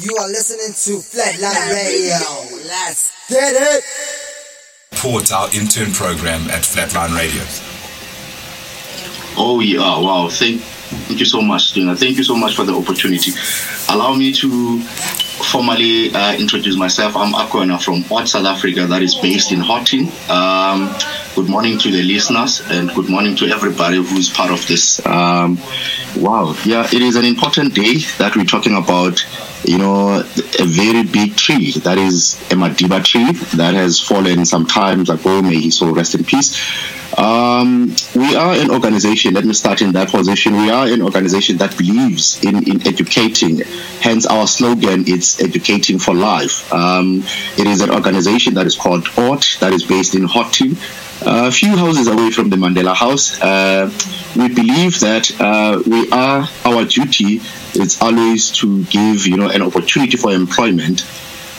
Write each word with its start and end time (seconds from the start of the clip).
You 0.00 0.14
are 0.16 0.28
listening 0.28 0.72
to 0.74 1.02
Flatline 1.02 1.74
Radio. 1.74 2.68
Let's 2.68 3.10
get 3.28 3.52
it. 3.56 3.84
Port 4.92 5.32
our 5.32 5.48
intern 5.52 5.90
program 5.90 6.48
at 6.50 6.62
Flatline 6.62 7.16
Radio. 7.16 7.42
Oh 9.36 9.58
yeah, 9.58 9.80
wow! 9.98 10.28
Thank, 10.28 10.60
thank 10.60 11.18
you 11.18 11.26
so 11.26 11.40
much, 11.42 11.72
Dina. 11.72 11.96
Thank 11.96 12.16
you 12.16 12.22
so 12.22 12.36
much 12.36 12.54
for 12.54 12.62
the 12.62 12.74
opportunity. 12.74 13.32
Allow 13.88 14.14
me 14.14 14.32
to 14.34 14.80
formally 15.44 16.12
uh, 16.14 16.34
introduce 16.36 16.76
myself. 16.76 17.16
I'm 17.16 17.32
Akona 17.32 17.82
from 17.82 18.04
ORT 18.10 18.28
South 18.28 18.44
Africa, 18.44 18.86
that 18.86 19.02
is 19.02 19.14
based 19.14 19.52
in 19.52 19.60
Houghton. 19.60 20.08
Um, 20.28 20.94
good 21.34 21.48
morning 21.48 21.78
to 21.78 21.90
the 21.90 22.02
listeners, 22.02 22.62
and 22.70 22.92
good 22.94 23.08
morning 23.08 23.36
to 23.36 23.46
everybody 23.46 23.96
who's 23.96 24.30
part 24.30 24.50
of 24.50 24.66
this. 24.66 25.04
Um, 25.06 25.58
wow, 26.16 26.54
yeah, 26.64 26.86
it 26.86 27.02
is 27.02 27.16
an 27.16 27.24
important 27.24 27.74
day 27.74 27.98
that 28.18 28.34
we're 28.36 28.44
talking 28.44 28.76
about. 28.76 29.24
You 29.64 29.78
know, 29.78 30.20
a 30.20 30.64
very 30.64 31.02
big 31.04 31.36
tree 31.36 31.72
that 31.72 31.98
is 31.98 32.34
a 32.50 32.54
Madiba 32.54 33.02
tree 33.04 33.32
that 33.56 33.74
has 33.74 34.00
fallen 34.00 34.44
some 34.44 34.66
times 34.66 35.10
ago. 35.10 35.42
May 35.42 35.56
he 35.56 35.70
so 35.70 35.92
rest 35.92 36.14
in 36.14 36.24
peace. 36.24 36.56
Um, 37.16 37.94
we 38.14 38.36
are 38.36 38.54
an 38.54 38.70
organization, 38.70 39.34
let 39.34 39.44
me 39.44 39.54
start 39.54 39.80
in 39.82 39.92
that 39.92 40.10
position. 40.10 40.56
We 40.56 40.70
are 40.70 40.86
an 40.86 41.02
organization 41.02 41.56
that 41.58 41.76
believes 41.76 42.42
in, 42.44 42.68
in 42.68 42.86
educating. 42.86 43.60
Hence, 44.00 44.26
our 44.26 44.46
slogan 44.46 45.06
is 45.08 45.40
educating 45.40 45.98
for 45.98 46.14
life. 46.14 46.72
Um, 46.72 47.24
it 47.56 47.66
is 47.66 47.80
an 47.80 47.90
organization 47.90 48.54
that 48.54 48.66
is 48.66 48.76
called 48.76 49.08
ORT, 49.16 49.56
that 49.60 49.72
is 49.72 49.84
based 49.84 50.14
in 50.14 50.24
Houghton, 50.24 50.76
a 51.22 51.50
few 51.50 51.76
houses 51.76 52.06
away 52.06 52.30
from 52.30 52.50
the 52.50 52.56
Mandela 52.56 52.94
House. 52.94 53.40
Uh, 53.40 53.90
we 54.36 54.48
believe 54.54 55.00
that 55.00 55.30
uh, 55.40 55.82
we 55.86 56.10
are, 56.10 56.48
our 56.64 56.84
duty 56.84 57.40
is 57.74 58.00
always 58.00 58.50
to 58.52 58.84
give, 58.84 59.26
you 59.26 59.36
know, 59.36 59.48
an 59.48 59.62
opportunity 59.62 60.16
for 60.16 60.32
employment 60.32 61.02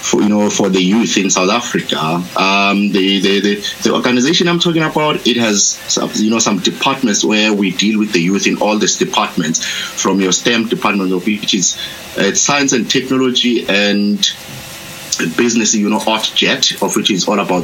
for 0.01 0.21
you 0.21 0.29
know 0.29 0.49
for 0.49 0.69
the 0.69 0.81
youth 0.81 1.17
in 1.17 1.29
South 1.29 1.49
Africa. 1.49 1.99
Um, 2.37 2.91
the, 2.91 3.19
the, 3.19 3.39
the 3.41 3.73
the 3.83 3.93
organization 3.93 4.47
I'm 4.47 4.59
talking 4.59 4.83
about 4.83 5.27
it 5.27 5.37
has 5.37 5.79
you 6.15 6.29
know 6.29 6.39
some 6.39 6.59
departments 6.59 7.23
where 7.23 7.53
we 7.53 7.71
deal 7.71 7.99
with 7.99 8.13
the 8.13 8.21
youth 8.21 8.47
in 8.47 8.57
all 8.61 8.77
these 8.77 8.97
departments, 8.97 9.63
from 9.63 10.19
your 10.21 10.31
STEM 10.31 10.67
department 10.67 11.11
of 11.11 11.25
which 11.25 11.53
is 11.53 11.77
uh, 12.17 12.33
science 12.33 12.73
and 12.73 12.89
technology 12.89 13.65
and 13.67 14.17
business, 15.35 15.75
you 15.75 15.89
know, 15.89 16.01
ORT 16.07 16.31
JET 16.35 16.81
of 16.81 16.95
which 16.95 17.11
is 17.11 17.27
all 17.27 17.39
about 17.39 17.63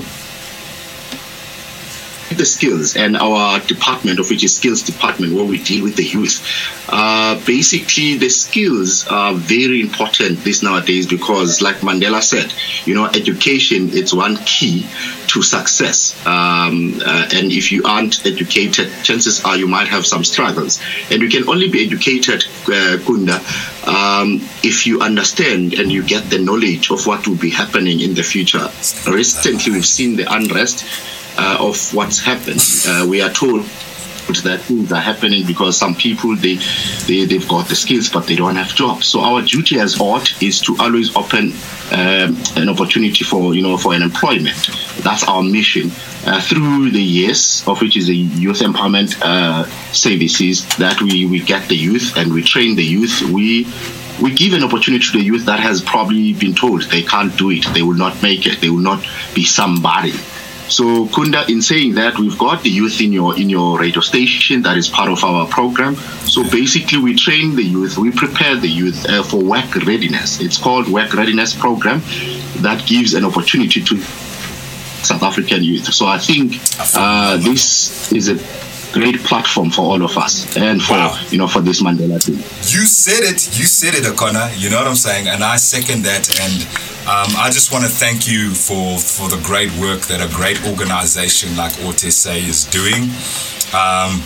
the 2.30 2.46
skills 2.46 2.96
and 2.96 3.16
our 3.16 3.60
department 3.62 4.20
of 4.20 4.30
which 4.30 4.44
is 4.44 4.56
skills 4.56 4.82
department 4.82 5.34
where 5.34 5.46
we 5.46 5.62
deal 5.64 5.84
with 5.84 5.96
the 5.96 6.04
youth. 6.04 6.46
Uh, 6.90 7.40
basically 7.46 8.18
the 8.18 8.30
skills 8.30 9.08
are 9.08 9.34
very 9.34 9.82
important 9.82 10.44
this 10.44 10.64
nowadays 10.64 11.08
because 11.08 11.62
like 11.62 11.78
mandela 11.78 12.22
said 12.22 12.54
you 12.86 12.94
know 12.94 13.06
education 13.06 13.90
is 13.90 14.14
one 14.14 14.38
key 14.46 14.88
to 15.28 15.42
success. 15.42 16.16
Um, 16.26 17.02
uh, 17.06 17.28
and 17.34 17.52
if 17.52 17.72
you 17.72 17.84
aren't 17.84 18.26
educated 18.26 18.92
chances 19.04 19.44
are 19.44 19.58
you 19.58 19.68
might 19.68 19.88
have 19.88 20.06
some 20.06 20.24
struggles. 20.24 20.82
And 21.12 21.22
you 21.22 21.30
can 21.30 21.50
only 21.50 21.70
be 21.70 21.86
educated 21.86 22.46
uh, 22.68 22.98
kunda 23.06 23.38
um, 23.86 24.40
if 24.64 24.88
you 24.88 25.02
understand 25.02 25.74
and 25.74 25.92
you 25.92 26.04
get 26.04 26.30
the 26.30 26.40
knowledge 26.40 26.90
of 26.90 27.06
what 27.06 27.28
will 27.28 27.38
be 27.38 27.50
happening 27.50 28.00
in 28.00 28.14
the 28.14 28.24
future. 28.24 28.70
Recently 29.12 29.74
we've 29.74 29.86
seen 29.86 30.16
the 30.16 30.32
unrest 30.32 30.86
uh, 31.38 31.58
of 31.60 31.94
what's 31.94 32.20
happened. 32.20 32.62
Uh, 32.88 33.06
we 33.08 33.22
are 33.22 33.32
told 33.32 33.66
that 34.34 34.60
things 34.62 34.92
are 34.92 35.02
happening 35.02 35.46
because 35.46 35.78
some 35.78 35.94
people 35.94 36.36
they, 36.36 36.56
they 37.06 37.26
they've 37.26 37.48
got 37.48 37.68
the 37.68 37.76
skills 37.76 38.10
but 38.10 38.26
they 38.26 38.36
don't 38.36 38.56
have 38.56 38.74
jobs. 38.74 39.08
So 39.08 39.22
our 39.22 39.42
duty 39.42 39.80
as 39.80 40.00
ORT 40.00 40.42
is 40.42 40.60
to 40.62 40.76
always 40.80 41.16
open 41.16 41.54
um, 41.92 42.36
an 42.56 42.70
opportunity 42.70 43.24
for 43.24 43.54
you 43.54 43.62
know 43.62 43.78
for 43.78 43.94
an 43.94 44.02
employment. 44.02 44.58
That's 45.04 45.24
our 45.28 45.44
mission. 45.44 45.92
Uh, 46.26 46.42
through 46.42 46.90
the 46.90 47.02
years 47.02 47.64
of 47.68 47.80
which 47.82 47.96
is 47.96 48.08
the 48.08 48.16
youth 48.16 48.60
empowerment 48.60 49.16
uh, 49.22 49.64
services 49.94 50.66
that 50.78 51.00
we, 51.00 51.26
we 51.28 51.40
get 51.40 51.70
the 51.70 51.76
youth 51.76 52.18
and 52.18 52.34
we 52.34 52.42
train 52.42 52.76
the 52.76 52.84
youth 52.84 53.22
we 53.32 53.68
we 54.20 54.34
give 54.34 54.54
an 54.54 54.64
opportunity 54.64 55.06
to 55.06 55.12
the 55.20 55.24
youth 55.24 55.46
that 55.46 55.60
has 55.60 55.84
probably 55.84 56.34
been 56.34 56.56
told 56.56 56.82
they 56.84 57.04
can't 57.04 57.38
do 57.38 57.52
it 57.52 57.64
they 57.76 57.84
will 57.84 57.94
not 57.94 58.24
make 58.24 58.48
it 58.48 58.60
they 58.60 58.70
will 58.70 58.80
not 58.80 59.06
be 59.36 59.44
somebody 59.44 60.14
so 60.68 61.06
Kunda, 61.08 61.48
in 61.50 61.62
saying 61.62 61.96
that, 61.96 62.18
we've 62.18 62.38
got 62.38 62.64
the 62.64 62.70
youth 62.70 63.00
in 63.02 63.12
your 63.12 63.38
in 63.40 63.50
your 63.50 63.80
radio 63.80 64.02
station 64.02 64.62
that 64.64 64.78
is 64.78 64.90
part 64.90 65.10
of 65.10 65.24
our 65.24 65.48
program. 65.48 65.96
So 65.96 66.44
basically, 66.50 67.00
we 67.00 67.16
train 67.16 67.56
the 67.56 67.64
youth, 67.64 67.98
we 67.98 68.12
prepare 68.12 68.56
the 68.56 68.68
youth 68.70 69.06
uh, 69.08 69.24
for 69.24 69.44
work 69.44 69.76
readiness. 69.76 70.40
It's 70.40 70.58
called 70.58 70.88
Work 70.88 71.14
Readiness 71.14 71.54
Program, 71.54 72.02
that 72.62 72.84
gives 72.88 73.14
an 73.14 73.26
opportunity 73.26 73.82
to 73.82 73.98
South 75.06 75.24
African 75.24 75.64
youth. 75.64 75.94
So 75.94 76.08
I 76.08 76.18
think 76.18 76.60
uh, 76.96 77.38
this 77.38 78.12
is 78.12 78.30
a 78.30 78.36
great 78.96 79.20
platform 79.20 79.70
for 79.70 79.82
all 79.82 80.02
of 80.02 80.18
us 80.18 80.56
and 80.56 80.82
for 80.82 80.94
wow. 80.94 81.28
you 81.30 81.38
know 81.38 81.48
for 81.48 81.60
this 81.60 81.84
Mandela 81.84 82.18
thing. 82.24 82.36
You 82.74 82.88
said 82.88 83.24
it. 83.24 83.46
You 83.60 83.66
said 83.66 83.94
it, 83.94 84.06
Akona. 84.06 84.50
You 84.58 84.70
know 84.70 84.78
what 84.78 84.88
I'm 84.88 84.96
saying, 84.96 85.28
and 85.28 85.44
I 85.44 85.58
second 85.58 86.04
that. 86.04 86.24
And 86.40 86.64
um, 87.04 87.30
I 87.38 87.50
just 87.52 87.72
want 87.74 87.84
to 87.84 87.92
thank 87.92 88.26
you 88.26 88.56
for 88.56 88.98
for 88.98 89.28
the 89.28 89.42
great 89.44 89.72
work 89.84 90.02
that 90.08 90.24
a 90.24 90.32
great 90.34 90.66
organization 90.66 91.56
like 91.58 91.74
ORTSA 91.84 92.38
is 92.48 92.64
doing. 92.66 93.04
Um, 93.76 94.24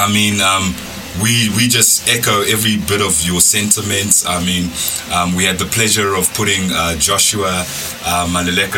I 0.00 0.08
mean. 0.12 0.40
Um, 0.40 0.74
we 1.18 1.50
we 1.58 1.66
just 1.66 2.06
echo 2.08 2.42
every 2.42 2.78
bit 2.78 3.02
of 3.02 3.18
your 3.26 3.40
sentiments. 3.40 4.24
I 4.26 4.38
mean, 4.44 4.70
um, 5.10 5.34
we 5.34 5.44
had 5.44 5.58
the 5.58 5.66
pleasure 5.66 6.14
of 6.14 6.32
putting 6.34 6.70
uh, 6.70 6.94
Joshua 6.96 7.66
uh, 8.06 8.26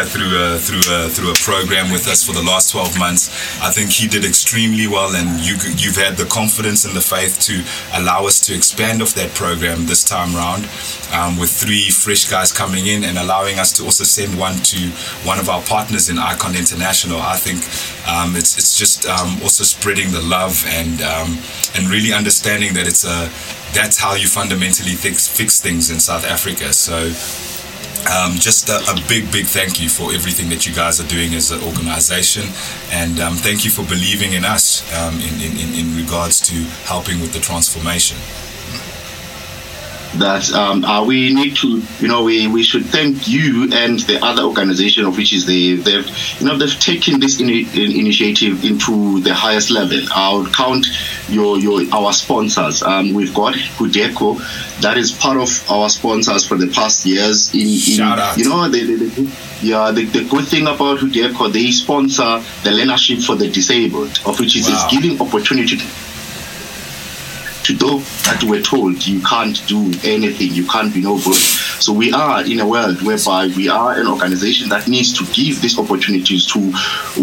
through 0.04 0.32
a 0.40 0.58
through 0.58 0.82
a 0.88 1.08
through 1.08 1.30
a 1.30 1.34
program 1.44 1.92
with 1.92 2.08
us 2.08 2.24
for 2.24 2.32
the 2.32 2.42
last 2.42 2.70
12 2.72 2.98
months. 2.98 3.28
I 3.62 3.70
think 3.70 3.90
he 3.90 4.08
did 4.08 4.24
extremely 4.24 4.86
well, 4.86 5.14
and 5.14 5.40
you 5.44 5.56
you've 5.76 5.96
had 5.96 6.16
the 6.16 6.24
confidence 6.26 6.84
and 6.84 6.94
the 6.94 7.00
faith 7.00 7.38
to 7.48 7.62
allow 8.00 8.26
us 8.26 8.40
to 8.46 8.54
expand 8.54 9.02
off 9.02 9.14
that 9.14 9.34
program 9.34 9.86
this 9.86 10.02
time 10.04 10.34
round, 10.34 10.64
um, 11.12 11.38
with 11.38 11.50
three 11.50 11.90
fresh 11.90 12.24
guys 12.28 12.52
coming 12.52 12.86
in 12.86 13.04
and 13.04 13.18
allowing 13.18 13.58
us 13.58 13.72
to 13.72 13.84
also 13.84 14.04
send 14.04 14.38
one 14.38 14.56
to 14.64 14.78
one 15.28 15.38
of 15.38 15.48
our 15.48 15.62
partners 15.62 16.08
in 16.08 16.18
Icon 16.18 16.56
International. 16.56 17.20
I 17.20 17.36
think 17.36 17.60
um, 18.08 18.36
it's 18.36 18.56
it's 18.56 18.78
just 18.78 19.06
um, 19.06 19.40
also 19.42 19.64
spreading 19.64 20.10
the 20.12 20.22
love 20.22 20.64
and 20.68 21.00
um, 21.02 21.38
and 21.74 21.88
really 21.88 22.12
understanding 22.22 22.72
that 22.74 22.86
it's 22.86 23.04
a 23.04 23.18
that's 23.74 23.98
how 23.98 24.14
you 24.14 24.28
fundamentally 24.28 24.94
fix 24.94 25.26
fix 25.26 25.60
things 25.60 25.90
in 25.90 25.98
South 25.98 26.24
Africa. 26.24 26.72
So. 26.72 27.10
Um, 28.02 28.34
just 28.34 28.68
a, 28.68 28.78
a, 28.90 28.96
big, 29.06 29.30
big 29.30 29.46
thank 29.46 29.80
you 29.80 29.88
for 29.88 30.12
everything 30.12 30.48
that 30.48 30.66
you 30.66 30.74
guys 30.74 30.98
are 30.98 31.06
doing 31.06 31.34
as 31.34 31.52
an 31.52 31.62
organization, 31.62 32.42
and 32.90 33.20
um, 33.20 33.36
thank 33.36 33.64
you 33.64 33.70
for 33.70 33.84
believing 33.86 34.32
in 34.32 34.44
us 34.44 34.82
um, 34.98 35.14
in, 35.20 35.34
in, 35.38 35.70
in 35.78 35.96
regards 35.96 36.40
to 36.50 36.56
helping 36.82 37.20
with 37.20 37.32
the 37.32 37.38
transformation 37.38 38.18
that 40.18 40.52
um, 40.52 40.84
uh, 40.84 41.04
we 41.04 41.34
need 41.34 41.56
to, 41.56 41.82
you 41.98 42.08
know, 42.08 42.22
we, 42.24 42.46
we 42.46 42.62
should 42.62 42.84
thank 42.86 43.28
you 43.28 43.70
and 43.72 44.00
the 44.00 44.22
other 44.22 44.42
organization 44.42 45.06
of 45.06 45.16
which 45.16 45.32
is 45.32 45.46
the, 45.46 45.76
they've, 45.76 46.06
you 46.40 46.46
know, 46.46 46.56
they've 46.56 46.78
taken 46.78 47.18
this 47.20 47.40
in, 47.40 47.48
in 47.48 47.92
initiative 47.92 48.64
into 48.64 49.20
the 49.20 49.32
highest 49.32 49.70
level. 49.70 49.98
I 50.14 50.34
would 50.34 50.52
count 50.54 50.86
your, 51.28 51.58
your, 51.58 51.82
our 51.94 52.12
sponsors. 52.12 52.82
Um, 52.82 53.14
we've 53.14 53.34
got 53.34 53.54
Hudaco, 53.54 54.38
that 54.80 54.98
is 54.98 55.12
part 55.12 55.38
of 55.38 55.70
our 55.70 55.88
sponsors 55.88 56.46
for 56.46 56.56
the 56.56 56.68
past 56.68 57.06
years. 57.06 57.52
In, 57.54 57.60
in 57.60 57.66
Shout 57.68 58.18
out. 58.18 58.36
You 58.36 58.48
know, 58.48 58.68
the, 58.68 58.84
the, 58.84 59.04
the 59.06 59.52
yeah, 59.62 59.92
the, 59.92 60.04
the 60.04 60.24
good 60.28 60.46
thing 60.46 60.62
about 60.62 60.98
Hudaco, 60.98 61.52
they 61.52 61.70
sponsor 61.70 62.42
the 62.64 62.70
learnership 62.70 63.24
for 63.24 63.36
the 63.36 63.48
disabled, 63.48 64.20
of 64.26 64.38
which 64.40 64.56
is, 64.56 64.68
wow. 64.68 64.88
giving 64.90 65.20
opportunity 65.20 65.76
to 65.76 65.84
to 67.64 67.74
those 67.74 68.04
that 68.24 68.42
were 68.44 68.60
told 68.60 69.06
you 69.06 69.20
can't 69.22 69.64
do 69.66 69.92
anything, 70.04 70.52
you 70.52 70.66
can't 70.66 70.92
be 70.92 71.00
no 71.00 71.16
good. 71.18 71.36
So 71.82 71.92
we 71.92 72.12
are 72.12 72.44
in 72.44 72.60
a 72.60 72.66
world 72.66 73.02
whereby 73.02 73.46
we 73.56 73.68
are 73.68 73.98
an 73.98 74.06
organization 74.06 74.68
that 74.70 74.88
needs 74.88 75.12
to 75.18 75.24
give 75.32 75.60
these 75.60 75.78
opportunities 75.78 76.46
to 76.52 76.60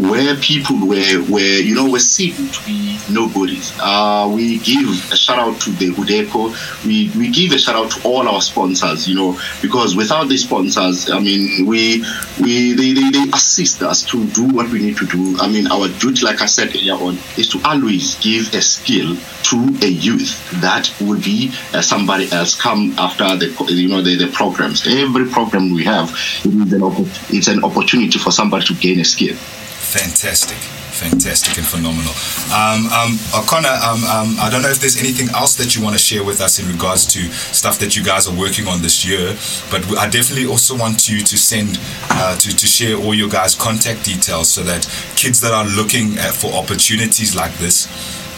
where 0.10 0.36
people 0.38 0.78
were, 0.88 1.20
where 1.30 1.60
you 1.60 1.76
know, 1.76 1.90
were 1.90 2.00
seen 2.00 2.36
to 2.36 2.66
be 2.66 2.98
nobodies. 3.10 3.74
Uh, 3.80 4.32
we 4.34 4.60
give 4.60 4.90
a 5.12 5.16
shout 5.16 5.40
out 5.40 5.60
to 5.62 5.72
the 5.72 5.90
Hudaco. 5.92 6.54
We 6.86 7.12
we 7.18 7.30
give 7.30 7.52
a 7.54 7.58
shout 7.58 7.76
out 7.76 7.92
to 7.92 8.08
all 8.08 8.28
our 8.28 8.42
sponsors, 8.42 9.08
you 9.08 9.16
know, 9.16 9.40
because 9.62 9.96
without 9.96 10.30
the 10.30 10.38
sponsors, 10.38 11.10
I 11.10 11.20
mean, 11.20 11.66
we 11.66 12.04
we 12.42 12.74
they, 12.74 12.94
they, 12.94 13.10
they 13.10 13.30
assist 13.34 13.82
us 13.82 14.04
to 14.06 14.26
do 14.28 14.48
what 14.48 14.70
we 14.70 14.80
need 14.80 14.98
to 14.98 15.06
do. 15.06 15.38
I 15.40 15.48
mean, 15.48 15.68
our 15.72 15.88
duty, 16.00 16.26
like 16.26 16.42
I 16.42 16.46
said 16.46 16.70
earlier 16.70 16.94
on, 16.94 17.18
is 17.38 17.50
to 17.50 17.62
always 17.64 18.16
give 18.16 18.54
a 18.54 18.62
skill 18.62 19.16
to 19.44 19.58
a 19.82 19.88
youth 19.88 20.29
that 20.62 20.92
will 21.00 21.20
be 21.20 21.52
uh, 21.74 21.82
somebody 21.82 22.32
else 22.32 22.60
come 22.60 22.94
after 22.98 23.36
the 23.36 23.48
you 23.70 23.88
know 23.88 24.02
the, 24.02 24.16
the 24.16 24.28
programs. 24.28 24.86
Every 24.88 25.26
program 25.30 25.74
we 25.74 25.84
have, 25.86 26.10
it 26.44 26.54
is 26.54 26.74
an 26.74 27.10
it's 27.30 27.48
an 27.48 27.64
opportunity 27.64 28.18
for 28.20 28.32
somebody 28.32 28.66
to 28.66 28.74
gain 28.76 29.00
a 29.00 29.06
skill. 29.06 29.36
Fantastic. 29.36 30.58
fantastic 31.00 31.58
and 31.58 31.66
phenomenal. 31.66 32.12
Um, 32.52 32.86
um, 32.92 33.12
Akona, 33.32 33.80
um, 33.82 34.04
um, 34.04 34.36
I 34.40 34.50
don't 34.52 34.62
know 34.62 34.70
if 34.70 34.80
there's 34.80 35.00
anything 35.00 35.30
else 35.34 35.56
that 35.56 35.76
you 35.76 35.82
want 35.82 35.96
to 35.96 36.00
share 36.00 36.24
with 36.24 36.42
us 36.42 36.60
in 36.60 36.68
regards 36.68 37.06
to 37.14 37.20
stuff 37.56 37.80
that 37.80 37.96
you 37.96 38.04
guys 38.04 38.28
are 38.28 38.38
working 38.38 38.68
on 38.68 38.82
this 38.82 39.06
year, 39.06 39.36
but 39.72 39.82
I 39.98 40.10
definitely 40.10 40.46
also 40.46 40.78
want 40.78 41.08
you 41.08 41.22
to 41.22 41.38
send, 41.38 41.80
uh, 42.10 42.36
to, 42.38 42.56
to 42.56 42.68
share 42.68 42.98
all 42.98 43.14
your 43.14 43.30
guys' 43.30 43.56
contact 43.56 44.04
details 44.04 44.50
so 44.50 44.62
that 44.64 44.86
kids 45.16 45.40
that 45.42 45.54
are 45.54 45.66
looking 45.66 46.18
at, 46.20 46.34
for 46.34 46.52
opportunities 46.54 47.36
like 47.36 47.54
this 47.56 47.88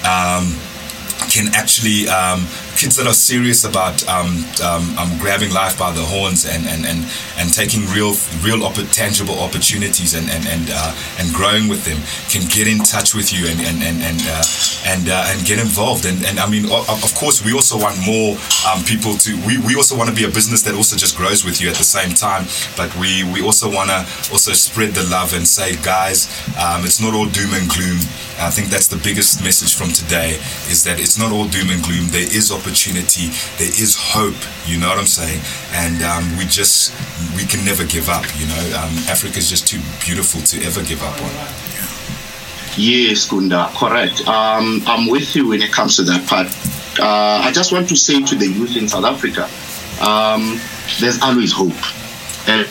um, 0.05 0.55
can 1.29 1.53
actually 1.53 2.07
um, 2.07 2.47
kids 2.75 2.95
that 2.97 3.07
are 3.07 3.13
serious 3.13 3.63
about 3.63 4.05
um, 4.07 4.45
um, 4.63 4.97
um, 4.97 5.09
grabbing 5.19 5.51
life 5.53 5.77
by 5.77 5.91
the 5.91 6.01
horns 6.01 6.45
and, 6.45 6.65
and, 6.67 6.85
and, 6.85 7.05
and 7.37 7.53
taking 7.53 7.85
real 7.93 8.13
real 8.41 8.63
opp- 8.63 8.89
tangible 8.91 9.37
opportunities 9.39 10.13
and 10.13 10.29
and 10.29 10.45
and, 10.47 10.69
uh, 10.71 10.95
and 11.19 11.33
growing 11.33 11.67
with 11.67 11.83
them 11.85 11.99
can 12.29 12.43
get 12.49 12.67
in 12.67 12.79
touch 12.83 13.13
with 13.13 13.31
you 13.33 13.47
and 13.47 13.59
and 13.61 13.83
and 13.83 13.97
and 14.01 14.19
uh, 14.27 14.43
and, 14.85 15.09
uh, 15.09 15.31
and 15.31 15.45
get 15.45 15.59
involved. 15.59 16.05
And, 16.05 16.23
and 16.25 16.39
I 16.39 16.47
mean 16.49 16.65
of 16.71 17.11
course 17.15 17.43
we 17.43 17.53
also 17.53 17.77
want 17.77 17.97
more 18.05 18.37
um, 18.67 18.83
people 18.83 19.13
to 19.25 19.31
we, 19.45 19.57
we 19.59 19.75
also 19.75 19.97
want 19.97 20.09
to 20.09 20.15
be 20.15 20.23
a 20.25 20.31
business 20.31 20.61
that 20.63 20.75
also 20.75 20.95
just 20.95 21.15
grows 21.17 21.43
with 21.45 21.61
you 21.61 21.69
at 21.69 21.75
the 21.75 21.87
same 21.87 22.13
time. 22.13 22.45
But 22.75 22.89
we 22.97 23.23
we 23.23 23.41
also 23.43 23.69
want 23.69 23.89
to 23.89 23.99
also 24.31 24.53
spread 24.53 24.91
the 24.93 25.03
love 25.09 25.33
and 25.33 25.47
say 25.47 25.75
guys 25.83 26.27
um, 26.57 26.83
it's 26.85 27.01
not 27.01 27.13
all 27.13 27.27
doom 27.27 27.53
and 27.53 27.69
gloom. 27.69 27.99
I 28.41 28.49
think 28.49 28.69
that's 28.69 28.87
the 28.87 28.97
biggest 28.97 29.43
message 29.43 29.75
from 29.75 29.89
today 29.93 30.41
is 30.65 30.83
that 30.83 30.99
it's 30.99 31.17
not 31.17 31.31
all 31.31 31.45
doom 31.47 31.69
and 31.69 31.83
gloom. 31.83 32.09
There 32.09 32.21
is 32.25 32.51
opportunity. 32.51 32.60
There 33.57 33.67
is 33.67 33.95
hope. 33.97 34.37
You 34.65 34.79
know 34.79 34.87
what 34.87 34.97
I'm 34.97 35.05
saying? 35.05 35.41
And 35.73 36.01
um, 36.03 36.37
we 36.37 36.45
just 36.45 36.93
we 37.35 37.45
can 37.45 37.63
never 37.65 37.85
give 37.85 38.09
up. 38.09 38.25
You 38.39 38.47
know, 38.47 38.63
um, 38.79 38.93
Africa 39.09 39.37
is 39.37 39.49
just 39.49 39.67
too 39.67 39.81
beautiful 40.03 40.41
to 40.41 40.65
ever 40.65 40.83
give 40.83 41.01
up 41.03 41.15
on. 41.21 41.31
Yes, 42.77 43.29
Gunda, 43.29 43.69
correct. 43.75 44.25
Um, 44.27 44.81
I'm 44.85 45.09
with 45.09 45.35
you 45.35 45.49
when 45.49 45.61
it 45.61 45.71
comes 45.71 45.97
to 45.97 46.03
that 46.03 46.27
part. 46.27 46.47
Uh, 46.99 47.41
I 47.43 47.51
just 47.51 47.71
want 47.71 47.89
to 47.89 47.95
say 47.95 48.21
to 48.23 48.35
the 48.35 48.47
youth 48.47 48.77
in 48.77 48.87
South 48.87 49.05
Africa, 49.05 49.49
um, 50.01 50.59
there's 50.99 51.21
always 51.21 51.51
hope. 51.51 51.75
And 52.47 52.67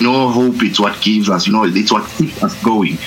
no 0.00 0.28
hope 0.28 0.62
is 0.62 0.80
what 0.80 1.00
gives 1.00 1.30
us, 1.30 1.46
you 1.46 1.52
know, 1.52 1.64
it's 1.64 1.92
what 1.92 2.08
keeps 2.10 2.42
us 2.42 2.60
going. 2.62 2.98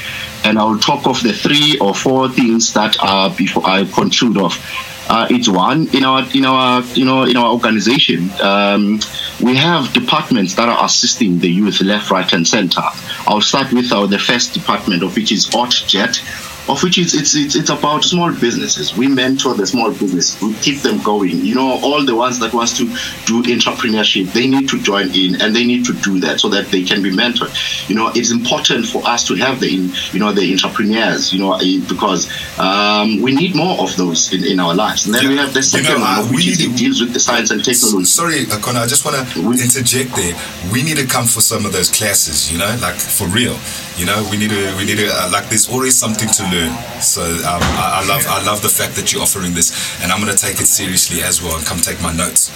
And 0.45 0.57
I'll 0.57 0.77
talk 0.77 1.07
of 1.07 1.21
the 1.23 1.33
three 1.33 1.77
or 1.79 1.93
four 1.93 2.29
things 2.29 2.73
that 2.73 2.97
are 3.01 3.29
before 3.29 3.65
I 3.65 3.85
conclude 3.85 4.37
off 4.37 4.92
uh, 5.09 5.27
it's 5.29 5.49
one 5.49 5.87
in 5.95 6.03
our 6.03 6.25
in 6.33 6.45
our 6.45 6.81
you 6.93 7.05
know 7.05 7.23
in 7.23 7.37
our 7.37 7.51
organization. 7.51 8.29
Um, 8.41 8.99
we 9.41 9.55
have 9.55 9.91
departments 9.93 10.55
that 10.55 10.69
are 10.69 10.85
assisting 10.85 11.39
the 11.39 11.49
youth 11.49 11.81
left, 11.81 12.09
right, 12.11 12.31
and 12.33 12.47
center. 12.47 12.81
I'll 13.27 13.41
start 13.41 13.73
with 13.73 13.91
our 13.91 14.07
the 14.07 14.19
first 14.19 14.53
department 14.53 15.03
of 15.03 15.15
which 15.15 15.31
is 15.31 15.53
ORT 15.53 15.83
JET 15.87 16.21
of 16.69 16.81
which 16.81 16.97
it's, 16.97 17.13
it's 17.13 17.35
it's 17.35 17.55
it's 17.55 17.69
about 17.69 18.03
small 18.03 18.31
businesses. 18.31 18.95
We 18.95 19.07
mentor 19.07 19.53
the 19.53 19.67
small 19.67 19.91
businesses. 19.91 20.41
We 20.41 20.53
keep 20.55 20.79
them 20.79 21.01
going. 21.03 21.37
You 21.39 21.55
know, 21.55 21.79
all 21.83 22.05
the 22.05 22.15
ones 22.15 22.39
that 22.39 22.53
wants 22.53 22.77
to 22.77 22.85
do 23.25 23.43
entrepreneurship, 23.43 24.31
they 24.31 24.47
need 24.47 24.69
to 24.69 24.81
join 24.81 25.13
in 25.13 25.41
and 25.41 25.55
they 25.55 25.65
need 25.65 25.85
to 25.85 25.93
do 25.93 26.19
that 26.21 26.39
so 26.39 26.49
that 26.49 26.67
they 26.67 26.83
can 26.83 27.03
be 27.03 27.11
mentored. 27.11 27.51
You 27.89 27.95
know, 27.95 28.11
it's 28.15 28.31
important 28.31 28.85
for 28.85 29.05
us 29.05 29.27
to 29.27 29.35
have 29.35 29.59
the 29.59 29.69
you 29.69 30.19
know 30.19 30.31
the 30.31 30.51
entrepreneurs. 30.53 31.33
You 31.33 31.39
know, 31.39 31.53
eh, 31.55 31.81
because 31.87 32.31
um, 32.57 33.21
we 33.21 33.35
need 33.35 33.55
more 33.55 33.79
of 33.81 33.95
those 33.97 34.31
in, 34.31 34.45
in 34.45 34.59
our 34.59 34.73
lives. 34.73 35.05
And 35.05 35.15
then 35.15 35.23
yeah. 35.23 35.29
we 35.29 35.37
have 35.37 35.53
the 35.53 35.63
second 35.63 35.91
you 35.91 35.97
know, 35.97 36.21
one, 36.23 36.33
which 36.33 36.47
is, 36.47 36.61
it 36.61 36.77
deals 36.77 37.01
with 37.01 37.13
the 37.13 37.19
science 37.19 37.51
and 37.51 37.63
technology. 37.63 38.05
Sorry, 38.05 38.45
Connor, 38.45 38.79
I 38.79 38.87
just 38.87 39.03
want 39.03 39.27
to 39.27 39.39
interject 39.51 40.15
there. 40.15 40.33
We 40.71 40.81
need 40.83 40.97
to 40.97 41.05
come 41.05 41.25
for 41.25 41.41
some 41.41 41.65
of 41.65 41.73
those 41.73 41.89
classes. 41.89 42.51
You 42.51 42.59
know, 42.59 42.77
like 42.81 42.95
for 42.95 43.27
real. 43.27 43.57
You 43.95 44.07
know, 44.07 44.27
we 44.31 44.37
need 44.37 44.49
to 44.49 44.75
we 44.75 44.85
need 44.85 44.97
to 44.97 45.07
uh, 45.07 45.29
like. 45.31 45.49
There's 45.49 45.69
always 45.69 45.95
something 45.95 46.27
to 46.27 46.43
learn. 46.49 46.73
So 46.99 47.21
um, 47.21 47.61
I, 47.77 48.01
I 48.01 48.07
love 48.07 48.25
I 48.27 48.43
love 48.43 48.61
the 48.61 48.69
fact 48.69 48.95
that 48.95 49.13
you're 49.13 49.21
offering 49.21 49.53
this, 49.53 49.69
and 50.01 50.11
I'm 50.11 50.19
going 50.19 50.35
to 50.35 50.37
take 50.37 50.59
it 50.59 50.65
seriously 50.65 51.21
as 51.21 51.41
well 51.43 51.55
and 51.57 51.65
come 51.65 51.77
take 51.77 52.01
my 52.01 52.11
notes. 52.11 52.49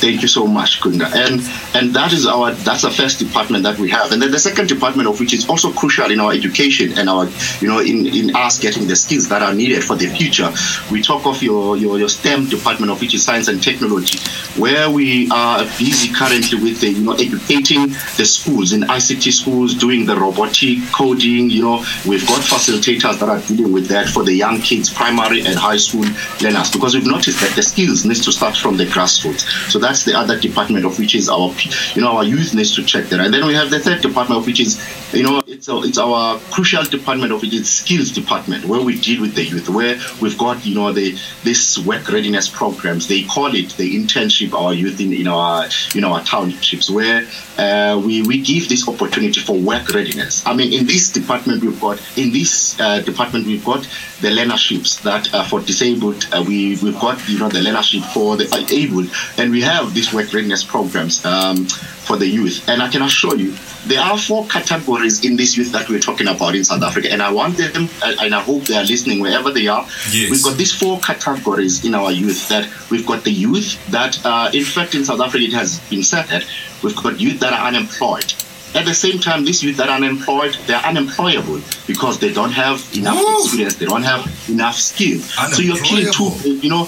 Thank 0.00 0.22
you 0.22 0.28
so 0.28 0.46
much, 0.46 0.80
Kunda. 0.80 1.06
And 1.12 1.42
and 1.74 1.94
that 1.94 2.12
is 2.12 2.26
our 2.26 2.52
that's 2.52 2.82
the 2.82 2.90
first 2.90 3.18
department 3.18 3.64
that 3.64 3.78
we 3.78 3.90
have. 3.90 4.12
And 4.12 4.22
then 4.22 4.30
the 4.30 4.38
second 4.38 4.68
department 4.68 5.08
of 5.08 5.18
which 5.18 5.34
is 5.34 5.48
also 5.48 5.72
crucial 5.72 6.10
in 6.10 6.20
our 6.20 6.32
education 6.32 6.96
and 6.98 7.08
our 7.08 7.28
you 7.60 7.68
know 7.68 7.80
in, 7.80 8.06
in 8.06 8.36
us 8.36 8.58
getting 8.58 8.86
the 8.86 8.96
skills 8.96 9.28
that 9.28 9.42
are 9.42 9.54
needed 9.54 9.82
for 9.82 9.96
the 9.96 10.06
future. 10.06 10.50
We 10.90 11.02
talk 11.02 11.26
of 11.26 11.42
your, 11.42 11.76
your 11.76 11.98
your 11.98 12.08
STEM 12.08 12.48
department 12.48 12.92
of 12.92 13.00
which 13.00 13.14
is 13.14 13.24
science 13.24 13.48
and 13.48 13.62
technology, 13.62 14.18
where 14.60 14.90
we 14.90 15.28
are 15.30 15.64
busy 15.78 16.12
currently 16.12 16.62
with 16.62 16.80
the 16.80 16.90
you 16.90 17.04
know 17.04 17.12
educating 17.12 17.88
the 18.16 18.24
schools 18.24 18.72
in 18.72 18.82
ICT 18.82 19.32
schools, 19.32 19.74
doing 19.74 20.06
the 20.06 20.16
robotic 20.16 20.78
coding, 20.92 21.50
you 21.50 21.62
know, 21.62 21.78
we've 22.06 22.26
got 22.26 22.40
facilitators 22.40 23.18
that 23.18 23.28
are 23.28 23.40
dealing 23.40 23.72
with 23.72 23.86
that 23.88 24.08
for 24.08 24.24
the 24.24 24.32
young 24.32 24.60
kids, 24.60 24.92
primary 24.92 25.40
and 25.40 25.56
high 25.56 25.76
school 25.76 26.04
learners, 26.40 26.70
because 26.70 26.94
we've 26.94 27.06
noticed 27.06 27.40
that 27.40 27.54
the 27.54 27.62
skills 27.62 28.04
needs 28.04 28.24
to 28.24 28.32
start 28.32 28.56
from 28.56 28.76
the 28.76 28.84
grassroots. 28.84 29.42
So 29.70 29.78
that 29.78 29.87
that's 29.88 30.04
the 30.04 30.14
other 30.14 30.38
department 30.38 30.84
of 30.84 30.98
which 30.98 31.14
is 31.14 31.30
our, 31.30 31.50
you 31.94 32.02
know, 32.02 32.18
our 32.18 32.24
youth 32.24 32.54
needs 32.54 32.74
to 32.74 32.84
check 32.84 33.06
that. 33.06 33.20
And 33.20 33.32
then 33.32 33.46
we 33.46 33.54
have 33.54 33.70
the 33.70 33.80
third 33.80 34.02
department 34.02 34.40
of 34.40 34.46
which 34.46 34.60
is, 34.60 34.76
you 35.14 35.22
know, 35.22 35.42
it's 35.46 35.66
a, 35.68 35.76
it's 35.78 35.96
our 35.96 36.38
crucial 36.50 36.84
department 36.84 37.32
of 37.32 37.40
which 37.40 37.54
is 37.54 37.70
skills 37.70 38.10
department 38.12 38.66
where 38.66 38.82
we 38.82 39.00
deal 39.00 39.22
with 39.22 39.34
the 39.34 39.44
youth, 39.44 39.70
where 39.70 39.98
we've 40.20 40.36
got, 40.36 40.64
you 40.66 40.74
know, 40.74 40.92
the 40.92 41.18
this 41.42 41.78
work 41.78 42.06
readiness 42.10 42.48
programs. 42.48 43.08
They 43.08 43.22
call 43.22 43.54
it 43.54 43.70
the 43.78 43.96
internship 43.96 44.52
our 44.52 44.74
youth 44.74 45.00
in, 45.00 45.14
in 45.14 45.26
our 45.26 45.66
in 45.94 46.04
our 46.04 46.22
townships, 46.22 46.90
where 46.90 47.26
uh, 47.56 48.00
we 48.04 48.20
we 48.22 48.42
give 48.42 48.68
this 48.68 48.86
opportunity 48.86 49.40
for 49.40 49.56
work 49.56 49.88
readiness. 49.94 50.46
I 50.46 50.52
mean, 50.54 50.70
in 50.74 50.84
this 50.84 51.10
department 51.10 51.64
we've 51.64 51.80
got 51.80 51.98
in 52.18 52.30
this 52.30 52.78
uh, 52.78 53.00
department 53.00 53.46
we've 53.46 53.64
got 53.64 53.88
the 54.20 54.28
learnerships 54.28 55.00
that 55.02 55.32
uh, 55.32 55.44
for 55.44 55.60
disabled. 55.60 56.26
Uh, 56.32 56.44
we 56.46 56.76
we've 56.82 57.00
got 57.00 57.16
you 57.28 57.38
know 57.38 57.48
the 57.48 57.60
learnership 57.60 58.04
for 58.12 58.36
the 58.36 58.46
able, 58.70 59.06
and 59.40 59.50
we 59.50 59.62
have 59.62 59.77
have 59.78 59.94
these 59.94 60.12
work 60.12 60.32
readiness 60.32 60.64
programs 60.64 61.24
um, 61.24 61.66
for 61.66 62.16
the 62.16 62.26
youth. 62.26 62.68
And 62.68 62.82
I 62.82 62.88
can 62.88 63.02
assure 63.02 63.36
you, 63.36 63.54
there 63.86 64.00
are 64.00 64.18
four 64.18 64.46
categories 64.46 65.24
in 65.24 65.36
this 65.36 65.56
youth 65.56 65.72
that 65.72 65.88
we're 65.88 66.00
talking 66.00 66.28
about 66.28 66.54
in 66.54 66.64
South 66.64 66.82
Africa. 66.82 67.10
And 67.10 67.22
I 67.22 67.32
want 67.32 67.56
them, 67.56 67.88
and 68.02 68.34
I 68.34 68.40
hope 68.40 68.64
they 68.64 68.76
are 68.76 68.84
listening 68.84 69.20
wherever 69.20 69.50
they 69.50 69.66
are. 69.68 69.82
Yes. 70.10 70.30
We've 70.30 70.42
got 70.42 70.56
these 70.56 70.74
four 70.74 70.98
categories 71.00 71.84
in 71.84 71.94
our 71.94 72.10
youth 72.10 72.48
that 72.48 72.68
we've 72.90 73.06
got 73.06 73.24
the 73.24 73.32
youth 73.32 73.78
that, 73.90 74.24
uh, 74.24 74.50
in 74.52 74.64
fact, 74.64 74.94
in 74.94 75.04
South 75.04 75.20
Africa, 75.20 75.44
it 75.44 75.52
has 75.52 75.78
been 75.90 76.02
said 76.02 76.26
that 76.26 76.44
we've 76.82 76.96
got 76.96 77.20
youth 77.20 77.40
that 77.40 77.52
are 77.52 77.66
unemployed. 77.68 78.32
At 78.74 78.84
the 78.84 78.94
same 78.94 79.18
time, 79.18 79.44
these 79.44 79.62
youth 79.62 79.78
that 79.78 79.88
are 79.88 79.96
unemployed, 79.96 80.54
they're 80.66 80.76
unemployable 80.84 81.60
because 81.86 82.18
they 82.18 82.32
don't 82.32 82.52
have 82.52 82.86
enough 82.94 83.18
Ooh. 83.18 83.40
experience, 83.40 83.76
they 83.76 83.86
don't 83.86 84.02
have 84.02 84.28
enough 84.48 84.76
skill. 84.76 85.20
So 85.20 85.62
you're 85.62 85.82
killing 85.82 86.12
two, 86.12 86.30
you 86.60 86.68
know, 86.68 86.86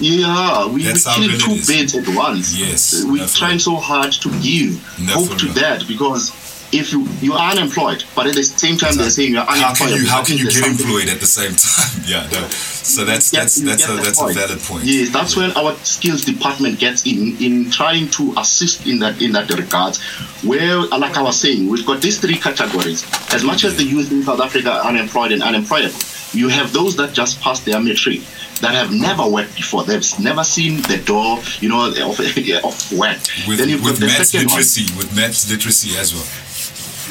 yeah, 0.00 0.66
we, 0.66 0.84
we 0.84 0.92
kill 0.92 1.38
two 1.38 1.56
birds 1.66 1.94
at 1.94 2.08
once. 2.16 2.58
Yes. 2.58 3.04
Uh, 3.04 3.08
We're 3.12 3.26
trying 3.26 3.58
so 3.58 3.76
hard 3.76 4.12
to 4.12 4.28
give 4.40 4.82
hope 5.08 5.38
to 5.38 5.46
that 5.54 5.86
because 5.86 6.32
if 6.72 6.92
you 6.92 7.06
you 7.20 7.32
are 7.34 7.52
unemployed, 7.52 8.04
but 8.14 8.26
at 8.26 8.34
the 8.34 8.42
same 8.42 8.76
time 8.76 8.96
they're 8.96 9.10
saying 9.10 9.32
you're 9.32 9.42
unemployed. 9.42 9.62
How 9.68 9.74
can 9.74 9.96
you 9.96 10.08
how 10.08 10.24
can 10.24 10.36
you 10.36 10.50
get 10.50 10.66
employed 10.66 11.08
at 11.08 11.20
the 11.20 11.26
same 11.26 11.54
time? 11.56 12.02
yeah, 12.06 12.28
no. 12.32 12.48
So 12.48 13.04
that's 13.04 13.30
get, 13.30 13.40
that's 13.40 13.60
that's 13.62 13.88
a 13.88 13.96
that's 13.96 14.20
point. 14.20 14.36
a 14.36 14.40
valid 14.40 14.60
point. 14.60 14.84
Yes, 14.84 15.10
that's 15.10 15.36
yeah. 15.36 15.48
when 15.48 15.56
our 15.56 15.74
skills 15.84 16.24
department 16.24 16.78
gets 16.78 17.06
in 17.06 17.36
in 17.40 17.70
trying 17.70 18.08
to 18.10 18.34
assist 18.36 18.86
in 18.86 18.98
that 18.98 19.22
in 19.22 19.32
that 19.32 19.50
regard. 19.50 19.96
Where 20.42 20.78
uh, 20.78 20.98
like 20.98 21.16
I 21.16 21.22
was 21.22 21.38
saying, 21.38 21.68
we've 21.68 21.86
got 21.86 22.02
these 22.02 22.18
three 22.18 22.36
categories. 22.36 23.06
As 23.32 23.44
much 23.44 23.62
yeah. 23.62 23.70
as 23.70 23.76
the 23.76 23.84
youth 23.84 24.10
in 24.10 24.22
South 24.22 24.40
Africa 24.40 24.72
are 24.72 24.86
unemployed 24.88 25.32
and 25.32 25.42
unemployable, 25.42 25.98
you 26.34 26.48
have 26.48 26.72
those 26.72 26.96
that 26.96 27.12
just 27.12 27.40
passed 27.40 27.64
their 27.64 27.80
matric 27.80 28.20
that 28.60 28.74
have 28.74 28.92
never 28.92 29.26
worked 29.26 29.54
before. 29.56 29.84
They've 29.84 30.04
never 30.20 30.44
seen 30.44 30.82
the 30.82 31.02
door, 31.04 31.38
you 31.60 31.68
know, 31.68 31.86
of, 31.88 32.20
of 32.20 32.92
work. 32.98 33.18
With, 33.46 33.58
then 33.58 33.68
you've 33.68 33.82
with 33.82 33.94
got 33.94 34.00
the 34.00 34.06
maths 34.06 34.34
literacy, 34.34 34.86
one. 34.90 34.98
with 34.98 35.16
maths 35.16 35.50
literacy 35.50 35.96
as 35.96 36.14
well. 36.14 36.43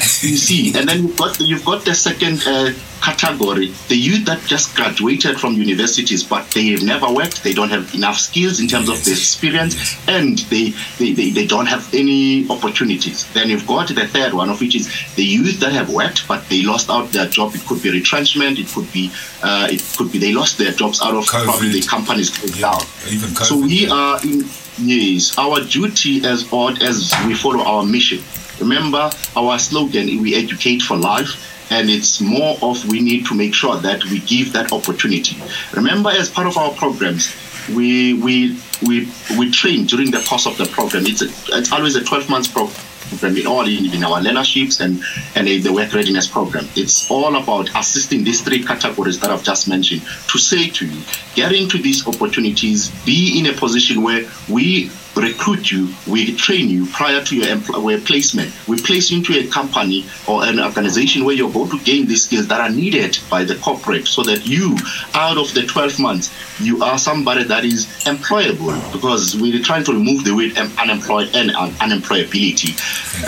You 0.03 0.37
see, 0.37 0.77
and 0.77 0.87
then 0.87 1.03
you've 1.03 1.17
got 1.17 1.39
you've 1.39 1.65
got 1.65 1.85
the 1.85 1.93
second 1.93 2.43
uh, 2.45 2.73
category, 3.03 3.67
the 3.89 3.95
youth 3.95 4.25
that 4.25 4.41
just 4.47 4.75
graduated 4.75 5.39
from 5.39 5.53
universities, 5.53 6.23
but 6.23 6.49
they've 6.51 6.81
never 6.81 7.11
worked, 7.11 7.43
they 7.43 7.53
don't 7.53 7.69
have 7.69 7.93
enough 7.93 8.17
skills 8.17 8.61
in 8.61 8.67
terms 8.67 8.87
of 8.87 9.03
the 9.03 9.11
experience, 9.11 9.75
and 10.07 10.39
they, 10.49 10.69
they, 10.97 11.11
they, 11.11 11.29
they, 11.29 11.45
don't 11.45 11.65
have 11.65 11.93
any 11.93 12.49
opportunities. 12.49 13.31
Then 13.33 13.49
you've 13.49 13.67
got 13.67 13.89
the 13.89 14.07
third 14.07 14.33
one, 14.33 14.49
of 14.49 14.61
which 14.61 14.75
is 14.75 14.87
the 15.15 15.23
youth 15.23 15.59
that 15.59 15.73
have 15.73 15.93
worked, 15.93 16.27
but 16.27 16.47
they 16.47 16.61
lost 16.63 16.89
out 16.89 17.11
their 17.11 17.27
job. 17.27 17.53
It 17.53 17.65
could 17.65 17.83
be 17.83 17.91
retrenchment, 17.91 18.57
it 18.57 18.67
could 18.67 18.91
be 18.93 19.11
uh, 19.43 19.67
it 19.69 19.83
could 19.97 20.11
be 20.11 20.17
they 20.17 20.33
lost 20.33 20.57
their 20.57 20.71
jobs 20.71 21.01
out 21.01 21.15
of 21.15 21.25
COVID. 21.25 21.43
probably 21.43 21.69
the 21.69 21.81
companies 21.85 22.29
closed 22.29 22.55
yeah, 22.55 22.71
down. 22.71 22.81
Even 23.09 23.29
COVID, 23.29 23.45
so 23.45 23.57
we 23.59 23.87
yeah. 23.87 23.93
are 23.93 24.23
in 24.23 24.45
yes, 24.77 25.37
our 25.37 25.59
duty 25.59 26.25
as 26.25 26.51
ORT 26.53 26.81
as 26.81 27.13
we 27.27 27.35
follow 27.35 27.63
our 27.63 27.85
mission. 27.85 28.23
Remember 28.59 29.09
our 29.35 29.59
slogan, 29.59 30.05
we 30.21 30.35
educate 30.35 30.81
for 30.81 30.97
life 30.97 31.49
and 31.71 31.89
it's 31.89 32.21
more 32.21 32.57
of 32.61 32.87
we 32.87 33.01
need 33.01 33.25
to 33.25 33.35
make 33.35 33.53
sure 33.53 33.77
that 33.77 34.03
we 34.05 34.19
give 34.19 34.53
that 34.53 34.71
opportunity. 34.71 35.37
Remember, 35.73 36.09
as 36.09 36.29
part 36.29 36.47
of 36.47 36.57
our 36.57 36.71
programs, 36.71 37.33
we 37.69 38.13
we 38.13 38.59
we 38.85 39.09
we 39.37 39.49
train 39.51 39.85
during 39.85 40.11
the 40.11 40.19
course 40.27 40.45
of 40.45 40.57
the 40.57 40.65
program. 40.65 41.05
It's 41.05 41.21
a, 41.21 41.57
it's 41.57 41.71
always 41.71 41.95
a 41.95 42.03
12 42.03 42.29
months 42.29 42.47
program, 42.47 43.37
in 43.37 43.47
all 43.47 43.65
in, 43.65 43.93
in 43.93 44.03
our 44.03 44.19
learnerships 44.19 44.81
and, 44.81 45.01
and 45.35 45.47
the 45.63 45.71
work 45.71 45.93
readiness 45.93 46.27
program. 46.27 46.67
It's 46.75 47.09
all 47.09 47.35
about 47.35 47.69
assisting 47.75 48.23
these 48.23 48.41
three 48.41 48.63
categories 48.63 49.19
that 49.19 49.29
I've 49.29 49.43
just 49.43 49.67
mentioned 49.67 50.01
to 50.01 50.37
say 50.37 50.69
to 50.69 50.85
you, 50.85 51.01
get 51.35 51.53
into 51.53 51.77
these 51.77 52.05
opportunities, 52.07 52.91
be 53.05 53.39
in 53.39 53.45
a 53.47 53.53
position 53.53 54.03
where 54.03 54.25
we 54.49 54.91
recruit 55.15 55.71
you, 55.71 55.93
we 56.07 56.35
train 56.35 56.69
you 56.69 56.85
prior 56.87 57.23
to 57.23 57.35
your 57.35 57.45
empl- 57.45 58.05
placement. 58.05 58.51
We 58.67 58.77
place 58.77 59.11
you 59.11 59.19
into 59.19 59.37
a 59.37 59.47
company 59.47 60.05
or 60.27 60.43
an 60.43 60.59
organization 60.59 61.25
where 61.25 61.35
you're 61.35 61.51
going 61.51 61.69
to 61.69 61.79
gain 61.79 62.07
the 62.07 62.15
skills 62.15 62.47
that 62.47 62.59
are 62.59 62.69
needed 62.69 63.17
by 63.29 63.43
the 63.43 63.55
corporate 63.55 64.07
so 64.07 64.23
that 64.23 64.45
you, 64.45 64.75
out 65.13 65.37
of 65.37 65.53
the 65.53 65.63
12 65.63 65.99
months, 65.99 66.33
you 66.59 66.83
are 66.83 66.97
somebody 66.97 67.43
that 67.43 67.65
is 67.65 67.85
employable 68.05 68.73
because 68.91 69.35
we're 69.35 69.61
trying 69.61 69.83
to 69.83 69.93
remove 69.93 70.23
the 70.23 70.35
word 70.35 70.57
unemployed 70.79 71.29
and 71.35 71.51
unemployability 71.51 72.73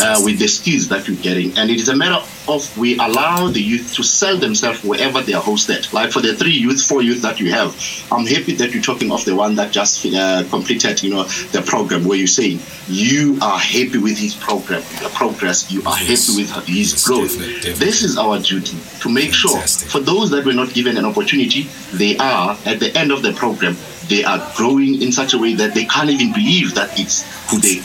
uh, 0.01 0.21
with 0.23 0.39
the 0.39 0.47
skills 0.47 0.87
that 0.89 1.07
you're 1.07 1.17
getting. 1.17 1.57
And 1.57 1.69
it 1.69 1.79
is 1.79 1.89
a 1.89 1.95
matter 1.95 2.25
of 2.47 2.77
we 2.77 2.97
allow 2.97 3.47
the 3.47 3.61
youth 3.61 3.93
to 3.95 4.03
sell 4.03 4.37
themselves 4.37 4.83
wherever 4.83 5.21
they 5.21 5.33
are 5.33 5.41
hosted. 5.41 5.91
Like 5.93 6.11
for 6.11 6.21
the 6.21 6.35
three 6.35 6.51
youth, 6.53 6.81
four 6.81 7.01
youth 7.01 7.21
that 7.21 7.39
you 7.39 7.51
have, 7.51 7.75
I'm 8.11 8.25
happy 8.25 8.53
that 8.55 8.71
you're 8.71 8.83
talking 8.83 9.11
of 9.11 9.25
the 9.25 9.35
one 9.35 9.55
that 9.55 9.71
just 9.71 10.05
uh, 10.05 10.43
completed, 10.49 11.01
you 11.03 11.11
know, 11.11 11.23
the 11.23 11.61
program 11.61 12.05
where 12.05 12.17
you're 12.17 12.27
saying 12.27 12.59
you 12.87 13.37
are 13.41 13.57
happy 13.57 13.97
with 13.97 14.17
his 14.17 14.35
program, 14.35 14.81
the 15.01 15.11
progress, 15.13 15.71
you 15.71 15.79
are 15.81 15.97
yes. 15.99 16.27
happy 16.27 16.41
with 16.41 16.67
his 16.67 16.91
yes, 16.91 17.07
growth. 17.07 17.31
Definitely, 17.31 17.53
definitely. 17.55 17.85
This 17.85 18.03
is 18.03 18.17
our 18.17 18.39
duty 18.39 18.77
to 19.01 19.09
make 19.09 19.33
Fantastic. 19.33 19.89
sure 19.89 20.01
for 20.01 20.05
those 20.05 20.29
that 20.31 20.45
were 20.45 20.53
not 20.53 20.73
given 20.73 20.97
an 20.97 21.05
opportunity, 21.05 21.63
they 21.93 22.17
are 22.17 22.57
at 22.65 22.79
the 22.79 22.95
end 22.97 23.11
of 23.11 23.21
the 23.21 23.33
program, 23.33 23.75
they 24.09 24.23
are 24.23 24.39
growing 24.55 25.01
in 25.01 25.11
such 25.11 25.33
a 25.33 25.37
way 25.37 25.53
that 25.55 25.73
they 25.73 25.85
can't 25.85 26.09
even 26.09 26.31
believe 26.33 26.75
that 26.75 26.99
it's 26.99 27.23
who 27.49 27.59
they 27.59 27.81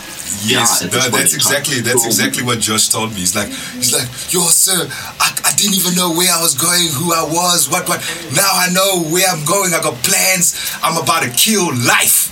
Yes, 0.47 0.81
yeah, 0.81 0.89
that's 0.89 1.35
exactly 1.35 1.81
that's 1.81 2.07
exactly 2.07 2.45
what 2.45 2.61
Josh 2.61 2.89
told 2.89 3.11
me. 3.11 3.19
He's 3.19 3.35
like, 3.35 3.49
he's 3.49 3.93
like, 3.93 4.07
yo, 4.33 4.41
sir, 4.47 4.87
I, 5.19 5.29
I 5.45 5.53
didn't 5.59 5.75
even 5.75 5.95
know 5.97 6.15
where 6.15 6.31
I 6.31 6.41
was 6.41 6.55
going, 6.55 6.87
who 6.95 7.13
I 7.13 7.27
was, 7.27 7.69
what, 7.69 7.89
what. 7.89 7.99
Now 8.33 8.49
I 8.49 8.71
know 8.73 9.11
where 9.11 9.27
I'm 9.27 9.45
going. 9.45 9.75
I 9.75 9.83
got 9.83 9.99
plans. 10.07 10.55
I'm 10.83 10.97
about 11.03 11.25
to 11.25 11.31
kill 11.31 11.67
life. 11.85 12.31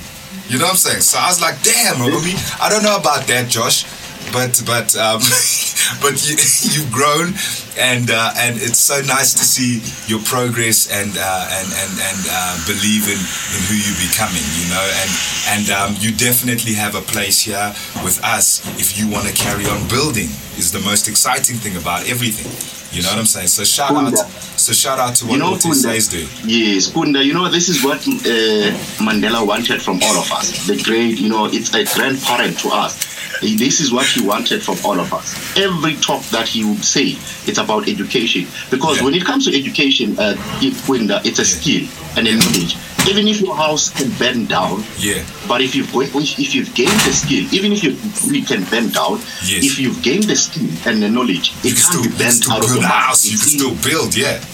You 0.48 0.58
know 0.58 0.70
what 0.70 0.78
I'm 0.78 0.94
saying? 0.94 1.02
So 1.02 1.18
I 1.18 1.26
was 1.26 1.42
like, 1.42 1.60
damn, 1.62 2.00
Ruby, 2.00 2.38
I 2.62 2.70
don't 2.70 2.84
know 2.84 2.96
about 2.96 3.26
that, 3.26 3.50
Josh 3.50 3.84
but 4.32 4.62
but 4.66 4.96
um, 4.96 5.20
but 6.02 6.14
you, 6.24 6.36
you've 6.72 6.90
grown, 6.92 7.32
and 7.78 8.10
uh, 8.10 8.34
and 8.36 8.56
it's 8.56 8.78
so 8.78 9.00
nice 9.02 9.32
to 9.34 9.44
see 9.44 9.80
your 10.10 10.20
progress 10.26 10.90
and 10.90 11.14
uh, 11.16 11.58
and 11.58 11.68
and 11.70 11.92
and 12.02 12.20
uh, 12.28 12.54
believe 12.66 13.06
in, 13.06 13.18
in 13.18 13.60
who 13.70 13.76
you're 13.78 14.02
becoming. 14.02 14.44
You 14.58 14.66
know, 14.74 14.86
and 15.00 15.10
and 15.54 15.66
um, 15.70 15.90
you 15.98 16.10
definitely 16.12 16.74
have 16.74 16.94
a 16.94 17.02
place 17.02 17.42
here 17.42 17.72
with 18.02 18.20
us 18.24 18.60
if 18.78 18.98
you 18.98 19.08
want 19.08 19.26
to 19.28 19.34
carry 19.34 19.66
on 19.66 19.86
building. 19.88 20.28
Is 20.58 20.72
the 20.72 20.80
most 20.80 21.08
exciting 21.08 21.56
thing 21.56 21.76
about 21.76 22.08
everything. 22.10 22.77
You 22.90 23.02
know 23.02 23.10
what 23.10 23.18
I'm 23.18 23.26
saying? 23.26 23.48
So 23.48 23.64
shout 23.64 23.92
out, 23.92 24.16
so 24.16 24.72
shout 24.72 24.98
out 24.98 25.14
to 25.16 25.26
what 25.26 25.32
you 25.32 25.38
know, 25.38 25.54
Otis 25.54 26.08
do. 26.08 26.26
Yes, 26.48 26.88
Kunda. 26.88 27.24
You 27.24 27.34
know 27.34 27.48
this 27.48 27.68
is 27.68 27.84
what 27.84 27.98
uh, 27.98 28.72
Mandela 29.04 29.46
wanted 29.46 29.82
from 29.82 30.00
all 30.02 30.16
of 30.16 30.30
us. 30.32 30.66
The 30.66 30.82
great, 30.82 31.18
you 31.18 31.28
know, 31.28 31.46
it's 31.46 31.74
a 31.74 31.84
grandparent 31.84 32.58
to 32.60 32.68
us 32.70 33.08
this 33.40 33.80
is 33.80 33.92
what 33.92 34.06
he 34.06 34.26
wanted 34.26 34.62
from 34.62 34.76
all 34.84 34.98
of 34.98 35.12
us. 35.12 35.56
Every 35.56 35.94
talk 35.96 36.22
that 36.30 36.48
he 36.48 36.64
would 36.64 36.84
say, 36.84 37.14
it's 37.46 37.58
about 37.58 37.88
education. 37.88 38.46
Because 38.70 38.98
yeah. 38.98 39.04
when 39.04 39.14
it 39.14 39.24
comes 39.24 39.46
to 39.46 39.56
education, 39.56 40.18
uh, 40.18 40.34
it's 40.60 41.38
a 41.38 41.44
skill 41.44 41.88
and 42.16 42.26
a 42.26 42.34
knowledge. 42.34 42.76
Even 43.08 43.26
if 43.26 43.40
your 43.40 43.56
house 43.56 43.88
can 43.88 44.10
bend 44.18 44.48
down, 44.48 44.84
yeah. 44.98 45.24
But 45.48 45.62
if 45.62 45.74
you've 45.74 45.88
if 45.94 46.54
you've 46.54 46.74
gained 46.74 47.00
the 47.08 47.12
skill, 47.12 47.44
even 47.52 47.72
if 47.72 47.82
you 47.82 47.96
we 48.30 48.42
can 48.42 48.64
bend 48.64 48.94
down, 48.94 49.18
yes. 49.44 49.64
if 49.64 49.78
you've 49.78 50.02
gained 50.02 50.24
the 50.24 50.36
skill 50.36 50.68
and 50.86 51.02
the 51.02 51.08
knowledge, 51.08 51.52
it 51.64 51.74
can't 51.74 51.78
still, 51.78 52.02
be 52.02 52.10
bent 52.18 52.50
out 52.50 52.62
of 52.62 52.74
the 52.74 52.82
house. 52.82 53.24
You 53.24 53.38
can 53.38 53.48
still 53.48 53.74
build, 53.82 54.16
yeah 54.16 54.44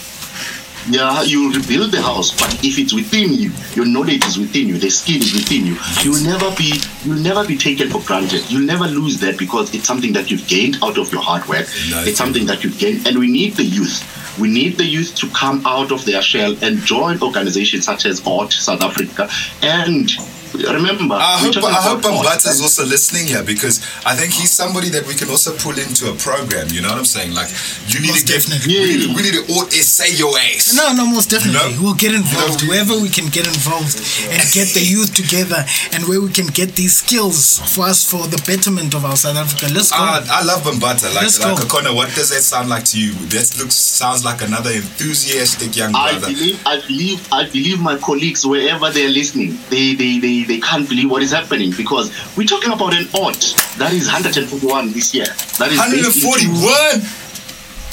yeah, 0.88 1.23
you 1.23 1.53
rebuild 1.53 1.93
the 1.93 2.03
house, 2.03 2.31
but 2.38 2.53
if 2.64 2.79
it's 2.79 2.93
within 2.93 3.33
you, 3.33 3.50
your 3.75 3.87
knowledge 3.87 4.25
is 4.26 4.38
within 4.38 4.69
you, 4.69 4.79
the 4.79 4.91
skill 4.91 5.17
is 5.17 5.33
within 5.33 5.67
you, 5.67 5.76
you'll 6.03 6.23
never 6.23 6.55
be 6.57 6.81
you'll 7.05 7.23
never 7.23 7.47
be 7.47 7.57
taken 7.57 7.88
for 7.88 8.00
granted. 8.03 8.49
You'll 8.50 8.67
never 8.67 8.85
lose 8.85 9.19
that 9.21 9.38
because 9.38 9.75
it's 9.75 9.87
something 9.87 10.12
that 10.12 10.31
you've 10.31 10.47
gained 10.47 10.79
out 10.83 10.99
of 10.99 11.12
your 11.12 11.23
hard 11.23 11.47
work. 11.49 11.67
Nice. 11.91 12.09
It's 12.09 12.19
something 12.19 12.47
that 12.47 12.64
you've 12.64 12.79
gained, 12.79 13.07
and 13.07 13.19
we 13.19 13.31
need 13.31 13.55
the 13.55 13.64
youth. 13.64 14.03
We 14.38 14.49
need 14.49 14.76
the 14.76 14.85
youth 14.85 15.14
to 15.17 15.29
come 15.31 15.64
out 15.64 15.93
of 15.93 16.05
their 16.05 16.21
shell 16.21 16.57
and 16.62 16.79
join 16.79 17.23
organizations 17.23 17.85
such 17.85 18.05
as 18.05 18.26
ORT 18.26 18.53
South 18.53 18.83
Africa 18.83 19.29
and 19.62 20.11
remember. 20.54 21.14
I 21.14 21.38
hope 21.38 21.56
I 21.64 21.82
hope 21.82 22.02
Mbata 22.02 22.49
is 22.50 22.61
also 22.62 22.84
listening 22.84 23.26
here 23.26 23.42
because 23.42 23.80
I 24.06 24.14
think 24.14 24.32
he's 24.32 24.52
somebody 24.52 24.88
that 24.90 25.06
we 25.06 25.14
can 25.14 25.28
also 25.30 25.56
pull 25.56 25.78
into 25.78 26.11
a 26.11 26.14
program. 26.14 26.68
You 26.70 26.82
know 26.82 26.90
what 26.90 26.99
I'm 26.99 27.08
saying? 27.08 27.34
Like 27.34 27.50
you 27.88 28.00
need 28.00 28.14
most 28.14 28.26
to 28.26 28.32
get 28.32 28.42
definitely. 28.42 28.75
we, 28.75 28.96
need, 28.96 29.16
we 29.16 29.20
need 29.23 29.37
to 29.40 29.44
all 29.54 29.66
say 29.70 30.14
your 30.14 30.34
ass. 30.38 30.75
No, 30.75 30.92
no, 30.92 31.06
most 31.06 31.30
definitely. 31.30 31.61
You 31.61 31.76
know? 31.76 31.82
We'll 31.82 32.00
get 32.00 32.14
involved 32.14 32.62
you 32.62 32.68
know, 32.68 32.75
wherever 32.75 32.94
we 32.99 33.08
can 33.08 33.28
get 33.28 33.46
involved 33.46 33.99
and 34.30 34.42
get 34.52 34.73
the 34.75 34.82
youth 34.82 35.14
together 35.14 35.64
and 35.92 36.04
where 36.08 36.20
we 36.20 36.30
can 36.30 36.46
get 36.49 36.75
these 36.75 36.96
skills 36.96 37.58
for 37.75 37.87
us 37.87 38.04
for 38.04 38.26
the 38.26 38.40
betterment 38.46 38.94
of 38.94 39.04
our 39.04 39.16
South 39.16 39.37
Africa. 39.37 39.73
Let's 39.73 39.90
go. 39.90 39.99
Uh, 40.00 40.25
I 40.30 40.44
love 40.44 40.62
Mbata. 40.62 41.12
Like, 41.14 41.28
Let's 41.28 41.38
like 41.40 41.56
go. 41.56 41.62
Akona, 41.64 41.94
what 41.94 42.14
does 42.14 42.30
that 42.30 42.42
sound 42.42 42.68
like 42.68 42.84
to 42.92 43.00
you? 43.00 43.12
That 43.30 43.46
looks 43.58 43.75
sounds 43.75 44.25
like 44.25 44.42
another 44.42 44.70
enthusiastic 44.70 45.76
young 45.76 45.92
brother. 45.92 46.26
I 46.26 46.32
believe, 46.32 46.62
I 46.66 46.80
believe, 46.80 47.28
I 47.32 47.44
believe 47.49 47.80
my 47.80 47.96
colleagues 47.99 48.46
wherever 48.46 48.90
they're 48.90 49.11
listening, 49.11 49.58
they, 49.70 49.94
they, 49.94 50.18
they 50.18 50.44
they 50.47 50.61
can't 50.61 50.89
believe 50.89 51.11
what 51.11 51.23
is 51.23 51.33
happening 51.33 51.73
because 51.77 52.11
we're 52.37 52.47
talking 52.47 52.73
about 52.73 52.95
an 52.95 53.07
ORT 53.19 53.55
that 53.79 53.93
is 53.93 54.07
141 54.07 54.93
this 54.93 55.15
year. 55.15 55.27
That 55.59 55.73
is 55.73 55.79
141. 55.79 57.25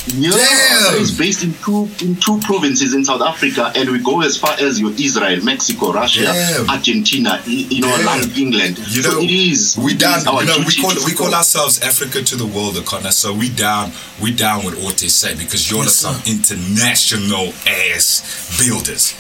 Yeah, 0.08 0.32
Damn. 0.32 1.00
it's 1.02 1.12
based 1.12 1.44
in 1.44 1.54
two 1.64 1.88
in 2.02 2.16
two 2.16 2.40
provinces 2.40 2.96
in 2.96 3.06
South 3.06 3.22
Africa, 3.22 3.72
and 3.76 3.92
we 3.92 4.00
go 4.00 4.22
as 4.22 4.36
far 4.36 4.54
as 4.60 4.80
your 4.80 4.92
Israel, 4.94 5.44
Mexico, 5.44 5.94
Russia, 5.94 6.24
Damn. 6.24 6.70
Argentina, 6.72 7.40
you 7.46 7.82
know, 7.82 7.96
Damn. 7.98 8.32
England. 8.32 8.80
You 8.90 9.04
know, 9.04 9.20
it 9.20 9.30
is. 9.30 9.78
We 9.78 9.96
down. 9.96 10.22
You 10.22 10.46
know, 10.46 10.58
we 10.66 10.74
call 10.82 10.96
we 11.06 11.14
call 11.14 11.34
ourselves 11.36 11.82
Africa 11.82 12.24
to 12.24 12.36
the 12.36 12.48
world, 12.48 12.76
Akona. 12.76 13.12
So 13.12 13.32
we 13.32 13.50
down. 13.50 13.92
We 14.20 14.34
down 14.34 14.66
with 14.66 14.84
Otis 14.84 15.14
say 15.14 15.36
because 15.36 15.70
you're 15.70 15.84
yes, 15.84 15.94
some 15.98 16.16
international 16.26 17.54
ass 17.68 18.58
builders. 18.60 19.14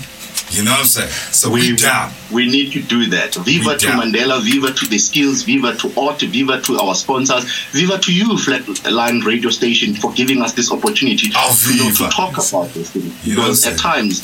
You 0.51 0.63
know 0.65 0.72
what 0.72 0.79
I'm 0.81 0.86
saying? 0.86 1.10
So 1.31 1.50
we, 1.50 1.72
we 1.72 1.77
down. 1.77 2.12
We 2.31 2.46
need 2.46 2.74
to 2.74 2.81
do 2.81 3.05
that. 3.08 3.36
Viva 3.36 3.70
we 3.70 3.77
to 3.77 3.86
down. 3.86 4.01
Mandela, 4.01 4.41
viva 4.41 4.74
to 4.74 4.86
the 4.86 4.98
skills, 4.98 5.43
viva 5.43 5.75
to 5.75 5.93
ORT, 5.96 6.22
viva 6.22 6.62
to 6.62 6.77
our 6.79 6.93
sponsors, 6.93 7.46
viva 7.72 7.98
to 8.00 8.13
you, 8.13 8.25
Flatline 8.36 9.24
Radio 9.24 9.50
Station, 9.50 9.96
for 9.96 10.12
giving 10.13 10.41
us 10.41 10.53
this 10.53 10.72
opportunity 10.72 11.29
oh, 11.36 11.58
to, 11.63 11.74
you 11.74 11.84
know, 11.84 11.96
to 11.96 12.10
talk 12.10 12.34
about 12.34 12.70
this 12.74 12.91
thing. 12.91 13.12
Because 13.24 13.65
at 13.65 13.77
times 13.77 14.22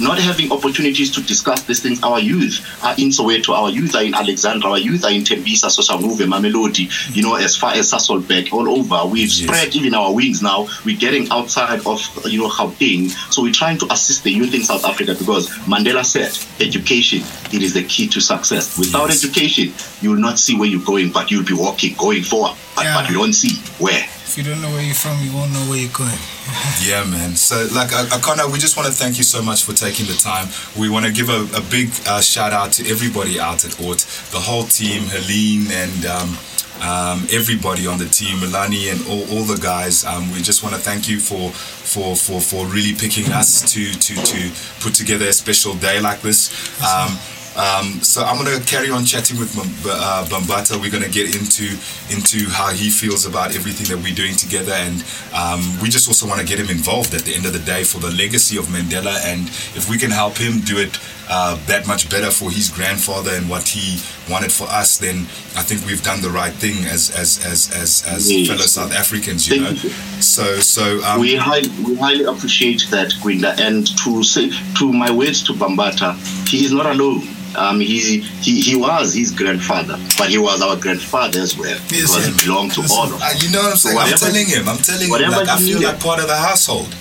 not 0.00 0.18
having 0.18 0.52
opportunities 0.52 1.10
to 1.12 1.22
discuss 1.22 1.62
these 1.62 1.80
things. 1.82 2.02
Our 2.02 2.20
youth 2.20 2.64
are 2.82 2.94
in 2.98 3.10
Soweto, 3.10 3.54
our 3.54 3.70
youth 3.70 3.94
are 3.94 4.02
in 4.02 4.14
Alexandra, 4.14 4.70
our 4.70 4.78
youth 4.78 5.04
are 5.04 5.10
in 5.10 5.22
Tembisa, 5.22 5.66
Soshanguve, 5.66 6.26
Mamelodi, 6.26 6.88
you 7.14 7.22
know, 7.22 7.34
as 7.36 7.56
far 7.56 7.72
as 7.72 7.92
Sasolburg, 7.92 8.52
all 8.52 8.68
over. 8.68 9.10
We've 9.10 9.28
yes. 9.28 9.42
spread 9.42 9.74
even 9.76 9.94
our 9.94 10.12
wings 10.12 10.42
now. 10.42 10.68
We're 10.84 10.98
getting 10.98 11.30
outside 11.30 11.86
of, 11.86 12.00
you 12.26 12.40
know, 12.40 12.48
Gauteng. 12.48 13.10
So 13.32 13.42
we're 13.42 13.52
trying 13.52 13.78
to 13.78 13.92
assist 13.92 14.24
the 14.24 14.32
youth 14.32 14.54
in 14.54 14.62
South 14.62 14.84
Africa 14.84 15.14
because 15.14 15.48
Mandela 15.66 16.04
said 16.04 16.32
education, 16.64 17.22
it 17.52 17.62
is 17.62 17.74
the 17.74 17.84
key 17.84 18.08
to 18.08 18.20
success. 18.20 18.78
Without 18.78 19.08
yes. 19.08 19.24
education, 19.24 19.72
you 20.00 20.10
will 20.10 20.20
not 20.20 20.38
see 20.38 20.58
where 20.58 20.68
you're 20.68 20.84
going, 20.84 21.10
but 21.10 21.30
you'll 21.30 21.44
be 21.44 21.54
walking, 21.54 21.94
going 21.96 22.22
forward, 22.22 22.56
but, 22.74 22.84
yeah. 22.84 23.00
but 23.00 23.08
you 23.08 23.16
don't 23.16 23.32
see 23.32 23.56
where. 23.82 24.06
If 24.28 24.36
you 24.36 24.44
don't 24.44 24.60
know 24.60 24.68
where 24.68 24.82
you're 24.82 24.94
from, 24.94 25.16
you 25.24 25.32
won't 25.32 25.52
know 25.54 25.64
where 25.70 25.78
you're 25.78 25.90
going. 25.96 26.12
yeah, 26.84 27.02
man. 27.02 27.34
So, 27.34 27.66
like, 27.74 27.88
Akona, 27.88 28.52
we 28.52 28.58
just 28.58 28.76
want 28.76 28.86
to 28.86 28.92
thank 28.92 29.16
you 29.16 29.24
so 29.24 29.40
much 29.40 29.64
for 29.64 29.72
taking 29.72 30.04
the 30.04 30.12
time. 30.12 30.48
We 30.78 30.90
want 30.90 31.06
to 31.06 31.12
give 31.12 31.30
a, 31.30 31.48
a 31.56 31.62
big 31.70 31.88
uh, 32.06 32.20
shout 32.20 32.52
out 32.52 32.72
to 32.72 32.86
everybody 32.90 33.40
out 33.40 33.64
at 33.64 33.80
ORT, 33.80 34.00
the 34.30 34.38
whole 34.38 34.64
team, 34.64 35.04
Helene 35.08 35.72
and. 35.72 36.06
Um, 36.06 36.36
um, 36.80 37.26
everybody 37.32 37.88
on 37.88 37.98
the 37.98 38.06
team, 38.06 38.38
Milani 38.38 38.92
and 38.92 39.02
all, 39.08 39.36
all 39.36 39.42
the 39.42 39.58
guys. 39.60 40.04
Um, 40.04 40.30
we 40.30 40.40
just 40.42 40.62
want 40.62 40.76
to 40.76 40.80
thank 40.80 41.08
you 41.08 41.18
for 41.18 41.50
for 41.50 42.14
for 42.14 42.40
for 42.40 42.66
really 42.66 42.94
picking 42.94 43.32
us 43.32 43.72
to 43.72 43.90
to 43.92 44.14
to 44.14 44.52
put 44.78 44.94
together 44.94 45.26
a 45.26 45.32
special 45.32 45.74
day 45.74 46.00
like 46.00 46.20
this. 46.20 46.54
Um, 46.78 47.18
um, 47.58 48.00
so 48.02 48.22
I'm 48.22 48.38
gonna 48.38 48.60
carry 48.60 48.88
on 48.90 49.04
chatting 49.04 49.38
with 49.38 49.50
uh, 49.84 50.24
Bambata. 50.30 50.80
We're 50.80 50.92
gonna 50.92 51.08
get 51.08 51.34
into 51.34 51.76
into 52.08 52.48
how 52.48 52.70
he 52.70 52.88
feels 52.88 53.26
about 53.26 53.54
everything 53.56 53.88
that 53.90 54.02
we're 54.02 54.14
doing 54.14 54.36
together, 54.36 54.72
and 54.72 55.02
um, 55.34 55.60
we 55.82 55.88
just 55.88 56.06
also 56.06 56.26
want 56.26 56.40
to 56.40 56.46
get 56.46 56.60
him 56.60 56.70
involved 56.70 57.14
at 57.14 57.22
the 57.22 57.34
end 57.34 57.46
of 57.46 57.52
the 57.52 57.58
day 57.58 57.82
for 57.82 57.98
the 57.98 58.10
legacy 58.12 58.56
of 58.58 58.66
Mandela. 58.66 59.18
And 59.24 59.48
if 59.74 59.90
we 59.90 59.98
can 59.98 60.10
help 60.10 60.38
him 60.38 60.60
do 60.60 60.78
it 60.78 60.98
uh, 61.30 61.56
that 61.66 61.86
much 61.86 62.08
better 62.10 62.30
for 62.30 62.50
his 62.50 62.68
grandfather 62.70 63.30
and 63.32 63.48
what 63.48 63.68
he 63.68 64.00
wanted 64.32 64.50
for 64.52 64.64
us, 64.68 64.98
then 64.98 65.16
I 65.56 65.62
think 65.62 65.84
we've 65.86 66.02
done 66.02 66.20
the 66.22 66.30
right 66.30 66.52
thing 66.52 66.84
as 66.86 67.10
as 67.10 67.44
as 67.44 67.70
as, 67.74 68.04
as 68.06 68.30
yes. 68.32 68.48
fellow 68.48 68.62
South 68.62 68.92
Africans. 68.92 69.46
You 69.48 69.64
Thank 69.64 69.84
know, 69.84 69.90
you. 69.90 69.90
so 70.22 70.58
so 70.60 71.02
um, 71.04 71.20
we 71.20 71.36
highly 71.36 71.68
we 71.84 71.94
highly 71.96 72.24
appreciate 72.24 72.86
that, 72.90 73.08
Gwinda. 73.22 73.58
And 73.60 73.86
to 74.04 74.22
say 74.24 74.50
to 74.78 74.92
my 74.92 75.10
words 75.10 75.42
to 75.44 75.52
Bambata 75.52 76.14
he 76.48 76.64
is 76.64 76.72
not 76.72 76.86
alone. 76.86 77.22
Um, 77.56 77.80
he, 77.80 77.98
he 78.20 78.60
he 78.60 78.76
was 78.76 79.14
his 79.14 79.30
grandfather, 79.32 79.96
but 80.18 80.28
he 80.28 80.36
was 80.38 80.60
our 80.60 80.76
grandfather 80.76 81.40
as 81.40 81.56
well 81.56 81.70
Yes, 81.90 82.12
because 82.14 82.26
yeah. 82.28 82.32
he 82.34 82.46
belonged 82.46 82.72
to 82.72 82.82
all 82.92 83.04
of 83.08 83.14
Uh, 83.20 83.24
us. 83.24 83.42
you 83.42 83.50
know 83.50 83.62
what 83.62 83.70
I'm 83.72 83.76
saying? 83.78 83.96
So 83.96 84.02
I'm 84.02 84.18
telling 84.18 84.46
him. 84.46 84.68
I'm 84.68 84.76
telling 84.78 85.04
him. 85.04 85.10
whatever 85.10 85.36
Like 85.36 85.48
I 85.48 85.58
feel 85.58 85.80
like 85.82 85.98
part 85.98 86.20
of 86.20 86.28
the 86.28 86.36
household. 86.36 86.94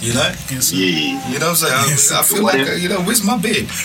You 0.00 0.12
know. 0.14 0.32
Sir. 0.60 0.76
Yeah. 0.76 1.30
You 1.30 1.38
know 1.38 1.50
what 1.52 1.62
I'm 1.62 1.88
saying? 1.96 2.16
I-. 2.16 2.20
I, 2.20 2.22
feel 2.22 2.42
like 2.44 2.68
uh, 2.68 2.72
you 2.72 2.88
know. 2.88 3.00
Where's 3.02 3.24
my 3.24 3.36
bed? 3.38 3.66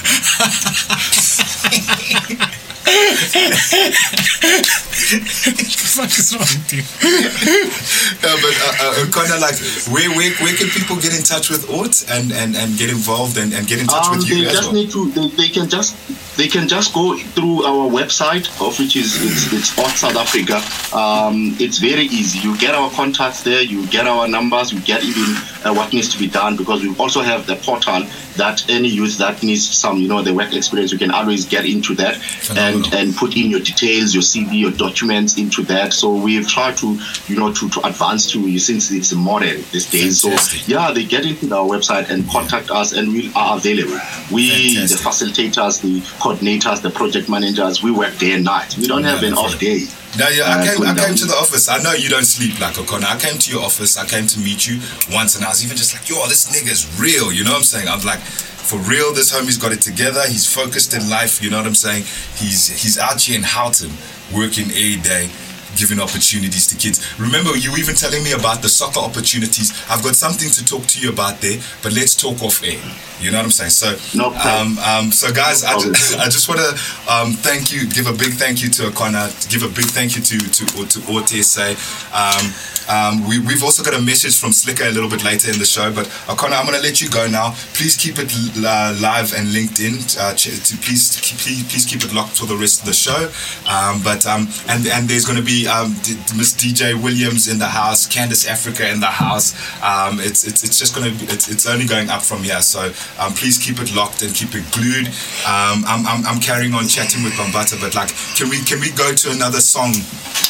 What 5.11 5.57
the 5.57 5.87
fuck 5.91 6.11
is 6.17 6.31
wrong 6.33 6.47
with 6.47 6.71
you? 6.73 6.83
Yeah, 8.21 8.37
but 8.37 8.53
uh, 8.53 9.01
uh, 9.01 9.09
kind 9.11 9.31
of 9.33 9.39
like 9.41 9.57
where, 9.89 10.09
where 10.15 10.31
where 10.45 10.55
can 10.55 10.69
people 10.69 10.95
get 10.97 11.15
in 11.17 11.23
touch 11.23 11.49
with 11.49 11.69
ORT 11.69 12.05
and, 12.09 12.31
and, 12.31 12.55
and 12.55 12.77
get 12.77 12.89
involved 12.89 13.37
and, 13.37 13.53
and 13.53 13.67
get 13.67 13.79
in 13.79 13.87
touch 13.87 14.07
Um, 14.07 14.17
with 14.17 14.29
they 14.29 14.35
you 14.35 14.47
as 14.47 14.53
just 14.53 14.63
well? 14.71 14.73
need 14.73 14.91
to. 14.91 15.11
They, 15.11 15.27
they 15.35 15.49
can 15.49 15.67
just. 15.69 15.95
They 16.37 16.47
can 16.47 16.67
just 16.67 16.93
go 16.93 17.17
through 17.17 17.63
our 17.63 17.89
website, 17.89 18.47
of 18.65 18.77
which 18.79 18.95
is 18.95 19.21
it's, 19.21 19.53
it's 19.53 19.77
ORT 19.77 19.91
South 19.91 20.15
Africa. 20.15 20.61
Um, 20.95 21.55
it's 21.59 21.77
very 21.77 22.03
easy. 22.03 22.39
You 22.39 22.57
get 22.57 22.73
our 22.73 22.89
contacts 22.91 23.43
there. 23.43 23.61
You 23.61 23.85
get 23.87 24.07
our 24.07 24.27
numbers. 24.27 24.71
You 24.71 24.79
get 24.81 25.03
even 25.03 25.35
uh, 25.65 25.73
what 25.73 25.91
needs 25.93 26.09
to 26.13 26.19
be 26.19 26.27
done 26.27 26.55
because 26.55 26.83
we 26.83 26.95
also 26.97 27.21
have 27.21 27.45
the 27.47 27.55
portal 27.57 28.03
that 28.37 28.67
any 28.69 28.87
youth 28.87 29.17
that 29.17 29.43
needs 29.43 29.67
some, 29.69 29.97
you 29.97 30.07
know, 30.07 30.21
the 30.21 30.33
work 30.33 30.53
experience, 30.53 30.91
you 30.91 30.97
can 30.97 31.11
always 31.11 31.45
get 31.45 31.65
into 31.65 31.93
that 31.95 32.15
and 32.15 32.85
Phenomenal. 32.85 32.95
and 32.95 33.15
put 33.15 33.35
in 33.35 33.51
your 33.51 33.59
details, 33.59 34.13
your 34.13 34.23
CV, 34.23 34.59
your 34.59 34.71
documents 34.71 35.37
into 35.37 35.63
that. 35.63 35.93
So 35.93 36.15
we've 36.15 36.47
tried 36.47 36.77
to, 36.77 36.97
you 37.27 37.35
know, 37.37 37.53
to, 37.53 37.69
to 37.69 37.85
advance 37.85 38.31
to 38.31 38.39
you 38.39 38.59
since 38.59 38.91
it's 38.91 39.11
a 39.11 39.15
modern 39.15 39.57
these 39.71 39.89
days. 39.89 40.21
Fantastic. 40.21 40.61
So 40.61 40.71
yeah, 40.71 40.91
they 40.91 41.03
get 41.03 41.25
into 41.25 41.53
our 41.53 41.65
website 41.67 42.09
and 42.09 42.27
contact 42.29 42.71
us, 42.71 42.93
and 42.93 43.09
we 43.09 43.31
are 43.35 43.57
available. 43.57 43.99
We, 44.31 44.75
Fantastic. 44.75 44.97
the 44.97 45.03
facilitators, 45.03 45.81
the 45.81 46.01
coordinators, 46.21 46.81
the 46.81 46.89
project 46.91 47.27
managers, 47.29 47.81
we 47.81 47.91
work 47.91 48.15
day 48.17 48.33
and 48.33 48.45
night. 48.45 48.77
We 48.77 48.85
don't 48.87 49.03
have 49.03 49.23
an 49.23 49.33
off 49.33 49.57
day. 49.59 49.81
No, 50.19 50.27
yeah, 50.29 50.43
I 50.43 50.59
Uh, 50.59 50.63
came, 50.65 50.81
I 50.85 50.93
came 50.93 51.15
to 51.15 51.25
the 51.25 51.35
office. 51.35 51.67
I 51.69 51.81
know 51.81 51.93
you 51.93 52.09
don't 52.09 52.25
sleep 52.25 52.59
like 52.59 52.75
Akona. 52.75 53.05
I 53.15 53.17
came 53.17 53.39
to 53.39 53.51
your 53.51 53.63
office. 53.63 53.97
I 53.97 54.05
came 54.05 54.27
to 54.27 54.39
meet 54.39 54.67
you 54.67 54.79
once, 55.11 55.35
and 55.35 55.43
I 55.45 55.49
was 55.49 55.63
even 55.65 55.75
just 55.77 55.93
like, 55.93 56.07
yo, 56.09 56.15
this 56.27 56.45
nigga's 56.51 56.83
real. 56.99 57.31
You 57.31 57.43
know 57.43 57.51
what 57.51 57.57
I'm 57.57 57.63
saying? 57.63 57.87
I'm 57.87 58.03
like, 58.05 58.19
for 58.19 58.77
real, 58.79 59.13
this 59.13 59.31
homie's 59.33 59.57
got 59.57 59.71
it 59.71 59.81
together. 59.81 60.21
He's 60.27 60.45
focused 60.45 60.93
in 60.93 61.09
life. 61.09 61.41
You 61.41 61.49
know 61.49 61.57
what 61.57 61.65
I'm 61.67 61.75
saying? 61.75 62.03
He's 62.35 62.67
he's 62.81 62.97
out 62.97 63.19
here 63.21 63.37
in 63.37 63.43
Houghton, 63.43 63.91
working 64.33 64.69
every 64.71 64.97
day, 64.97 65.29
giving 65.75 65.99
opportunities 65.99 66.67
to 66.67 66.75
kids. 66.75 67.01
Remember, 67.19 67.55
you 67.55 67.75
even 67.77 67.95
telling 67.95 68.23
me 68.23 68.31
about 68.33 68.61
the 68.61 68.69
soccer 68.69 68.99
opportunities. 68.99 69.71
I've 69.89 70.03
got 70.03 70.15
something 70.15 70.49
to 70.49 70.65
talk 70.65 70.85
to 70.87 70.99
you 70.99 71.09
about 71.11 71.41
there, 71.41 71.59
but 71.83 71.93
let's 71.93 72.15
talk 72.15 72.41
off 72.43 72.63
air. 72.63 72.79
You 73.19 73.31
know 73.31 73.37
what 73.37 73.45
I'm 73.45 73.51
saying? 73.51 73.69
So, 73.71 73.95
No 74.17 74.33
um, 74.33 74.79
um, 74.79 75.11
so 75.11 75.31
guys, 75.31 75.63
I 75.63 75.73
problem. 75.73 75.93
just, 75.93 76.17
I 76.25 76.25
just 76.25 76.49
want 76.49 76.59
to 76.61 76.71
um, 77.11 77.33
thank 77.33 77.71
you, 77.71 77.87
give 77.87 78.07
a 78.07 78.13
big 78.13 78.33
thank 78.33 78.63
you 78.63 78.69
to 78.69 78.89
Akona, 78.89 79.29
give 79.49 79.63
a 79.63 79.69
big 79.69 79.85
thank 79.85 80.15
you 80.15 80.21
to 80.23 80.37
to 80.39 80.65
to 80.65 80.99
ORTSA. 81.05 81.77
Um, 82.11 82.45
um, 82.89 83.27
we, 83.27 83.39
we've 83.39 83.63
also 83.63 83.83
got 83.83 83.93
a 83.93 84.01
message 84.01 84.39
from 84.39 84.51
Slikour 84.51 84.89
a 84.89 84.91
little 84.91 85.09
bit 85.09 85.23
later 85.23 85.51
in 85.51 85.59
the 85.59 85.65
show, 85.65 85.91
but 85.93 86.07
Akona, 86.27 86.59
I'm 86.59 86.65
going 86.65 86.77
to 86.77 86.83
let 86.83 87.01
you 87.01 87.09
go 87.09 87.27
now. 87.27 87.53
Please 87.73 87.95
keep 87.97 88.15
it 88.17 88.31
uh, 88.57 88.97
live 89.01 89.33
and 89.33 89.53
linked 89.53 89.79
in. 89.79 89.95
Uh, 90.17 90.33
to 90.33 90.49
please, 90.81 91.19
keep, 91.21 91.37
please, 91.37 91.63
please 91.69 91.85
keep 91.85 92.03
it 92.03 92.13
locked 92.13 92.37
for 92.37 92.45
the 92.45 92.55
rest 92.55 92.81
of 92.81 92.85
the 92.87 92.93
show. 92.93 93.29
Um, 93.69 94.01
but 94.03 94.25
um, 94.25 94.47
and 94.67 94.85
and 94.87 95.07
there's 95.07 95.25
going 95.25 95.37
to 95.37 95.45
be 95.45 95.67
um, 95.67 95.93
Miss 96.35 96.53
DJ 96.55 96.95
Williams 96.95 97.47
in 97.47 97.59
the 97.59 97.69
house, 97.69 98.07
Candace 98.07 98.47
Africa 98.47 98.89
in 98.89 98.99
the 98.99 99.11
house. 99.11 99.53
Um, 99.83 100.19
it's, 100.19 100.43
it's 100.47 100.63
it's 100.63 100.79
just 100.79 100.95
going 100.95 101.11
to 101.11 101.33
it's, 101.33 101.49
it's 101.49 101.67
only 101.67 101.85
going 101.85 102.09
up 102.09 102.21
from 102.21 102.43
here. 102.43 102.61
So 102.61 102.91
um, 103.19 103.33
please 103.33 103.57
keep 103.57 103.79
it 103.79 103.93
locked 103.95 104.21
and 104.21 104.33
keep 104.33 104.55
it 104.55 104.65
glued. 104.71 105.07
I'm, 105.45 106.05
I'm, 106.05 106.25
I'm 106.25 106.39
carrying 106.39 106.73
on 106.73 106.87
chatting 106.87 107.23
with 107.23 107.33
Bambata, 107.33 107.79
but 107.79 107.95
like, 107.95 108.09
can 108.35 108.49
we 108.49 108.61
can 108.63 108.79
we 108.79 108.91
go 108.91 109.13
to 109.13 109.31
another 109.31 109.59
song 109.59 109.93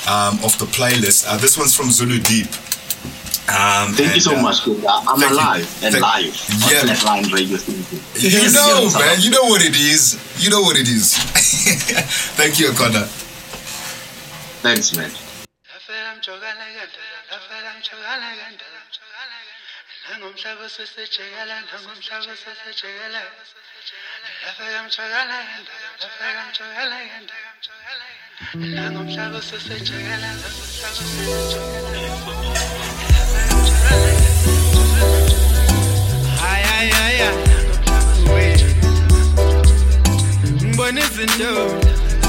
um, 0.08 0.40
of 0.44 0.58
the 0.58 0.66
playlist? 0.66 1.26
Uh, 1.28 1.38
this 1.38 1.58
one's 1.58 1.76
from 1.76 1.92
Zulu 1.92 2.21
Deep. 2.24 2.48
Um, 3.52 3.92
Thank 3.94 4.16
you 4.16 4.22
so 4.22 4.36
uh, 4.38 4.42
much. 4.42 4.64
kid. 4.64 4.80
I'm 4.86 5.20
thank 5.20 5.32
you. 5.32 5.36
alive 5.36 5.68
and 5.84 5.94
Thank- 5.96 6.06
live 6.06 6.36
Yeah. 6.72 6.82
on 6.82 6.88
Flatline 6.96 7.34
Radio 7.34 7.58
Station. 7.58 8.00
You 8.16 8.30
Yes, 8.30 8.54
know, 8.54 8.84
yes. 8.84 8.94
man. 9.00 9.20
You 9.22 9.30
know 9.32 9.44
what 9.44 9.62
it 9.62 9.76
is. 9.76 10.16
You 10.40 10.50
know 10.50 10.62
what 10.62 10.78
it 10.78 10.88
is. 10.88 11.14
Thank 12.40 12.60
you, 12.60 12.70
Akona. 12.72 13.08
Thanks, 14.62 14.96
man. 14.96 15.12
nangomhlaba 20.10 20.66
sesejekela 20.70 21.56
nangomhlaba 21.72 22.34
sesejekela 22.44 23.22
La 28.56 28.90
noche 28.90 29.20
a 29.20 29.30
veces 29.30 29.64
se 29.64 29.80
llega, 29.80 30.18
la 30.18 30.34
noche 30.34 30.84
a 30.84 30.90
veces 30.90 31.08
se 31.08 31.26
llega. 31.56 32.72
Ay, 36.50 36.64
ay, 36.78 36.90
ay, 37.04 37.16
ay. 37.22 37.36
Mbona 40.74 41.00
izinto 41.00 41.52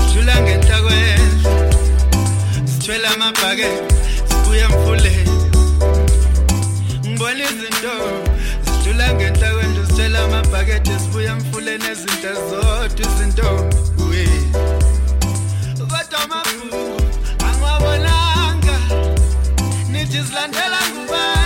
sijula 0.07 0.35
ngenta 0.43 0.81
kwenza 0.83 1.51
sithwele 2.65 3.07
amabhake 3.09 3.67
sibuya 4.29 4.65
emfuleni 4.65 5.31
ngibona 7.07 7.45
izinto 7.45 7.95
sijula 8.65 9.15
ngenta 9.15 9.49
kwenza 9.55 9.87
sithwele 9.87 10.19
amabhakede 10.19 10.99
sibuya 10.99 11.33
emfuleni 11.33 11.85
ezinto 11.93 12.29
ezodwa 12.29 13.07
izinto 13.07 13.49
wethu 14.11 14.82
amabhuku 16.23 16.83
angiwabonanga 17.47 18.77
nithi 19.93 20.21
zilandela 20.27 20.79
ngubani 20.91 21.42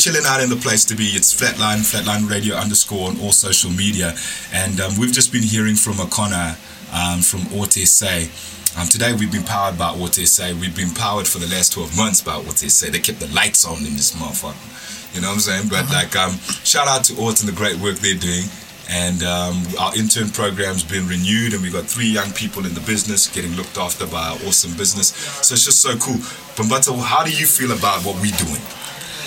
chilling 0.00 0.24
out 0.24 0.40
in 0.40 0.48
the 0.48 0.56
place 0.56 0.86
to 0.86 0.96
be. 0.96 1.12
It's 1.12 1.28
Flatline, 1.28 1.84
Flatline 1.84 2.24
Radio 2.30 2.56
underscore 2.56 3.10
on 3.10 3.20
all 3.20 3.32
social 3.32 3.70
media, 3.70 4.16
and 4.50 4.80
um, 4.80 4.96
we've 4.98 5.12
just 5.12 5.30
been 5.30 5.42
hearing 5.42 5.76
from 5.76 6.00
Akona 6.00 6.56
um, 6.88 7.20
from 7.20 7.40
Say. 7.68 8.30
Um, 8.80 8.88
today 8.88 9.12
we've 9.12 9.30
been 9.30 9.44
powered 9.44 9.76
by 9.76 9.92
Say. 10.08 10.54
We've 10.54 10.74
been 10.74 10.94
powered 10.94 11.28
for 11.28 11.38
the 11.38 11.48
last 11.48 11.74
12 11.74 11.98
months 11.98 12.22
by 12.22 12.40
Say. 12.40 12.88
They 12.88 12.98
kept 12.98 13.20
the 13.20 13.28
lights 13.34 13.66
on 13.66 13.76
in 13.84 13.92
this 13.92 14.16
motherfucker. 14.16 14.56
You 15.14 15.20
know 15.20 15.28
what 15.28 15.34
I'm 15.34 15.40
saying? 15.40 15.68
But 15.68 15.90
like, 15.92 16.16
um, 16.16 16.38
shout 16.64 16.88
out 16.88 17.04
to 17.04 17.20
ORT 17.20 17.40
and 17.40 17.48
the 17.50 17.52
great 17.54 17.76
work 17.76 17.96
they're 17.96 18.14
doing. 18.14 18.48
And 18.88 19.22
um, 19.22 19.62
our 19.78 19.94
intern 19.94 20.30
program's 20.30 20.82
been 20.82 21.08
renewed, 21.08 21.52
and 21.52 21.60
we've 21.60 21.74
got 21.74 21.84
three 21.84 22.08
young 22.08 22.32
people 22.32 22.64
in 22.64 22.72
the 22.72 22.80
business 22.88 23.28
getting 23.28 23.52
looked 23.52 23.76
after 23.76 24.06
by 24.06 24.32
our 24.32 24.36
awesome 24.48 24.72
business. 24.78 25.12
So 25.44 25.52
it's 25.52 25.66
just 25.66 25.82
so 25.82 25.94
cool. 25.98 26.16
Bambata, 26.56 26.98
how 27.04 27.22
do 27.22 27.30
you 27.30 27.44
feel 27.44 27.72
about 27.72 28.00
what 28.02 28.16
we're 28.16 28.32
doing? 28.40 28.79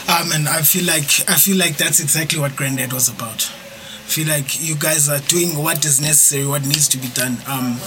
Um, 0.09 0.31
and 0.33 0.49
I 0.49 0.61
feel 0.61 0.85
like 0.85 1.05
I 1.29 1.35
feel 1.35 1.57
like 1.57 1.77
that's 1.77 1.99
exactly 1.99 2.39
what 2.39 2.55
Granddad 2.55 2.91
was 2.91 3.07
about. 3.09 3.49
I 3.49 4.05
feel 4.15 4.27
like 4.27 4.61
you 4.61 4.75
guys 4.75 5.07
are 5.09 5.19
doing 5.19 5.57
what 5.57 5.85
is 5.85 6.01
necessary, 6.01 6.45
what 6.45 6.65
needs 6.65 6.87
to 6.89 6.97
be 6.97 7.07
done. 7.07 7.37
Um, 7.47 7.79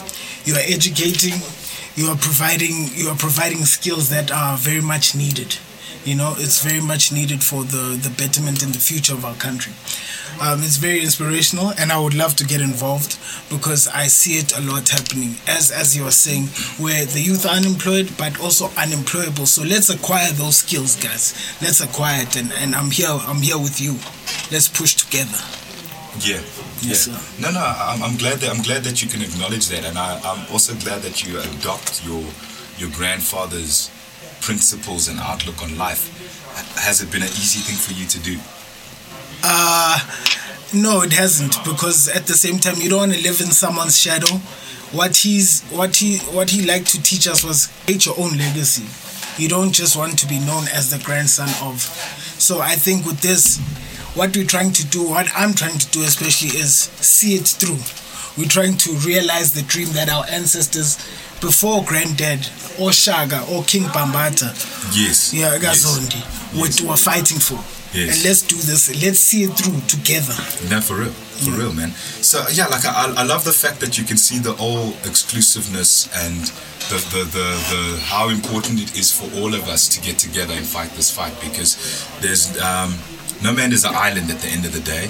you 0.44 0.54
are 0.54 0.64
educating, 0.64 1.34
you 1.94 2.08
are 2.08 2.16
providing, 2.16 2.88
you 2.94 3.08
are 3.10 3.16
providing 3.16 3.64
skills 3.64 4.08
that 4.10 4.30
are 4.32 4.56
very 4.56 4.80
much 4.80 5.14
needed. 5.14 5.58
You 6.06 6.14
know, 6.14 6.36
it's 6.38 6.62
very 6.62 6.80
much 6.80 7.10
needed 7.10 7.42
for 7.42 7.64
the 7.64 7.98
the 8.00 8.10
betterment 8.10 8.62
in 8.62 8.70
the 8.70 8.78
future 8.78 9.12
of 9.12 9.24
our 9.24 9.34
country. 9.34 9.72
Um, 10.40 10.62
it's 10.62 10.76
very 10.76 11.02
inspirational, 11.02 11.72
and 11.78 11.90
I 11.90 11.98
would 11.98 12.14
love 12.14 12.36
to 12.36 12.44
get 12.44 12.60
involved 12.60 13.18
because 13.50 13.88
I 13.88 14.06
see 14.06 14.38
it 14.38 14.56
a 14.56 14.60
lot 14.60 14.88
happening. 14.88 15.34
As 15.48 15.72
as 15.72 15.96
you 15.96 16.04
are 16.06 16.14
saying, 16.14 16.46
where 16.78 17.04
the 17.04 17.20
youth 17.20 17.44
are 17.44 17.56
unemployed 17.56 18.12
but 18.16 18.38
also 18.38 18.70
unemployable. 18.78 19.46
So 19.46 19.64
let's 19.64 19.90
acquire 19.90 20.30
those 20.30 20.58
skills, 20.58 20.94
guys. 20.94 21.34
Let's 21.60 21.80
acquire 21.80 22.22
it, 22.22 22.36
and, 22.36 22.52
and 22.52 22.76
I'm 22.76 22.92
here. 22.92 23.10
I'm 23.10 23.42
here 23.42 23.58
with 23.58 23.80
you. 23.80 23.98
Let's 24.54 24.68
push 24.68 24.94
together. 24.94 25.42
Yeah. 26.22 26.38
Yes, 26.86 27.08
yeah. 27.08 27.18
sir. 27.18 27.42
No, 27.42 27.50
no. 27.50 27.60
I'm, 27.66 28.00
I'm 28.04 28.16
glad 28.16 28.38
that 28.46 28.54
I'm 28.54 28.62
glad 28.62 28.84
that 28.84 29.02
you 29.02 29.08
can 29.08 29.22
acknowledge 29.22 29.66
that, 29.74 29.82
and 29.84 29.98
I, 29.98 30.20
I'm 30.22 30.46
also 30.52 30.72
glad 30.86 31.02
that 31.02 31.26
you 31.26 31.40
adopt 31.40 32.06
your 32.06 32.22
your 32.78 32.90
grandfather's 32.94 33.90
principles 34.40 35.08
and 35.08 35.18
outlook 35.20 35.62
on 35.62 35.76
life. 35.78 36.12
Has 36.76 37.02
it 37.02 37.10
been 37.10 37.22
an 37.22 37.28
easy 37.28 37.60
thing 37.60 37.76
for 37.76 37.92
you 37.92 38.06
to 38.06 38.18
do? 38.20 38.38
Uh, 39.42 39.98
no, 40.74 41.02
it 41.02 41.12
hasn't 41.12 41.56
because 41.64 42.08
at 42.08 42.26
the 42.26 42.34
same 42.34 42.58
time 42.58 42.76
you 42.78 42.88
don't 42.88 42.98
want 42.98 43.14
to 43.14 43.22
live 43.22 43.40
in 43.40 43.48
someone's 43.48 43.98
shadow. 43.98 44.36
What 44.92 45.16
he's 45.16 45.62
what 45.70 45.96
he 45.96 46.18
what 46.34 46.50
he 46.50 46.66
liked 46.66 46.88
to 46.88 47.02
teach 47.02 47.26
us 47.26 47.44
was 47.44 47.66
create 47.84 48.06
your 48.06 48.18
own 48.18 48.36
legacy. 48.36 48.86
You 49.40 49.48
don't 49.48 49.72
just 49.72 49.96
want 49.96 50.18
to 50.20 50.26
be 50.26 50.38
known 50.38 50.64
as 50.72 50.90
the 50.90 51.02
grandson 51.04 51.48
of. 51.62 51.80
So 52.38 52.60
I 52.60 52.74
think 52.74 53.04
with 53.04 53.20
this, 53.20 53.58
what 54.14 54.34
we're 54.34 54.46
trying 54.46 54.72
to 54.72 54.86
do, 54.86 55.08
what 55.08 55.28
I'm 55.36 55.52
trying 55.52 55.78
to 55.78 55.90
do 55.90 56.02
especially, 56.02 56.58
is 56.58 56.74
see 56.74 57.34
it 57.34 57.46
through. 57.46 57.78
We're 58.40 58.48
trying 58.48 58.76
to 58.78 58.92
realize 59.06 59.52
the 59.52 59.62
dream 59.62 59.88
that 59.92 60.08
our 60.08 60.24
ancestors, 60.30 60.98
before 61.40 61.84
Granddad 61.84 62.48
or 62.78 62.92
Shaka 62.92 63.44
or 63.50 63.62
King 63.64 63.84
Bambata, 63.84 64.52
Yes. 64.96 65.32
yeah. 65.34 65.58
Gazondi, 65.58 66.22
Yes. 66.54 66.80
were, 66.82 66.88
were 66.90 66.96
fighting 66.96 67.38
for. 67.38 67.58
Yes. 67.92 68.16
And 68.16 68.24
let's 68.24 68.42
do 68.42 68.56
this. 68.56 69.02
Let's 69.02 69.18
see 69.20 69.44
it 69.44 69.52
through 69.56 69.80
together. 69.88 70.34
No, 70.68 70.80
for 70.80 70.96
real, 70.96 71.10
for 71.12 71.50
real, 71.52 71.72
man. 71.72 71.92
So 72.20 72.44
yeah, 72.52 72.66
like 72.66 72.84
I, 72.84 73.14
I 73.16 73.22
love 73.22 73.44
the 73.44 73.52
fact 73.52 73.80
that 73.80 73.96
you 73.96 74.04
can 74.04 74.18
see 74.18 74.38
the 74.38 74.52
all 74.58 74.92
exclusiveness 75.04 76.08
and 76.14 76.34
the, 76.90 76.98
the 77.12 77.24
the 77.24 77.48
the 77.72 78.00
how 78.04 78.28
important 78.28 78.80
it 78.82 78.98
is 78.98 79.10
for 79.12 79.26
all 79.40 79.54
of 79.54 79.68
us 79.68 79.88
to 79.88 80.00
get 80.00 80.18
together 80.18 80.52
and 80.54 80.66
fight 80.66 80.90
this 80.90 81.10
fight 81.10 81.34
because 81.40 81.76
there's 82.20 82.58
um, 82.60 82.94
no 83.42 83.52
man 83.52 83.72
is 83.72 83.84
an 83.84 83.94
island 83.94 84.30
at 84.30 84.38
the 84.40 84.48
end 84.48 84.66
of 84.66 84.72
the 84.72 84.80
day, 84.80 85.08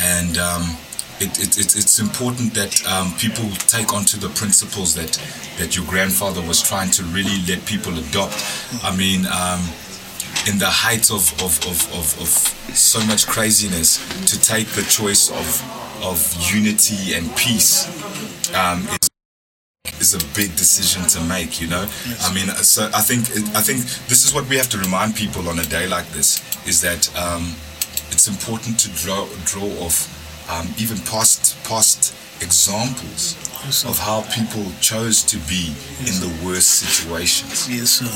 and 0.00 0.38
um, 0.38 0.76
it, 1.20 1.38
it, 1.38 1.58
it, 1.58 1.76
it's 1.76 1.98
important 1.98 2.54
that 2.54 2.86
um, 2.86 3.12
people 3.18 3.48
take 3.66 3.92
onto 3.92 4.18
the 4.18 4.28
principles 4.30 4.94
that 4.94 5.20
that 5.58 5.76
your 5.76 5.86
grandfather 5.86 6.40
was 6.42 6.62
trying 6.62 6.90
to 6.92 7.02
really 7.04 7.42
let 7.46 7.64
people 7.66 7.96
adopt. 7.98 8.36
I 8.82 8.94
mean. 8.96 9.26
Um, 9.26 9.60
in 10.46 10.56
the 10.58 10.66
height 10.66 11.10
of, 11.10 11.30
of, 11.42 11.58
of, 11.66 11.78
of, 11.92 12.20
of 12.20 12.28
so 12.74 13.04
much 13.06 13.26
craziness 13.26 13.98
to 14.24 14.40
take 14.40 14.66
the 14.68 14.82
choice 14.82 15.30
of 15.30 15.48
of 16.02 16.32
unity 16.52 17.14
and 17.14 17.34
peace 17.36 17.86
um, 18.54 18.86
is 18.86 19.08
is 20.00 20.14
a 20.14 20.18
big 20.34 20.54
decision 20.56 21.02
to 21.08 21.20
make 21.24 21.60
you 21.60 21.66
know 21.66 21.88
i 22.22 22.32
mean 22.32 22.46
so 22.62 22.88
i 22.94 23.00
think 23.00 23.22
i 23.56 23.60
think 23.60 23.80
this 24.08 24.24
is 24.24 24.32
what 24.32 24.48
we 24.48 24.56
have 24.56 24.68
to 24.68 24.78
remind 24.78 25.14
people 25.16 25.48
on 25.48 25.58
a 25.58 25.64
day 25.64 25.88
like 25.88 26.06
this 26.10 26.40
is 26.66 26.80
that 26.80 27.10
um, 27.16 27.54
it's 28.10 28.28
important 28.28 28.78
to 28.78 28.88
draw 28.90 29.26
draw 29.44 29.68
off 29.84 30.17
um, 30.48 30.66
even 30.78 30.98
past 30.98 31.56
past 31.64 32.14
examples 32.42 33.36
of 33.84 33.98
how 33.98 34.22
people 34.34 34.64
chose 34.80 35.22
to 35.24 35.36
be 35.48 35.74
in 36.00 36.14
the 36.20 36.30
worst 36.46 36.70
situations 36.70 37.68
Yes, 37.68 37.90
sir. 38.00 38.06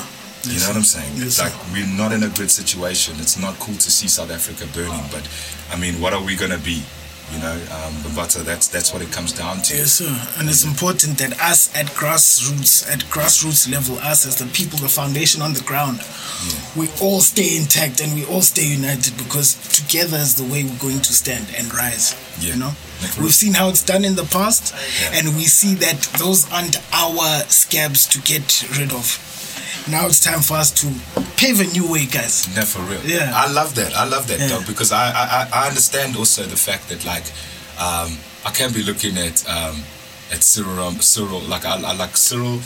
you 0.49 0.59
know 0.61 0.68
what 0.68 0.77
I'm 0.77 0.83
saying? 0.83 1.12
Yes, 1.16 1.40
like 1.40 1.53
we're 1.73 1.87
not 1.97 2.12
in 2.12 2.23
a 2.23 2.29
good 2.38 2.51
situation. 2.51 3.14
It's 3.18 3.38
not 3.38 3.55
cool 3.59 3.75
to 3.75 3.90
see 3.90 4.09
South 4.09 4.31
Africa 4.31 4.66
burning, 4.75 5.05
but 5.11 5.29
I 5.71 5.77
mean, 5.79 6.01
what 6.01 6.12
are 6.12 6.23
we 6.25 6.37
gonna 6.37 6.59
be? 6.59 6.83
You 7.33 7.38
know, 7.38 7.53
um, 7.73 7.95
but 8.14 8.29
that's 8.45 8.68
that's 8.68 8.92
what 8.92 9.01
it 9.03 9.11
comes 9.11 9.33
down 9.33 9.62
to. 9.62 9.77
Yes, 9.77 9.92
sir. 9.92 10.29
And 10.38 10.49
it's 10.51 10.64
important 10.64 11.16
that 11.18 11.33
us 11.40 11.75
at 11.75 11.87
grassroots, 11.87 12.87
at 12.92 13.01
grassroots 13.11 13.71
level, 13.71 13.97
us 13.99 14.27
as 14.27 14.37
the 14.37 14.47
people, 14.53 14.79
the 14.79 14.88
foundation 14.88 15.40
on 15.40 15.55
the 15.55 15.62
ground, 15.62 16.01
we 16.77 16.88
all 17.01 17.21
stay 17.21 17.57
intact 17.57 18.01
and 18.03 18.14
we 18.14 18.25
all 18.27 18.42
stay 18.42 18.66
united 18.66 19.16
because 19.16 19.55
together 19.75 20.18
is 20.18 20.35
the 20.35 20.45
way 20.45 20.62
we're 20.64 20.79
going 20.79 21.01
to 21.01 21.12
stand 21.12 21.47
and 21.57 21.73
rise. 21.75 22.14
Yeah. 22.38 22.53
You 22.53 22.61
know, 22.61 22.73
Like- 23.01 23.16
we've 23.18 23.35
seen 23.35 23.55
how 23.55 23.68
it's 23.71 23.83
done 23.83 24.05
in 24.05 24.14
the 24.14 24.25
past, 24.25 24.75
Yeah. 25.01 25.18
and 25.18 25.35
we 25.37 25.47
see 25.47 25.75
that 25.77 26.03
those 26.18 26.45
aren't 26.53 26.77
our 26.92 27.45
scabs 27.49 28.07
to 28.09 28.18
get 28.21 28.64
rid 28.79 28.92
of. 28.92 29.18
Now 29.90 30.07
it's 30.07 30.21
time 30.23 30.40
for 30.40 30.55
us 30.57 30.71
to 30.83 30.87
pave 31.37 31.61
a 31.61 31.64
new 31.73 31.90
way, 31.90 32.07
guys. 32.07 32.47
No, 32.57 32.62
for 32.62 32.81
real. 32.83 33.01
Yeah. 33.05 33.33
I 33.35 33.51
love 33.53 33.75
that. 33.75 33.95
I 33.95 34.05
love 34.05 34.29
that, 34.29 34.38
Yeah. 34.40 34.49
dog, 34.49 34.66
because 34.66 34.92
I, 34.92 35.11
I 35.11 35.25
I- 35.42 35.49
I 35.64 35.68
understand 35.68 36.16
also 36.16 36.45
the 36.45 36.57
fact 36.57 36.88
that 36.88 37.05
like 37.05 37.25
um, 37.79 38.16
I 38.47 38.51
can't 38.53 38.73
be 38.75 38.83
looking 38.83 39.18
at 39.18 39.45
um, 39.49 39.83
at 40.31 40.42
Cyril 40.42 40.79
um, 40.79 41.01
Cyril 41.01 41.40
like 41.40 41.64
I, 41.64 41.75
I 41.83 41.95
like 41.95 42.16
Cyril. 42.16 42.61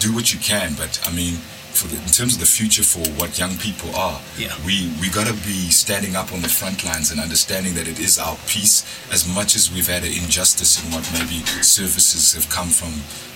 Do 0.00 0.14
what 0.14 0.32
you 0.32 0.40
can, 0.40 0.74
but 0.74 0.98
I 1.06 1.12
mean. 1.12 1.36
For 1.72 1.88
the, 1.88 1.96
in 1.96 2.08
terms 2.12 2.34
of 2.34 2.40
the 2.40 2.46
future 2.46 2.82
for 2.84 3.00
what 3.18 3.38
young 3.38 3.56
people 3.56 3.94
are, 3.96 4.20
Yeah. 4.38 4.52
we 4.66 4.92
we 5.00 5.08
gotta 5.08 5.32
be 5.44 5.70
standing 5.70 6.14
up 6.16 6.32
on 6.32 6.40
the 6.42 6.48
front 6.48 6.84
lines 6.84 7.10
and 7.10 7.18
understanding 7.20 7.74
that 7.74 7.88
it 7.88 7.98
is 7.98 8.18
our 8.18 8.36
peace 8.46 8.84
as 9.10 9.26
much 9.26 9.56
as 9.56 9.70
we've 9.72 9.88
had 9.88 10.04
an 10.04 10.12
injustice 10.12 10.82
in 10.84 10.90
what 10.92 11.04
maybe 11.12 11.42
services 11.62 12.34
have 12.34 12.48
come 12.50 12.68
from 12.68 12.92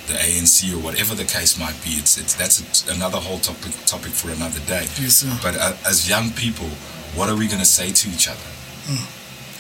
the 0.07 0.15
ANC 0.15 0.71
or 0.73 0.79
whatever 0.79 1.15
the 1.17 1.25
case 1.25 1.59
might 1.59 1.79
be. 1.83 1.91
It's 1.99 2.17
it's 2.19 2.35
that's 2.35 2.61
a, 2.61 2.93
another 2.93 3.19
whole 3.19 3.39
topic 3.41 3.73
topic 3.87 4.13
for 4.13 4.31
another 4.31 4.61
day. 4.67 4.87
Yes, 5.01 5.17
sir. 5.25 5.33
But 5.43 5.57
uh, 5.57 5.75
as 5.87 6.09
young 6.09 6.31
people, 6.33 6.69
what 7.17 7.29
are 7.31 7.37
we 7.37 7.49
gonna 7.49 7.65
say 7.65 7.91
to 7.91 8.09
each 8.11 8.29
other? 8.29 8.49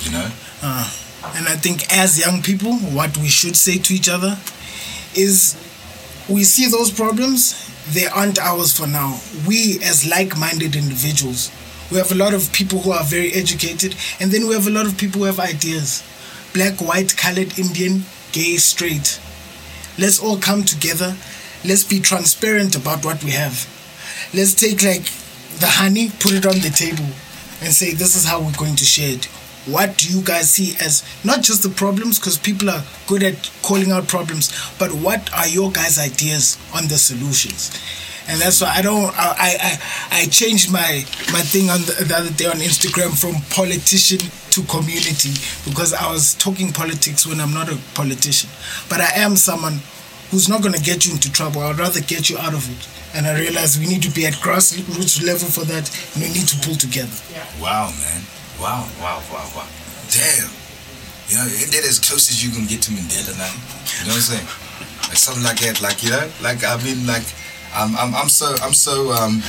You 0.05 0.11
know? 0.12 0.29
Uh, 0.62 0.85
and 1.35 1.49
I 1.49 1.57
think 1.57 1.91
as 1.93 2.19
young 2.19 2.43
people, 2.43 2.75
what 2.95 3.17
we 3.17 3.29
should 3.29 3.57
say 3.57 3.79
to 3.79 3.95
each 3.95 4.09
other 4.09 4.39
is 5.15 5.57
we 6.29 6.45
see 6.45 6.67
those 6.69 6.91
problems, 6.93 7.55
they 7.88 8.07
aren't 8.07 8.38
ours 8.38 8.77
for 8.77 8.87
now. 8.87 9.20
We, 9.46 9.79
as 9.83 10.09
like 10.09 10.37
minded 10.37 10.75
individuals, 10.75 11.51
we 11.90 11.99
have 11.99 12.11
a 12.11 12.16
lot 12.16 12.35
of 12.35 12.53
people 12.53 12.81
who 12.81 12.90
are 12.90 13.05
very 13.05 13.33
educated, 13.33 13.94
and 14.18 14.31
then 14.31 14.49
we 14.49 14.55
have 14.55 14.66
a 14.66 14.70
lot 14.70 14.87
of 14.87 14.99
people 14.99 15.20
who 15.20 15.27
have 15.27 15.40
ideas 15.40 16.03
black, 16.53 16.81
white, 16.81 17.14
colored, 17.18 17.59
Indian, 17.59 18.03
gay, 18.33 18.57
straight. 18.57 19.20
Let's 19.99 20.18
all 20.18 20.38
come 20.38 20.64
together. 20.64 21.14
Let's 21.64 21.85
be 21.85 22.01
transparent 22.01 22.75
about 22.75 23.05
what 23.05 23.22
we 23.22 23.33
have. 23.33 23.68
Let's 24.33 24.55
take 24.55 24.83
like 24.83 25.05
the 25.61 25.66
honey, 25.66 26.11
put 26.18 26.33
it 26.33 26.46
on 26.46 26.61
the 26.61 26.70
table, 26.70 27.12
and 27.61 27.72
say 27.72 27.92
this 27.92 28.16
is 28.16 28.25
how 28.25 28.40
we're 28.40 28.57
going 28.57 28.77
to 28.77 28.85
share 28.85 29.14
it. 29.14 29.29
What 29.66 29.98
do 29.98 30.09
you 30.09 30.22
guys 30.22 30.50
see 30.50 30.76
as 30.85 31.02
not 31.24 31.42
just 31.42 31.62
the 31.62 31.68
problems, 31.68 32.18
because 32.18 32.38
people 32.38 32.70
are 32.70 32.85
good 33.07 33.22
at 33.22 33.50
calling 33.62 33.90
out 33.90 34.07
problems, 34.09 34.52
but 34.79 34.92
what 34.92 35.33
are 35.35 35.48
your 35.48 35.72
guys' 35.72 35.98
ideas 35.98 36.57
on 36.74 36.87
the 36.87 36.96
solutions? 36.96 37.70
And 38.29 38.40
that's 38.40 38.61
why 38.61 38.74
I 38.76 38.83
don't. 38.83 39.12
I 39.16 39.57
I, 39.61 40.20
I 40.22 40.26
changed 40.26 40.72
my 40.72 41.05
my 41.33 41.42
thing 41.42 41.70
on 41.70 41.81
the, 41.83 42.05
the 42.07 42.16
other 42.16 42.31
day 42.31 42.46
on 42.46 42.57
Instagram 42.59 43.14
from 43.18 43.35
politician 43.50 44.18
to 44.50 44.62
community 44.64 45.31
because 45.64 45.92
I 45.94 46.11
was 46.11 46.35
talking 46.35 46.72
politics 46.72 47.26
when 47.26 47.40
I'm 47.40 47.55
not 47.55 47.68
a 47.68 47.79
politician, 47.94 48.50
but 48.88 49.00
I 49.00 49.11
am 49.22 49.37
someone 49.37 49.81
who's 50.31 50.48
not 50.48 50.62
going 50.62 50.74
to 50.74 50.83
get 50.83 51.07
you 51.07 51.12
into 51.12 51.31
trouble. 51.31 51.61
I'd 51.62 51.79
rather 51.79 52.00
get 52.00 52.29
you 52.29 52.38
out 52.38 52.55
of 52.55 52.68
it. 52.70 52.88
And 53.14 53.26
I 53.26 53.38
realize 53.38 53.79
we 53.79 53.87
need 53.87 54.02
to 54.02 54.11
be 54.11 54.26
at 54.26 54.35
grassroots 54.35 55.24
level 55.24 55.48
for 55.48 55.64
that, 55.64 55.87
and 56.14 56.22
we 56.22 56.29
need 56.29 56.48
to 56.48 56.57
pull 56.66 56.74
together. 56.74 57.16
Wow, 57.62 57.92
man. 58.00 58.22
Wow, 58.61 58.88
wow, 59.01 59.23
wow, 59.33 59.49
wow. 59.55 59.69
Damn. 60.11 60.51
You 61.29 61.37
know, 61.37 61.45
ain't 61.45 61.73
that 61.73 61.85
as 61.85 61.99
close 61.99 62.31
as 62.31 62.45
you 62.45 62.51
can 62.53 62.66
get 62.66 62.83
to 62.83 62.90
Mandela 62.92 63.37
now? 63.37 63.51
You 64.01 64.07
know 64.07 64.14
what 64.14 64.23
I'm 64.23 64.31
saying? 64.31 64.49
Like 65.09 65.19
something 65.19 65.42
like 65.42 65.59
that. 65.61 65.83
Like, 65.83 66.03
you 66.03 66.11
know, 66.11 66.29
like 66.40 66.64
I 66.64 66.77
mean 66.83 67.07
like 67.07 67.27
I'm 67.75 67.97
I'm, 67.97 68.14
I'm 68.14 68.29
so 68.29 68.55
I'm 68.62 68.73
so 68.73 69.12
um 69.12 69.42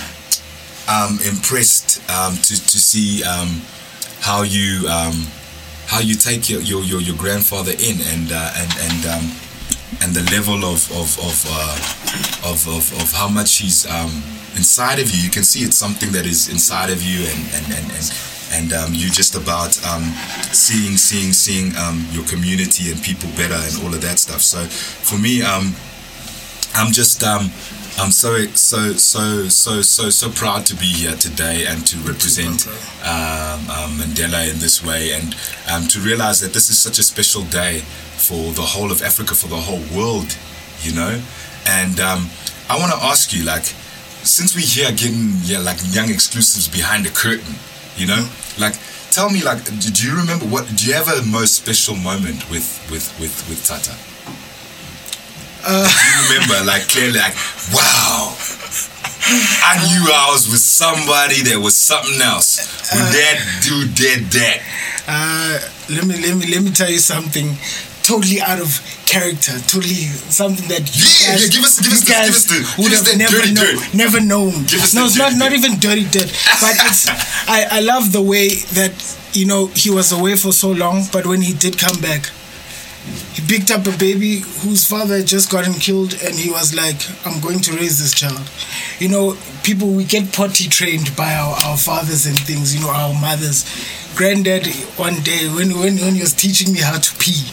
um 0.90 1.20
impressed 1.26 2.02
um 2.10 2.36
to, 2.36 2.54
to 2.56 2.78
see 2.80 3.24
um 3.24 3.62
how 4.22 4.42
you 4.42 4.88
um 4.90 5.28
how 5.86 6.00
you 6.00 6.16
take 6.16 6.50
your 6.50 6.62
your, 6.62 6.84
your, 6.84 7.02
your 7.02 7.16
grandfather 7.16 7.72
in 7.72 8.02
and 8.12 8.32
uh, 8.32 8.52
and 8.58 8.72
and 8.82 9.06
um 9.06 9.32
and 10.02 10.14
the 10.14 10.24
level 10.32 10.66
of 10.66 10.84
of 10.92 11.18
of, 11.20 11.38
uh, 11.48 12.52
of, 12.52 12.68
of 12.68 13.02
of 13.02 13.12
how 13.14 13.28
much 13.30 13.58
he's 13.58 13.86
um, 13.90 14.12
inside 14.56 15.00
of 15.00 15.10
you. 15.12 15.24
You 15.24 15.30
can 15.30 15.44
see 15.44 15.62
it's 15.64 15.78
something 15.78 16.12
that 16.12 16.26
is 16.26 16.50
inside 16.50 16.90
of 16.90 17.02
you, 17.02 17.26
and 17.26 17.42
and 17.56 17.66
and 17.74 17.92
and, 17.92 18.12
and 18.52 18.74
um, 18.74 18.94
you 18.94 19.10
just 19.10 19.36
about 19.36 19.78
um, 19.86 20.04
seeing 20.52 20.98
seeing 20.98 21.34
seeing 21.34 21.76
um, 21.78 22.06
your 22.12 22.26
community 22.26 22.92
and 22.92 23.02
people 23.02 23.30
better 23.36 23.56
and 23.56 23.84
all 23.84 23.94
of 23.94 24.02
that 24.02 24.20
stuff. 24.20 24.42
So 24.42 24.64
for 24.66 25.18
me, 25.18 25.42
um, 25.42 25.76
I'm 26.74 26.92
just 26.92 27.24
um, 27.24 27.52
I'm 28.00 28.12
so 28.12 28.46
so 28.54 28.94
so 28.94 29.48
so 29.50 29.82
so 29.82 30.10
so 30.10 30.30
proud 30.30 30.66
to 30.68 30.76
be 30.76 30.86
here 30.86 31.16
today 31.16 31.66
and 31.66 31.86
to 31.88 31.98
represent 32.00 32.68
um, 33.02 33.60
um, 33.70 33.92
Mandela 33.98 34.52
in 34.52 34.60
this 34.60 34.86
way 34.86 35.14
and 35.14 35.36
um, 35.72 35.88
to 35.88 36.00
realize 36.00 36.40
that 36.42 36.54
this 36.54 36.70
is 36.70 36.78
such 36.78 37.00
a 37.00 37.04
special 37.04 37.42
day 37.44 37.80
for 38.18 38.52
the 38.54 38.62
whole 38.62 38.92
of 38.92 39.02
Africa, 39.02 39.34
for 39.36 39.48
the 39.48 39.58
whole 39.58 39.82
world, 39.98 40.38
you 40.82 40.94
know. 40.94 41.22
And 41.66 42.00
um, 42.00 42.30
I 42.70 42.78
want 42.78 42.92
to 42.92 43.00
ask 43.02 43.34
you, 43.34 43.44
like, 43.44 43.64
since 44.24 44.56
we're 44.56 44.62
here 44.62 44.92
getting 44.92 45.32
yeah, 45.44 45.60
like 45.60 45.78
young 45.90 46.10
exclusives 46.10 46.68
behind 46.68 47.06
the 47.06 47.10
curtain, 47.10 47.56
you 47.98 48.08
know, 48.08 48.28
like, 48.58 48.76
tell 49.12 49.30
me, 49.30 49.42
like, 49.44 49.64
do 49.66 50.08
you 50.08 50.16
remember 50.16 50.46
what? 50.46 50.68
Do 50.76 50.86
you 50.88 50.94
have 50.94 51.08
a 51.08 51.22
most 51.26 51.56
special 51.56 51.96
moment 51.96 52.50
with 52.50 52.68
with 52.92 53.08
with 53.20 53.34
with 53.50 53.66
Tata? 53.66 53.94
Uh, 55.66 55.84
Do 55.84 56.00
you 56.06 56.18
remember, 56.30 56.64
like, 56.66 56.84
clearly, 56.88 57.20
like, 57.20 57.36
wow. 57.74 58.36
I 59.68 59.76
knew 59.84 60.08
I 60.08 60.30
was 60.32 60.48
with 60.48 60.62
somebody 60.62 61.42
that 61.52 61.60
was 61.60 61.76
something 61.76 62.22
else. 62.22 62.60
When 62.94 63.04
that 63.04 63.38
dude 63.64 63.94
did 63.96 64.32
that. 64.32 64.60
uh, 65.08 65.60
let 65.90 66.06
me 66.06 66.16
let 66.22 66.38
me 66.38 66.46
let 66.54 66.64
me 66.64 66.72
tell 66.72 66.90
you 66.90 67.00
something 67.00 67.58
totally 68.08 68.40
out 68.42 68.60
of 68.60 68.70
character, 69.06 69.52
totally 69.68 70.08
something 70.32 70.68
that 70.70 70.84
you 70.96 71.04
Yeah, 71.04 71.34
guys, 71.36 71.44
yeah, 71.44 71.50
give 71.56 71.64
us- 71.68 71.80
give 71.84 71.92
us 71.94 72.04
guys 72.04 72.28
give 72.28 72.36
us 72.36 72.46
the- 72.46 72.82
would 72.82 72.92
give 72.92 73.02
us 73.02 73.08
have 73.10 73.18
never 73.18 73.38
dirty 73.38 73.54
know, 73.54 73.62
dirt. 73.66 73.94
never 73.94 74.20
known. 74.22 74.64
Give 74.72 74.82
us 74.82 74.94
no, 74.94 75.06
it's 75.06 75.18
not 75.18 75.32
dirty 75.32 75.40
not 75.44 75.52
even 75.54 75.80
dirty 75.80 76.06
dirt, 76.16 76.32
but 76.64 76.76
it's 76.88 77.08
I 77.58 77.60
I 77.78 77.80
love 77.82 78.12
the 78.14 78.22
way 78.22 78.48
that 78.80 78.94
you 79.34 79.46
know 79.46 79.68
he 79.68 79.90
was 79.90 80.12
away 80.12 80.36
for 80.38 80.52
so 80.54 80.72
long, 80.72 81.06
but 81.12 81.26
when 81.28 81.42
he 81.42 81.54
did 81.54 81.78
come 81.78 82.00
back. 82.02 82.30
He 83.36 83.42
picked 83.48 83.72
up 83.72 83.88
a 83.88 83.96
baby 83.98 84.40
whose 84.64 84.84
father 84.86 85.16
had 85.18 85.28
just 85.28 85.50
gotten 85.50 85.76
killed, 85.76 86.12
and 86.26 86.36
he 86.36 86.50
was 86.50 86.74
like, 86.76 86.98
I'm 87.26 87.40
going 87.40 87.62
to 87.62 87.72
raise 87.80 88.00
this 88.04 88.14
child. 88.14 88.42
You 89.00 89.08
know, 89.08 89.38
people, 89.64 89.88
we 89.92 90.04
get 90.04 90.34
potty 90.34 90.68
trained 90.68 91.16
by 91.16 91.34
our, 91.36 91.56
our 91.66 91.78
fathers 91.78 92.26
and 92.26 92.38
things, 92.38 92.76
you 92.76 92.82
know, 92.82 92.90
our 92.90 93.14
mothers. 93.14 93.64
Granddad, 94.18 94.66
one 94.98 95.22
day, 95.22 95.48
when, 95.48 95.78
when, 95.80 95.98
when 95.98 96.16
he 96.16 96.22
was 96.22 96.34
teaching 96.34 96.74
me 96.74 96.80
how 96.80 96.98
to 96.98 97.16
pee, 97.18 97.46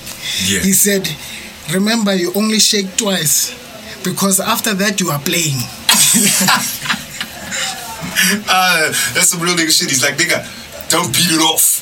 Yeah. 0.48 0.60
he 0.60 0.72
said, 0.72 1.08
Remember, 1.72 2.14
you 2.14 2.32
only 2.34 2.58
shake 2.58 2.96
twice 2.96 3.52
because 4.02 4.40
after 4.40 4.74
that, 4.74 5.00
you 5.00 5.10
are 5.10 5.18
playing. 5.20 5.56
Uh, 8.48 8.88
that's 9.14 9.28
some 9.30 9.40
real 9.40 9.54
nigga 9.54 9.70
shit. 9.70 9.88
He's 9.88 10.02
like, 10.02 10.16
nigga, 10.16 10.44
don't 10.90 11.08
beat 11.12 11.30
it 11.30 11.40
off. 11.40 11.80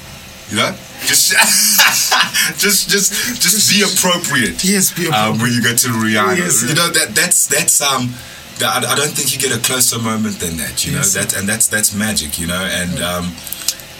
You 0.50 0.58
know? 0.58 0.74
Just, 1.06 1.32
just, 2.58 2.88
just, 2.90 3.42
just 3.42 3.70
be 3.70 3.82
appropriate. 3.82 4.62
Yes, 4.64 4.92
be 4.92 5.08
Um, 5.08 5.38
when 5.40 5.52
you 5.52 5.62
go 5.62 5.74
to 5.74 5.88
Rihanna, 5.88 6.38
Yes, 6.38 6.62
you 6.62 6.74
know 6.76 6.90
that 6.90 7.08
that's 7.14 7.46
that's 7.48 7.80
um, 7.80 8.14
I, 8.62 8.78
I 8.86 8.94
don't 8.94 9.10
think 9.10 9.32
you 9.34 9.40
get 9.40 9.50
a 9.56 9.60
closer 9.62 9.98
moment 9.98 10.38
than 10.38 10.56
that. 10.58 10.86
You 10.86 10.92
know 10.92 10.98
Yes, 10.98 11.14
that, 11.14 11.34
and 11.36 11.48
that's 11.48 11.66
that's 11.66 11.92
magic. 11.92 12.38
You 12.38 12.46
know, 12.46 12.62
and 12.70 13.02
um, 13.02 13.24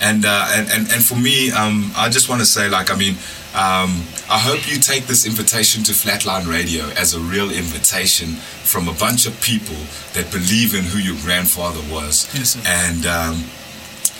and 0.02 0.24
uh, 0.24 0.48
and 0.56 0.68
and 0.70 0.92
and 0.92 1.02
for 1.04 1.16
me, 1.16 1.50
um, 1.52 1.92
I 1.96 2.08
just 2.10 2.28
want 2.28 2.40
to 2.40 2.46
say, 2.46 2.68
like, 2.68 2.90
I 2.90 2.96
mean, 2.96 3.14
um, 3.54 4.02
I 4.28 4.38
hope 4.38 4.68
you 4.70 4.78
take 4.78 5.06
this 5.06 5.24
invitation 5.26 5.82
to 5.84 5.92
Flatline 5.92 6.46
Radio 6.50 6.84
as 6.98 7.14
a 7.14 7.20
real 7.20 7.50
invitation 7.50 8.28
from 8.64 8.88
a 8.88 8.94
bunch 8.94 9.26
of 9.26 9.40
people 9.40 9.76
that 10.14 10.30
believe 10.32 10.74
in 10.74 10.84
who 10.84 10.98
your 10.98 11.16
grandfather 11.22 11.80
was, 11.92 12.28
Yes, 12.34 12.50
sir. 12.54 12.60
and 12.66 13.06
um, 13.06 13.34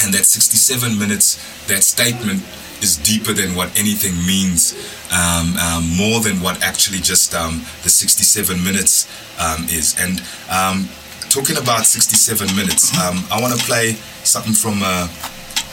and 0.05 0.15
that 0.15 0.25
67 0.25 0.99
minutes, 0.99 1.37
that 1.67 1.83
statement 1.83 2.43
is 2.83 2.97
deeper 2.97 3.33
than 3.33 3.55
what 3.55 3.69
anything 3.79 4.15
means, 4.27 4.75
um, 5.15 5.57
um, 5.57 5.83
more 5.97 6.21
than 6.21 6.41
what 6.43 6.63
actually 6.63 6.99
just 6.99 7.35
um, 7.35 7.63
the 7.85 7.91
67 7.91 8.63
minutes 8.65 9.07
um, 9.39 9.65
is. 9.71 9.95
And 10.01 10.21
um, 10.51 10.89
talking 11.31 11.57
about 11.57 11.87
67 11.87 12.57
minutes, 12.57 12.91
um, 12.99 13.23
I 13.31 13.41
want 13.41 13.55
to 13.59 13.65
play 13.65 13.93
something 14.25 14.53
from 14.53 14.83
a, 14.83 15.07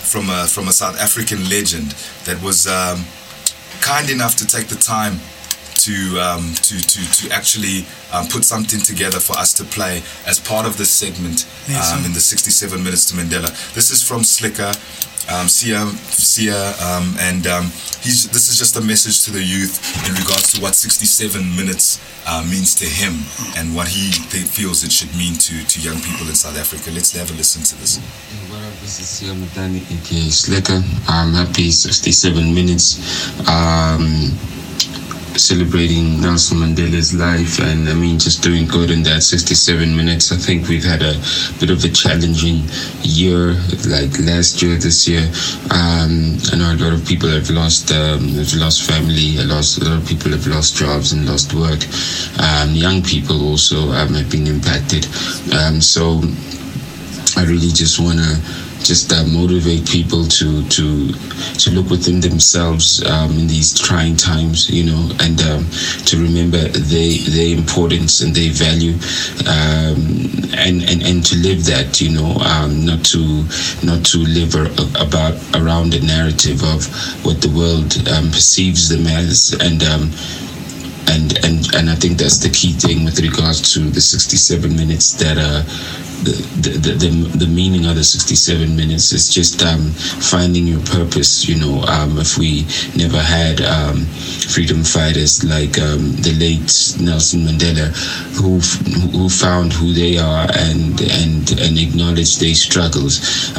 from 0.10 0.30
a, 0.30 0.48
from 0.48 0.68
a 0.68 0.72
South 0.72 1.00
African 1.00 1.48
legend 1.50 1.92
that 2.26 2.42
was 2.42 2.66
um, 2.66 3.06
kind 3.80 4.10
enough 4.10 4.36
to 4.38 4.46
take 4.48 4.68
the 4.68 4.76
time 4.76 5.20
to 5.86 6.20
um, 6.20 6.54
to 6.68 6.76
to 6.80 7.00
to 7.18 7.32
actually 7.32 7.86
um, 8.12 8.28
put 8.28 8.44
something 8.44 8.80
together 8.80 9.20
for 9.20 9.38
us 9.38 9.54
to 9.54 9.64
play 9.64 10.02
as 10.26 10.40
part 10.40 10.66
of 10.66 10.78
this 10.78 10.90
segment 10.92 11.46
um, 11.70 12.06
in 12.06 12.14
the 12.14 12.20
67 12.20 12.84
minutes 12.84 13.06
to 13.10 13.16
Mandela. 13.16 13.50
This 13.74 13.92
is 13.92 14.04
from 14.04 14.22
Slikour, 14.22 14.74
um, 15.32 15.48
Sia, 15.48 15.86
Sia, 16.12 16.74
um, 16.84 17.16
and 17.20 17.48
um, 17.48 17.66
he's. 18.02 18.28
This 18.30 18.50
is 18.50 18.58
just 18.58 18.76
a 18.78 18.82
message 18.82 19.24
to 19.26 19.32
the 19.32 19.42
youth 19.44 19.80
in 20.08 20.14
regards 20.16 20.52
to 20.54 20.62
what 20.62 20.76
67 20.76 21.42
minutes 21.56 22.00
uh, 22.28 22.44
means 22.50 22.76
to 22.76 22.86
him 22.86 23.14
and 23.58 23.76
what 23.76 23.88
he 23.88 24.12
th- 24.30 24.46
feels 24.46 24.84
it 24.84 24.92
should 24.92 25.14
mean 25.16 25.36
to 25.36 25.64
to 25.66 25.80
young 25.80 26.00
people 26.02 26.28
in 26.28 26.36
South 26.36 26.58
Africa. 26.58 26.92
Let's 26.92 27.12
have 27.14 27.32
a 27.32 27.36
listen 27.36 27.64
to 27.64 27.76
this. 27.80 28.00
What 28.52 28.62
this 28.82 29.00
is 29.00 29.08
Siya 29.08 29.34
Metane, 29.34 29.80
aka 29.80 30.28
Slikour. 30.30 30.84
I'm 31.08 31.34
happy 31.34 31.72
67 31.72 32.54
minutes. 32.54 33.00
Celebrating 35.36 36.22
Nelson 36.22 36.58
Mandela's 36.58 37.14
life 37.14 37.60
and 37.60 37.88
I 37.88 37.94
mean 37.94 38.20
just 38.20 38.44
doing 38.44 38.68
good 38.68 38.92
in 38.92 39.04
that 39.04 39.24
67 39.24 39.96
minutes. 39.96 40.32
I 40.32 40.38
think 40.38 40.68
we've 40.68 40.84
had 40.84 41.02
a 41.02 41.14
bit 41.60 41.70
of 41.70 41.84
a 41.84 41.90
challenging 41.90 42.64
year, 43.02 43.54
like 43.88 44.18
last 44.20 44.62
year, 44.62 44.76
this 44.76 45.08
year. 45.08 45.26
Um, 45.72 46.38
I 46.52 46.58
know 46.58 46.74
a 46.74 46.80
lot 46.80 46.94
of 46.94 47.06
people 47.06 47.30
have 47.30 47.50
lost, 47.50 47.92
um, 47.92 48.28
have 48.36 48.54
lost 48.56 48.90
family, 48.90 49.38
a 49.38 49.44
lost, 49.44 49.82
a 49.82 49.86
lot 49.86 49.98
of 49.98 50.08
people 50.08 50.32
have 50.32 50.48
lost 50.48 50.76
jobs 50.76 51.14
and 51.14 51.26
lost 51.26 51.54
work. 51.54 51.80
Um, 52.40 52.76
young 52.76 53.02
people 53.02 53.48
also 53.48 53.92
um, 53.92 54.14
have 54.14 54.30
been 54.30 54.48
impacted. 54.48 55.06
Um, 55.54 55.82
so 55.82 56.22
I 57.38 57.46
really 57.46 57.72
just 57.72 58.00
want 58.00 58.20
to 58.20 58.69
just 58.84 59.12
uh, 59.12 59.24
motivate 59.26 59.88
people 59.88 60.26
to 60.26 60.64
to 60.70 61.12
to 61.60 61.72
look 61.72 61.90
within 61.90 62.20
themselves 62.20 63.04
um, 63.06 63.32
in 63.32 63.48
these 63.48 63.78
trying 63.78 64.16
times, 64.16 64.70
you 64.70 64.86
know, 64.86 65.10
and 65.22 65.42
um, 65.42 65.66
to 66.06 66.18
remember 66.18 66.58
their 66.58 67.14
their 67.30 67.58
importance 67.58 68.22
and 68.22 68.36
their 68.36 68.52
value, 68.52 68.94
um, 69.48 70.00
and, 70.58 70.84
and 70.90 71.04
and 71.04 71.26
to 71.26 71.36
live 71.38 71.66
that, 71.66 72.02
you 72.02 72.12
know, 72.12 72.36
um, 72.42 72.86
not 72.86 73.04
to 73.06 73.46
not 73.84 74.06
to 74.06 74.20
live 74.20 74.56
ar- 74.56 74.72
about 75.02 75.36
around 75.56 75.92
the 75.92 76.02
narrative 76.02 76.64
of 76.64 76.88
what 77.26 77.42
the 77.42 77.52
world 77.56 77.94
um, 78.10 78.32
perceives 78.32 78.90
them 78.90 79.06
as, 79.08 79.54
and 79.62 79.84
um, 79.84 80.12
and 81.10 81.38
and 81.46 81.76
and 81.76 81.90
I 81.90 81.96
think 81.96 82.18
that's 82.18 82.38
the 82.40 82.50
key 82.50 82.74
thing 82.74 83.04
with 83.04 83.20
regards 83.20 83.74
to 83.74 83.80
the 83.80 84.02
67 84.02 84.76
minutes 84.76 85.14
that 85.14 85.38
uh 85.38 85.64
the 86.24 86.72
the, 86.80 87.38
the, 87.38 87.48
meaning 87.48 87.86
of 87.86 87.96
the 87.96 88.04
67 88.04 88.76
minutes 88.76 89.12
is 89.12 89.34
just 89.34 89.64
um, 89.64 89.92
finding 90.20 90.68
your 90.68 90.82
purpose 90.82 91.48
you 91.48 91.60
know 91.60 91.82
um, 91.84 92.18
if 92.18 92.38
we 92.38 92.66
never 92.96 93.20
had 93.20 93.62
um, 93.62 94.06
freedom 94.52 94.84
fighters 94.84 95.44
like 95.44 95.80
um, 95.80 96.12
the 96.22 96.36
late 96.40 96.70
Nelson 97.02 97.42
Mandela 97.42 97.88
who 98.36 98.60
who 99.18 99.30
found 99.30 99.74
who 99.74 99.94
they 99.94 100.18
are 100.18 100.48
and 100.54 101.00
and 101.02 101.52
and 101.60 101.78
acknowledged 101.78 102.40
their 102.42 102.56
struggles 102.56 103.52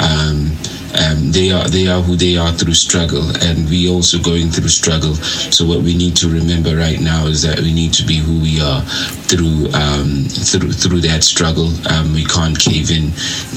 um, 0.98 1.30
they 1.30 1.50
are 1.50 1.68
they 1.68 1.86
are 1.86 2.02
who 2.02 2.16
they 2.16 2.36
are 2.36 2.52
through 2.52 2.74
struggle 2.74 3.24
and 3.42 3.68
we 3.68 3.88
also 3.88 4.18
going 4.18 4.50
through 4.50 4.68
struggle. 4.68 5.14
So 5.14 5.66
what 5.66 5.82
we 5.82 5.96
need 5.96 6.16
to 6.16 6.28
remember 6.28 6.76
right 6.76 7.00
now 7.00 7.26
is 7.26 7.42
that 7.42 7.60
we 7.60 7.72
need 7.72 7.92
to 7.94 8.04
be 8.04 8.16
who 8.16 8.40
we 8.40 8.60
are 8.60 8.82
through 9.30 9.70
um, 9.72 10.24
through 10.28 10.72
through 10.72 11.00
that 11.02 11.22
struggle. 11.22 11.70
Um, 11.88 12.12
we 12.12 12.24
can't 12.24 12.58
cave 12.58 12.90
in 12.90 13.12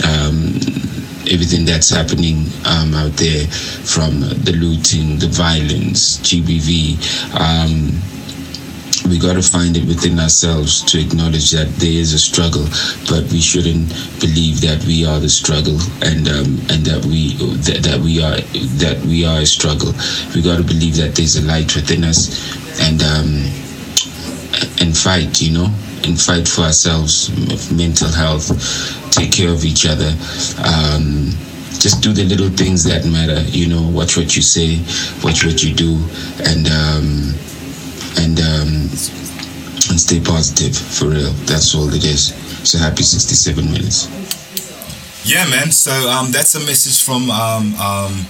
um, 0.05 0.59
everything 1.31 1.65
that's 1.65 1.89
happening 1.89 2.45
um, 2.65 2.93
out 2.93 3.13
there 3.13 3.47
from 3.47 4.19
the 4.19 4.53
looting 4.59 5.17
the 5.19 5.27
violence 5.27 6.17
GBV 6.19 6.99
um, 7.39 8.12
we 9.07 9.19
got 9.19 9.33
to 9.33 9.41
find 9.41 9.75
it 9.75 9.85
within 9.85 10.19
ourselves 10.19 10.81
to 10.83 10.99
acknowledge 10.99 11.51
that 11.51 11.67
there 11.77 11.91
is 11.91 12.13
a 12.13 12.19
struggle, 12.19 12.65
but 13.09 13.23
we 13.31 13.41
shouldn't 13.41 13.89
believe 14.19 14.61
that 14.61 14.83
we 14.87 15.05
are 15.05 15.19
the 15.19 15.29
struggle 15.29 15.77
and 16.01 16.27
um, 16.27 16.59
and 16.71 16.85
that 16.85 17.03
we 17.05 17.35
that, 17.67 17.83
that 17.83 17.99
we 17.99 18.21
are 18.21 18.39
that 18.79 19.01
we 19.05 19.25
are 19.25 19.39
a 19.39 19.45
struggle. 19.45 19.91
We 20.33 20.41
got 20.41 20.57
to 20.57 20.63
believe 20.63 20.95
that 20.97 21.15
there's 21.15 21.35
a 21.35 21.43
light 21.43 21.75
within 21.75 22.03
us, 22.03 22.31
and 22.79 23.01
um, 23.03 23.29
and 24.79 24.95
fight. 24.95 25.41
You 25.41 25.51
know, 25.53 25.69
and 26.03 26.19
fight 26.19 26.47
for 26.47 26.61
ourselves, 26.61 27.29
mental 27.71 28.09
health, 28.09 28.51
take 29.11 29.31
care 29.31 29.49
of 29.49 29.65
each 29.65 29.85
other. 29.85 30.11
Um, 30.63 31.31
just 31.79 32.01
do 32.01 32.13
the 32.13 32.23
little 32.23 32.49
things 32.49 32.83
that 32.85 33.05
matter. 33.05 33.41
You 33.49 33.67
know, 33.67 33.89
watch 33.89 34.15
what 34.15 34.35
you 34.35 34.41
say, 34.41 34.79
watch 35.23 35.43
what 35.43 35.63
you 35.63 35.73
do, 35.73 35.99
and 36.47 36.67
um, 36.67 37.33
and 38.17 38.39
um, 38.39 38.89
and 39.89 39.99
stay 39.99 40.19
positive 40.19 40.75
for 40.75 41.09
real. 41.09 41.31
That's 41.45 41.75
all 41.75 41.87
it 41.93 42.03
is. 42.03 42.33
So 42.67 42.77
happy 42.77 43.03
67 43.03 43.65
minutes. 43.65 44.07
Yeah, 45.25 45.47
man. 45.49 45.71
So 45.71 45.91
um, 46.09 46.31
that's 46.31 46.55
a 46.55 46.59
message 46.59 47.01
from 47.03 47.29
um, 47.31 47.75
um, 47.75 48.25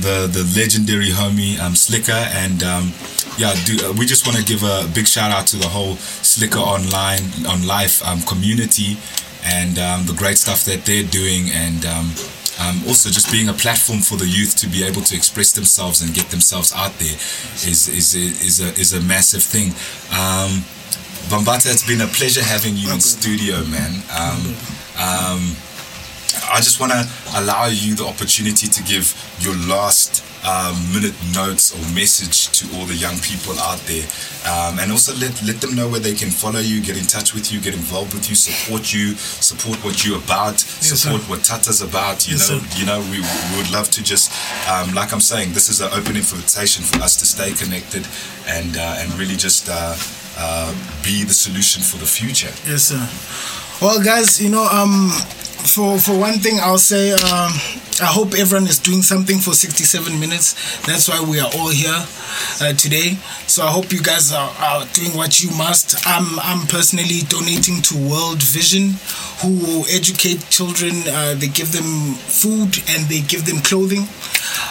the 0.00 0.26
the 0.26 0.42
legendary 0.58 1.10
homie 1.10 1.58
um, 1.60 1.74
Slikour, 1.74 2.26
and 2.34 2.62
um, 2.62 2.92
yeah, 3.38 3.54
do, 3.64 3.86
uh, 3.86 3.92
we 3.92 4.06
just 4.06 4.26
want 4.26 4.38
to 4.38 4.44
give 4.44 4.62
a 4.62 4.88
big 4.94 5.06
shout 5.06 5.30
out 5.30 5.46
to 5.48 5.56
the 5.56 5.68
whole 5.68 5.94
Slikour 6.22 6.66
online 6.66 7.22
on 7.46 7.66
life 7.66 8.04
um, 8.04 8.22
community, 8.22 8.98
and 9.44 9.78
um, 9.78 10.06
the 10.06 10.14
great 10.14 10.38
stuff 10.38 10.64
that 10.64 10.84
they're 10.84 11.04
doing, 11.06 11.50
and 11.50 11.86
um, 11.86 12.10
um, 12.60 12.82
also 12.86 13.10
just 13.10 13.30
being 13.30 13.48
a 13.48 13.52
platform 13.52 14.00
for 14.00 14.16
the 14.16 14.26
youth 14.26 14.54
to 14.56 14.66
be 14.68 14.84
able 14.84 15.02
to 15.02 15.16
express 15.16 15.52
themselves 15.52 16.02
and 16.02 16.14
get 16.14 16.30
themselves 16.30 16.72
out 16.74 16.92
there 16.98 17.14
is 17.66 17.88
is 17.88 18.14
is 18.14 18.60
a 18.60 18.68
is 18.78 18.92
a 18.92 19.00
massive 19.00 19.42
thing. 19.42 19.68
Um, 20.10 20.64
Bambata, 21.30 21.72
it's 21.72 21.86
been 21.86 22.02
a 22.02 22.06
pleasure 22.06 22.42
having 22.42 22.76
you 22.76 22.92
in 22.92 23.00
studio, 23.00 23.64
man. 23.64 24.02
Um, 24.12 24.54
um, 25.00 25.56
I 26.50 26.58
just 26.58 26.80
want 26.80 26.92
to 26.92 27.06
allow 27.36 27.66
you 27.66 27.94
the 27.94 28.04
opportunity 28.06 28.66
to 28.68 28.82
give 28.84 29.14
your 29.40 29.54
last 29.68 30.22
um, 30.44 30.76
minute 30.92 31.14
notes 31.32 31.72
or 31.72 31.80
message 31.94 32.52
to 32.60 32.68
all 32.76 32.84
the 32.84 32.94
young 32.94 33.16
people 33.20 33.56
out 33.60 33.78
there, 33.88 34.04
um, 34.44 34.78
and 34.78 34.92
also 34.92 35.14
let 35.16 35.32
let 35.42 35.60
them 35.62 35.74
know 35.74 35.88
where 35.88 36.00
they 36.00 36.12
can 36.12 36.28
follow 36.30 36.60
you, 36.60 36.82
get 36.84 36.98
in 37.00 37.06
touch 37.06 37.32
with 37.32 37.50
you, 37.50 37.60
get 37.60 37.72
involved 37.72 38.12
with 38.12 38.28
you, 38.28 38.36
support 38.36 38.92
you, 38.92 39.14
support 39.16 39.82
what 39.82 40.04
you're 40.04 40.18
about, 40.18 40.52
Yes, 40.84 41.00
support 41.00 41.22
sir. 41.22 41.28
what 41.30 41.40
Tata's 41.44 41.80
about. 41.80 42.28
You 42.28 42.34
Yes, 42.36 42.50
know, 42.50 42.58
sir. 42.58 42.78
you 42.78 42.84
know, 42.84 43.00
we, 43.08 43.20
we 43.24 43.56
would 43.56 43.70
love 43.72 43.88
to 43.92 44.02
just, 44.04 44.28
um, 44.68 44.92
like 44.94 45.14
I'm 45.14 45.20
saying, 45.24 45.54
this 45.54 45.70
is 45.70 45.80
an 45.80 45.88
open 45.94 46.14
invitation 46.16 46.84
for 46.84 47.00
us 47.02 47.16
to 47.20 47.24
stay 47.26 47.52
connected 47.52 48.06
and 48.46 48.76
uh, 48.76 49.00
and 49.00 49.10
really 49.14 49.36
just 49.36 49.68
uh, 49.70 49.96
uh, 50.36 50.72
be 51.02 51.24
the 51.24 51.32
solution 51.32 51.80
for 51.82 51.96
the 51.96 52.06
future. 52.06 52.52
Yes, 52.68 52.92
sir. 52.92 53.00
Well, 53.80 53.98
guys, 54.04 54.42
you 54.42 54.50
know, 54.50 54.64
um, 54.68 55.10
for 55.66 55.98
for 55.98 56.18
one 56.18 56.38
thing, 56.38 56.58
I'll 56.60 56.78
say, 56.78 57.12
um, 57.12 57.52
I 58.02 58.06
hope 58.10 58.34
everyone 58.34 58.66
is 58.66 58.78
doing 58.78 59.02
something 59.02 59.38
for 59.38 59.52
67 59.54 60.18
minutes. 60.18 60.54
That's 60.86 61.08
why 61.08 61.22
we 61.22 61.40
are 61.40 61.50
all 61.56 61.70
here 61.70 61.94
uh, 62.60 62.72
today. 62.74 63.14
So 63.46 63.62
I 63.64 63.70
hope 63.70 63.92
you 63.92 64.02
guys 64.02 64.32
are, 64.32 64.50
are 64.58 64.84
doing 64.92 65.16
what 65.16 65.42
you 65.42 65.50
must. 65.56 66.06
I'm 66.06 66.38
I'm 66.40 66.66
personally 66.66 67.20
donating 67.28 67.80
to 67.82 67.94
World 67.96 68.42
Vision, 68.42 68.94
who 69.42 69.84
educate 69.90 70.44
children. 70.50 70.92
Uh, 71.08 71.34
they 71.34 71.48
give 71.48 71.72
them 71.72 72.14
food 72.14 72.76
and 72.90 73.06
they 73.08 73.20
give 73.20 73.46
them 73.46 73.58
clothing. 73.62 74.06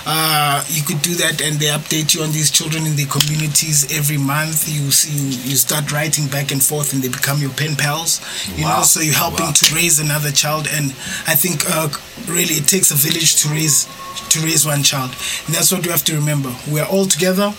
Uh, 0.06 0.64
you 0.68 0.84
could 0.84 1.02
do 1.02 1.16
that, 1.16 1.42
and 1.42 1.58
they 1.60 1.68
update 1.68 2.14
you 2.14 2.22
on 2.22 2.32
these 2.32 2.52
children 2.52 2.86
in 2.86 2.96
the 2.96 3.06
communities 3.06 3.88
every 3.98 4.18
month. 4.18 4.68
You 4.70 4.92
see, 4.92 5.12
you, 5.16 5.52
you 5.52 5.56
start 5.56 5.92
writing 5.92 6.28
back 6.28 6.52
and 6.52 6.62
forth, 6.62 6.94
and 6.94 7.02
they 7.02 7.08
become 7.08 7.40
your 7.40 7.50
pen 7.52 7.76
pals. 7.76 8.20
You 8.58 8.66
Wow. 8.66 8.78
know, 8.80 8.84
so 8.84 9.00
you're 9.00 9.16
helping 9.16 9.48
Wow. 9.48 9.52
to 9.64 9.76
raise 9.76 10.00
another 10.00 10.32
child, 10.32 10.68
and 10.72 10.83
I 11.28 11.36
think 11.36 11.64
uh, 11.68 11.90
really 12.28 12.56
it 12.56 12.68
takes 12.68 12.92
a 12.92 12.96
village 12.96 13.42
to 13.44 13.50
raise 13.50 13.88
to 14.30 14.40
raise 14.40 14.66
one 14.66 14.84
child, 14.84 15.12
and 15.46 15.56
that's 15.56 15.72
what 15.72 15.86
we 15.86 15.92
have 15.92 16.04
to 16.06 16.16
remember. 16.16 16.56
We're 16.68 16.86
all 16.86 17.06
together. 17.06 17.54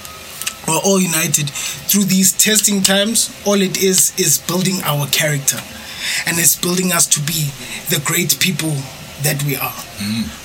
We're 0.67 0.81
all 0.85 1.01
united 1.01 1.51
through 1.51 2.05
these 2.05 2.33
testing 2.33 2.83
times. 2.83 3.31
All 3.45 3.61
it 3.61 3.83
is 3.83 4.19
is 4.19 4.39
building 4.39 4.81
our 4.85 5.07
character, 5.09 5.59
and 6.27 6.39
it's 6.39 6.57
building 6.57 6.93
us 6.93 7.07
to 7.09 7.21
be 7.21 7.51
the 7.91 8.03
great 8.05 8.39
people 8.41 8.75
that 9.25 9.43
we 9.45 9.57
are. 9.57 9.75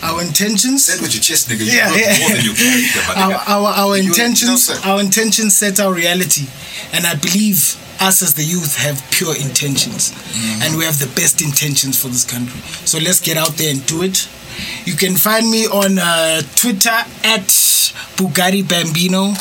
Our 0.03 0.21
intentions 0.21 0.85
Said 0.85 1.01
with 1.01 1.13
your 1.13 1.21
chest, 1.21 1.49
nigga. 1.49 1.65
You 1.67 1.71
Yeah, 1.71 1.93
yeah, 1.93 2.19
more 2.19 2.35
than 2.35 3.17
our, 3.17 3.33
our, 3.47 3.69
our 3.75 3.97
You- 3.97 4.03
you 4.03 4.09
know 4.09 4.15
intentions 4.15 4.67
what 4.67 4.77
I'm 4.77 4.81
saying? 4.83 4.93
our 4.93 4.99
intentions 5.01 5.51
set 5.57 5.79
our 5.79 5.93
reality 5.93 6.47
and 6.93 7.05
i 7.05 7.13
believe 7.15 7.75
us 7.99 8.21
as 8.21 8.33
the 8.35 8.43
youth 8.43 8.77
have 8.77 8.97
pure 9.11 9.35
intentions 9.35 10.11
Mm-hmm. 10.11 10.61
and 10.63 10.77
we 10.77 10.85
have 10.85 10.97
the 10.99 11.11
best 11.19 11.41
intentions 11.41 11.99
for 12.01 12.07
this 12.07 12.23
country 12.23 12.59
so 12.85 12.97
let's 12.99 13.19
get 13.19 13.35
out 13.37 13.57
there 13.59 13.71
and 13.71 13.85
do 13.85 14.03
it 14.03 14.27
you 14.85 14.93
can 14.95 15.15
find 15.17 15.49
me 15.51 15.67
on 15.67 15.99
uh, 15.99 16.41
twitter 16.55 16.95
at 17.23 17.47
bugatti 18.17 18.63
bambino 18.67 19.33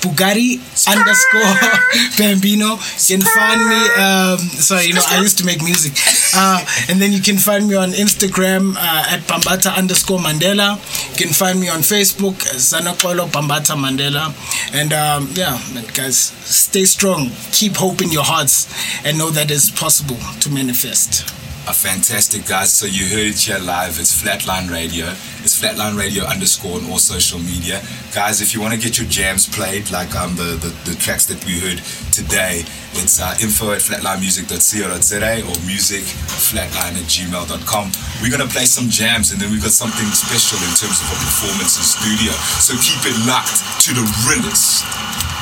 Bugatti 0.00 0.58
underscore 0.86 1.54
Bambino. 2.18 2.78
You 3.08 3.18
can 3.18 3.22
find 3.26 3.60
me. 3.68 3.80
Um, 3.96 4.38
sorry, 4.38 4.86
you 4.86 4.94
know 4.94 5.02
I 5.08 5.20
used 5.20 5.38
to 5.38 5.44
make 5.44 5.62
music, 5.62 5.92
uh, 6.34 6.64
and 6.88 7.00
then 7.00 7.12
you 7.12 7.20
can 7.20 7.36
find 7.38 7.68
me 7.68 7.74
on 7.74 7.90
Instagram 7.90 8.74
uh, 8.76 9.04
at 9.14 9.20
Bambata 9.28 9.76
underscore 9.76 10.18
Mandela. 10.18 10.76
You 11.10 11.16
can 11.26 11.32
find 11.32 11.60
me 11.60 11.68
on 11.68 11.80
Facebook 11.80 12.36
Zanakolo 12.56 13.26
Bambata 13.28 13.74
Mandela, 13.76 14.32
and 14.74 14.92
um, 14.92 15.28
yeah, 15.34 15.58
guys, 15.94 16.16
stay 16.18 16.84
strong. 16.84 17.30
Keep 17.52 17.76
hope 17.76 18.02
in 18.02 18.10
your 18.12 18.24
hearts, 18.24 18.66
and 19.04 19.18
know 19.18 19.30
that 19.30 19.50
it's 19.50 19.70
possible 19.70 20.18
to 20.40 20.50
manifest. 20.50 21.45
A 21.68 21.74
fantastic 21.74 22.46
guys. 22.46 22.72
So 22.72 22.86
you 22.86 23.06
heard 23.10 23.34
it 23.34 23.40
here 23.42 23.58
live. 23.58 23.98
It's 23.98 24.14
Flatline 24.14 24.70
Radio. 24.70 25.06
It's 25.42 25.58
Flatline 25.58 25.98
Radio 25.98 26.22
underscore 26.22 26.78
on 26.78 26.86
all 26.86 26.98
social 26.98 27.40
media. 27.40 27.82
Guys, 28.14 28.40
if 28.40 28.54
you 28.54 28.60
want 28.60 28.72
to 28.74 28.78
get 28.78 28.98
your 28.98 29.08
jams 29.10 29.48
played, 29.50 29.90
like 29.90 30.14
um 30.14 30.36
the, 30.36 30.54
the, 30.62 30.70
the 30.86 30.94
tracks 30.94 31.26
that 31.26 31.42
we 31.44 31.58
heard 31.58 31.82
today, 32.14 32.62
it's 32.94 33.18
uh, 33.18 33.34
info 33.42 33.74
at 33.74 33.82
flatlinemusic.co.za 33.82 35.42
or 35.42 35.56
music 35.66 36.06
flatline 36.38 36.94
at 37.02 37.06
gmail.com. 37.10 37.90
We're 38.22 38.30
gonna 38.30 38.46
play 38.46 38.66
some 38.70 38.86
jams 38.86 39.32
and 39.32 39.40
then 39.42 39.50
we've 39.50 39.62
got 39.62 39.74
something 39.74 40.06
special 40.14 40.62
in 40.62 40.70
terms 40.78 41.02
of 41.02 41.10
a 41.10 41.18
performance 41.18 41.82
in 41.82 41.82
studio. 41.82 42.30
So 42.62 42.78
keep 42.78 43.02
it 43.10 43.18
locked 43.26 43.58
to 43.82 43.90
the 43.90 44.06
realest. 44.22 45.35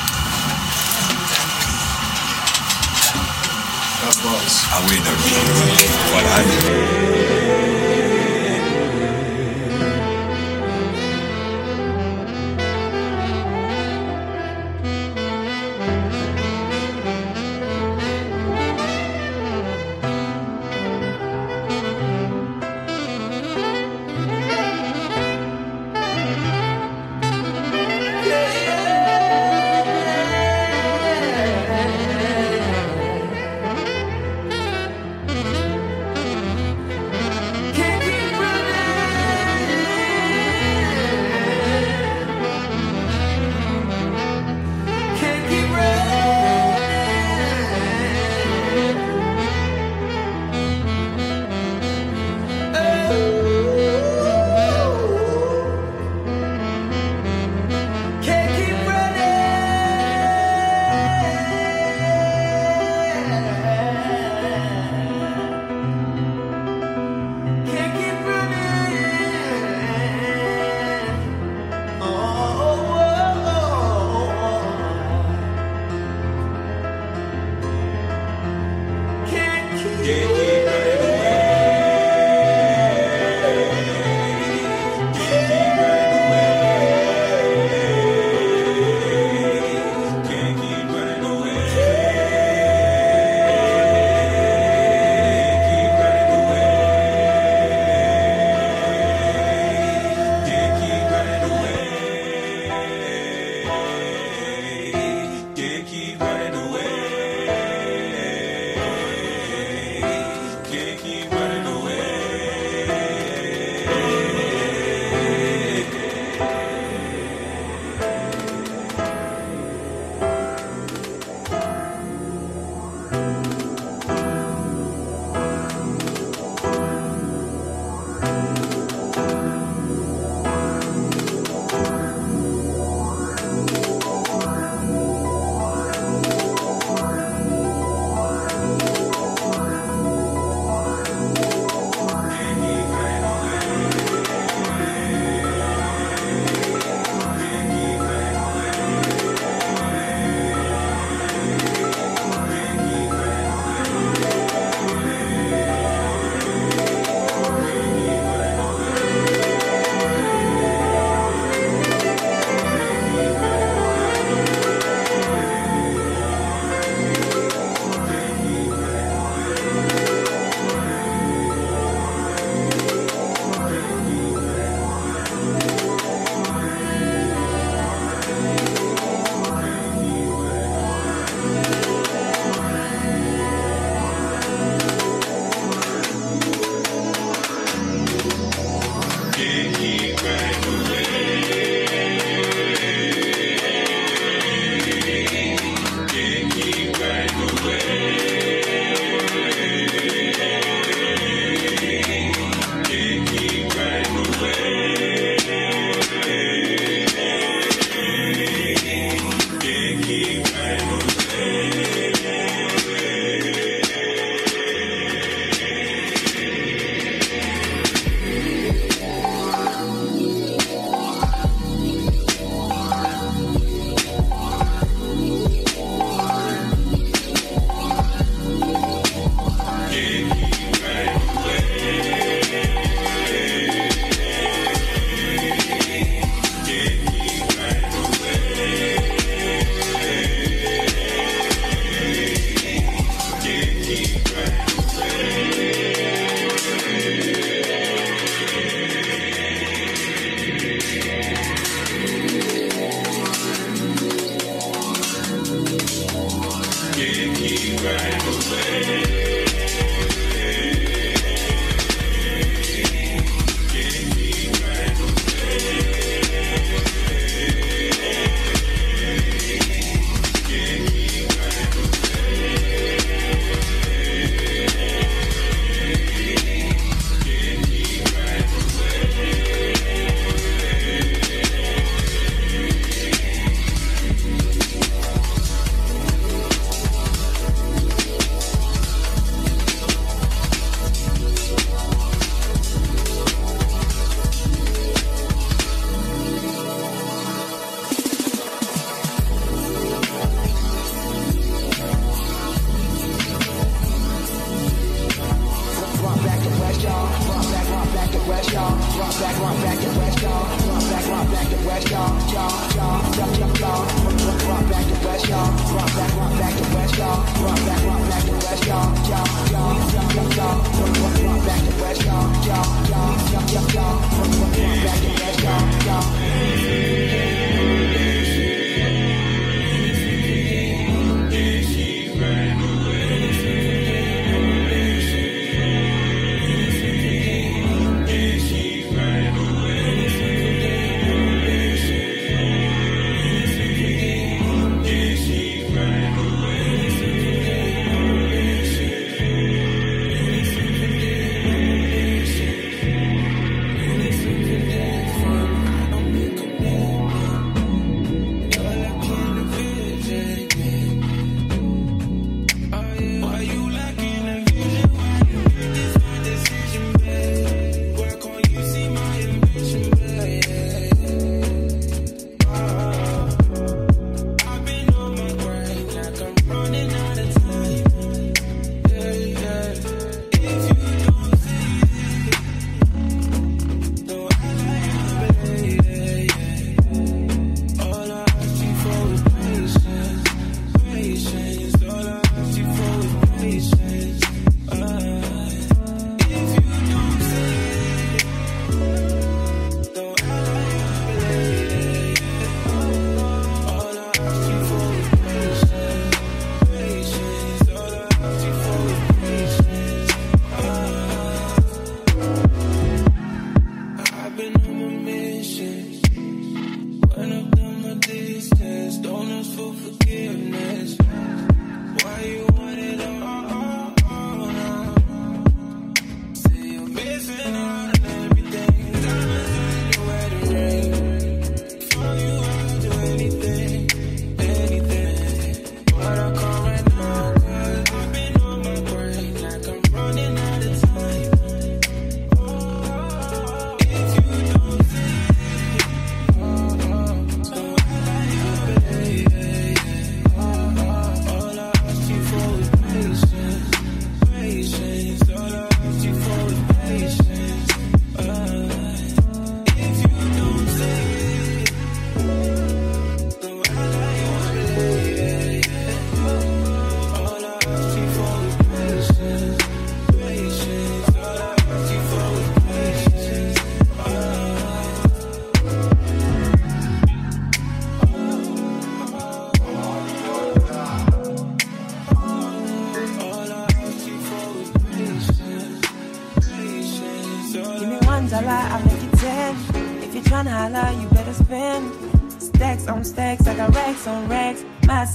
I 4.27 4.87
win 4.89 5.03
the 5.03 5.15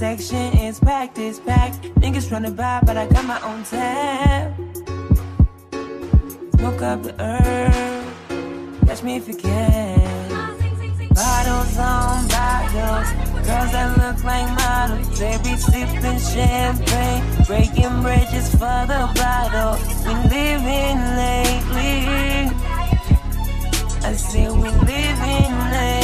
section 0.01 0.57
is 0.57 0.81
packed, 0.81 1.19
it's 1.19 1.39
packed. 1.39 1.83
Niggas 2.01 2.27
tryna 2.31 2.57
buy, 2.57 2.81
but 2.87 2.97
I 2.97 3.07
got 3.07 3.23
my 3.27 3.39
own 3.43 3.63
tab. 3.65 4.55
Smoke 6.57 6.81
up 6.81 7.03
the 7.03 7.13
herb, 7.21 8.87
catch 8.87 9.03
me 9.03 9.17
if 9.17 9.29
you 9.29 9.37
can. 9.37 10.01
Bottles 11.13 11.77
on 11.77 12.27
bottles, 12.33 13.11
girls 13.45 13.73
that 13.77 13.89
look 14.01 14.25
like 14.25 14.49
models. 14.63 15.19
They 15.19 15.37
be 15.45 15.55
sipping 15.69 16.21
champagne, 16.33 17.23
breaking 17.45 18.01
bridges 18.01 18.49
for 18.53 18.81
the 18.93 19.03
bottle. 19.21 19.77
We 20.07 20.13
living 20.33 21.01
lately. 21.21 21.97
I 24.09 24.15
say 24.17 24.49
we 24.49 24.71
living 24.89 25.55
lately. 25.75 26.00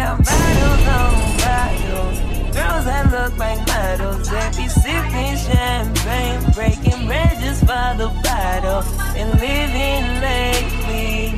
I 0.00 0.16
got 0.16 0.24
bottles 0.24 0.86
on 0.96 1.12
bottles. 1.44 2.18
Girls 2.56 2.84
that 2.86 3.04
look 3.12 3.36
like 3.36 3.60
models. 3.66 4.28
They 4.30 4.48
be 4.56 4.68
sipping 4.68 5.36
champagne, 5.36 6.40
breaking 6.52 7.06
bread 7.06 7.38
just 7.40 7.60
for 7.60 7.92
the 8.00 8.08
bottle. 8.24 8.82
And 9.14 9.28
living 9.38 10.04
lately. 10.24 11.36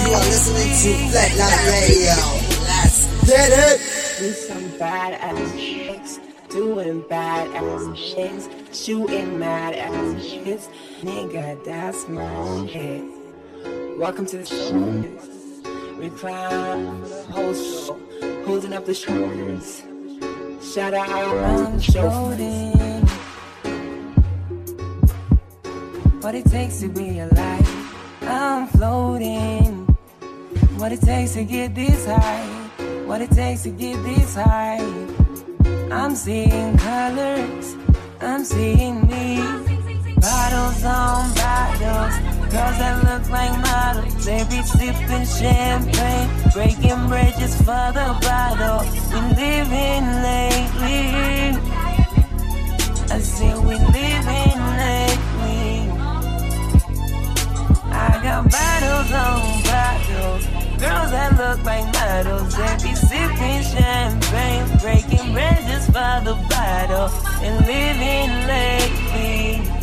You 0.00 0.14
are 0.14 0.24
listening 0.32 0.72
to 0.80 0.92
Flatline 1.12 1.64
Radio. 1.68 2.16
Let's 2.64 3.26
get 3.28 3.50
it. 3.52 3.76
We 4.20 4.32
some 4.32 4.78
bad 4.78 5.12
ass 5.20 5.52
chicks, 5.56 6.20
doing 6.48 7.04
bad 7.10 7.48
ass 7.54 7.82
shits, 7.98 8.48
shooting 8.74 9.38
mad 9.38 9.74
ass 9.74 10.24
shits. 10.24 10.68
Nigga, 11.02 11.62
that's 11.64 12.08
my 12.08 12.66
shit. 12.66 13.21
Welcome 13.98 14.26
to 14.26 14.38
the 14.38 14.46
show. 14.46 14.74
Recline, 15.96 17.02
host, 17.30 17.90
holding 18.44 18.72
up 18.72 18.84
the 18.84 18.94
shoulders. 18.94 19.82
Shout 20.62 20.94
out 20.94 21.08
I'm 21.08 21.78
floating. 21.80 23.06
What 26.20 26.34
it 26.34 26.46
takes 26.46 26.80
to 26.80 26.88
be 26.88 27.20
alive. 27.20 28.22
I'm 28.22 28.66
floating. 28.68 29.86
What 30.78 30.92
it 30.92 31.00
takes 31.00 31.34
to 31.34 31.44
get 31.44 31.74
this 31.74 32.06
high. 32.06 32.46
What 33.06 33.20
it 33.20 33.30
takes 33.30 33.62
to 33.64 33.70
get 33.70 34.02
this 34.02 34.34
high. 34.34 34.78
I'm 35.92 36.16
seeing 36.16 36.76
colors. 36.78 37.76
I'm 38.20 38.44
seeing 38.44 39.06
me. 39.06 39.38
Bottles 40.16 40.84
on 40.84 41.34
bottles. 41.34 42.41
Girls 42.52 42.76
that 42.76 43.02
look 43.08 43.30
like 43.30 43.58
models, 43.62 44.26
they 44.26 44.44
be 44.44 44.60
sipping 44.60 45.24
champagne, 45.24 46.28
breaking 46.52 47.08
bridges 47.08 47.56
for 47.56 47.88
the 47.96 48.12
bottle. 48.20 48.84
We 49.08 49.20
living 49.40 50.04
lately. 50.20 51.56
I 53.08 53.18
say 53.20 53.54
we 53.56 53.72
living 53.96 54.60
lately. 54.76 55.88
I 57.88 58.20
got 58.20 58.44
bottles 58.52 59.12
on 59.16 59.62
bottles. 59.64 60.44
Girls 60.76 61.10
that 61.16 61.32
look 61.40 61.64
like 61.64 61.86
models, 61.94 62.54
they 62.54 62.76
be 62.84 62.94
sipping 62.94 63.62
champagne, 63.64 64.68
breaking 64.84 65.32
bridges 65.32 65.86
for 65.86 66.20
the 66.20 66.36
bottle, 66.52 67.08
and 67.40 67.64
living 67.64 68.30
lately. 68.46 69.81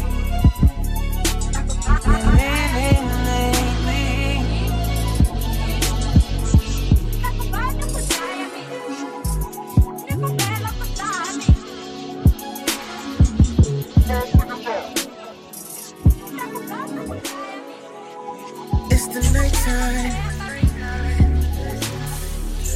The 19.22 19.32
nighttime. 19.32 20.12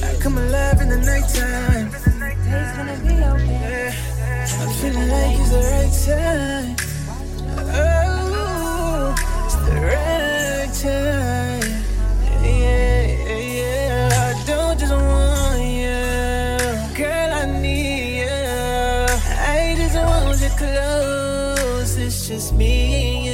I 0.03 0.21
come 0.21 0.37
alive 0.37 0.81
in 0.81 0.89
the 0.89 0.97
nighttime. 0.97 1.89
Yeah. 3.05 3.93
I'm 4.59 4.69
feeling 4.79 5.09
like 5.09 5.39
it's 5.39 5.49
the 5.51 5.61
right 5.71 5.93
time. 6.05 6.75
Oh, 7.75 9.15
it's 9.45 9.55
the 9.67 9.75
right 9.87 10.71
time. 10.83 11.67
Yeah, 12.43 13.03
yeah, 13.29 13.57
yeah. 13.59 14.27
I 14.27 14.43
don't 14.45 14.77
just 14.79 14.93
want 14.93 15.61
you, 15.61 16.01
girl. 16.97 17.33
I 17.33 17.45
need 17.61 18.17
you. 18.19 18.39
I 19.39 19.75
just 19.77 19.95
want 19.95 20.41
you 20.41 20.51
close. 20.57 21.97
It's 21.97 22.27
just 22.27 22.53
me 22.53 22.71
and 23.17 23.25
you. 23.25 23.32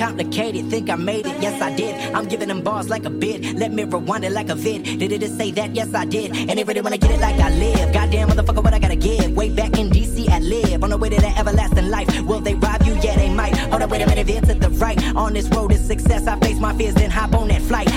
Complicated. 0.00 0.70
Think 0.70 0.90
I 0.90 0.96
made 0.96 1.26
it, 1.26 1.42
yes 1.42 1.60
I 1.60 1.74
did. 1.74 1.94
I'm 2.14 2.26
giving 2.26 2.48
them 2.48 2.62
bars 2.62 2.88
like 2.88 3.04
a 3.04 3.10
bid. 3.10 3.58
Let 3.58 3.72
me 3.72 3.84
rewind 3.84 4.24
it 4.24 4.32
like 4.32 4.48
a 4.48 4.54
vid. 4.54 4.84
Did 4.84 5.12
it 5.12 5.20
just 5.20 5.36
say 5.36 5.50
that? 5.52 5.74
Yes 5.74 5.94
I 5.94 6.04
did. 6.04 6.34
And 6.34 6.58
they 6.58 6.64
really 6.64 6.80
wanna 6.80 6.98
get 6.98 7.10
it 7.10 7.20
like 7.20 7.38
I 7.38 7.50
live. 7.50 7.92
Goddamn 7.92 8.28
motherfucker, 8.28 8.62
what 8.64 8.74
I 8.74 8.78
gotta 8.78 8.96
give. 8.96 9.36
Way 9.36 9.50
back 9.50 9.78
in 9.78 9.90
DC, 9.90 10.28
I 10.28 10.38
live 10.38 10.82
on 10.82 10.90
the 10.90 10.96
way 10.96 11.10
to 11.10 11.20
that 11.20 11.38
everlasting 11.38 11.90
life. 11.90 12.08
Will 12.22 12.40
they 12.40 12.54
rob 12.54 12.82
you? 12.82 12.94
Yeah, 13.02 13.16
they 13.16 13.28
might. 13.28 13.56
Hold 13.56 13.82
on, 13.82 13.90
wait 13.90 14.02
a 14.02 14.06
minute, 14.06 14.26
veer 14.26 14.40
to 14.40 14.54
the 14.54 14.70
right. 14.70 14.98
On 15.14 15.32
this 15.32 15.48
road 15.48 15.70
to 15.70 15.78
success, 15.78 16.26
I 16.26 16.38
face 16.40 16.58
my 16.58 16.72
fears, 16.76 16.94
then 16.94 17.10
hop 17.10 17.34
on 17.34 17.48
that 17.48 17.62
flight. 17.62 17.88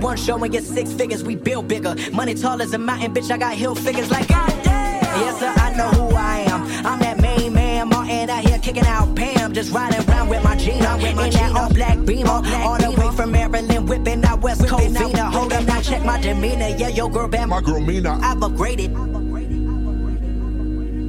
One 0.00 0.16
show 0.16 0.42
and 0.42 0.52
get 0.52 0.64
six 0.64 0.92
figures. 0.92 1.22
We 1.24 1.36
build 1.36 1.68
bigger. 1.68 1.94
Money 2.12 2.34
tall 2.34 2.60
as 2.62 2.72
a 2.74 2.78
mountain, 2.78 3.14
bitch. 3.14 3.30
I 3.30 3.38
got 3.38 3.54
hill 3.54 3.74
figures 3.74 4.10
like 4.10 4.28
goddamn. 4.28 5.20
Yes, 5.20 5.38
sir, 5.38 5.52
I 5.56 5.74
know 5.74 5.88
who 5.88 6.14
I 6.14 6.38
am. 6.40 6.86
I'm 6.86 6.98
that 7.00 7.20
main 7.20 7.52
man, 7.54 7.88
Martin 7.88 8.28
out 8.28 8.44
here 8.44 8.58
kicking 8.58 8.86
out 8.86 9.14
Pam. 9.16 9.54
Just 9.54 9.72
riding 9.72 10.06
around 10.08 10.28
with 10.28 10.44
my 10.44 10.56
Gina. 10.56 10.98
With 11.00 11.16
my 11.16 11.26
in 11.26 11.32
that 11.32 11.56
all 11.56 11.72
black 11.72 12.04
beamer. 12.04 12.30
All 12.30 12.78
the 12.78 12.90
way 12.90 13.10
from 13.16 13.32
Maryland, 13.32 13.88
whipping 13.88 14.24
out 14.24 14.42
West 14.42 14.66
Coast 14.68 14.88
Vina. 14.88 15.30
Hold 15.30 15.52
up, 15.52 15.64
now 15.64 15.80
check 15.80 16.04
my 16.04 16.20
demeanor. 16.20 16.68
Yeah, 16.68 16.88
yo, 16.88 17.08
girl, 17.08 17.28
bad. 17.28 17.48
My 17.48 17.60
girl, 17.60 17.80
Mina. 17.80 18.18
I've 18.22 18.38
upgraded. 18.38 19.16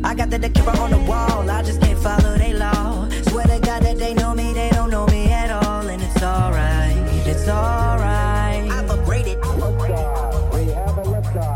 I 0.06 0.16
got 0.16 0.30
the 0.30 0.50
camera 0.50 0.78
on 0.78 0.92
the 0.92 1.00
wall. 1.00 1.50
I 1.50 1.62
just 1.64 1.82
can't 1.82 2.00
follow 2.00 2.38
they 2.38 2.54
law. 2.54 3.10
Swear 3.24 3.46
to 3.48 3.60
God 3.60 3.84
that 3.84 3.98
they 3.98 4.14
know 4.14 4.34
me, 4.34 4.54
they 4.54 4.70
don't 4.70 4.90
know 4.90 5.06
me 5.08 5.32
at 5.32 5.52
all, 5.52 5.86
and 5.86 6.02
it's 6.02 6.24
alright. 6.24 6.96
It's 7.28 7.48
alright. 7.50 8.07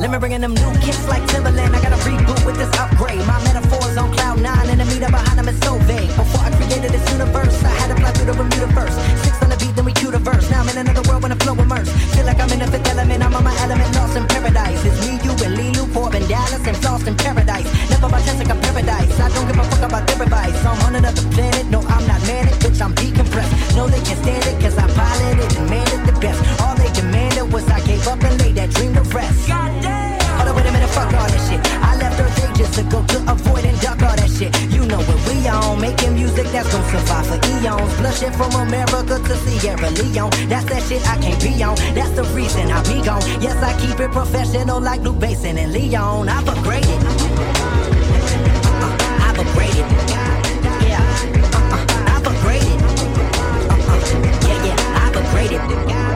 Let 0.01 0.09
me 0.09 0.17
bring 0.17 0.31
in 0.31 0.41
them 0.41 0.55
new 0.55 0.73
kicks 0.81 1.07
like 1.07 1.21
Timberland. 1.29 1.75
I 1.75 1.79
got 1.79 1.93
a 1.93 2.01
reboot 2.01 2.41
with 2.43 2.57
this 2.57 2.73
upgrade. 2.73 3.21
My 3.29 3.37
metaphors 3.45 3.95
on 4.01 4.11
cloud 4.11 4.41
nine, 4.41 4.67
and 4.73 4.81
the 4.81 4.85
meter 4.85 5.05
behind 5.05 5.37
them 5.37 5.47
is 5.47 5.59
so 5.61 5.77
vague. 5.85 6.09
Before 6.17 6.41
I 6.41 6.49
created 6.57 6.89
this 6.89 7.05
universe, 7.13 7.53
I 7.63 7.69
had 7.69 7.93
to 7.93 7.95
fly 8.01 8.09
through 8.09 8.25
the 8.25 8.33
Bermuda 8.33 8.65
first. 8.73 8.97
Six 9.21 9.37
on 9.43 9.49
the 9.53 9.57
beat, 9.61 9.75
then 9.77 9.85
we 9.85 9.93
cue 9.93 10.09
the 10.09 10.17
verse. 10.17 10.49
Now 10.49 10.65
I'm 10.65 10.69
in 10.69 10.77
another 10.81 11.05
world 11.07 11.21
when 11.21 11.29
the 11.29 11.37
flow 11.45 11.53
immerse. 11.53 11.85
Feel 12.17 12.25
like 12.25 12.41
I'm 12.41 12.49
in 12.49 12.65
the 12.65 12.69
fifth 12.73 12.89
element. 12.89 13.21
I'm 13.21 13.35
on 13.35 13.43
my 13.43 13.53
element, 13.61 13.93
lost 13.93 14.17
in 14.17 14.25
paradise. 14.25 14.81
It's 14.83 14.97
me, 15.05 15.21
you, 15.21 15.37
and 15.45 15.53
Lee, 15.53 15.71
Korben, 15.93 16.27
Dallas, 16.27 16.65
and 16.65 16.83
lost 16.83 17.05
in 17.05 17.15
paradise. 17.15 17.69
Never 17.91 18.09
by 18.09 18.21
I'm 18.25 18.59
paradise. 18.59 19.19
I 19.19 19.29
don't 19.29 19.45
give 19.45 19.59
a 19.59 19.63
fuck 19.69 19.85
about 19.85 20.07
their 20.07 20.23
advice. 20.23 20.65
I'm 20.65 20.81
on 20.81 20.95
another 20.95 21.21
planet. 21.29 21.67
No, 21.67 21.79
I'm 21.81 22.07
not 22.07 22.21
manic, 22.25 22.55
bitch. 22.63 22.81
I'm 22.81 22.95
decompressed. 22.95 23.77
No, 23.77 23.87
they 23.87 24.01
can't 24.01 24.17
stand 24.17 24.43
it, 24.49 24.57
cause 24.61 24.77
I 24.77 24.87
piloted 24.97 25.57
and 25.57 25.69
made 25.69 25.87
it 25.93 26.01
the 26.09 26.15
best. 26.19 26.50
Ago 32.81 33.05
to 33.05 33.17
avoid 33.31 33.63
and 33.63 33.79
duck 33.79 34.01
all 34.01 34.15
that 34.15 34.27
shit. 34.27 34.49
You 34.73 34.83
know 34.87 34.97
what 34.97 35.19
we 35.29 35.47
on, 35.47 35.79
making 35.79 36.15
music 36.15 36.47
that's 36.47 36.67
gonna 36.73 36.89
survive 36.89 37.27
for 37.27 37.37
eons. 37.53 37.93
Blushing 37.99 38.31
from 38.31 38.51
America 38.55 39.19
to 39.21 39.35
Sierra 39.45 39.89
Leone. 39.91 40.31
That's 40.49 40.65
that 40.65 40.81
shit 40.89 41.07
I 41.07 41.15
can't 41.21 41.39
be 41.39 41.61
on. 41.61 41.75
That's 41.93 42.09
the 42.17 42.23
reason 42.33 42.71
I 42.71 42.81
be 42.89 43.05
gone. 43.05 43.21
Yes, 43.39 43.55
I 43.61 43.79
keep 43.79 43.99
it 43.99 44.11
professional 44.11 44.81
like 44.81 45.01
Luc 45.01 45.17
Besson 45.17 45.57
and 45.61 45.71
Leon. 45.71 46.27
I've 46.27 46.43
upgraded. 46.45 47.01
Uh, 48.65 48.97
I've 49.27 49.37
upgraded. 49.37 49.87
Yeah. 50.89 51.05
Uh, 51.53 52.13
I've 52.13 52.23
upgraded. 52.23 52.81
Uh, 53.69 54.47
yeah, 54.47 54.65
yeah. 54.65 55.05
I've 55.05 55.13
upgraded. 55.13 56.10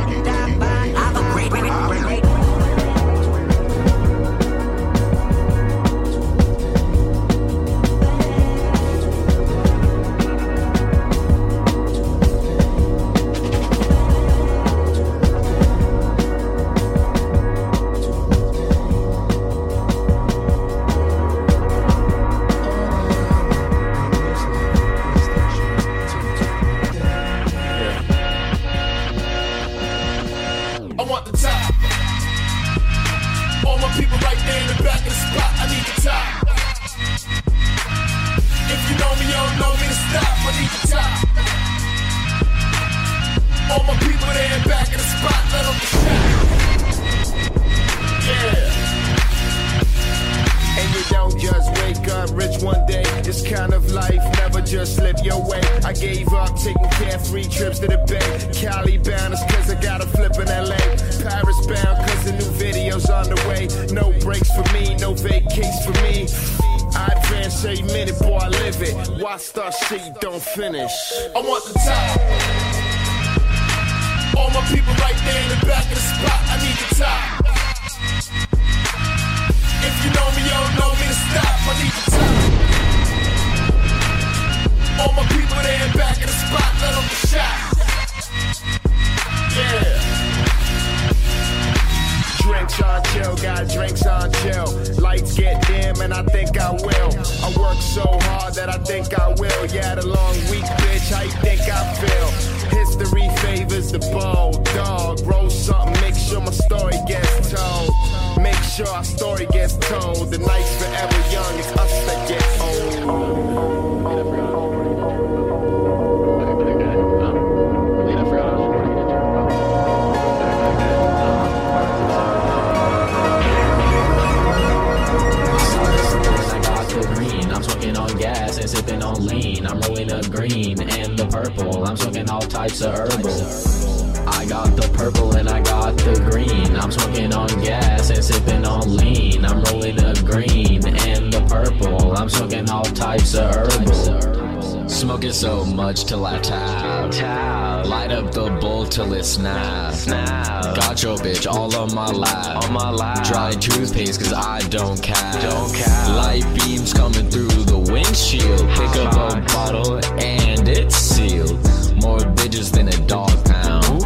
Much 145.85 146.05
till 146.05 146.25
I 146.25 146.39
tap. 146.39 147.85
Light 147.85 148.11
up 148.11 148.31
the 148.31 148.49
bowl 148.59 148.85
till 148.85 149.13
it 149.13 149.23
snaps. 149.23 150.07
Got 150.07 151.03
your 151.03 151.15
bitch 151.17 151.45
all 151.45 151.75
on 151.75 151.93
my 151.93 152.07
lap. 152.07 152.63
On 152.63 152.73
my 152.73 152.89
lap. 152.89 153.23
Dry 153.23 153.51
toothpaste 153.51 154.19
cause 154.19 154.33
I 154.33 154.61
don't 154.69 154.99
cap. 155.03 155.39
Don't 155.43 155.71
cap. 155.75 156.09
Light 156.09 156.45
beams 156.55 156.91
coming 156.91 157.29
through 157.29 157.65
the 157.73 157.77
windshield. 157.77 158.67
Pick 158.79 158.93
up 159.03 159.13
a 159.13 159.41
bottle 159.53 159.97
and 160.19 160.67
it's 160.67 160.95
sealed. 160.95 161.59
More 162.01 162.23
bitches 162.39 162.71
than 162.71 162.87
a 162.87 162.97
dog 163.05 163.35
pound. 163.45 164.01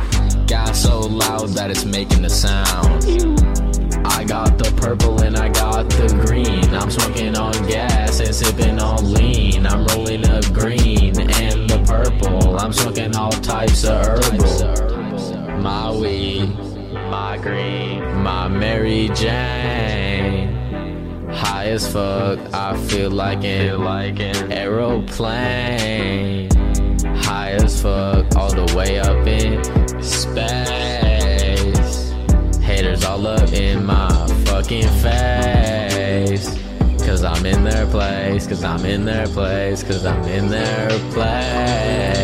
Got 0.49 0.75
so 0.75 0.99
loud 0.99 1.47
that 1.51 1.71
it's 1.71 1.85
making 1.85 2.25
a 2.25 2.29
sound. 2.29 3.58
I 4.05 4.23
got 4.23 4.57
the 4.57 4.71
purple 4.77 5.21
and 5.21 5.37
I 5.37 5.49
got 5.49 5.89
the 5.89 6.07
green. 6.25 6.73
I'm 6.73 6.89
smoking 6.89 7.35
on 7.37 7.53
gas 7.67 8.19
and 8.19 8.33
sipping 8.33 8.79
on 8.79 9.13
lean. 9.13 9.65
I'm 9.65 9.85
rolling 9.87 10.21
the 10.21 10.49
green 10.53 11.19
and 11.19 11.69
the 11.69 11.79
purple. 11.85 12.59
I'm 12.59 12.73
smoking 12.73 13.15
all 13.15 13.31
types 13.31 13.83
of 13.83 14.05
herbal. 14.05 15.59
My 15.59 15.91
weed, 15.91 16.55
my 16.93 17.37
green, 17.41 18.03
my 18.23 18.47
Mary 18.47 19.09
Jane. 19.13 20.55
High 21.29 21.67
as 21.67 21.91
fuck, 21.91 22.39
I 22.53 22.75
feel 22.87 23.11
like 23.11 23.43
an, 23.43 23.83
like 23.83 24.19
an 24.19 24.51
aeroplane. 24.51 26.49
High 27.23 27.51
as 27.51 27.81
fuck, 27.81 28.35
all 28.35 28.53
the 28.53 28.73
way 28.75 28.99
up 28.99 29.27
in 29.27 29.63
space. 30.01 30.48
All 33.09 33.25
up 33.25 33.51
in 33.53 33.85
my 33.87 34.07
fucking 34.45 34.87
face. 35.01 36.55
Cause 37.03 37.23
I'm 37.23 37.43
in 37.43 37.63
their 37.63 37.87
place, 37.87 38.45
cause 38.45 38.63
I'm 38.63 38.85
in 38.85 39.03
their 39.03 39.25
place, 39.25 39.81
cause 39.81 40.05
I'm 40.05 40.23
in 40.25 40.47
their 40.47 40.89
place. 41.09 42.19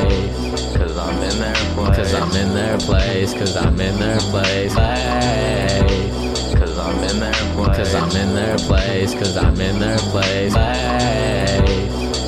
Cause 0.78 0.96
I'm 0.96 1.24
in 1.24 1.40
their 1.40 1.56
place, 1.74 1.98
cause 1.98 2.14
I'm 2.14 2.32
in 2.36 2.54
their 2.54 2.78
place, 2.78 3.34
cause 3.34 3.58
I'm 3.58 3.82
in 3.82 3.98
their 3.98 4.20
place. 4.30 4.76
Cause 6.54 6.78
I'm 6.78 7.04
in 7.04 7.20
their 7.20 7.34
place, 7.56 7.78
cause 7.78 7.96
I'm 7.96 8.16
in 8.16 8.36
their 8.36 8.58
place, 8.60 9.16
cause 9.16 9.38
I'm 9.38 9.60
in 9.60 9.80
their 9.80 9.98
place. 9.98 10.54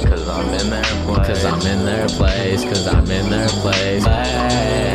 Cause 0.04 0.28
I'm 0.28 0.50
in 0.50 0.70
their 0.72 0.84
place, 1.06 1.28
cause 1.28 1.46
I'm 1.46 1.62
in 1.62 1.86
their 1.86 2.08
place, 2.08 2.64
cause 2.64 2.88
I'm 2.88 3.12
in 3.12 3.30
their 3.30 3.50
place. 3.50 4.87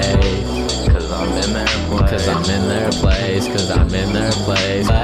Cause 2.13 2.29
I'm 2.29 2.45
in 2.45 2.69
their 2.69 2.91
place, 2.91 3.49
cause 3.49 3.71
I'm 3.71 3.89
in 3.95 4.13
their 4.13 4.31
place. 4.33 4.87
Cause 4.87 5.01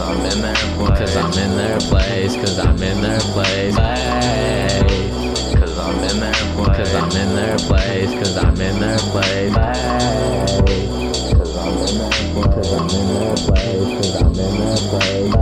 I'm 0.00 0.20
in 0.26 0.42
their 0.42 0.56
place, 0.76 0.98
cause 0.98 1.16
I'm 1.16 1.32
in 1.38 1.56
their 1.56 1.78
place, 1.78 2.34
cause 2.36 2.58
I'm 2.58 2.82
in 2.82 3.00
their 3.02 3.20
place. 3.20 3.76
Cause 5.54 5.78
I'm 5.78 6.02
in 6.10 6.18
their 6.18 6.34
place, 6.56 6.76
cause 6.76 6.94
I'm 6.94 7.10
in 7.12 7.36
their 7.36 7.56
place, 7.58 8.10
cause 8.18 8.36
I'm 8.36 8.60
in 8.60 8.80
their 8.80 8.98
place. 8.98 9.54
Cause 11.38 11.56
I'm 11.56 11.78
in 11.78 11.98
their 11.98 12.10
place, 13.36 14.20
I'm 14.20 14.34
in 14.34 14.58
their 14.58 14.76
place, 14.90 15.41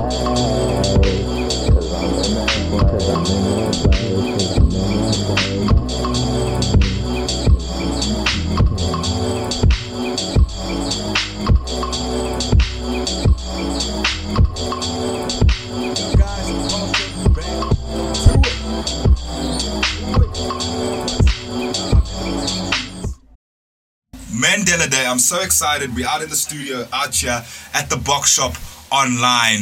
so 25.31 25.41
excited. 25.43 25.95
We're 25.95 26.09
out 26.09 26.23
in 26.23 26.29
the 26.29 26.35
studio, 26.35 26.89
out 26.93 27.15
here 27.15 27.41
at 27.73 27.89
the 27.89 27.97
box 27.97 28.31
shop 28.35 28.57
online, 28.91 29.61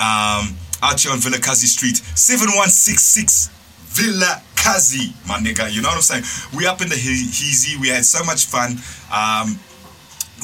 um, 0.00 0.56
out 0.80 0.96
here 0.96 1.12
on 1.12 1.18
Vilakazi 1.18 1.68
Street, 1.68 1.96
7166 2.16 3.50
Villa 3.92 4.40
Kazi, 4.56 5.12
my 5.28 5.36
nigga. 5.36 5.70
You 5.70 5.82
know 5.82 5.88
what 5.88 5.96
I'm 5.96 6.00
saying? 6.00 6.24
We 6.56 6.66
up 6.66 6.80
in 6.80 6.88
the 6.88 6.96
he- 6.96 7.28
Heezy. 7.28 7.78
We 7.78 7.88
had 7.88 8.06
so 8.06 8.24
much 8.24 8.46
fun. 8.46 8.78
Um, 9.12 9.60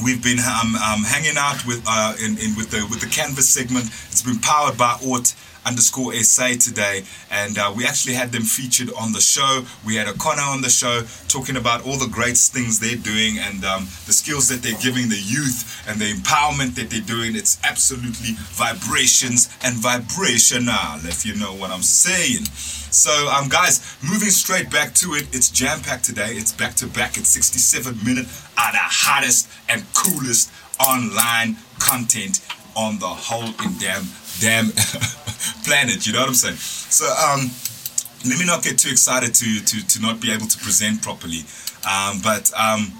We've 0.04 0.22
been 0.22 0.38
um, 0.40 0.76
um, 0.76 1.04
hanging 1.04 1.38
out 1.38 1.64
with 1.64 1.82
uh, 1.88 2.12
in, 2.20 2.36
in 2.36 2.54
with 2.54 2.68
the 2.68 2.86
with 2.90 3.00
the 3.00 3.06
canvas 3.06 3.48
segment. 3.48 3.86
It's 4.12 4.20
been 4.20 4.38
powered 4.40 4.76
by 4.76 4.98
ORT 5.02 5.32
underscore 5.66 6.14
SA 6.14 6.54
today, 6.60 7.04
and 7.30 7.58
uh, 7.58 7.72
we 7.76 7.84
actually 7.84 8.14
had 8.14 8.32
them 8.32 8.42
featured 8.42 8.90
on 8.98 9.12
the 9.12 9.20
show. 9.20 9.64
We 9.84 9.96
had 9.96 10.06
Akona 10.06 10.54
on 10.54 10.62
the 10.62 10.70
show 10.70 11.02
talking 11.28 11.56
about 11.56 11.84
all 11.86 11.98
the 11.98 12.08
great 12.08 12.36
things 12.36 12.78
they're 12.78 12.96
doing 12.96 13.38
and 13.38 13.64
um, 13.64 13.84
the 14.06 14.12
skills 14.12 14.48
that 14.48 14.62
they're 14.62 14.80
giving 14.80 15.08
the 15.08 15.20
youth 15.20 15.84
and 15.88 16.00
the 16.00 16.12
empowerment 16.12 16.74
that 16.76 16.90
they're 16.90 17.00
doing. 17.00 17.34
It's 17.34 17.58
absolutely 17.64 18.36
vibrations 18.54 19.50
and 19.62 19.74
vibrational, 19.76 21.02
if 21.04 21.26
you 21.26 21.34
know 21.34 21.54
what 21.54 21.70
I'm 21.70 21.82
saying. 21.82 22.44
So, 22.90 23.10
um, 23.28 23.48
guys, 23.48 23.96
moving 24.02 24.30
straight 24.30 24.70
back 24.70 24.94
to 24.94 25.14
it, 25.14 25.26
it's 25.34 25.50
jam 25.50 25.80
packed 25.80 26.04
today. 26.04 26.32
It's 26.32 26.52
back 26.52 26.74
to 26.76 26.86
back. 26.86 27.18
It's 27.18 27.28
67 27.28 27.98
minute 28.04 28.26
are 28.56 28.72
the 28.72 28.78
hottest 28.80 29.48
and 29.68 29.84
coolest 29.92 30.50
online 30.80 31.56
content 31.78 32.40
on 32.76 32.98
the 32.98 33.06
whole 33.06 33.48
in 33.64 33.78
damn 33.78 34.04
damn 34.40 34.66
planet. 35.64 36.06
You 36.06 36.12
know 36.12 36.20
what 36.20 36.28
I'm 36.28 36.34
saying? 36.34 36.56
So, 36.56 37.06
um, 37.06 37.50
let 38.28 38.38
me 38.38 38.46
not 38.46 38.62
get 38.62 38.78
too 38.78 38.90
excited 38.90 39.34
to 39.34 39.60
to 39.60 39.86
to 39.86 40.00
not 40.00 40.20
be 40.20 40.32
able 40.32 40.46
to 40.46 40.58
present 40.58 41.02
properly. 41.02 41.44
Um, 41.86 42.20
but 42.22 42.50
um, 42.56 42.92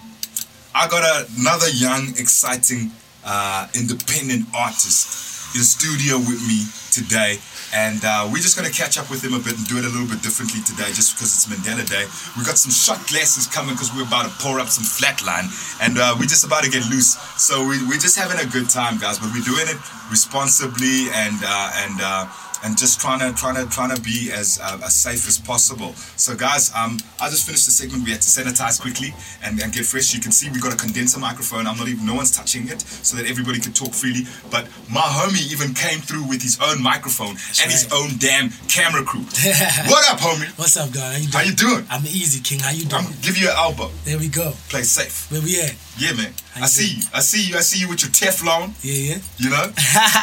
I 0.75 0.87
got 0.89 1.03
another 1.39 1.69
young, 1.71 2.11
exciting, 2.19 2.93
uh, 3.25 3.67
independent 3.75 4.47
artist 4.55 5.55
in 5.55 5.61
the 5.61 5.65
studio 5.65 6.19
with 6.19 6.41
me 6.47 6.63
today. 6.93 7.39
And 7.77 8.01
uh, 8.09 8.25
we're 8.33 8.41
just 8.41 8.57
going 8.57 8.65
to 8.65 8.73
catch 8.73 8.97
up 8.97 9.13
with 9.13 9.21
him 9.21 9.37
a 9.37 9.39
bit 9.39 9.53
and 9.53 9.69
do 9.69 9.77
it 9.77 9.85
a 9.85 9.93
little 9.93 10.09
bit 10.09 10.25
differently 10.25 10.65
today 10.65 10.89
just 10.97 11.13
because 11.13 11.37
it's 11.37 11.45
Mandela 11.45 11.85
Day. 11.85 12.09
we 12.33 12.41
got 12.41 12.57
some 12.57 12.73
shot 12.73 13.05
glasses 13.05 13.45
coming 13.45 13.77
because 13.77 13.93
we're 13.93 14.09
about 14.09 14.25
to 14.25 14.33
pour 14.41 14.57
up 14.57 14.73
some 14.73 14.89
flatline. 14.89 15.53
And 15.85 16.01
uh, 16.01 16.17
we're 16.17 16.25
just 16.25 16.49
about 16.49 16.65
to 16.65 16.71
get 16.73 16.89
loose. 16.89 17.21
So 17.37 17.69
we, 17.69 17.85
we're 17.85 18.01
just 18.01 18.17
having 18.17 18.41
a 18.41 18.49
good 18.49 18.73
time, 18.73 18.97
guys. 18.97 19.21
But 19.21 19.29
we're 19.37 19.45
doing 19.45 19.69
it 19.69 19.77
responsibly 20.09 21.13
and, 21.13 21.37
uh, 21.45 21.85
and, 21.85 21.97
uh, 22.01 22.25
and 22.65 22.77
just 22.77 23.01
trying 23.01 23.21
to 23.21 23.33
trying 23.39 23.57
to 23.57 23.67
trying 23.71 23.95
to 23.95 24.01
be 24.03 24.31
as 24.33 24.59
uh, 24.63 24.81
as 24.85 24.95
safe 24.95 25.27
as 25.27 25.39
possible. 25.39 25.95
So 26.17 26.35
guys, 26.37 26.73
um, 26.75 26.99
I 27.21 27.29
just 27.31 27.47
finished 27.47 27.67
the 27.67 27.73
segment. 27.73 28.05
We 28.05 28.11
had 28.11 28.23
to 28.23 28.29
sanitize 28.29 28.81
quickly 28.81 29.15
and, 29.43 29.61
and 29.61 29.73
get 29.73 29.85
fresh. 29.85 30.15
You 30.15 30.21
can 30.21 30.33
see 30.33 30.51
we 30.51 30.61
got 30.61 30.73
a 30.73 30.77
condenser 30.77 31.19
microphone. 31.21 31.67
I'm 31.67 31.77
not 31.77 31.89
even 31.89 32.07
no 32.07 32.15
one's 32.15 32.31
touching 32.31 32.69
it, 32.69 32.81
so 32.83 33.17
that 33.17 33.27
everybody 33.27 33.61
can 33.61 33.73
talk 33.73 33.93
freely. 33.93 34.27
But 34.51 34.69
my 34.91 35.01
homie 35.01 35.51
even 35.53 35.75
came 35.75 36.01
through 36.01 36.25
with 36.29 36.43
his 36.43 36.59
own 36.63 36.83
microphone 36.83 37.37
and 37.63 37.69
his 37.71 37.89
own 37.93 38.19
damn 38.19 38.51
camera 38.69 39.03
crew. 39.05 39.21
what 39.91 40.05
up, 40.11 40.21
homie? 40.21 40.51
What's 40.59 40.77
up, 40.77 40.91
dog? 40.91 41.13
How 41.13 41.19
you 41.19 41.29
doing? 41.29 41.33
How 41.33 41.43
you 41.43 41.55
doing? 41.55 41.87
I'm 41.91 42.07
easy, 42.07 42.41
King. 42.41 42.61
How 42.61 42.71
you 42.71 42.85
doing? 42.85 43.05
I'm 43.07 43.13
give 43.23 43.37
you 43.37 43.49
an 43.49 43.57
elbow. 43.57 43.91
There 44.05 44.19
we 44.19 44.29
go. 44.29 44.53
Play 44.69 44.83
safe. 44.83 45.31
Where 45.31 45.43
we 45.43 45.61
at? 45.61 45.75
Yeah, 45.99 46.13
man. 46.13 46.29
I 46.61 46.67
see 46.69 46.97
you. 46.97 47.03
I 47.15 47.21
see 47.21 47.49
you. 47.49 47.57
I 47.57 47.61
see 47.61 47.81
you 47.81 47.89
with 47.89 48.03
your 48.05 48.13
Teflon. 48.13 48.77
Yeah, 48.85 49.17
yeah. 49.17 49.21
You 49.39 49.49
know, 49.49 49.65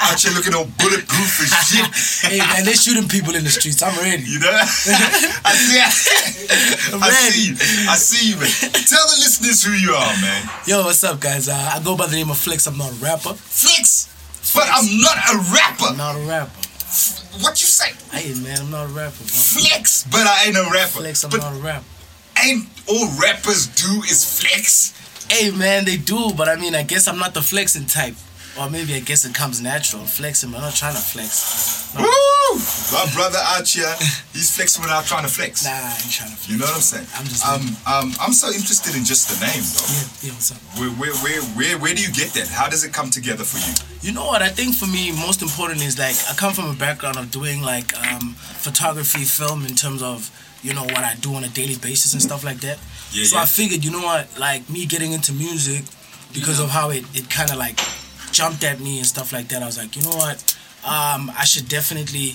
out 0.05 0.21
here 0.21 0.29
looking 0.33 0.53
all 0.53 0.69
bulletproof 0.77 1.33
and 1.41 1.49
shit. 1.65 2.29
hey 2.29 2.37
man, 2.37 2.63
they're 2.65 2.77
shooting 2.77 3.09
people 3.09 3.33
in 3.33 3.43
the 3.43 3.49
streets. 3.49 3.81
I'm 3.81 3.97
ready. 3.97 4.21
You 4.21 4.39
know, 4.39 4.49
I 4.53 5.53
see. 5.57 5.81
I, 5.81 5.89
I 7.01 7.09
see 7.09 7.49
you. 7.49 7.55
I 7.89 7.95
see 7.97 8.29
you, 8.29 8.35
man. 8.37 8.49
Tell 8.85 9.01
the 9.09 9.17
listeners 9.17 9.63
who 9.63 9.73
you 9.73 9.93
are, 9.93 10.13
man. 10.21 10.49
Yo, 10.67 10.83
what's 10.85 11.03
up, 11.03 11.19
guys? 11.19 11.49
Uh, 11.49 11.57
I 11.57 11.81
go 11.83 11.97
by 11.97 12.05
the 12.05 12.15
name 12.15 12.29
of 12.29 12.37
Flex. 12.37 12.67
I'm 12.67 12.77
not 12.77 12.91
a 12.91 12.95
rapper. 13.01 13.33
Flex, 13.33 14.09
but 14.53 14.69
I'm 14.69 14.85
not 15.01 15.17
a 15.33 15.37
rapper. 15.53 15.89
I'm 15.89 15.97
not 15.97 16.15
a 16.15 16.25
rapper. 16.29 16.59
What 17.41 17.57
you 17.61 17.67
say? 17.67 17.89
Hey 18.15 18.37
man, 18.45 18.59
I'm 18.61 18.69
not 18.69 18.85
a 18.85 18.93
rapper, 18.93 19.25
bro. 19.25 19.41
Flex, 19.57 20.05
but 20.05 20.27
I 20.27 20.45
ain't 20.45 20.57
a 20.57 20.69
rapper. 20.69 21.01
Flex, 21.01 21.23
I'm 21.23 21.31
but 21.31 21.41
not 21.41 21.57
a 21.57 21.61
rapper. 21.61 21.85
ain't 22.45 22.69
all 22.87 23.09
rappers 23.17 23.65
do 23.73 24.03
is 24.05 24.21
flex. 24.39 24.93
Hey 25.29 25.51
man, 25.51 25.85
they 25.85 25.97
do, 25.97 26.31
but 26.35 26.47
I 26.47 26.55
mean, 26.55 26.75
I 26.75 26.83
guess 26.83 27.07
I'm 27.07 27.17
not 27.17 27.33
the 27.33 27.41
flexing 27.41 27.85
type. 27.85 28.15
Or 28.59 28.69
maybe 28.69 28.93
I 28.93 28.99
guess 28.99 29.25
it 29.25 29.33
comes 29.33 29.61
natural. 29.61 30.03
Flexing, 30.03 30.51
but 30.51 30.57
I'm 30.57 30.63
not 30.69 30.75
trying 30.75 30.93
to 30.93 31.01
flex. 31.01 31.89
Woo! 31.97 32.05
My 32.93 33.09
brother 33.11 33.39
out 33.41 33.67
here, 33.67 33.89
he's 34.31 34.55
flexing 34.55 34.83
without 34.83 35.05
trying 35.05 35.23
to 35.23 35.29
flex. 35.29 35.65
Nah, 35.65 35.71
I 35.71 35.97
ain't 35.97 36.11
trying 36.11 36.29
to 36.29 36.37
flex. 36.37 36.49
You 36.49 36.57
know 36.59 36.65
what 36.65 36.75
I'm 36.75 36.81
saying? 36.81 37.07
I'm 37.17 37.25
just 37.25 37.41
um, 37.41 37.65
um, 37.89 38.13
I'm 38.21 38.31
so 38.31 38.53
interested 38.53 38.95
in 38.95 39.05
just 39.05 39.25
the 39.33 39.41
name, 39.41 39.57
though. 39.57 39.89
Yeah, 39.89 40.29
yeah, 40.29 40.33
what's 40.37 40.51
up? 40.53 40.61
Where, 40.77 40.93
where, 41.01 41.15
where, 41.25 41.41
where, 41.57 41.79
where 41.79 41.93
do 41.95 42.01
you 42.03 42.13
get 42.13 42.29
that? 42.37 42.47
How 42.47 42.69
does 42.69 42.83
it 42.83 42.93
come 42.93 43.09
together 43.09 43.43
for 43.43 43.57
you? 43.57 43.73
You 44.05 44.13
know 44.13 44.27
what? 44.27 44.43
I 44.43 44.49
think 44.49 44.75
for 44.75 44.85
me, 44.85 45.11
most 45.11 45.41
important 45.41 45.81
is 45.81 45.97
like 45.97 46.15
I 46.29 46.35
come 46.37 46.53
from 46.53 46.69
a 46.69 46.77
background 46.77 47.17
of 47.17 47.31
doing 47.31 47.63
like 47.63 47.97
um, 47.97 48.37
photography, 48.37 49.23
film 49.25 49.65
in 49.65 49.73
terms 49.73 50.03
of 50.03 50.29
you 50.63 50.73
know 50.73 50.83
what 50.83 51.03
I 51.03 51.15
do 51.19 51.35
on 51.35 51.43
a 51.43 51.49
daily 51.49 51.75
basis 51.75 52.13
and 52.13 52.21
stuff 52.21 52.43
like 52.43 52.61
that. 52.61 52.79
Yeah, 53.11 53.25
so 53.25 53.35
yeah. 53.35 53.43
I 53.43 53.45
figured, 53.45 53.83
you 53.83 53.91
know 53.91 54.01
what, 54.01 54.27
like 54.39 54.69
me 54.69 54.85
getting 54.85 55.11
into 55.11 55.33
music 55.33 55.83
because 56.33 56.59
of 56.59 56.69
how 56.69 56.89
it, 56.89 57.03
it 57.13 57.29
kind 57.29 57.51
of 57.51 57.57
like 57.57 57.79
jumped 58.31 58.63
at 58.63 58.79
me 58.79 58.97
and 58.97 59.05
stuff 59.05 59.31
like 59.31 59.49
that. 59.49 59.61
I 59.61 59.65
was 59.65 59.77
like, 59.77 59.95
you 59.95 60.01
know 60.01 60.15
what, 60.15 60.41
um, 60.85 61.29
I 61.37 61.43
should 61.45 61.67
definitely 61.67 62.31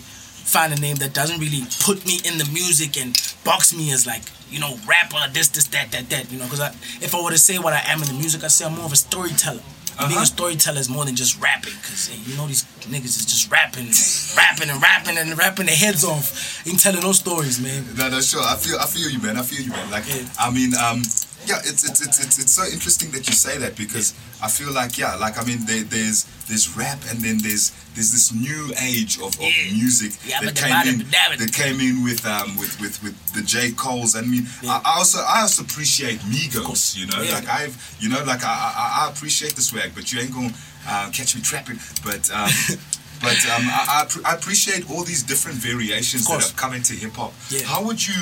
find 0.49 0.73
a 0.73 0.77
name 0.77 0.97
that 0.97 1.13
doesn't 1.13 1.41
really 1.41 1.63
put 1.81 2.07
me 2.07 2.21
in 2.25 2.39
the 2.39 2.49
music 2.53 2.97
and 2.97 3.13
box 3.45 3.75
me 3.77 3.93
as 3.93 4.07
like 4.07 4.23
you 4.51 4.59
know 4.59 4.77
rapper 4.87 5.21
this 5.33 5.49
this 5.49 5.67
that 5.69 5.93
that 5.93 6.09
that 6.09 6.33
you 6.33 6.39
know 6.39 6.45
because 6.45 6.61
if 7.03 7.15
I 7.15 7.23
were 7.23 7.31
to 7.31 7.39
say 7.39 7.59
what 7.59 7.75
I 7.75 7.83
am 7.87 8.01
in 8.03 8.09
the 8.09 8.15
music, 8.15 8.45
I 8.45 8.49
say 8.49 8.65
I'm 8.65 8.75
more 8.75 8.87
of 8.87 8.93
a 8.93 8.97
storyteller. 8.97 9.61
Being 9.99 10.13
Uh-huh. 10.13 10.23
a 10.23 10.27
storyteller 10.27 10.79
is 10.79 10.89
more 10.89 11.05
than 11.05 11.17
just 11.17 11.41
rapping, 11.43 11.75
cause 11.83 12.09
you 12.27 12.37
know 12.37 12.47
these 12.47 12.63
niggas 12.87 13.19
is 13.19 13.27
just 13.27 13.51
rapping, 13.51 13.91
rapping 14.37 14.71
and 14.71 14.81
rapping 14.81 15.19
and 15.19 15.37
rapping 15.37 15.67
their 15.67 15.75
heads 15.75 16.05
off 16.05 16.63
and 16.67 16.79
telling 16.79 17.01
those 17.01 17.19
stories, 17.19 17.59
man. 17.59 17.85
No, 17.97 18.09
no, 18.09 18.21
sure. 18.21 18.43
I 18.43 18.55
feel, 18.57 18.79
I 18.79 18.87
feel 18.87 19.11
you, 19.11 19.21
man. 19.21 19.37
I 19.37 19.43
feel 19.43 19.61
you, 19.61 19.71
man. 19.73 19.91
Like, 19.91 20.07
Yeah. 20.09 20.23
I 20.39 20.51
mean, 20.51 20.73
um, 20.77 21.03
yeah, 21.49 21.59
it's, 21.65 21.83
it's, 21.89 22.01
it's, 22.01 22.25
it's, 22.25 22.39
it's 22.39 22.53
so 22.53 22.65
interesting 22.65 23.11
that 23.13 23.27
you 23.27 23.33
say 23.35 23.59
that 23.59 23.75
because 23.77 24.13
I 24.43 24.49
feel 24.49 24.73
like, 24.73 24.99
yeah, 24.99 25.15
like 25.17 25.39
I 25.41 25.45
mean, 25.45 25.65
there, 25.67 25.83
there's, 25.83 26.25
there's 26.47 26.77
rap 26.77 26.99
and 27.11 27.19
then 27.21 27.39
there's, 27.39 27.73
there's 27.95 28.13
this 28.13 28.33
new 28.33 28.73
age 28.81 29.17
of, 29.19 29.35
of 29.35 29.41
Yeah. 29.41 29.73
music 29.73 30.13
Yeah, 30.25 30.41
that 30.43 30.55
came 30.55 30.71
in, 30.71 30.99
bottom- 30.99 31.11
damn 31.11 31.33
it. 31.33 31.39
that 31.41 31.53
came 31.53 31.81
in 31.81 32.05
with, 32.05 32.25
um, 32.27 32.57
with, 32.59 32.79
with, 32.81 33.03
with 33.03 33.17
the 33.35 33.43
J 33.43 33.73
Cole's. 33.73 34.15
I 34.15 34.21
mean, 34.23 34.45
I, 34.65 34.81
I 34.85 34.99
also, 34.99 35.19
I 35.27 35.41
also 35.43 35.63
appreciate 35.65 36.21
Migos. 36.21 36.97
You 36.97 37.07
know, 37.07 37.23
Yeah. 37.23 37.35
like 37.35 37.49
I've, 37.49 37.97
you 38.01 38.09
know, 38.09 38.23
like 38.25 38.45
I, 38.45 38.49
I, 38.49 39.07
I 39.07 39.11
appreciate 39.11 39.55
the 39.57 39.63
swag, 39.63 39.93
but 39.95 40.13
you 40.13 40.21
ain't 40.21 40.33
gonna 40.33 40.53
uh, 40.87 41.11
catch 41.13 41.35
me 41.35 41.43
trapping. 41.43 41.79
But. 42.05 42.31
Um, 42.31 42.51
But 43.21 43.35
um, 43.51 43.67
I, 43.67 44.07
I, 44.25 44.31
I 44.31 44.35
appreciate 44.37 44.89
all 44.89 45.03
these 45.03 45.25
different 45.25 45.59
variations 45.59 46.29
that 46.29 46.41
have 46.41 46.55
come 46.55 46.73
into 46.73 46.93
hip 46.93 47.15
hop. 47.15 47.33
Yeah. 47.51 47.63
How 47.67 47.85
would 47.85 47.99
you 48.07 48.15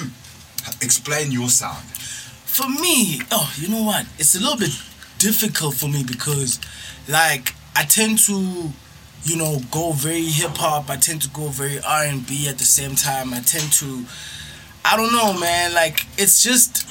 explain 0.80 1.30
your 1.32 1.50
sound? 1.50 1.84
For 2.56 2.68
me, 2.70 3.20
oh, 3.30 3.52
you 3.58 3.68
know 3.68 3.82
what? 3.82 4.06
It's 4.18 4.34
a 4.34 4.40
little 4.40 4.56
bit 4.56 4.70
difficult 5.18 5.74
for 5.74 5.88
me 5.88 6.02
because, 6.04 6.58
like, 7.06 7.54
I 7.74 7.82
tend 7.84 8.18
to, 8.20 8.70
you 9.24 9.36
know, 9.36 9.58
go 9.70 9.92
very 9.92 10.22
hip 10.24 10.56
hop. 10.56 10.88
I 10.88 10.96
tend 10.96 11.20
to 11.22 11.28
go 11.30 11.48
very 11.48 11.80
R 11.80 12.04
and 12.04 12.26
B 12.26 12.48
at 12.48 12.56
the 12.56 12.64
same 12.64 12.94
time. 12.94 13.34
I 13.34 13.40
tend 13.40 13.70
to, 13.74 14.04
I 14.86 14.96
don't 14.96 15.12
know, 15.12 15.38
man. 15.38 15.74
Like, 15.74 16.06
it's 16.16 16.42
just. 16.42 16.84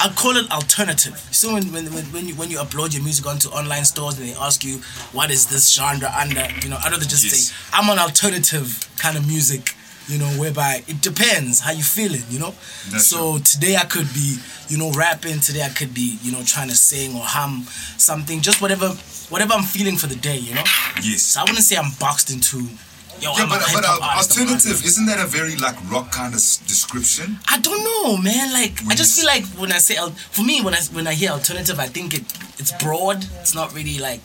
I 0.00 0.08
call 0.08 0.36
it 0.38 0.50
alternative. 0.50 1.16
So 1.30 1.52
when 1.52 1.64
when 1.72 1.84
when 1.86 2.26
you, 2.26 2.34
when 2.34 2.50
you 2.50 2.56
upload 2.58 2.94
your 2.94 3.04
music 3.04 3.26
onto 3.26 3.50
online 3.50 3.84
stores 3.84 4.18
and 4.18 4.26
they 4.28 4.34
ask 4.34 4.64
you 4.64 4.78
what 5.12 5.30
is 5.30 5.46
this 5.46 5.72
genre 5.72 6.10
under, 6.18 6.44
you 6.62 6.70
know, 6.70 6.78
I'd 6.82 6.90
rather 6.90 7.04
just 7.04 7.22
Yes. 7.22 7.50
say 7.50 7.54
I'm 7.72 7.88
an 7.90 7.98
alternative 8.00 8.88
kind 8.96 9.16
of 9.18 9.26
music, 9.28 9.76
you 10.08 10.18
know, 10.18 10.28
whereby 10.40 10.82
it 10.88 11.00
depends 11.00 11.60
how 11.60 11.72
you 11.72 11.82
feeling, 11.82 12.22
you 12.28 12.38
know. 12.38 12.54
That's 12.90 13.06
so 13.06 13.38
today 13.38 13.76
I 13.76 13.84
could 13.84 14.12
be, 14.12 14.36
you 14.68 14.78
know, 14.78 14.90
rapping. 14.92 15.40
Today 15.40 15.62
I 15.62 15.68
could 15.70 15.94
be, 15.94 16.18
you 16.22 16.32
know, 16.32 16.42
trying 16.44 16.68
to 16.68 16.74
sing 16.74 17.14
or 17.16 17.22
hum 17.24 17.64
something, 17.98 18.40
just 18.40 18.60
whatever 18.60 18.88
whatever 19.30 19.54
I'm 19.54 19.62
feeling 19.64 19.96
for 19.96 20.06
the 20.08 20.16
day, 20.16 20.36
you 20.38 20.54
know. 20.54 20.64
Yes. 21.02 21.22
So 21.22 21.40
I 21.40 21.44
wouldn't 21.44 21.58
say 21.64 21.76
I'm 21.76 21.92
boxed 21.98 22.30
into. 22.30 22.68
Yo, 23.20 23.30
Yeah, 23.36 23.44
I'm 23.44 23.48
but, 23.50 23.62
but 23.72 23.84
uh, 23.86 23.98
alternative, 24.18 24.84
isn't 24.84 25.06
that 25.06 25.20
a 25.22 25.26
very 25.26 25.54
like 25.56 25.76
rock 25.90 26.10
kind 26.10 26.32
of 26.34 26.40
s- 26.40 26.56
description? 26.66 27.38
I 27.48 27.58
don't 27.60 27.84
know, 27.84 28.16
man. 28.16 28.52
Like 28.52 28.82
I 28.88 28.94
just 28.96 29.16
feel 29.16 29.26
like 29.26 29.44
when 29.60 29.70
I 29.70 29.78
say 29.78 29.94
for 30.32 30.42
me 30.42 30.60
when 30.60 30.74
I 30.74 30.80
when 30.92 31.06
I 31.06 31.14
hear 31.14 31.30
alternative, 31.30 31.78
I 31.78 31.86
think 31.86 32.14
it 32.14 32.24
it's 32.58 32.72
broad. 32.82 33.24
It's 33.40 33.54
not 33.54 33.72
really 33.74 33.98
like 33.98 34.22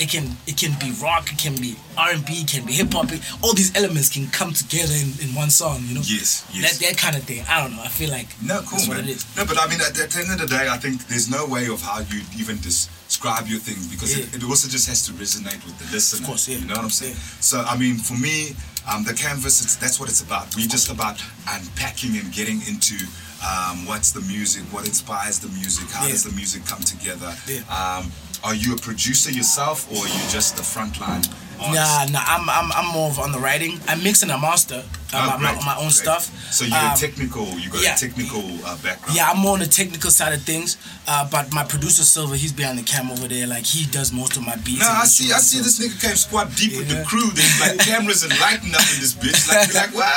it 0.00 0.08
can 0.10 0.36
it 0.46 0.56
can 0.56 0.72
be 0.80 0.90
rock, 1.02 1.30
it 1.32 1.38
can 1.38 1.54
be 1.56 1.76
R 1.96 2.10
and 2.12 2.24
B, 2.24 2.32
it 2.42 2.48
can 2.48 2.64
be 2.66 2.72
hip 2.72 2.92
hop. 2.92 3.10
All 3.42 3.52
these 3.54 3.70
elements 3.76 4.08
can 4.08 4.26
come 4.28 4.52
together 4.52 4.94
in, 4.94 5.12
in 5.22 5.34
one 5.34 5.50
song. 5.50 5.82
You 5.86 5.94
know, 5.96 6.00
Yes, 6.04 6.48
yes. 6.52 6.78
that 6.78 6.86
that 6.86 6.96
kind 6.98 7.16
of 7.16 7.22
thing. 7.24 7.44
I 7.48 7.60
don't 7.62 7.76
know. 7.76 7.82
I 7.82 7.88
feel 7.88 8.10
like 8.10 8.28
No, 8.42 8.60
cool, 8.60 8.78
that's 8.78 8.88
what 8.88 8.96
man. 8.98 9.08
it 9.08 9.16
is. 9.16 9.36
No, 9.36 9.44
but 9.44 9.58
I 9.60 9.66
mean, 9.68 9.80
at, 9.80 9.92
at 10.00 10.10
the 10.10 10.20
end 10.20 10.32
of 10.32 10.48
the 10.48 10.50
day, 10.56 10.66
I 10.68 10.78
think 10.78 11.06
there's 11.06 11.28
no 11.30 11.46
way 11.46 11.68
of 11.68 11.80
how 11.82 12.00
you 12.00 12.22
even 12.38 12.56
describe 12.60 13.46
your 13.46 13.60
thing 13.60 13.76
because 13.92 14.16
it, 14.16 14.30
Yeah. 14.32 14.36
it 14.36 14.44
also 14.44 14.68
just 14.68 14.88
has 14.88 15.04
to 15.06 15.12
resonate 15.12 15.60
with 15.66 15.76
the 15.78 15.86
listener. 15.92 16.20
Of 16.24 16.26
course, 16.26 16.48
yeah. 16.48 16.58
You 16.58 16.66
know 16.66 16.74
what 16.80 16.84
I'm 16.84 16.90
saying? 16.90 17.14
Yeah. 17.14 17.40
So, 17.40 17.60
I 17.60 17.76
mean, 17.76 17.96
for 17.96 18.14
me, 18.16 18.56
um, 18.90 19.04
the 19.04 19.12
canvas, 19.14 19.60
it's, 19.62 19.76
that's 19.76 20.00
what 20.00 20.08
it's 20.08 20.22
about. 20.22 20.56
We're 20.56 20.66
just 20.66 20.90
about 20.90 21.20
unpacking 21.46 22.16
and 22.16 22.32
getting 22.32 22.60
into 22.66 22.96
um, 23.44 23.86
what's 23.86 24.12
the 24.12 24.20
music, 24.22 24.62
what 24.72 24.86
inspires 24.86 25.38
the 25.38 25.48
music, 25.48 25.88
how 25.90 26.04
Yeah. 26.06 26.12
does 26.12 26.24
the 26.24 26.32
music 26.32 26.64
come 26.66 26.80
together. 26.82 27.34
Yeah. 27.46 27.60
Um, 27.68 28.10
are 28.42 28.54
you 28.54 28.74
a 28.74 28.76
producer 28.76 29.30
yourself 29.30 29.90
or 29.92 29.98
are 29.98 30.08
you 30.08 30.30
just 30.30 30.56
the 30.56 30.62
frontline 30.62 31.26
artist? 31.26 31.49
Nah, 31.60 32.06
nah. 32.10 32.22
I'm 32.26 32.48
I'm 32.48 32.72
I'm 32.72 32.92
more 32.92 33.08
of 33.10 33.18
on 33.18 33.32
the 33.32 33.38
writing. 33.38 33.78
I 33.86 33.94
mix 33.96 34.22
and 34.22 34.32
I 34.32 34.40
master 34.40 34.82
uh, 35.12 35.30
Oh, 35.34 35.38
my, 35.38 35.52
my, 35.54 35.60
my 35.66 35.74
own 35.76 35.90
great. 35.90 35.92
stuff. 35.92 36.24
So 36.52 36.64
you're 36.64 36.76
Um, 36.78 36.96
technical, 36.96 37.46
you 37.58 37.68
got 37.68 37.82
yeah. 37.82 37.94
a 37.94 37.98
technical 37.98 38.40
uh, 38.64 38.76
background. 38.78 39.14
Yeah, 39.16 39.28
I'm 39.30 39.38
more 39.38 39.54
on 39.54 39.58
the 39.60 39.66
technical 39.66 40.10
side 40.10 40.32
of 40.32 40.42
things. 40.42 40.76
Uh, 41.06 41.28
but 41.28 41.52
my 41.52 41.64
producer 41.64 42.02
Silver, 42.04 42.34
he's 42.36 42.52
behind 42.52 42.78
the 42.78 42.82
cam 42.82 43.10
over 43.10 43.26
there. 43.28 43.46
Like 43.46 43.66
he 43.66 43.86
does 43.90 44.12
most 44.12 44.36
of 44.36 44.46
my 44.46 44.56
beats. 44.56 44.80
No, 44.80 44.88
and 44.88 44.98
I 44.98 45.04
see. 45.04 45.32
I 45.32 45.38
see 45.38 45.58
this 45.58 45.78
nigga 45.78 46.00
came 46.00 46.16
squat 46.16 46.54
deep 46.56 46.76
with 46.78 46.88
the 46.88 47.04
crew. 47.04 47.28
There's 47.34 47.60
like 47.60 47.78
cameras 47.90 48.22
and 48.22 48.32
lighting 48.40 48.72
up 48.74 48.86
in 48.94 48.98
this 49.04 49.14
bitch. 49.14 49.48
Like, 49.48 49.68
you're 49.68 49.82
like 49.82 49.94
what? 49.94 50.08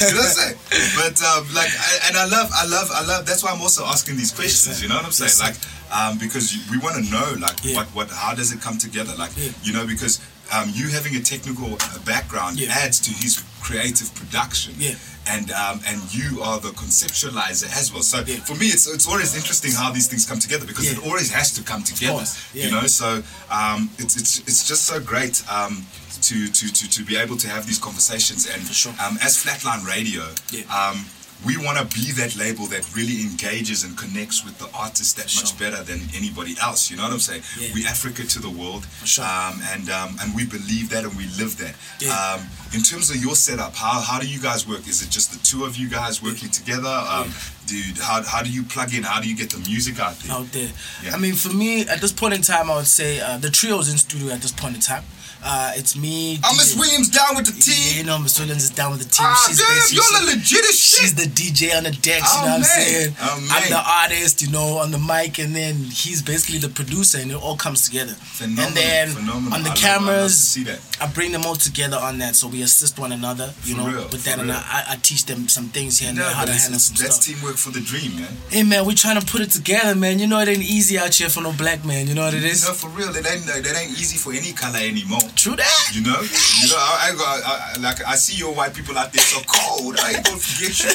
You 0.00 0.14
know 0.14 0.20
what 0.20 0.26
I'm 0.26 0.32
saying? 0.32 0.56
But 0.96 1.16
um, 1.24 1.42
like, 1.54 1.72
I, 1.72 2.08
and 2.08 2.16
I 2.16 2.24
love, 2.26 2.50
I 2.54 2.66
love, 2.66 2.88
I 2.92 3.02
love. 3.04 3.26
That's 3.26 3.42
why 3.42 3.50
I'm 3.52 3.60
also 3.60 3.84
asking 3.86 4.16
these 4.16 4.32
questions. 4.32 4.82
You 4.82 4.88
know 4.88 4.96
what 4.96 5.04
I'm 5.06 5.12
saying? 5.12 5.32
Like, 5.40 5.56
um, 5.90 6.18
because 6.18 6.52
we 6.70 6.78
want 6.78 6.96
to 7.02 7.10
know, 7.10 7.34
like, 7.40 7.56
Yeah. 7.64 7.76
what, 7.76 7.86
what, 7.94 8.10
how 8.10 8.34
does 8.34 8.52
it 8.52 8.60
come 8.60 8.76
together? 8.76 9.14
Like, 9.16 9.30
Yeah. 9.36 9.50
you 9.62 9.72
know, 9.72 9.86
because 9.86 10.20
um, 10.54 10.70
you 10.74 10.88
having 10.88 11.14
a 11.16 11.20
technical 11.20 11.74
uh, 11.74 11.98
background 12.04 12.58
Yeah. 12.60 12.70
adds 12.84 13.00
to 13.00 13.10
his 13.10 13.42
creative 13.60 14.14
production. 14.14 14.74
Yeah. 14.78 14.94
And 15.28 15.50
um, 15.50 15.80
and 15.88 15.98
you 16.14 16.40
are 16.40 16.60
the 16.60 16.68
conceptualizer 16.70 17.68
as 17.76 17.92
well. 17.92 18.02
So 18.02 18.18
Yeah. 18.26 18.36
for 18.44 18.54
me, 18.54 18.66
it's 18.66 18.86
it's 18.86 19.08
always 19.08 19.34
interesting 19.34 19.72
how 19.72 19.90
these 19.92 20.06
things 20.08 20.24
come 20.24 20.38
together 20.38 20.66
because 20.66 20.90
it 20.90 21.04
always 21.04 21.32
has 21.32 21.52
to 21.54 21.62
come 21.64 21.82
together. 21.82 22.24
You 22.54 22.70
know, 22.70 22.86
so 22.86 23.22
um, 23.50 23.90
it's 23.98 24.14
it's 24.16 24.38
it's 24.40 24.68
just 24.68 24.84
so 24.84 25.00
great 25.00 25.42
um, 25.50 25.84
to, 26.22 26.46
to 26.48 26.72
to 26.72 26.88
to 26.90 27.02
be 27.04 27.16
able 27.16 27.36
to 27.38 27.48
have 27.48 27.66
these 27.66 27.78
conversations 27.80 28.46
and 28.46 28.62
sure. 28.68 28.92
um, 29.04 29.18
as 29.20 29.36
Flatline 29.42 29.84
Radio, 29.84 30.22
um, 30.70 31.04
we 31.44 31.56
want 31.56 31.78
to 31.78 31.84
be 31.94 32.12
that 32.12 32.36
label 32.36 32.66
that 32.66 32.94
really 32.96 33.22
engages 33.22 33.84
and 33.84 33.96
connects 33.96 34.44
with 34.44 34.58
the 34.58 34.68
artist 34.76 35.16
that 35.16 35.26
much 35.36 35.58
better 35.58 35.82
than 35.82 36.00
anybody 36.14 36.56
else. 36.62 36.90
You 36.90 36.96
know 36.96 37.04
what 37.04 37.12
I'm 37.12 37.20
saying? 37.20 37.42
Yeah. 37.58 37.68
We 37.74 37.86
Africa 37.86 38.24
to 38.24 38.38
the 38.40 38.50
world, 38.50 38.86
sure. 39.04 39.24
um, 39.24 39.60
and 39.72 39.90
um, 39.90 40.16
and 40.20 40.34
we 40.34 40.46
believe 40.46 40.90
that 40.90 41.04
and 41.04 41.16
we 41.16 41.26
live 41.36 41.56
that. 41.58 41.74
Yeah. 42.00 42.14
Um, 42.14 42.46
in 42.74 42.82
terms 42.82 43.10
of 43.10 43.16
your 43.16 43.34
setup, 43.34 43.74
how, 43.74 44.00
how 44.00 44.18
do 44.18 44.26
you 44.26 44.40
guys 44.40 44.66
work? 44.66 44.86
Is 44.88 45.02
it 45.02 45.10
just 45.10 45.32
the 45.32 45.38
two 45.38 45.64
of 45.64 45.76
you 45.76 45.88
guys 45.88 46.22
working 46.22 46.48
together? 46.48 46.88
Um, 46.88 47.32
Dude, 47.66 47.98
how, 47.98 48.22
how 48.22 48.44
do 48.44 48.50
you 48.50 48.62
plug 48.62 48.94
in? 48.94 49.02
How 49.02 49.20
do 49.20 49.28
you 49.28 49.36
get 49.36 49.50
the 49.50 49.58
music 49.58 49.98
out 49.98 50.14
there? 50.20 50.36
out 50.36 50.46
there. 50.52 50.70
Yeah. 51.02 51.14
I 51.14 51.18
mean, 51.18 51.34
for 51.34 51.52
me, 51.52 51.80
at 51.80 52.00
this 52.00 52.12
point 52.12 52.32
in 52.32 52.42
time, 52.42 52.70
I 52.70 52.76
would 52.76 52.86
say 52.86 53.18
uh, 53.18 53.38
the 53.38 53.48
trio's 53.48 53.90
in 53.90 53.98
studio 53.98 54.32
at 54.32 54.40
this 54.40 54.52
point 54.52 54.76
in 54.76 54.80
time. 54.80 55.02
Uh, 55.48 55.70
it's 55.76 55.94
me. 55.96 56.40
Oh, 56.42 56.52
Miss 56.56 56.74
Williams 56.76 57.08
down 57.08 57.36
with 57.36 57.46
the 57.46 57.54
Yeah, 57.54 57.70
team. 57.70 57.96
you 57.98 58.02
know, 58.04 58.18
Miss 58.18 58.36
Williams 58.40 58.64
is 58.64 58.70
down 58.70 58.90
with 58.90 58.98
the 59.02 59.08
team. 59.08 59.26
Ah, 59.30 59.44
she's 59.46 59.58
damn, 59.58 59.94
you're 59.94 60.20
the 60.26 60.34
legit 60.34 60.64
shit. 60.74 61.00
She's 61.00 61.14
the 61.14 61.26
DJ 61.30 61.76
on 61.76 61.84
the 61.84 61.92
decks, 61.92 62.26
Oh, 62.34 62.40
you 62.40 62.46
know 62.46 62.52
what 62.52 62.58
I'm 62.58 62.64
saying? 62.64 63.14
Oh, 63.20 63.48
I'm 63.52 63.70
the 63.70 63.78
artist, 64.02 64.42
you 64.42 64.50
know, 64.50 64.78
on 64.78 64.90
the 64.90 64.98
mic, 64.98 65.38
and 65.38 65.54
then 65.54 65.76
he's 65.76 66.20
basically 66.20 66.58
the 66.58 66.68
producer, 66.68 67.18
and 67.18 67.30
it 67.30 67.36
all 67.36 67.56
comes 67.56 67.86
together. 67.86 68.14
Phenomenal, 68.14 68.66
and 68.66 68.76
then 68.76 69.08
phenomenal. 69.10 69.54
on 69.54 69.62
the 69.62 69.70
I 69.70 69.72
love- 69.72 69.78
I 69.86 69.88
love 69.94 69.98
cameras, 70.02 70.36
see 70.36 70.64
that. 70.64 70.80
I 71.00 71.06
bring 71.06 71.30
them 71.30 71.46
all 71.46 71.54
together 71.54 71.96
on 71.96 72.18
that, 72.18 72.34
so 72.34 72.48
we 72.48 72.62
assist 72.62 72.98
one 72.98 73.12
another, 73.12 73.54
you 73.64 73.74
For 73.76 73.80
know, 73.82 73.86
real, 73.86 74.08
with 74.08 74.24
that, 74.24 74.38
and. 74.40 74.50
I, 74.50 74.84
I 74.90 74.96
teach 75.00 75.26
them 75.26 75.46
some 75.48 75.68
things 75.68 75.98
here 76.00 76.08
and 76.08 76.18
there, 76.18 76.28
how 76.30 76.44
to 76.44 76.52
handle 76.52 76.80
some 76.80 76.96
that's 76.98 77.16
stuff. 77.22 77.36
teamwork 77.36 77.56
for 77.56 77.70
the 77.70 77.80
dream, 77.80 78.16
man. 78.16 78.36
Hey 78.50 78.62
man, 78.64 78.84
we're 78.84 78.94
trying 78.96 79.20
to 79.20 79.26
put 79.26 79.42
it 79.42 79.50
together, 79.50 79.94
man. 79.94 80.18
You 80.18 80.26
know 80.26 80.40
it 80.40 80.48
ain't 80.48 80.62
easy 80.62 80.98
out 80.98 81.14
here 81.14 81.28
for 81.28 81.40
no 81.42 81.52
black 81.52 81.84
man. 81.84 82.08
You 82.08 82.14
know 82.14 82.22
what 82.24 82.34
it 82.34 82.42
is? 82.44 82.66
Know, 82.66 82.74
for 82.74 82.88
real, 82.88 83.10
it 83.14 83.26
ain't 83.30 83.46
that 83.46 83.76
ain't 83.76 83.92
easy 83.92 84.16
for 84.18 84.32
any 84.32 84.52
color 84.52 84.78
anymore. 84.78 85.20
True 85.36 85.54
that. 85.54 85.90
You 85.92 86.00
know, 86.00 86.18
you 86.22 86.68
know, 86.70 86.80
I, 86.80 87.12
I, 87.12 87.74
I, 87.76 87.80
like 87.80 88.02
I 88.06 88.16
see 88.16 88.36
your 88.36 88.54
white 88.54 88.72
people 88.72 88.96
out 88.96 89.12
there 89.12 89.22
so 89.22 89.42
cold. 89.46 89.98
I 90.00 90.12
ain't 90.14 90.24
gonna 90.24 90.38
forget 90.38 90.80
you. 90.80 90.88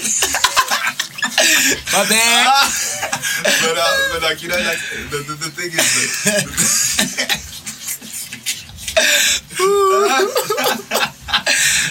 My 1.93 2.05
bad. 2.09 2.49
but 3.61 3.77
uh, 3.77 3.97
but 4.11 4.21
like 4.23 4.41
you 4.41 4.49
know, 4.49 4.57
like 4.57 4.81
the, 5.11 5.17
the, 5.29 5.33
the 5.45 5.51
thing 5.53 5.71
is, 5.71 5.77
the, 8.95 9.40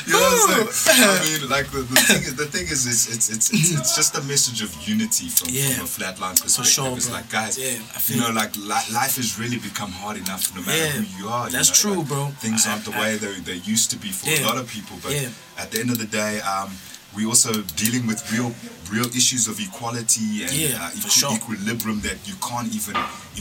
you 0.06 0.12
know 0.12 0.18
what 0.20 0.60
I'm 0.60 0.72
saying? 0.72 1.02
I 1.02 1.38
mean, 1.40 1.48
like 1.50 1.70
the, 1.70 1.78
the 1.82 1.96
thing 2.08 2.22
is, 2.22 2.34
the 2.36 2.46
thing 2.46 2.66
is, 2.66 2.86
it's 2.86 3.08
it's 3.14 3.28
it's 3.30 3.50
it's, 3.52 3.70
it's 3.78 3.96
just 3.96 4.16
a 4.16 4.22
message 4.22 4.62
of 4.62 4.70
unity 4.86 5.28
from, 5.28 5.48
Yeah. 5.50 5.70
from 5.74 5.84
a 5.84 5.88
flatline 5.88 6.40
perspective. 6.40 6.66
sure, 6.72 6.96
it's 6.96 7.06
bro. 7.08 7.16
like 7.16 7.30
guys, 7.30 7.58
Yeah, 7.58 7.78
I 7.94 7.98
feel 7.98 8.16
you 8.16 8.22
know, 8.22 8.30
like 8.32 8.56
li- 8.56 8.90
life 8.92 9.16
has 9.16 9.38
really 9.38 9.58
become 9.58 9.90
hard 9.92 10.16
enough, 10.16 10.54
no 10.54 10.62
matter 10.62 10.76
Yeah, 10.78 10.90
who 11.02 11.22
you 11.24 11.28
are. 11.28 11.46
you 11.46 11.52
that's 11.52 11.70
know, 11.84 11.90
true, 11.94 12.00
like, 12.00 12.08
bro. 12.08 12.26
Things 12.40 12.66
I- 12.66 12.72
aren't 12.72 12.84
the 12.84 12.92
I- 12.92 13.00
way 13.00 13.16
they 13.16 13.34
they 13.40 13.56
used 13.74 13.90
to 13.90 13.96
be 13.96 14.08
for 14.10 14.28
a 14.28 14.42
lot 14.44 14.56
of 14.58 14.66
people, 14.68 14.96
but 15.02 15.12
Yeah. 15.12 15.28
at 15.58 15.70
the 15.70 15.80
end 15.80 15.90
of 15.90 15.98
the 15.98 16.06
day, 16.06 16.40
um, 16.40 16.70
we 17.16 17.26
also 17.26 17.52
dealing 17.76 18.06
with 18.06 18.20
real 18.32 18.52
real 18.90 19.06
issues 19.16 19.46
of 19.48 19.58
equality 19.60 20.42
and 20.44 20.52
Yeah, 20.52 20.82
uh, 20.82 20.88
equi- 20.98 21.10
sure. 21.10 21.32
equilibrium 21.34 22.00
that 22.00 22.18
you 22.28 22.34
can't 22.48 22.72
even 22.74 22.96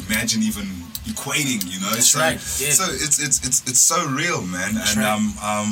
imagine 0.05 0.43
even 0.43 0.65
equating. 1.05 1.61
You 1.71 1.79
know, 1.81 1.89
That's 1.91 2.11
so, 2.11 2.19
right, 2.19 2.33
yeah. 2.59 2.71
So 2.73 2.85
it's 2.89 3.17
it's 3.19 3.37
it's 3.47 3.59
it's 3.69 3.79
so 3.79 4.05
real, 4.07 4.41
man, 4.41 4.75
That's 4.75 4.95
and 4.95 4.99
right. 5.05 5.11
um 5.13 5.25
um 5.41 5.69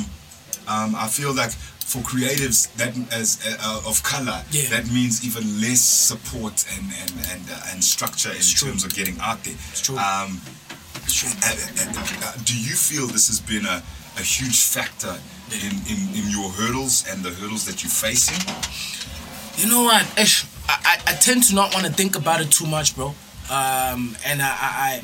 um 0.66 0.90
I 0.96 1.06
feel 1.08 1.32
like 1.34 1.52
for 1.88 2.02
creatives 2.02 2.68
that 2.76 2.92
as 3.12 3.38
uh, 3.46 3.82
of 3.88 4.02
color 4.02 4.42
Yeah. 4.50 4.68
that 4.70 4.90
means 4.92 5.24
even 5.24 5.60
less 5.60 5.80
support 5.80 6.66
and 6.76 6.84
and 7.02 7.12
and, 7.32 7.42
uh, 7.50 7.70
and 7.72 7.82
structure 7.82 8.30
in 8.32 8.42
true. 8.42 8.68
terms 8.68 8.84
of 8.84 8.94
getting 8.94 9.18
out 9.20 9.42
there. 9.44 9.54
It's 9.72 9.80
true. 9.80 9.96
Um, 9.96 10.40
It's 11.04 11.14
true. 11.14 11.30
uh, 11.42 11.48
uh, 11.48 12.28
uh, 12.28 12.34
do 12.44 12.52
you 12.54 12.74
feel 12.76 13.06
this 13.06 13.28
has 13.28 13.40
been 13.40 13.64
a, 13.64 13.82
a 14.18 14.22
huge 14.22 14.60
factor 14.74 15.16
in, 15.52 15.72
in, 15.90 15.98
in 16.14 16.30
your 16.30 16.50
hurdles 16.50 17.06
and 17.08 17.22
the 17.22 17.30
hurdles 17.30 17.64
that 17.66 17.82
you're 17.82 17.90
facing? 17.90 18.38
You 19.56 19.70
know 19.70 19.82
what? 19.82 20.06
Ish, 20.18 20.46
I, 20.68 21.00
I, 21.06 21.12
I 21.12 21.14
tend 21.14 21.42
to 21.44 21.54
not 21.54 21.74
want 21.74 21.86
to 21.86 21.92
think 21.92 22.16
about 22.16 22.40
it 22.40 22.50
too 22.50 22.66
much, 22.66 22.94
bro. 22.94 23.08
Um, 23.50 24.16
and 24.24 24.42
I, 24.42 24.56
I, 24.60 25.02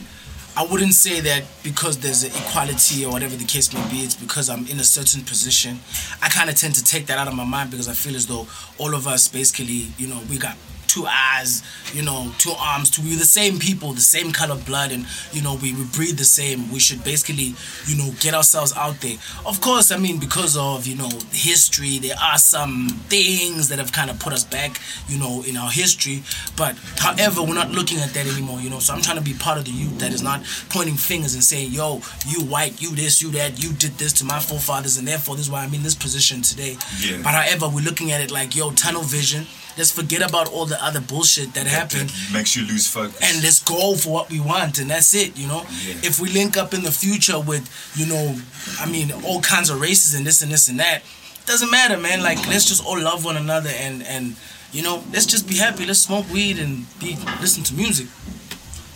I 0.56 0.66
wouldn't 0.70 0.92
say 0.94 1.20
that 1.20 1.44
because 1.64 1.98
there's 1.98 2.22
an 2.22 2.30
equality 2.30 3.04
or 3.04 3.10
whatever 3.12 3.34
the 3.34 3.44
case 3.44 3.72
may 3.72 3.82
be, 3.90 3.98
it's 3.98 4.14
because 4.14 4.48
I'm 4.48 4.66
in 4.68 4.78
a 4.78 4.84
certain 4.84 5.22
position. 5.22 5.80
I 6.22 6.28
kind 6.28 6.48
of 6.48 6.56
tend 6.56 6.76
to 6.76 6.84
take 6.84 7.06
that 7.06 7.18
out 7.18 7.26
of 7.26 7.34
my 7.34 7.44
mind 7.44 7.70
because 7.70 7.88
I 7.88 7.94
feel 7.94 8.14
as 8.14 8.26
though 8.26 8.46
all 8.78 8.94
of 8.94 9.08
us 9.08 9.26
basically, 9.26 9.88
you 9.98 10.06
know, 10.06 10.20
we 10.30 10.38
got 10.38 10.56
two 10.94 11.06
eyes, 11.06 11.62
you 11.92 12.02
know, 12.02 12.30
two 12.38 12.52
arms, 12.56 12.88
two, 12.88 13.02
we're 13.02 13.18
the 13.18 13.24
same 13.24 13.58
people, 13.58 13.92
the 13.92 14.00
same 14.00 14.30
color 14.30 14.54
blood, 14.54 14.92
and, 14.92 15.04
you 15.32 15.42
know, 15.42 15.54
we, 15.60 15.74
we 15.74 15.84
breathe 15.92 16.16
the 16.16 16.24
same. 16.24 16.70
We 16.70 16.78
should 16.78 17.02
basically, 17.02 17.54
you 17.88 17.96
know, 17.98 18.14
get 18.20 18.32
ourselves 18.32 18.72
out 18.76 19.00
there. 19.00 19.16
Of 19.44 19.60
course, 19.60 19.90
I 19.90 19.96
mean, 19.96 20.20
because 20.20 20.56
of, 20.56 20.86
you 20.86 20.94
know, 20.94 21.10
history, 21.32 21.98
there 21.98 22.14
are 22.22 22.38
some 22.38 22.88
things 23.08 23.68
that 23.70 23.78
have 23.80 23.90
kind 23.90 24.08
of 24.08 24.20
put 24.20 24.32
us 24.32 24.44
back, 24.44 24.80
you 25.08 25.18
know, 25.18 25.42
in 25.42 25.56
our 25.56 25.70
history. 25.70 26.22
But 26.56 26.76
however, 26.98 27.42
we're 27.42 27.54
not 27.54 27.72
looking 27.72 27.98
at 27.98 28.14
that 28.14 28.26
anymore, 28.26 28.60
you 28.60 28.70
know. 28.70 28.78
So 28.78 28.94
I'm 28.94 29.02
trying 29.02 29.18
to 29.18 29.24
be 29.24 29.34
part 29.34 29.58
of 29.58 29.64
the 29.64 29.72
youth 29.72 29.98
that 29.98 30.12
is 30.12 30.22
not 30.22 30.44
pointing 30.70 30.94
fingers 30.94 31.34
and 31.34 31.42
saying, 31.42 31.72
yo, 31.72 32.02
you 32.26 32.44
white, 32.44 32.80
you 32.80 32.94
this, 32.94 33.20
you 33.20 33.30
that, 33.32 33.60
you 33.62 33.72
did 33.72 33.98
this 33.98 34.12
to 34.14 34.24
my 34.24 34.38
forefathers, 34.38 34.96
and 34.96 35.08
therefore 35.08 35.34
this 35.34 35.46
is 35.46 35.50
why 35.50 35.64
I'm 35.64 35.74
in 35.74 35.82
this 35.82 35.96
position 35.96 36.42
today. 36.42 36.76
Yeah. 37.00 37.20
But 37.24 37.34
however, 37.34 37.68
we're 37.68 37.84
looking 37.84 38.12
at 38.12 38.20
it 38.20 38.30
like, 38.30 38.54
yo, 38.54 38.70
tunnel 38.70 39.02
vision. 39.02 39.46
Let's 39.76 39.90
forget 39.90 40.22
about 40.22 40.48
all 40.52 40.66
the 40.66 40.82
other 40.84 41.00
bullshit 41.00 41.54
that 41.54 41.66
happened. 41.66 42.10
That 42.10 42.32
makes 42.32 42.54
you 42.56 42.66
lose 42.66 42.86
focus. 42.86 43.18
and 43.22 43.42
let's 43.42 43.62
go 43.62 43.96
for 43.96 44.10
what 44.12 44.30
we 44.30 44.40
want 44.40 44.78
and 44.78 44.90
that's 44.90 45.14
it 45.14 45.36
you 45.36 45.48
know? 45.48 45.62
Yeah. 45.84 45.94
if 46.08 46.20
we 46.20 46.28
link 46.30 46.56
up 46.56 46.72
in 46.74 46.82
the 46.82 46.92
future 46.92 47.40
with 47.40 47.64
you 47.96 48.06
know 48.06 48.36
i 48.80 48.86
mean 48.90 49.12
all 49.24 49.40
kinds 49.40 49.70
of 49.70 49.80
races 49.80 50.14
and 50.14 50.26
this 50.26 50.42
and 50.42 50.50
this 50.52 50.68
and 50.68 50.78
that 50.80 51.02
doesn't 51.46 51.70
matter 51.70 51.96
man. 51.98 52.22
Like 52.22 52.38
let's 52.48 52.66
just 52.66 52.84
all 52.86 52.98
love 53.00 53.24
one 53.24 53.36
another 53.36 53.70
and 53.70 54.02
and 54.04 54.36
you 54.72 54.82
know 54.82 55.02
let's 55.12 55.26
just 55.26 55.48
be 55.48 55.56
happy. 55.56 55.84
Let's 55.86 56.00
smoke 56.00 56.26
weed 56.32 56.58
and 56.58 56.86
be 56.98 57.16
listen 57.40 57.62
to 57.64 57.74
music 57.74 58.06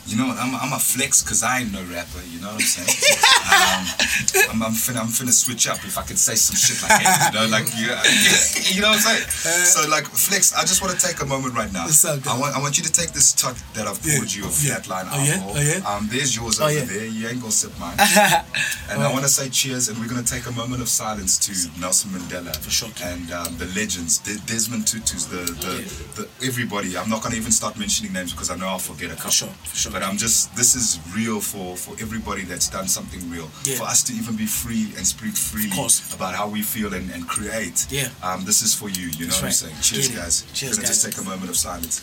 You 0.08 0.16
know, 0.16 0.32
I'm, 0.32 0.54
I'm 0.56 0.72
a 0.72 0.78
flex 0.80 1.22
because 1.22 1.42
I 1.42 1.60
ain't 1.60 1.72
no 1.72 1.84
rapper. 1.84 2.20
You 2.32 2.40
know 2.40 2.48
what 2.48 2.54
I'm 2.54 2.60
saying? 2.64 2.88
um, 4.48 4.56
I'm, 4.56 4.62
I'm 4.62 4.72
finna 4.72 5.00
I'm 5.04 5.12
finna 5.12 5.32
switch 5.32 5.68
up 5.68 5.78
if 5.84 5.98
I 5.98 6.02
can 6.02 6.16
say 6.16 6.34
some 6.34 6.56
shit 6.56 6.80
like 6.82 7.02
that. 7.04 7.30
You 7.32 7.38
know, 7.40 7.46
like 7.52 7.68
you, 7.76 7.92
you 8.74 8.80
know 8.80 8.88
what 8.96 9.04
I'm 9.04 9.20
saying? 9.20 9.64
So 9.68 9.88
like 9.88 10.06
flex, 10.06 10.54
I 10.56 10.62
just 10.62 10.80
want 10.82 10.98
to 10.98 11.00
take 11.06 11.20
a 11.20 11.26
moment 11.26 11.54
right 11.54 11.70
now. 11.72 11.84
I 11.84 12.38
want 12.40 12.56
I 12.56 12.60
want 12.60 12.78
you 12.78 12.84
to 12.84 12.92
take 12.92 13.12
this 13.12 13.32
tot 13.32 13.54
that 13.74 13.86
I've 13.86 14.00
poured 14.02 14.32
you 14.32 14.44
of 14.44 14.56
Yeah. 14.64 14.80
flatline 14.80 15.08
Oh, 15.12 15.22
yeah? 15.22 15.32
alcohol. 15.34 15.52
Oh, 15.56 15.60
yeah? 15.60 15.84
Um, 15.96 16.08
there's 16.10 16.34
yours 16.34 16.60
Oh, 16.60 16.64
over 16.64 16.72
yeah. 16.74 16.84
there. 16.84 17.04
You 17.06 17.28
ain't 17.28 17.40
gonna 17.40 17.52
sip 17.52 17.76
mine. 17.78 17.96
and 18.90 19.02
I 19.02 19.12
want 19.12 19.24
to 19.24 19.30
say 19.30 19.48
cheers, 19.50 19.88
and 19.88 19.98
we're 19.98 20.08
gonna 20.08 20.22
take 20.24 20.46
a 20.46 20.52
moment 20.52 20.80
of 20.80 20.88
silence 20.88 21.36
to 21.44 21.52
Nelson 21.80 22.10
Mandela 22.10 22.56
For 22.56 22.70
sure. 22.70 22.88
and 23.04 23.30
um, 23.32 23.56
the 23.58 23.66
legends, 23.76 24.18
De- 24.18 24.40
Desmond 24.46 24.86
Tutu's, 24.86 25.26
the 25.28 25.44
the, 25.64 25.74
the 26.16 26.46
everybody. 26.46 26.96
I'm 26.96 27.10
not 27.10 27.22
gonna 27.22 27.36
even 27.36 27.52
start 27.52 27.76
mentioning 27.78 28.12
names 28.12 28.32
because 28.32 28.50
I 28.50 28.56
know 28.56 28.68
I'll 28.68 28.78
forget 28.78 29.10
a 29.10 29.14
couple. 29.16 29.30
sure, 29.30 29.48
for 29.64 29.76
sure. 29.76 29.92
But 29.98 30.06
I'm 30.06 30.16
just 30.16 30.54
this 30.54 30.76
is 30.76 31.00
real 31.12 31.40
for 31.40 31.76
for 31.76 31.90
everybody 32.00 32.42
that's 32.42 32.68
done 32.68 32.86
something 32.86 33.18
real. 33.28 33.50
Yeah. 33.64 33.78
For 33.78 33.82
us 33.82 34.04
to 34.04 34.12
even 34.12 34.36
be 34.36 34.46
free 34.46 34.94
and 34.96 35.04
speak 35.04 35.34
freely 35.34 35.74
about 36.14 36.36
how 36.36 36.48
we 36.48 36.62
feel 36.62 36.94
and, 36.94 37.10
and 37.10 37.26
create. 37.26 37.84
Yeah. 37.90 38.08
Um, 38.22 38.44
this 38.44 38.62
is 38.62 38.76
for 38.76 38.88
you. 38.88 39.08
You 39.18 39.26
know 39.26 39.34
That's 39.34 39.42
what 39.42 39.46
I'm 39.46 39.74
saying? 39.74 39.74
Cheers, 39.82 40.08
guys. 40.10 40.46
Cheers, 40.54 40.76
Gonna 40.76 40.86
just 40.86 41.04
take 41.04 41.18
a 41.18 41.28
moment 41.28 41.50
of 41.50 41.56
silence. 41.56 42.00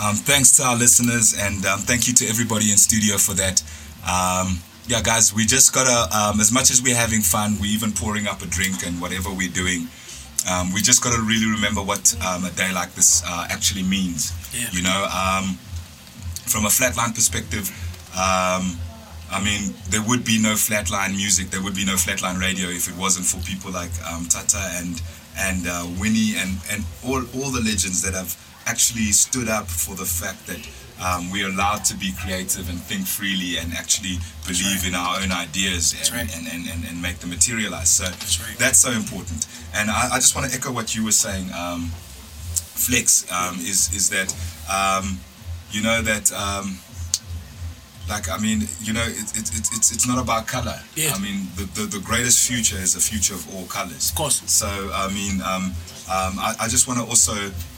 Um, 0.00 0.16
thanks 0.16 0.56
to 0.56 0.62
our 0.62 0.76
listeners 0.76 1.36
and 1.38 1.64
um, 1.66 1.80
thank 1.80 2.08
you 2.08 2.14
to 2.14 2.26
everybody 2.26 2.70
in 2.70 2.78
studio 2.78 3.18
for 3.18 3.34
that. 3.34 3.60
Um, 4.00 4.58
yeah, 4.86 5.02
guys, 5.02 5.34
we 5.34 5.44
just 5.44 5.74
gotta, 5.74 6.08
um, 6.16 6.40
as 6.40 6.50
much 6.50 6.70
as 6.70 6.80
we're 6.80 6.96
having 6.96 7.20
fun, 7.20 7.58
we're 7.60 7.70
even 7.70 7.92
pouring 7.92 8.26
up 8.26 8.40
a 8.40 8.46
drink 8.46 8.86
and 8.86 8.98
whatever 8.98 9.28
we're 9.28 9.52
doing, 9.52 9.88
um, 10.50 10.72
we 10.72 10.80
just 10.80 11.04
gotta 11.04 11.20
really 11.20 11.44
remember 11.52 11.82
what 11.82 12.16
um, 12.24 12.46
a 12.46 12.50
day 12.52 12.72
like 12.72 12.94
this 12.94 13.22
uh, 13.26 13.46
actually 13.50 13.82
means. 13.82 14.32
Yeah. 14.56 14.68
You 14.72 14.82
know, 14.82 15.04
um, 15.12 15.58
from 16.48 16.64
a 16.64 16.72
flatline 16.72 17.14
perspective, 17.14 17.68
um, 18.16 18.80
I 19.30 19.40
mean, 19.44 19.74
there 19.90 20.02
would 20.02 20.24
be 20.24 20.40
no 20.40 20.54
flatline 20.54 21.14
music, 21.14 21.50
there 21.50 21.62
would 21.62 21.74
be 21.74 21.84
no 21.84 21.94
flatline 21.94 22.40
radio 22.40 22.68
if 22.68 22.88
it 22.88 22.96
wasn't 22.96 23.26
for 23.26 23.36
people 23.46 23.70
like 23.70 23.92
um, 24.08 24.24
Tata 24.24 24.80
and 24.80 25.00
and 25.38 25.66
uh, 25.66 25.86
Winnie 26.00 26.36
and 26.36 26.58
and 26.70 26.84
all 27.04 27.22
all 27.36 27.50
the 27.50 27.60
legends 27.60 28.02
that 28.02 28.14
have 28.14 28.36
actually 28.66 29.12
stood 29.12 29.48
up 29.48 29.66
for 29.66 29.94
the 29.94 30.04
fact 30.04 30.46
that 30.46 30.60
um, 31.02 31.30
we're 31.30 31.48
allowed 31.48 31.84
to 31.86 31.96
be 31.96 32.12
creative 32.12 32.68
and 32.68 32.78
think 32.78 33.06
freely 33.06 33.56
and 33.56 33.72
actually 33.72 34.18
believe 34.46 34.86
in 34.86 34.94
our 34.94 35.20
own 35.20 35.32
ideas 35.32 35.94
and, 35.98 36.12
right. 36.12 36.36
and, 36.36 36.46
and, 36.52 36.68
and, 36.68 36.84
and 36.84 37.00
make 37.00 37.18
them 37.18 37.30
materialize. 37.30 37.88
So 37.88 38.04
right. 38.04 38.58
that's 38.58 38.78
so 38.78 38.92
important. 38.92 39.46
And 39.74 39.90
I, 39.90 40.10
I 40.12 40.16
just 40.16 40.36
want 40.36 40.50
to 40.50 40.54
echo 40.54 40.70
what 40.72 40.94
you 40.94 41.04
were 41.04 41.12
saying. 41.12 41.50
Um, 41.56 41.90
flex 42.80 43.30
um, 43.32 43.56
is 43.56 43.92
is 43.94 44.08
that 44.10 44.32
um, 44.68 45.18
you 45.70 45.82
know 45.82 46.02
that 46.02 46.32
um, 46.32 46.78
like 48.10 48.28
I 48.28 48.38
mean 48.38 48.66
you 48.82 48.92
know 48.92 49.04
it, 49.04 49.30
it, 49.38 49.46
it, 49.58 49.66
it's 49.72 49.92
it's 49.94 50.06
not 50.06 50.18
about 50.22 50.46
color. 50.46 50.78
Yeah. 50.96 51.12
I 51.14 51.18
mean 51.20 51.46
the, 51.56 51.64
the 51.76 51.86
the 51.86 52.00
greatest 52.00 52.46
future 52.48 52.76
is 52.76 52.96
a 52.96 53.00
future 53.00 53.34
of 53.34 53.42
all 53.54 53.64
colors. 53.66 54.10
Of 54.10 54.16
course. 54.16 54.42
So 54.50 54.66
I 54.92 55.08
mean 55.14 55.40
um, 55.42 55.72
um, 56.10 56.34
I, 56.42 56.54
I 56.60 56.66
just 56.68 56.88
want 56.88 56.98
to 56.98 57.06
also 57.06 57.34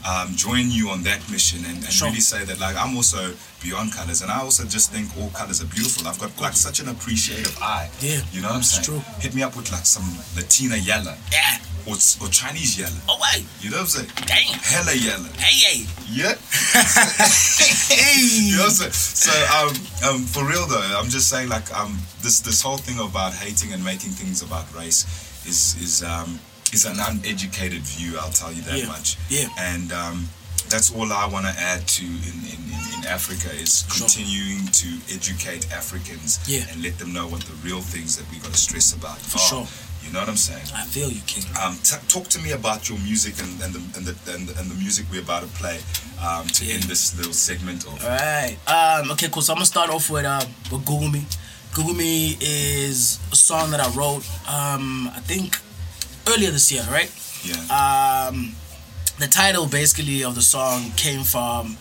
um, 0.09 0.33
join 0.35 0.71
you 0.71 0.89
on 0.89 1.03
that 1.03 1.21
mission 1.29 1.59
and, 1.65 1.77
and 1.85 1.93
Sure. 1.93 2.07
really 2.09 2.19
say 2.19 2.43
that 2.45 2.59
like 2.59 2.75
I'm 2.75 2.95
also 2.97 3.31
beyond 3.61 3.93
colors 3.93 4.21
and 4.23 4.31
I 4.31 4.39
also 4.41 4.63
just 4.65 4.91
think 4.91 5.07
all 5.19 5.29
colors 5.29 5.61
are 5.61 5.67
beautiful. 5.69 6.07
I've 6.07 6.19
got 6.19 6.33
like 6.41 6.53
such 6.53 6.79
an 6.79 6.89
appreciative 6.89 7.55
eye. 7.61 7.89
Yeah, 8.01 8.21
You 8.33 8.41
know 8.41 8.49
what 8.49 8.57
I'm 8.57 8.63
saying? 8.63 8.85
true. 8.85 9.01
Hit 9.21 9.35
me 9.35 9.43
up 9.43 9.55
with 9.55 9.71
like 9.71 9.85
some 9.85 10.03
Latina 10.35 10.75
yellow. 10.77 11.15
yeah 11.31 11.57
or, 11.87 11.95
or 12.21 12.27
Chinese 12.29 12.77
yellow. 12.79 12.95
Oh 13.09 13.17
wait. 13.33 13.45
You 13.61 13.69
know 13.71 13.77
what 13.77 13.83
I'm 13.83 14.07
saying? 14.07 14.09
Damn. 14.25 14.59
Hella 14.59 14.95
yellow. 14.95 15.29
Hey 15.37 15.55
hey. 15.79 15.85
Yeah. 16.11 16.35
Hey. 17.89 18.19
you 18.51 18.57
know 18.57 18.63
what 18.63 18.81
I'm 18.81 18.91
saying? 18.91 18.91
So 18.93 19.31
um, 19.57 20.15
um, 20.15 20.21
for 20.25 20.43
real 20.45 20.65
though, 20.67 20.81
I'm 20.99 21.09
just 21.09 21.29
saying 21.29 21.49
like 21.49 21.71
um, 21.77 21.97
this 22.21 22.39
this 22.41 22.61
whole 22.61 22.77
thing 22.77 22.99
about 22.99 23.33
hating 23.33 23.73
and 23.73 23.83
making 23.83 24.11
things 24.11 24.41
about 24.41 24.65
race 24.75 25.05
is 25.45 25.75
is 25.81 26.03
um, 26.03 26.39
is 26.71 26.85
an 26.85 26.97
uneducated 26.99 27.81
view. 27.81 28.17
I'll 28.19 28.31
tell 28.31 28.51
you 28.51 28.61
that 28.63 28.77
Yeah. 28.77 28.87
much. 28.87 29.17
Yeah. 29.29 29.47
And 29.59 29.91
um, 29.91 30.29
that's 30.69 30.91
all 30.95 31.11
I 31.11 31.27
want 31.27 31.45
to 31.45 31.53
add 31.59 31.85
to 31.87 32.05
in, 32.05 32.37
in, 32.49 32.59
in, 32.71 32.99
in 32.99 33.05
Africa 33.07 33.49
is 33.53 33.85
Sure. 33.91 34.07
continuing 34.07 34.65
to 34.67 34.87
educate 35.13 35.71
Africans 35.71 36.39
Yeah. 36.47 36.65
and 36.71 36.81
let 36.81 36.97
them 36.97 37.13
know 37.13 37.27
what 37.27 37.41
the 37.41 37.53
real 37.67 37.81
things 37.81 38.17
that 38.17 38.25
we 38.31 38.39
got 38.39 38.51
to 38.53 38.57
stress 38.57 38.93
about 38.93 39.19
For 39.19 39.37
are. 39.37 39.65
sure. 39.65 39.67
You 40.05 40.11
know 40.11 40.19
what 40.19 40.29
I'm 40.29 40.35
saying? 40.37 40.67
I 40.75 40.83
feel 40.85 41.09
you, 41.09 41.21
King. 41.25 41.43
Um, 41.61 41.77
t- 41.83 41.95
talk 42.07 42.27
to 42.29 42.39
me 42.39 42.51
about 42.51 42.89
your 42.89 42.99
music 42.99 43.35
and, 43.39 43.61
and, 43.63 43.73
the, 43.73 43.97
and, 43.97 44.05
the, 44.05 44.31
and, 44.33 44.47
the, 44.47 44.59
and 44.59 44.69
the 44.69 44.75
music 44.75 45.05
we're 45.11 45.21
about 45.21 45.41
to 45.43 45.47
play 45.49 45.79
um, 46.23 46.45
to 46.47 46.65
end 46.71 46.83
this 46.83 47.15
little 47.17 47.33
segment 47.33 47.85
of. 47.85 48.03
Alright. 48.03 48.57
Um, 48.69 49.11
okay, 49.11 49.29
cool. 49.31 49.41
So 49.41 49.53
I'm 49.53 49.57
gonna 49.57 49.65
start 49.65 49.89
off 49.89 50.09
with 50.09 50.25
uh 50.25 50.45
with 50.71 50.85
Google 50.85 51.09
Me. 51.09 51.25
Google 51.73 51.93
Me 51.95 52.37
is 52.39 53.19
a 53.31 53.35
song 53.35 53.71
that 53.71 53.79
I 53.79 53.89
wrote 53.97 54.23
um 54.47 55.09
I 55.15 55.19
think 55.21 55.57
earlier 56.29 56.51
this 56.51 56.71
year, 56.71 56.83
right? 56.91 57.11
Yeah. 57.43 58.27
Um 58.29 58.55
the 59.19 59.27
title 59.27 59.67
basically 59.67 60.23
of 60.23 60.35
the 60.35 60.41
song 60.41 60.91
came 60.95 61.23
from 61.23 61.77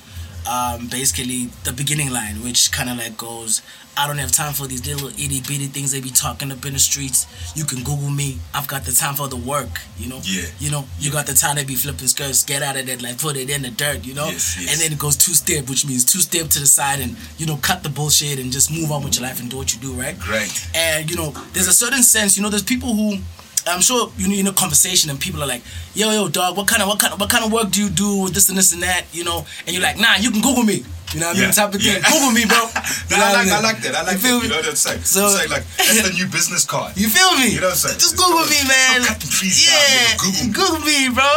um 0.47 0.88
basically 0.88 1.47
the 1.64 1.72
beginning 1.72 2.11
line, 2.11 2.43
which 2.43 2.72
kinda 2.72 2.95
like 2.95 3.16
goes 3.16 3.62
I 3.97 4.07
don't 4.07 4.18
have 4.18 4.32
time 4.32 4.55
for 4.55 4.66
these 4.66 4.86
little 4.86 5.09
itty 5.09 5.40
bitty 5.40 5.66
things 5.66 5.93
they 5.93 6.01
be 6.01 6.11
talking 6.11 6.51
up 6.51 6.64
in 6.64 6.72
the 6.72 6.78
streets. 6.78 7.26
You 7.55 7.64
can 7.64 7.82
Google 7.84 8.09
me. 8.09 8.38
I've 8.55 8.66
got 8.66 8.84
the 8.84 8.93
time 8.93 9.14
for 9.14 9.28
the 9.28 9.36
work, 9.36 9.68
you 9.99 10.09
know? 10.09 10.20
Yeah. 10.22 10.47
You 10.59 10.70
know, 10.70 10.84
you 10.99 11.12
got 11.12 11.26
the 11.26 11.34
time 11.34 11.57
to 11.57 11.66
be 11.66 11.74
flipping 11.74 12.09
skirts, 12.09 12.43
get 12.45 12.62
out 12.62 12.76
of 12.76 12.86
that, 12.86 13.03
like 13.03 13.18
put 13.18 13.36
it 13.36 13.51
in 13.51 13.62
the 13.62 13.70
dirt, 13.70 14.07
you 14.07 14.14
know? 14.14 14.28
Yes, 14.28 14.59
yes. 14.59 14.72
And 14.72 14.80
then 14.80 14.93
it 14.93 14.99
goes 14.99 15.16
two 15.16 15.34
step, 15.34 15.68
which 15.68 15.86
means 15.86 16.07
two 16.07 16.20
step 16.20 16.49
to 16.49 16.59
the 16.59 16.66
side 16.66 17.01
and, 17.01 17.16
you 17.36 17.45
know, 17.45 17.59
cut 17.61 17.82
the 17.82 17.90
bullshit 17.90 18.38
and 18.38 18.51
just 18.51 18.72
move 18.72 18.90
on 18.90 19.05
with 19.05 19.16
your 19.16 19.28
life 19.28 19.40
and 19.40 19.51
do 19.51 19.59
what 19.59 19.74
you 19.74 19.80
do, 19.80 19.93
right? 19.93 20.18
Great. 20.18 20.68
And, 20.74 21.11
you 21.11 21.16
know, 21.16 21.30
there's 21.53 21.68
a 21.68 21.72
certain 21.72 22.03
sense, 22.03 22.38
you 22.38 22.43
know, 22.43 22.49
there's 22.49 22.62
people 22.62 22.95
who 22.95 23.18
I'm 23.67 23.81
sure 23.81 24.11
you 24.19 24.29
know 24.29 24.35
in 24.35 24.47
a 24.47 24.53
conversation 24.53 25.11
and 25.11 25.21
people 25.21 25.43
are 25.43 25.47
like, 25.47 25.63
yo, 25.95 26.11
yo, 26.11 26.29
dog, 26.29 26.57
what 26.57 26.67
kind 26.67 26.83
of 26.83 26.89
what 26.89 26.99
kind 26.99 27.13
of 27.15 27.21
what 27.21 27.31
kind 27.31 27.45
of 27.45 27.53
work 27.53 27.71
do 27.71 27.83
you 27.83 27.91
do 27.91 28.23
with 28.25 28.35
this 28.35 28.49
and 28.49 28.59
this 28.59 28.73
and 28.73 28.83
that, 28.83 29.05
you 29.13 29.25
know? 29.25 29.47
And 29.67 29.75
you're 29.75 29.83
like, 29.83 29.99
nah, 29.99 30.17
you 30.17 30.31
can 30.31 30.41
Google 30.41 30.65
me. 30.65 30.85
You 31.13 31.21
know 31.21 31.27
what 31.29 31.37
I 31.37 31.41
mean? 31.41 31.49
Yeah, 31.53 31.53
Type 31.53 31.75
of 31.75 31.83
thing. 31.83 31.93
yeah. 31.93 32.09
Google 32.09 32.33
me, 32.33 32.47
bro. 32.49 32.57
No, 32.57 32.65
You 33.13 33.17
know 33.21 33.29
I, 33.29 33.33
like, 33.37 33.53
I 33.53 33.61
like 33.61 33.79
that. 33.85 33.95
I 33.95 34.03
like 34.03 34.17
You 34.17 34.19
feel 34.25 34.41
that. 34.41 34.43
You 34.43 34.49
me? 34.49 34.49
know 34.49 34.57
what 34.65 34.69
I'm 34.73 34.81
saying? 34.81 35.03
So- 35.05 35.29
I'm 35.29 35.37
saying 35.37 35.51
like 35.53 35.65
that's 35.77 36.09
the 36.09 36.15
new 36.17 36.27
business 36.33 36.65
card. 36.65 36.97
You 36.97 37.09
feel 37.13 37.37
me? 37.37 37.53
You 37.53 37.61
know 37.61 37.69
what 37.69 37.77
I'm 37.77 37.85
saying? 37.85 38.01
Just 38.01 38.15
It's 38.15 38.23
Google 38.25 38.49
me, 38.49 38.61
man. 38.65 39.05
Trees 39.21 39.61
down, 39.69 39.77
yeah, 39.77 40.17
nigga. 40.17 40.25
Google 40.25 40.41
me. 40.41 40.53
Google 40.57 40.81
me, 40.89 40.99
bro. 41.13 41.29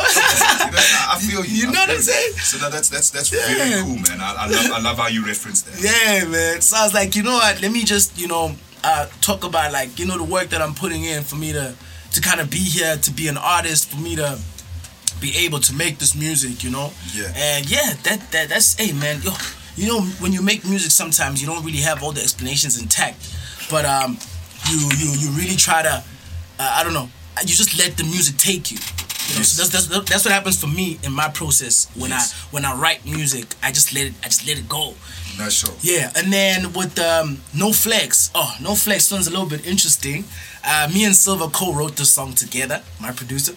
You 0.66 0.72
know, 0.72 1.12
I 1.12 1.16
feel 1.20 1.44
you. 1.46 1.56
You 1.62 1.68
I 1.68 1.72
know 1.76 1.80
what 1.86 1.90
I'm 1.92 2.02
saying? 2.02 2.34
So 2.40 2.58
no, 2.64 2.70
that's 2.72 2.88
that's 2.90 3.10
that's 3.12 3.30
Yeah. 3.36 3.46
very 3.52 3.84
cool, 3.84 4.00
man. 4.00 4.18
I, 4.24 4.34
I 4.34 4.48
love 4.48 4.72
I 4.72 4.80
love 4.82 4.98
how 4.98 5.08
you 5.12 5.26
reference 5.28 5.62
that. 5.68 5.76
Yeah, 5.78 6.24
man. 6.26 6.62
So 6.62 6.78
I 6.80 6.84
was 6.88 6.94
like, 6.94 7.16
you 7.16 7.24
know 7.24 7.36
what? 7.36 7.62
Let 7.62 7.72
me 7.72 7.84
just, 7.84 8.18
you 8.18 8.28
know, 8.28 8.56
uh, 8.84 9.08
talk 9.22 9.44
about 9.44 9.74
like, 9.74 10.00
you 10.00 10.06
know, 10.08 10.18
the 10.18 10.24
work 10.24 10.50
that 10.56 10.62
I'm 10.62 10.74
putting 10.74 11.04
in 11.04 11.24
for 11.24 11.36
me 11.36 11.52
to, 11.52 11.76
to 12.16 12.22
kind 12.22 12.40
of 12.40 12.50
be 12.50 12.58
here, 12.60 12.98
to 12.98 13.12
be 13.12 13.28
an 13.28 13.38
artist, 13.38 13.90
for 13.92 13.98
me 13.98 14.16
to 14.16 14.40
be 15.22 15.36
able 15.46 15.60
to 15.60 15.74
make 15.74 15.98
this 16.00 16.16
music, 16.16 16.64
you 16.64 16.72
know. 16.72 16.92
Yeah. 17.14 17.32
And 17.36 17.70
yeah, 17.70 17.94
that 18.04 18.32
that 18.32 18.50
that's, 18.50 18.76
hey, 18.76 18.92
man, 18.94 19.22
yo, 19.22 19.32
you 19.76 19.88
know, 19.88 20.02
when 20.20 20.32
you 20.34 20.42
make 20.42 20.66
music, 20.66 20.92
sometimes 20.92 21.42
you 21.42 21.48
don't 21.48 21.64
really 21.64 21.82
have 21.84 22.04
all 22.04 22.12
the 22.12 22.22
explanations 22.22 22.82
intact, 22.82 23.18
but 23.70 23.86
um, 23.86 24.18
you 24.70 24.78
you 24.98 25.12
you 25.20 25.30
really 25.32 25.56
try 25.56 25.82
to, 25.84 26.04
uh, 26.60 26.76
I 26.80 26.84
don't 26.84 26.94
know, 26.94 27.10
you 27.42 27.54
just 27.56 27.78
let 27.78 27.98
the 27.98 28.04
music 28.04 28.38
take 28.38 28.72
you. 28.72 28.78
You 29.28 29.38
know, 29.38 29.42
so 29.44 29.64
that's, 29.66 29.88
that's 29.88 30.10
that's 30.10 30.24
what 30.26 30.34
happens 30.34 30.60
for 30.62 30.68
me 30.68 31.00
in 31.04 31.12
my 31.12 31.30
process 31.30 31.90
when 31.96 32.12
Yes. 32.12 32.32
I 32.34 32.36
when 32.54 32.64
I 32.64 32.76
write 32.80 33.06
music. 33.06 33.56
I 33.64 33.72
just 33.72 33.92
let 33.96 34.06
it 34.08 34.14
I 34.24 34.26
just 34.28 34.46
let 34.48 34.60
it 34.60 34.70
go. 34.70 34.94
No, 35.40 35.50
sure. 35.50 35.74
Yeah, 35.82 36.12
and 36.16 36.32
then 36.32 36.72
with 36.74 36.98
um, 37.00 37.42
No 37.54 37.74
Flex. 37.74 38.30
Oh, 38.36 38.56
No 38.62 38.76
Flex 38.76 39.06
sounds 39.06 39.28
a 39.28 39.32
little 39.32 39.48
bit 39.50 39.66
interesting. 39.66 40.24
Uh, 40.66 40.90
me 40.94 41.06
and 41.06 41.16
Silva 41.16 41.48
co-wrote 41.50 41.96
the 41.96 42.06
song 42.06 42.34
together, 42.34 42.82
my 43.00 43.12
producer, 43.12 43.54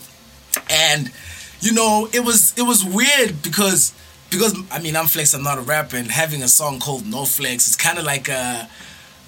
and 0.70 1.10
you 1.60 1.72
know 1.72 2.08
it 2.12 2.20
was 2.20 2.52
it 2.58 2.62
was 2.62 2.84
weird 2.84 3.42
because 3.42 3.92
because 4.30 4.54
I 4.70 4.78
mean 4.80 4.94
I'm 4.96 5.06
Flex, 5.06 5.32
I'm 5.34 5.42
not 5.42 5.58
a 5.58 5.62
rapper, 5.62 5.96
and 5.96 6.10
having 6.10 6.42
a 6.42 6.48
song 6.48 6.80
called 6.80 7.06
No 7.06 7.24
Flex 7.24 7.68
is 7.68 7.76
kind 7.76 7.98
of 7.98 8.04
like 8.04 8.28
a. 8.28 8.68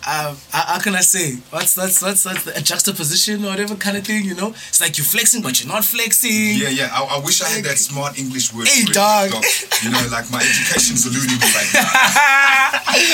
Uh, 0.07 0.35
how 0.51 0.75
how 0.75 0.79
can 0.81 0.95
I 0.95 1.01
say? 1.03 1.37
What's 1.51 1.75
that's 1.75 2.01
that's 2.01 2.23
that's 2.25 2.47
a 2.47 2.63
juxtaposition 2.63 3.45
or 3.45 3.49
whatever 3.51 3.75
kind 3.77 3.97
of 3.97 4.05
thing, 4.07 4.25
you 4.25 4.35
know? 4.35 4.49
It's 4.69 4.81
like 4.81 4.97
you're 4.97 5.05
flexing, 5.05 5.43
but 5.43 5.61
you're 5.63 5.71
not 5.73 5.85
flexing. 5.85 6.57
Yeah, 6.57 6.71
yeah. 6.71 6.89
I, 6.93 7.17
I 7.17 7.19
wish 7.25 7.43
I 7.43 7.49
had 7.49 7.65
that 7.65 7.77
smart 7.79 8.19
English 8.19 8.53
word. 8.55 8.67
Hey, 8.69 8.85
dog. 8.85 9.31
dog. 9.31 9.45
You 9.85 9.91
know, 9.91 10.01
like 10.11 10.31
my 10.33 10.41
education's 10.41 11.05
eluding 11.05 11.37
me 11.37 11.49
right 11.53 11.71
now. 11.77 11.85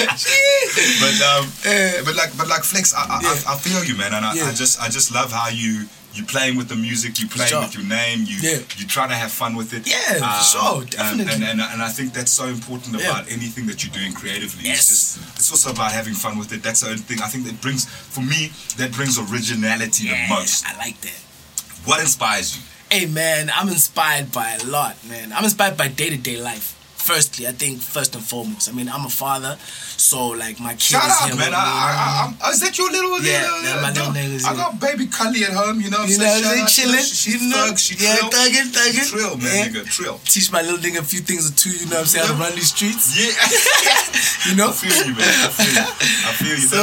but 1.03 1.17
um, 1.27 1.45
but 2.05 2.15
like 2.15 2.37
but 2.39 2.47
like 2.49 2.63
Flex, 2.63 2.95
I 2.95 3.03
I, 3.03 3.19
I, 3.23 3.55
I 3.55 3.57
feel 3.59 3.83
you, 3.85 3.97
man, 3.97 4.15
and 4.15 4.25
I, 4.25 4.35
Yeah. 4.35 4.47
I 4.47 4.53
just 4.53 4.81
I 4.81 4.89
just 4.89 5.13
love 5.13 5.33
how 5.33 5.49
you 5.49 5.87
you 6.17 6.25
playing 6.25 6.57
with 6.57 6.69
the 6.69 6.77
music, 6.77 7.21
you 7.21 7.29
playing 7.29 7.51
sure. 7.51 7.61
with 7.63 7.75
your 7.75 7.85
name, 7.85 8.25
you 8.27 8.37
Yeah. 8.41 8.59
you 8.79 8.87
try 8.87 9.07
to 9.07 9.15
have 9.15 9.31
fun 9.31 9.55
with 9.55 9.73
it. 9.75 9.87
Yeah, 9.87 10.19
for 10.19 10.25
um, 10.25 10.43
sure, 10.43 10.81
and- 10.83 10.91
definitely. 10.91 11.35
And, 11.35 11.45
and 11.45 11.61
and 11.61 11.83
I 11.83 11.89
think 11.89 12.13
that's 12.13 12.31
so 12.33 12.47
important 12.47 12.99
Yeah. 12.99 13.11
about 13.11 13.31
anything 13.31 13.67
that 13.67 13.85
you're 13.85 13.93
doing 13.93 14.13
creatively. 14.13 14.65
Yes. 14.65 14.79
It's 14.81 14.89
just 14.89 15.37
it's 15.39 15.51
also 15.51 15.71
about 15.71 15.93
having 15.93 16.15
fun 16.15 16.39
with 16.39 16.53
it. 16.53 16.63
That's 16.63 16.81
the 16.81 16.89
only 16.89 17.03
thing 17.03 17.21
I 17.23 17.29
think 17.29 17.45
that 17.47 17.61
brings 17.61 17.85
for 17.87 18.21
me 18.23 18.53
that 18.79 18.93
brings 18.93 19.19
originality 19.19 20.05
Yeah, 20.09 20.29
the 20.29 20.35
most. 20.35 20.65
I 20.67 20.77
like 20.79 21.01
that. 21.03 21.21
What 21.85 22.01
inspires 22.01 22.57
you? 22.57 22.63
Hey 22.91 23.07
man, 23.07 23.51
I'm 23.55 23.69
inspired 23.69 24.31
by 24.33 24.59
a 24.61 24.65
lot, 24.65 24.97
man. 25.09 25.33
I'm 25.33 25.45
inspired 25.45 25.77
by 25.77 25.89
day 25.89 26.11
to 26.11 26.17
day 26.17 26.39
life. 26.41 26.76
Firstly, 27.07 27.47
I 27.47 27.53
think 27.53 27.79
first 27.81 28.15
and 28.17 28.25
foremost. 28.25 28.69
I 28.69 28.73
mean, 28.73 28.89
I'm 28.89 29.07
a 29.07 29.09
father, 29.09 29.57
so 29.97 30.35
like 30.35 30.59
my 30.59 30.73
kid 30.75 30.99
Shout 30.99 31.07
out, 31.07 31.31
man. 31.39 31.49
I, 31.49 31.51
know? 31.55 31.57
I, 31.57 32.35
I, 32.43 32.49
I, 32.49 32.51
is 32.51 32.59
that 32.67 32.77
your 32.77 32.91
little, 32.91 33.23
Yeah, 33.23 33.47
little, 33.47 33.63
yeah, 33.63 33.81
my 33.81 33.91
little 33.95 34.11
niggas, 34.13 34.45
I 34.45 34.57
got 34.59 34.81
baby 34.81 35.07
Cully 35.07 35.45
at 35.45 35.53
home, 35.55 35.81
you 35.81 35.89
know 35.89 36.03
what 36.03 36.11
I'm 36.11 36.11
You 36.11 36.19
know 36.19 36.25
saying? 36.27 36.43
what 36.43 36.59
I'm 36.59 36.67
Shout 36.67 36.69
saying? 36.69 36.91
out 36.91 36.99
to 36.99 36.99
her. 36.99 36.99
Chilling. 36.99 37.07
She, 37.07 37.15
she 37.15 37.31
you 37.39 37.51
know? 37.51 37.63
thug, 37.71 37.79
she 37.79 37.95
yeah, 38.03 38.17
trill. 38.19 38.31
thugging, 38.35 38.69
thugging. 38.75 39.07
Trill, 39.15 39.37
man, 39.39 39.47
Yeah. 39.47 39.67
nigga, 39.71 39.83
trill. 39.87 40.19
Teach 40.27 40.51
my 40.51 40.63
little 40.67 40.83
nigga 40.83 40.99
a 40.99 41.07
few 41.07 41.21
things 41.23 41.47
or 41.47 41.55
two, 41.55 41.71
you 41.71 41.87
know 41.87 42.03
what 42.03 42.11
I'm 42.11 42.11
saying? 42.11 42.27
How 42.27 42.35
to 42.35 42.43
run 42.43 42.55
these 42.59 42.75
streets. 42.75 43.07
Yeah. 43.15 43.31
you 44.51 44.57
know? 44.59 44.71
I 44.71 44.73
feel 44.75 44.99
you, 45.07 45.15
man. 45.15 45.31
I 45.31 45.51
feel 45.55 45.73
you. 45.79 45.87
I 46.27 46.33
feel 46.43 46.59
you. 46.59 46.67
So, 46.75 46.83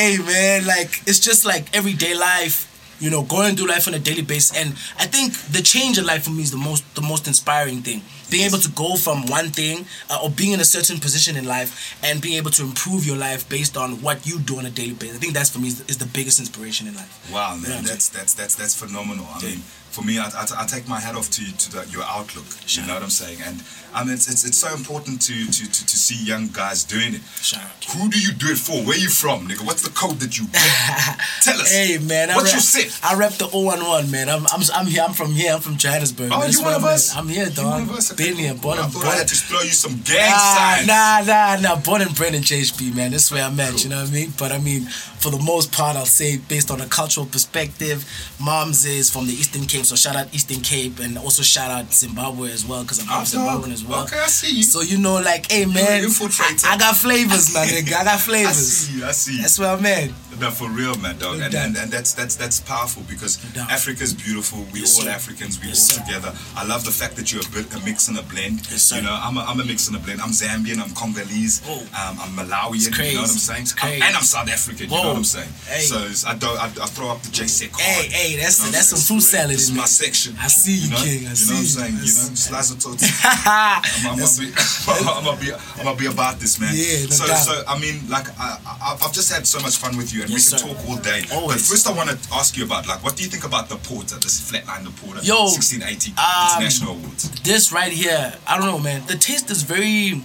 hey 0.00 0.16
man, 0.16 0.64
like 0.66 1.02
it's 1.04 1.20
just 1.20 1.44
like 1.44 1.68
everyday 1.76 2.14
life, 2.16 2.64
you 3.00 3.10
know, 3.10 3.22
going 3.22 3.54
through 3.54 3.68
life 3.68 3.86
on 3.86 3.92
a 3.94 3.98
daily 3.98 4.22
basis. 4.22 4.56
And 4.56 4.70
I 4.98 5.04
think 5.06 5.36
the 5.52 5.60
change 5.62 5.98
in 5.98 6.06
life 6.06 6.24
for 6.24 6.30
me 6.30 6.42
is 6.42 6.50
the 6.50 6.56
most 6.56 6.82
the 6.94 7.02
most 7.02 7.26
inspiring 7.28 7.82
thing. 7.82 8.00
Being 8.30 8.44
able 8.46 8.58
to 8.58 8.68
go 8.70 8.96
from 8.96 9.26
one 9.26 9.50
thing 9.50 9.86
uh, 10.10 10.20
or 10.22 10.30
being 10.30 10.52
in 10.52 10.60
a 10.60 10.64
certain 10.64 10.98
position 10.98 11.36
in 11.36 11.44
life 11.46 11.96
and 12.02 12.20
being 12.20 12.36
able 12.36 12.50
to 12.52 12.62
improve 12.62 13.06
your 13.06 13.16
life 13.16 13.48
based 13.48 13.76
on 13.76 14.02
what 14.02 14.26
you 14.26 14.38
do 14.40 14.58
on 14.58 14.66
a 14.66 14.70
daily 14.70 14.92
basis. 14.94 15.16
I 15.16 15.18
think 15.20 15.34
that's 15.34 15.50
for 15.50 15.58
me 15.58 15.68
is, 15.68 15.80
is 15.88 15.98
the 15.98 16.06
biggest 16.06 16.38
inspiration 16.38 16.86
in 16.86 16.94
life. 16.94 17.30
Wow, 17.32 17.56
man, 17.56 17.78
I'm 17.78 17.84
that's 17.84 18.08
that's 18.08 18.34
that's 18.34 18.54
that's 18.54 18.74
phenomenal. 18.74 19.26
I 19.34 19.42
mean, 19.42 19.62
for 19.98 20.06
me, 20.06 20.18
I, 20.18 20.26
I, 20.26 20.46
I 20.62 20.66
take 20.66 20.86
my 20.88 21.00
hat 21.00 21.14
off 21.16 21.28
to 21.30 21.42
to 21.56 21.66
the, 21.72 21.86
your 21.90 22.04
outlook. 22.04 22.46
You 22.68 22.86
know 22.86 22.94
what 22.94 23.02
I'm 23.02 23.10
saying? 23.10 23.38
And 23.44 23.62
I 23.94 24.04
mean, 24.04 24.14
it's, 24.14 24.28
it's, 24.30 24.44
it's 24.44 24.58
so 24.58 24.72
important 24.74 25.20
to, 25.22 25.32
to, 25.46 25.62
to, 25.64 25.86
to 25.86 25.96
see 25.96 26.22
young 26.22 26.48
guys 26.52 26.84
doing 26.84 27.14
it. 27.14 27.22
Out. 27.56 27.84
Who 27.96 28.08
do 28.10 28.20
you 28.20 28.32
do 28.32 28.48
it 28.52 28.58
for? 28.58 28.76
Where 28.84 28.98
you 28.98 29.08
from, 29.08 29.48
nigga? 29.48 29.64
What's 29.66 29.82
the 29.82 29.90
code 29.90 30.20
that 30.20 30.36
you? 30.38 30.44
Tell 31.42 31.58
us. 31.60 31.72
Hey 31.72 31.98
man, 31.98 32.30
I 32.30 32.34
What's 32.36 32.52
rep, 32.52 32.54
your 32.54 32.60
set? 32.60 33.00
I 33.02 33.14
rep 33.18 33.32
the 33.32 33.48
011 33.48 34.10
man. 34.10 34.28
I'm 34.28 34.46
I'm 34.52 34.60
I'm 34.74 34.86
here. 34.86 35.02
I'm 35.06 35.14
from 35.14 35.32
here. 35.32 35.52
I'm 35.54 35.60
from 35.60 35.76
Johannesburg. 35.76 36.30
Oh, 36.32 36.46
you 36.46 36.62
one 36.62 36.74
of 36.74 36.84
us? 36.84 37.16
I'm 37.16 37.28
here, 37.28 37.46
You 37.46 37.50
dog. 37.50 37.88
one 37.88 37.98
of 37.98 38.16
Been 38.16 38.36
here, 38.36 38.54
born 38.54 38.76
cool. 38.76 38.84
And 38.84 38.92
born. 38.92 39.06
I 39.06 39.16
had 39.16 39.28
to 39.28 39.34
throw 39.34 39.60
you 39.62 39.70
some 39.84 39.96
gang 40.04 40.30
Nah, 40.30 40.54
signs. 40.54 40.86
nah, 40.86 41.20
nah, 41.26 41.74
nah. 41.74 41.80
Born 41.80 42.02
and 42.02 42.14
bred 42.14 42.34
in 42.34 42.42
JHB, 42.42 42.94
man. 42.94 43.10
That's 43.12 43.32
where 43.32 43.42
I'm 43.44 43.58
at, 43.58 43.82
you 43.82 43.90
know 43.90 44.00
what 44.00 44.10
I 44.10 44.12
mean? 44.12 44.32
But 44.38 44.52
I 44.52 44.58
mean, 44.58 44.82
for 45.18 45.30
the 45.30 45.38
most 45.42 45.72
part, 45.72 45.96
I'll 45.96 46.04
say 46.06 46.36
based 46.36 46.70
on 46.70 46.80
a 46.80 46.86
cultural 46.86 47.26
perspective, 47.26 48.04
mom's 48.38 48.84
is 48.84 49.10
from 49.10 49.26
the 49.26 49.32
Eastern 49.32 49.64
Cape, 49.64 49.84
so 49.88 49.96
shout 49.96 50.16
out 50.16 50.32
Eastern 50.34 50.60
Cape 50.60 50.98
and 51.00 51.16
also 51.18 51.42
shout 51.42 51.70
out 51.70 51.92
Zimbabwe 51.92 52.50
as 52.52 52.64
well, 52.66 52.82
because 52.82 53.00
I'm 53.00 53.06
from 53.06 53.24
Zimbabwe 53.24 53.72
as 53.72 53.84
well. 53.84 54.04
Okay, 54.04 54.18
I 54.18 54.26
see 54.26 54.56
you. 54.56 54.62
So, 54.62 54.82
you 54.82 54.98
know, 54.98 55.14
like, 55.20 55.50
hey, 55.50 55.64
man, 55.64 56.02
infiltrator. 56.04 56.64
I, 56.66 56.74
I 56.74 56.78
got 56.78 56.96
flavors, 56.96 57.52
man, 57.54 57.66
nigga. 57.74 57.94
I 57.94 58.04
got 58.04 58.20
flavors. 58.20 58.50
I 58.50 58.52
see 58.52 58.98
you. 58.98 59.04
I 59.06 59.12
see 59.12 59.36
you. 59.36 59.42
That's 59.42 59.58
where 59.58 59.70
I'm 59.70 59.84
at. 59.86 60.10
No, 60.38 60.50
for 60.52 60.68
real, 60.70 60.94
man, 60.98 61.18
dog, 61.18 61.40
and, 61.40 61.52
and 61.52 61.76
and 61.76 61.90
that's 61.90 62.12
that's 62.14 62.36
that's 62.36 62.60
powerful 62.60 63.02
because 63.10 63.42
No. 63.56 63.62
Africa's 63.62 64.14
beautiful. 64.14 64.60
We 64.72 64.80
Yes, 64.86 64.96
all 64.96 65.04
sir. 65.06 65.10
Africans. 65.10 65.58
We 65.60 65.66
Yes, 65.66 65.90
all 65.90 65.98
sir. 65.98 66.04
together. 66.06 66.32
I 66.54 66.62
love 66.64 66.84
the 66.84 66.92
fact 66.92 67.16
that 67.16 67.32
you're 67.32 67.42
a 67.42 67.50
bit 67.50 67.66
a 67.74 67.80
mix 67.84 68.06
and 68.06 68.16
a 68.18 68.22
blend. 68.22 68.62
Yes. 68.70 68.92
You 68.94 69.02
know, 69.02 69.18
I'm 69.20 69.36
a, 69.36 69.40
I'm 69.40 69.58
a 69.58 69.64
mix 69.64 69.88
and 69.88 69.96
a 69.96 70.00
blend. 70.00 70.20
I'm 70.20 70.30
Zambian. 70.30 70.78
I'm 70.78 70.94
Congolese. 70.94 71.62
Oh. 71.66 71.80
Um, 71.80 72.14
I'm 72.22 72.30
Malawian. 72.38 72.86
You 72.86 73.14
know 73.16 73.22
what 73.22 73.30
I'm 73.34 73.36
saying? 73.50 73.62
It's 73.62 73.74
I'm- 73.82 74.00
and 74.00 74.14
I'm 74.14 74.22
South 74.22 74.48
African. 74.48 74.86
You 74.90 74.94
know 74.94 75.08
what 75.08 75.16
I'm 75.16 75.24
saying? 75.24 75.50
Hey. 75.66 75.80
So 75.90 75.96
I 76.30 76.34
don't. 76.36 76.56
I, 76.56 76.66
I 76.66 76.86
throw 76.86 77.08
up 77.08 77.20
the 77.22 77.32
J 77.32 77.48
Sec 77.48 77.74
Hey, 77.74 78.06
hey, 78.08 78.36
that's 78.36 78.60
You 78.60 78.66
know 78.66 78.70
that's 78.78 78.88
some 78.94 79.00
fruit 79.00 79.22
salad 79.26 79.58
in 79.58 79.67
is 79.70 79.76
my 79.76 79.84
section. 79.84 80.34
I 80.40 80.48
see 80.48 80.86
you, 80.86 80.90
know? 80.90 80.96
King. 80.96 81.26
I 81.26 81.30
you 81.30 81.36
see 81.36 81.50
know 81.52 81.60
what 81.60 81.60
I'm 81.60 81.66
saying? 81.66 81.94
I 81.94 81.98
You 81.98 82.14
know, 82.14 82.34
slice 82.34 82.70
of 82.72 82.78
tots. 82.80 83.04
I'm, 83.24 84.18
gonna 84.18 84.36
be, 84.40 84.48
I'm 84.96 85.24
gonna 85.24 85.40
be, 85.40 85.52
I'm 85.52 85.84
gonna 85.84 85.98
be 85.98 86.06
about 86.06 86.38
this, 86.40 86.58
man. 86.60 86.72
Yeah, 86.74 87.04
no 87.04 87.14
so, 87.14 87.26
doubt. 87.26 87.36
so 87.38 87.62
I 87.68 87.78
mean, 87.78 88.00
like, 88.08 88.26
I, 88.38 88.96
I've 89.02 89.12
just 89.12 89.32
had 89.32 89.46
so 89.46 89.60
much 89.60 89.76
fun 89.76 89.96
with 89.96 90.12
you, 90.14 90.22
and 90.22 90.30
Yes, 90.30 90.52
we 90.52 90.58
can 90.58 90.68
sir. 90.68 90.74
talk 90.74 90.88
all 90.88 90.96
day. 90.98 91.22
But 91.30 91.60
first, 91.60 91.86
I 91.86 91.92
want 91.92 92.10
to 92.10 92.16
ask 92.34 92.56
you 92.56 92.64
about, 92.64 92.86
like, 92.88 93.02
what 93.04 93.16
do 93.16 93.22
you 93.22 93.28
think 93.28 93.44
about 93.44 93.68
the 93.68 93.76
Porter, 93.76 94.16
this 94.16 94.40
flatline 94.50 94.84
the 94.84 94.90
Porter, 95.02 95.20
Yo, 95.22 95.44
1680 95.52 96.12
um, 96.16 96.62
International 96.62 96.92
Awards? 96.96 97.30
this 97.42 97.72
right 97.72 97.92
here, 97.92 98.34
I 98.46 98.56
don't 98.58 98.66
know, 98.66 98.78
man. 98.78 99.02
The 99.06 99.16
taste 99.16 99.50
is 99.50 99.62
very. 99.62 100.22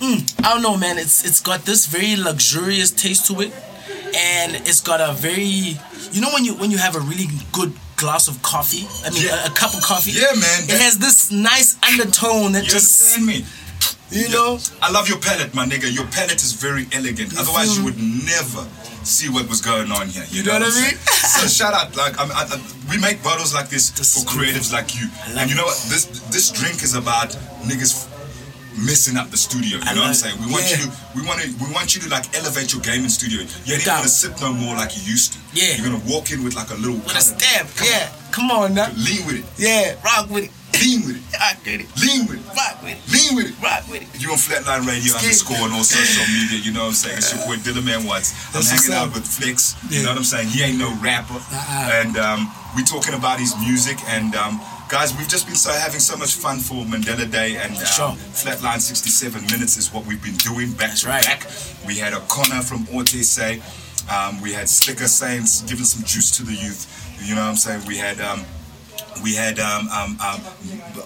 Mm, 0.00 0.44
I 0.44 0.52
don't 0.52 0.62
know, 0.62 0.76
man. 0.76 0.98
It's 0.98 1.24
it's 1.24 1.40
got 1.40 1.64
this 1.64 1.86
very 1.86 2.16
luxurious 2.16 2.90
taste 2.90 3.26
to 3.28 3.40
it, 3.40 3.52
and 4.14 4.54
it's 4.68 4.80
got 4.80 5.00
a 5.00 5.12
very. 5.14 5.78
You 6.12 6.20
know 6.20 6.28
when 6.34 6.44
you 6.44 6.54
when 6.54 6.70
you 6.70 6.78
have 6.78 6.96
a 6.96 7.00
really 7.00 7.26
good 7.52 7.72
glass 7.96 8.28
of 8.28 8.40
coffee, 8.42 8.86
I 9.04 9.10
mean 9.10 9.28
a, 9.28 9.46
a 9.46 9.50
cup 9.50 9.74
of 9.74 9.82
coffee. 9.82 10.12
Yeah, 10.12 10.32
man. 10.34 10.62
It 10.68 10.80
has 10.80 10.98
this 10.98 11.30
nice 11.32 11.76
undertone 11.82 12.52
that 12.52 12.64
You 12.64 12.70
just. 12.70 13.16
understand 13.16 13.26
me? 13.26 13.44
You 14.10 14.28
know. 14.28 14.58
I 14.80 14.90
love 14.92 15.08
your 15.08 15.18
palette, 15.18 15.52
my 15.54 15.66
nigga. 15.66 15.92
Your 15.92 16.06
palette 16.06 16.42
is 16.42 16.52
very 16.52 16.86
elegant. 16.92 17.32
You 17.32 17.38
Otherwise, 17.40 17.76
you 17.76 17.84
would 17.84 17.98
never 17.98 18.62
see 19.02 19.28
what 19.28 19.48
was 19.48 19.60
going 19.60 19.90
on 19.90 20.08
here. 20.08 20.24
You, 20.30 20.42
You 20.42 20.46
know 20.46 20.58
know, 20.58 20.66
what 20.66 20.74
I 20.78 20.80
mean? 20.90 20.96
so 21.40 21.46
shout 21.48 21.74
out, 21.74 21.96
like 21.96 22.14
I, 22.18 22.24
I, 22.26 22.60
we 22.90 22.98
make 22.98 23.22
bottles 23.22 23.52
like 23.54 23.68
this, 23.68 23.90
for 23.90 24.22
creatives 24.28 24.72
like 24.72 24.94
you. 24.98 25.08
And 25.38 25.50
you 25.50 25.56
know 25.56 25.64
what? 25.64 25.76
This 25.90 26.06
this 26.30 26.50
drink 26.50 26.82
is 26.82 26.94
about 26.94 27.30
niggas 27.66 28.06
messing 28.78 29.16
up 29.16 29.30
the 29.30 29.36
studio. 29.36 29.78
You 29.78 29.84
I 29.84 29.94
know 29.94 30.02
what 30.02 30.08
I'm 30.08 30.14
saying? 30.14 30.36
We 30.40 30.52
want 30.52 30.64
yeah. 30.70 30.76
you 30.76 30.90
to 30.90 30.96
we 31.16 31.22
want 31.26 31.40
to 31.40 31.48
we 31.62 31.72
want 31.72 31.94
you 31.94 32.00
to 32.02 32.08
like 32.08 32.28
elevate 32.36 32.72
your 32.72 32.82
game 32.82 33.02
in 33.04 33.10
studio. 33.10 33.40
You 33.64 33.74
ain't 33.74 33.84
gonna 33.84 34.08
sit 34.08 34.38
no 34.40 34.52
more 34.52 34.76
like 34.76 34.96
you 34.96 35.02
used 35.02 35.34
to. 35.34 35.38
Yeah. 35.54 35.76
You're 35.76 35.86
gonna 35.88 36.04
walk 36.10 36.30
in 36.32 36.44
with 36.44 36.54
like 36.54 36.70
a 36.70 36.78
little 36.78 37.00
With 37.00 37.16
a 37.16 37.20
stamp, 37.20 37.70
yeah. 37.82 38.12
Come 38.32 38.50
on 38.50 38.74
now. 38.74 38.88
Lean 38.96 39.24
with 39.26 39.40
it. 39.40 39.46
Yeah, 39.56 39.96
rock 40.04 40.28
with 40.30 40.44
it. 40.44 40.52
Lean 40.76 41.00
with 41.08 41.16
it. 41.16 41.24
Rock 41.40 41.56
with 41.64 41.80
it. 41.80 41.88
Lean 41.96 42.26
with 42.28 42.36
it. 42.36 42.46
Rock 42.52 42.76
with 42.82 42.92
it. 42.92 43.00
Lean 43.08 43.32
with 43.36 43.48
it. 43.48 43.56
Rock 43.62 43.88
with 43.88 44.02
it. 44.04 44.08
You 44.20 44.30
on 44.32 44.36
Flatline 44.36 44.84
Radio 44.84 45.16
underscore 45.16 45.56
on 45.64 45.72
all 45.72 45.84
social 45.84 46.26
media, 46.28 46.60
you 46.60 46.72
know 46.72 46.84
what 46.92 47.00
I'm 47.00 47.00
saying? 47.00 47.18
It's 47.18 47.32
your 47.32 47.44
boy 47.48 47.56
Dylan 47.64 47.84
Man 47.84 48.04
Watts. 48.04 48.36
I'm 48.52 48.60
That's 48.60 48.70
hanging 48.76 48.92
out 48.92 49.14
with 49.14 49.24
Flex, 49.26 49.72
Yeah. 49.88 49.98
you 49.98 50.02
know 50.04 50.10
what 50.12 50.18
I'm 50.18 50.24
saying? 50.28 50.48
He 50.48 50.62
ain't 50.62 50.78
no 50.78 50.92
rapper. 51.00 51.40
Uh-uh. 51.40 52.00
And 52.04 52.16
um, 52.18 52.52
we 52.76 52.84
talking 52.84 53.14
about 53.14 53.40
his 53.40 53.56
music 53.56 53.96
and 54.08 54.34
um, 54.36 54.60
guys, 54.88 55.16
we've 55.16 55.28
just 55.28 55.46
been 55.46 55.56
so 55.56 55.72
having 55.72 56.00
so 56.00 56.16
much 56.16 56.34
fun 56.34 56.58
for 56.58 56.84
Mandela 56.84 57.30
Day 57.30 57.56
and 57.56 57.72
um, 57.76 57.84
Sure. 57.84 58.10
Flatline 58.32 58.80
67 58.80 59.42
minutes 59.46 59.76
is 59.76 59.92
what 59.92 60.06
we've 60.06 60.22
been 60.22 60.36
doing 60.36 60.70
back 60.72 60.90
That's 60.90 61.02
to 61.02 61.08
right. 61.08 61.24
back. 61.24 61.46
We 61.86 61.96
had 61.98 62.12
Akona 62.12 62.62
from 62.62 62.84
ORTSA. 62.86 63.60
Um, 64.10 64.40
we 64.40 64.52
had 64.52 64.68
Slicker 64.68 65.08
Saints 65.08 65.62
giving 65.62 65.84
some 65.84 66.04
juice 66.04 66.30
to 66.36 66.44
the 66.44 66.52
youth. 66.52 66.86
You 67.22 67.34
know 67.34 67.42
what 67.42 67.48
I'm 67.50 67.56
saying? 67.56 67.84
We 67.86 67.96
had 67.96 68.20
um, 68.20 68.44
we 69.22 69.34
had 69.34 69.58
um, 69.58 69.88
um, 69.88 70.10
um, 70.20 70.40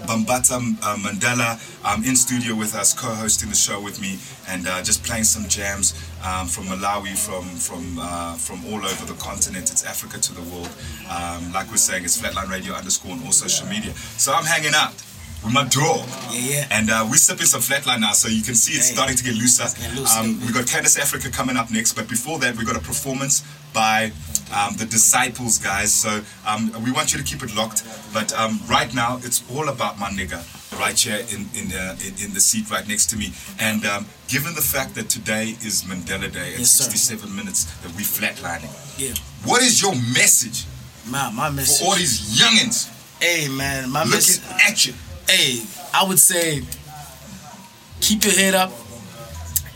Bambata 0.04 0.58
uh, 0.82 0.96
Mandela 0.96 1.56
um, 1.84 2.04
in 2.04 2.16
studio 2.16 2.54
with 2.54 2.74
us, 2.74 2.92
co-hosting 2.92 3.48
the 3.48 3.54
show 3.54 3.80
with 3.80 4.00
me, 4.00 4.18
and 4.48 4.66
uh, 4.68 4.82
just 4.82 5.02
playing 5.04 5.24
some 5.24 5.48
jams 5.48 5.94
um, 6.24 6.46
from 6.46 6.64
Malawi, 6.64 7.16
from 7.16 7.44
from 7.44 7.98
uh, 8.00 8.34
from 8.34 8.64
all 8.66 8.84
over 8.84 9.04
the 9.06 9.18
continent. 9.18 9.70
It's 9.70 9.84
Africa 9.84 10.18
to 10.18 10.34
the 10.34 10.42
world. 10.42 10.70
Um, 11.10 11.52
like 11.52 11.70
we're 11.70 11.76
saying, 11.76 12.04
it's 12.04 12.20
Flatline 12.20 12.50
Radio 12.50 12.74
underscore 12.74 13.12
on 13.12 13.24
all 13.24 13.32
social 13.32 13.66
media. 13.66 13.92
So 13.94 14.32
I'm 14.32 14.44
hanging 14.44 14.72
out 14.74 14.92
with 15.42 15.52
my 15.54 15.64
dog. 15.64 16.06
Yeah, 16.30 16.40
yeah. 16.52 16.66
And 16.70 16.90
uh, 16.90 17.06
we're 17.08 17.16
sipping 17.16 17.46
some 17.46 17.60
flatline 17.62 18.00
now, 18.00 18.12
so 18.12 18.28
you 18.28 18.42
can 18.42 18.54
see 18.54 18.74
it's 18.74 18.88
Hey. 18.88 18.94
starting 18.94 19.16
to 19.16 19.24
get 19.24 19.34
looser. 19.34 19.64
loose 19.96 20.14
Um, 20.16 20.38
we 20.46 20.52
got 20.52 20.66
Candace 20.66 20.98
Africa 20.98 21.30
coming 21.30 21.56
up 21.56 21.70
next, 21.70 21.94
but 21.94 22.08
before 22.08 22.38
that, 22.40 22.56
we 22.56 22.64
got 22.64 22.76
a 22.76 22.80
performance 22.80 23.42
by 23.72 24.12
um, 24.52 24.76
the 24.76 24.84
Disciples 24.84 25.58
guys. 25.58 25.92
So 25.92 26.20
um, 26.46 26.72
we 26.84 26.90
want 26.92 27.12
you 27.12 27.18
to 27.18 27.24
keep 27.24 27.42
it 27.42 27.54
locked. 27.56 27.84
But 28.12 28.32
um, 28.38 28.60
right 28.68 28.92
now, 28.94 29.16
it's 29.22 29.42
all 29.54 29.68
about 29.68 29.98
my 29.98 30.10
nigga 30.10 30.42
right 30.80 30.98
here 30.98 31.20
in 31.34 31.40
in, 31.54 31.66
uh, 31.72 31.96
in 32.24 32.32
the 32.32 32.40
seat 32.40 32.70
right 32.70 32.86
next 32.88 33.06
to 33.10 33.16
me. 33.16 33.32
And 33.60 33.84
um, 33.86 34.06
given 34.28 34.54
the 34.54 34.62
fact 34.74 34.94
that 34.96 35.08
today 35.10 35.54
is 35.68 35.82
Mandela 35.84 36.32
Day 36.32 36.50
and 36.56 36.60
Yes, 36.60 36.70
sir. 36.72 36.84
67 36.84 37.36
minutes 37.36 37.64
that 37.82 37.92
we 37.96 38.02
flatlining, 38.02 38.72
Yeah. 38.98 39.14
what 39.44 39.62
is 39.62 39.80
your 39.82 39.94
message 39.94 40.64
My 41.06 41.30
my 41.30 41.50
message. 41.50 41.78
for 41.78 41.84
all 41.92 41.96
these 41.96 42.40
youngins 42.40 42.88
Hey 43.20 43.48
man, 43.48 43.90
my 43.90 44.00
looking 44.04 44.16
message. 44.16 44.42
at 44.68 44.86
you? 44.86 44.94
Hey, 45.28 45.62
I 45.92 46.04
would 46.08 46.18
say 46.18 46.62
keep 48.00 48.24
your 48.24 48.34
head 48.34 48.54
up 48.54 48.72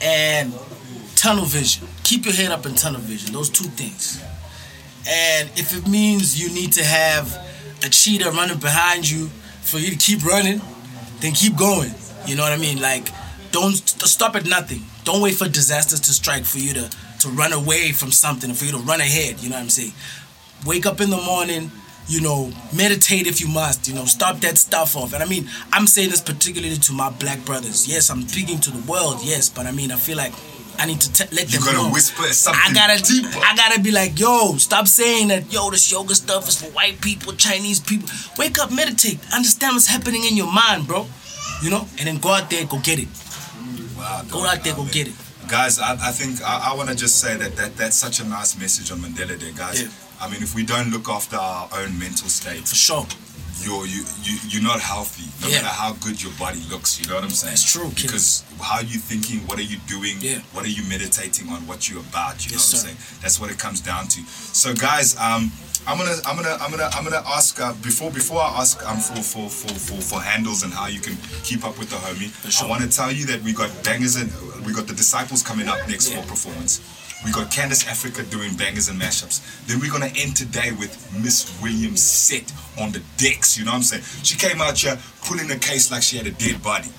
and 0.01 0.53
tunnel 1.17 1.45
vision. 1.45 1.87
Keep 2.03 2.25
your 2.27 2.35
head 2.35 2.51
up 2.51 2.65
and 2.67 2.77
tunnel 2.77 3.01
vision. 3.01 3.33
Those 3.33 3.51
two 3.51 3.69
things. 3.69 4.21
And 5.07 5.51
if 5.57 5.77
it 5.77 5.87
means 5.87 6.41
you 6.41 6.49
need 6.55 6.73
to 6.75 6.85
have 6.85 7.27
a 7.83 7.89
cheetah 7.89 8.31
running 8.31 8.59
behind 8.59 9.09
you 9.09 9.29
for 9.63 9.79
you 9.79 9.91
to 9.91 9.97
keep 9.97 10.25
running, 10.25 10.61
then 11.25 11.33
keep 11.33 11.57
going. 11.57 11.91
You 12.27 12.37
know 12.37 12.43
what 12.43 12.53
I 12.53 12.59
mean? 12.59 12.81
Like, 12.81 13.09
don't 13.51 13.73
st- 13.73 14.03
stop 14.03 14.37
at 14.37 14.47
nothing. 14.47 14.83
Don't 15.05 15.23
wait 15.23 15.35
for 15.35 15.49
disasters 15.49 16.01
to 16.01 16.13
strike 16.13 16.45
for 16.45 16.59
you 16.59 16.75
to 16.75 16.91
to 17.21 17.29
run 17.31 17.55
away 17.55 17.93
from 17.93 18.13
something, 18.13 18.53
for 18.53 18.67
you 18.67 18.73
to 18.73 18.79
run 18.79 19.01
ahead. 19.01 19.41
You 19.41 19.49
know 19.49 19.57
what 19.57 19.63
I'm 19.63 19.71
saying? 19.71 19.93
Wake 20.67 20.85
up 20.85 21.01
in 21.01 21.09
the 21.09 21.17
morning. 21.17 21.71
You 22.07 22.21
know, 22.21 22.53
meditate 22.77 23.27
if 23.27 23.41
you 23.41 23.49
must. 23.49 23.89
You 23.89 23.95
know, 23.95 24.05
stop 24.05 24.41
that 24.41 24.59
stuff 24.59 24.95
off. 24.95 25.15
And 25.15 25.23
I 25.23 25.27
mean, 25.27 25.49
I'm 25.73 25.87
saying 25.87 26.11
this 26.11 26.21
particularly 26.21 26.77
to 26.77 26.93
my 26.93 27.09
black 27.09 27.43
brothers. 27.47 27.89
Yes, 27.89 28.11
I'm 28.11 28.29
speaking 28.29 28.59
to 28.61 28.71
the 28.71 28.83
world. 28.91 29.21
Yes, 29.23 29.49
but 29.49 29.65
I 29.65 29.73
mean, 29.73 29.91
I 29.91 29.97
feel 29.97 30.19
like 30.19 30.35
I 30.79 30.87
need 30.87 31.01
to 31.01 31.13
te- 31.13 31.35
let 31.35 31.49
them. 31.49 31.61
know. 31.61 31.71
You 31.71 31.77
gotta 31.79 31.93
whisper 31.93 32.23
something 32.33 32.61
I 32.65 32.73
gotta, 32.75 33.03
deeper. 33.03 33.39
I 33.39 33.55
gotta 33.57 33.81
be 33.81 33.91
like, 33.91 34.19
yo, 34.19 34.57
stop 34.57 34.87
saying 34.89 35.29
that. 35.29 35.53
Yo, 35.53 35.71
this 35.71 35.91
yoga 35.91 36.15
stuff 36.15 36.49
is 36.49 36.61
for 36.61 36.71
white 36.73 37.01
people, 37.01 37.33
Chinese 37.35 37.81
people. 37.81 38.09
Wake 38.39 38.59
up, 38.59 38.73
meditate, 38.73 39.19
understand 39.33 39.75
what's 39.75 39.87
happening 39.87 40.25
in 40.25 40.37
your 40.37 40.51
mind, 40.53 40.87
bro. 40.87 41.07
You 41.63 41.71
know, 41.71 41.87
and 41.99 42.07
then 42.09 42.19
go 42.19 42.31
out 42.31 42.51
there, 42.51 42.65
go 42.67 42.79
get 42.81 42.99
it. 42.99 43.09
Wow, 43.97 44.23
Go 44.31 44.45
out 44.45 44.63
there, 44.65 44.75
go 44.75 44.83
man. 44.83 44.93
get 44.93 45.09
it. 45.09 45.15
Guys, 45.49 45.79
I, 45.79 45.93
I 45.93 46.11
think 46.11 46.43
I, 46.43 46.71
I 46.73 46.75
want 46.75 46.89
to 46.89 46.95
just 46.97 47.21
say 47.21 47.37
that, 47.37 47.55
that 47.57 47.77
that's 47.77 47.97
such 47.97 48.21
a 48.21 48.25
nice 48.25 48.59
message 48.59 48.91
on 48.91 48.99
Mandela 48.99 49.39
Day, 49.39 49.53
guys. 49.55 49.83
Yeah. 49.83 49.89
I 50.21 50.29
mean, 50.31 50.43
if 50.43 50.55
we 50.55 50.65
don't 50.65 50.91
look 50.91 51.09
after 51.09 51.37
our 51.37 51.69
own 51.77 51.99
mental 51.99 52.29
state, 52.29 52.67
For 52.67 52.75
sure. 52.75 53.07
You're 53.63 53.87
you, 53.87 54.03
you 54.23 54.39
you're 54.49 54.63
not 54.63 54.81
healthy. 54.81 55.25
No 55.43 55.49
Yeah. 55.49 55.63
matter 55.63 55.75
how 55.75 55.93
good 55.95 56.23
your 56.23 56.33
body 56.39 56.61
looks, 56.71 56.99
you 57.01 57.07
know 57.09 57.15
what 57.17 57.25
I'm 57.25 57.31
saying? 57.31 57.55
It's 57.55 57.71
true, 57.73 57.91
kid. 57.95 58.07
Because 58.09 58.45
how 58.61 58.77
are 58.77 58.83
you 58.83 58.99
thinking, 58.99 59.41
what 59.47 59.59
are 59.59 59.63
you 59.73 59.79
doing, 59.87 60.17
Yeah. 60.21 60.41
what 60.53 60.65
are 60.65 60.69
you 60.79 60.83
meditating 60.85 61.49
on, 61.51 61.67
what 61.67 61.89
you're 61.89 62.01
about, 62.01 62.45
you 62.45 62.53
Yes, 62.53 62.73
know 62.73 62.79
what 62.79 62.83
sir. 62.85 62.89
I'm 62.91 62.97
saying? 62.99 63.21
That's 63.23 63.39
what 63.41 63.51
it 63.51 63.59
comes 63.59 63.81
down 63.81 64.09
to. 64.09 64.21
So, 64.53 64.75
guys, 64.75 65.17
um. 65.19 65.53
I'm 65.87 65.99
gonna, 65.99 66.17
I'm 66.25 66.35
gonna, 66.37 66.57
I'm 66.63 66.71
gonna, 66.71 66.89
I'm 66.95 67.05
gonna 67.05 67.23
ask 67.27 67.61
uh, 67.61 67.75
before 67.83 68.11
before 68.11 68.41
I 68.41 68.61
ask 68.63 68.81
um 68.89 68.97
for, 68.97 69.17
for 69.23 69.51
for 69.51 69.69
for 69.75 70.01
for 70.01 70.19
handles 70.19 70.63
and 70.63 70.73
how 70.73 70.87
you 70.87 70.99
can 70.99 71.15
keep 71.43 71.63
up 71.63 71.79
with 71.79 71.91
the 71.91 71.97
homie. 71.97 72.33
sure. 72.51 72.65
I 72.67 72.71
want 72.71 72.81
to 72.85 72.89
tell 72.89 73.13
you 73.13 73.27
that 73.27 73.43
we 73.43 73.53
got 73.53 73.69
bangers 73.85 74.17
and 74.17 74.33
we 74.65 74.73
got 74.73 74.87
the 74.87 74.95
disciples 74.95 75.43
coming 75.43 75.69
up 75.69 75.77
next 75.87 76.09
Yeah. 76.11 76.23
for 76.23 76.29
performance. 76.29 76.81
We 77.25 77.33
got 77.33 77.51
Candace 77.51 77.89
Africa 77.89 78.23
doing 78.25 78.55
bangers 78.55 78.89
and 78.89 79.01
mashups. 79.01 79.41
Then 79.67 79.81
we're 79.81 79.91
gonna 79.91 80.13
end 80.15 80.37
today 80.37 80.73
with 80.73 80.93
Miss 81.23 81.59
Williams 81.63 82.03
set 82.03 82.53
on 82.79 82.93
the 82.93 83.03
decks. 83.17 83.57
You 83.59 83.65
know 83.65 83.73
what 83.73 83.79
I'm 83.79 83.83
saying? 83.83 84.03
She 84.23 84.37
came 84.37 84.61
out 84.61 84.79
here 84.79 84.99
pulling 85.25 85.51
a 85.51 85.57
case 85.57 85.91
like 85.91 86.03
she 86.03 86.19
had 86.19 86.27
a 86.27 86.33
dead 86.33 86.63
body. 86.63 86.91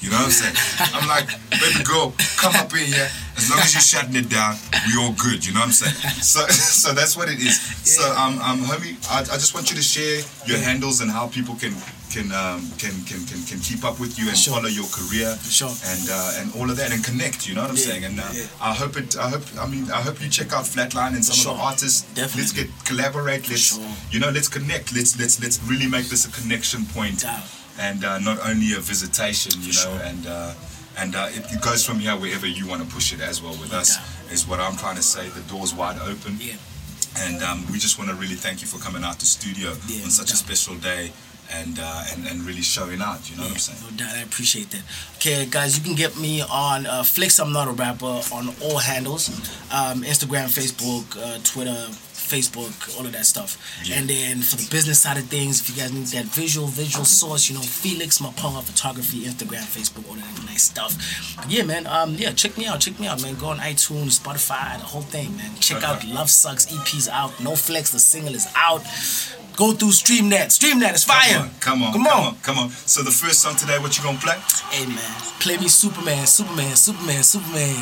You 0.00 0.10
know 0.10 0.16
what 0.16 0.26
I'm 0.26 0.30
saying? 0.30 0.54
I'm 0.94 1.08
like, 1.08 1.26
baby 1.50 1.82
girl, 1.84 2.14
come 2.36 2.54
up 2.54 2.72
in 2.72 2.86
here. 2.86 3.08
As 3.36 3.50
long 3.50 3.58
as 3.60 3.74
you're 3.74 3.82
shutting 3.82 4.14
it 4.14 4.28
down, 4.28 4.56
we 4.86 5.00
all 5.00 5.12
good. 5.12 5.46
You 5.46 5.54
know 5.54 5.60
what 5.60 5.66
I'm 5.66 5.72
saying? 5.72 5.94
So, 6.22 6.46
so 6.48 6.92
that's 6.92 7.16
what 7.16 7.28
it 7.28 7.38
is. 7.38 7.60
So, 7.86 8.02
um, 8.14 8.38
um, 8.38 8.60
homie, 8.62 8.98
I, 9.10 9.20
I 9.20 9.36
just 9.38 9.54
want 9.54 9.70
you 9.70 9.76
to 9.76 9.82
share 9.82 10.22
your 10.46 10.58
handles 10.58 11.00
and 11.00 11.10
how 11.10 11.28
people 11.28 11.54
can 11.54 11.74
can 12.18 12.32
um 12.32 12.60
can 12.82 12.94
can 13.06 13.20
can, 13.30 13.40
can 13.50 13.60
keep 13.60 13.84
up 13.84 13.96
with 14.00 14.18
you 14.18 14.26
and 14.28 14.36
Sure. 14.36 14.54
follow 14.54 14.68
your 14.68 14.88
career 14.98 15.30
Sure. 15.58 15.70
and 15.92 16.04
uh, 16.10 16.38
and 16.38 16.46
all 16.56 16.68
of 16.70 16.76
that 16.80 16.90
and 16.92 17.02
connect. 17.04 17.46
You 17.48 17.54
know 17.54 17.62
what 17.62 17.70
I'm 17.70 17.76
Yeah, 17.76 17.90
saying? 17.90 18.04
And 18.04 18.18
uh, 18.20 18.28
yeah. 18.34 18.46
I 18.60 18.72
hope 18.74 18.96
it. 18.96 19.16
I 19.16 19.28
hope. 19.34 19.44
I 19.60 19.66
mean, 19.66 19.84
I 19.90 20.00
hope 20.06 20.20
you 20.22 20.28
check 20.28 20.52
out 20.52 20.64
Flatline 20.64 21.14
and 21.14 21.24
some 21.24 21.36
Sure. 21.36 21.52
of 21.52 21.58
the 21.58 21.64
artists. 21.64 22.02
Definitely. 22.14 22.40
Let's 22.42 22.52
get 22.60 22.68
collaborate. 22.90 23.48
Let's 23.48 23.78
you 24.12 24.18
know. 24.22 24.30
Let's 24.30 24.48
connect. 24.48 24.86
Let's 24.96 25.12
let's 25.20 25.40
let's 25.42 25.58
really 25.70 25.86
make 25.96 26.06
this 26.12 26.24
a 26.26 26.32
connection 26.40 26.84
point 26.96 27.20
Doubt. 27.22 27.44
and 27.78 28.04
uh, 28.04 28.18
not 28.18 28.38
only 28.50 28.72
a 28.74 28.80
visitation. 28.80 29.52
You 29.60 29.72
know, 29.78 29.84
Sure. 29.86 30.00
and 30.10 30.26
uh, 30.26 30.54
and 31.00 31.14
uh, 31.14 31.28
it, 31.36 31.44
it 31.54 31.60
goes 31.62 31.84
from 31.86 31.98
here 32.00 32.16
wherever 32.16 32.46
you 32.58 32.66
want 32.66 32.82
to 32.82 32.88
push 32.94 33.12
it 33.12 33.20
as 33.20 33.40
well 33.42 33.54
with 33.62 33.72
us. 33.72 33.96
doubt. 33.96 34.32
Is 34.34 34.46
what 34.46 34.58
I'm 34.60 34.76
trying 34.76 34.96
to 34.96 35.02
say. 35.14 35.24
The 35.28 35.40
door's 35.52 35.72
wide 35.72 35.98
open. 36.12 36.36
Yeah. 36.40 36.54
And 37.24 37.42
um, 37.42 37.64
we 37.72 37.78
just 37.78 37.98
want 37.98 38.10
to 38.10 38.16
really 38.16 38.36
thank 38.36 38.60
you 38.62 38.68
for 38.68 38.78
coming 38.78 39.02
out 39.02 39.18
to 39.20 39.26
studio 39.26 39.72
Yeah, 39.88 40.04
on 40.04 40.10
such 40.10 40.30
a 40.32 40.36
special 40.36 40.74
day. 40.76 41.10
And, 41.50 41.78
uh, 41.80 42.04
and 42.12 42.26
and 42.26 42.42
really 42.42 42.60
showing 42.60 43.00
out, 43.00 43.30
you 43.30 43.36
know 43.36 43.44
what 43.44 43.52
I'm 43.52 43.58
saying? 43.58 43.80
No 43.82 43.96
doubt, 43.96 44.14
I 44.16 44.20
appreciate 44.20 44.68
that. 44.70 44.82
Okay, 45.16 45.46
guys, 45.46 45.78
you 45.78 45.82
can 45.82 45.94
get 45.94 46.18
me 46.18 46.42
on 46.42 46.84
uh, 46.84 47.02
Flex. 47.02 47.38
I'm 47.38 47.54
not 47.54 47.68
a 47.68 47.72
rapper 47.72 48.20
on 48.32 48.54
all 48.62 48.76
handles, 48.76 49.30
um, 49.72 50.02
Instagram, 50.02 50.52
Facebook, 50.52 51.16
uh, 51.16 51.38
Twitter, 51.42 51.88
Facebook, 52.28 52.98
all 52.98 53.06
of 53.06 53.12
that 53.12 53.24
stuff. 53.24 53.56
Yeah. 53.84 53.98
And 53.98 54.08
then 54.08 54.42
for 54.42 54.56
the 54.56 54.68
business 54.70 55.00
side 55.00 55.16
of 55.16 55.24
things, 55.24 55.60
if 55.60 55.70
you 55.70 55.82
guys 55.82 55.92
need 55.92 56.06
that 56.08 56.26
visual, 56.26 56.66
visual 56.66 57.04
source, 57.04 57.48
you 57.48 57.56
know, 57.56 57.62
Felix 57.62 58.18
Maponga 58.18 58.62
Photography, 58.62 59.24
Instagram, 59.24 59.64
Facebook, 59.64 60.06
all 60.08 60.16
that 60.16 60.44
nice 60.44 60.64
stuff. 60.64 60.92
Yeah, 61.48 61.64
man. 61.64 61.86
Um, 61.86 62.14
yeah, 62.14 62.32
check 62.32 62.58
me 62.58 62.66
out. 62.66 62.80
Check 62.80 63.00
me 63.00 63.06
out, 63.06 63.22
man. 63.22 63.34
Go 63.36 63.46
on 63.46 63.58
iTunes, 63.58 64.20
Spotify, 64.20 64.78
the 64.78 64.84
whole 64.84 65.02
thing, 65.02 65.36
man. 65.36 65.56
Check 65.60 65.82
out 65.82 66.04
Love 66.04 66.28
Sucks 66.30 66.66
EP's 66.72 67.08
out. 67.08 67.32
No 67.40 67.56
Flex, 67.56 67.90
the 67.90 67.98
single 67.98 68.34
is 68.34 68.46
out. 68.54 68.82
Go 69.58 69.72
through 69.74 69.90
StreamNet. 69.90 70.54
StreamNet 70.54 70.94
is 70.94 71.02
fire. 71.04 71.50
Come 71.58 71.82
on, 71.82 71.90
Come 71.92 72.04
come 72.04 72.06
on. 72.06 72.26
on, 72.30 72.34
come 72.46 72.58
on. 72.62 72.68
So 72.86 73.02
the 73.02 73.10
first 73.10 73.42
song 73.42 73.56
today, 73.58 73.78
what 73.82 73.98
you 73.98 74.04
gonna 74.06 74.22
play? 74.22 74.38
Hey 74.70 74.86
man, 74.86 75.12
play 75.42 75.58
me 75.58 75.66
Superman, 75.66 76.26
Superman, 76.30 76.76
Superman, 76.78 77.22
Superman. 77.26 77.74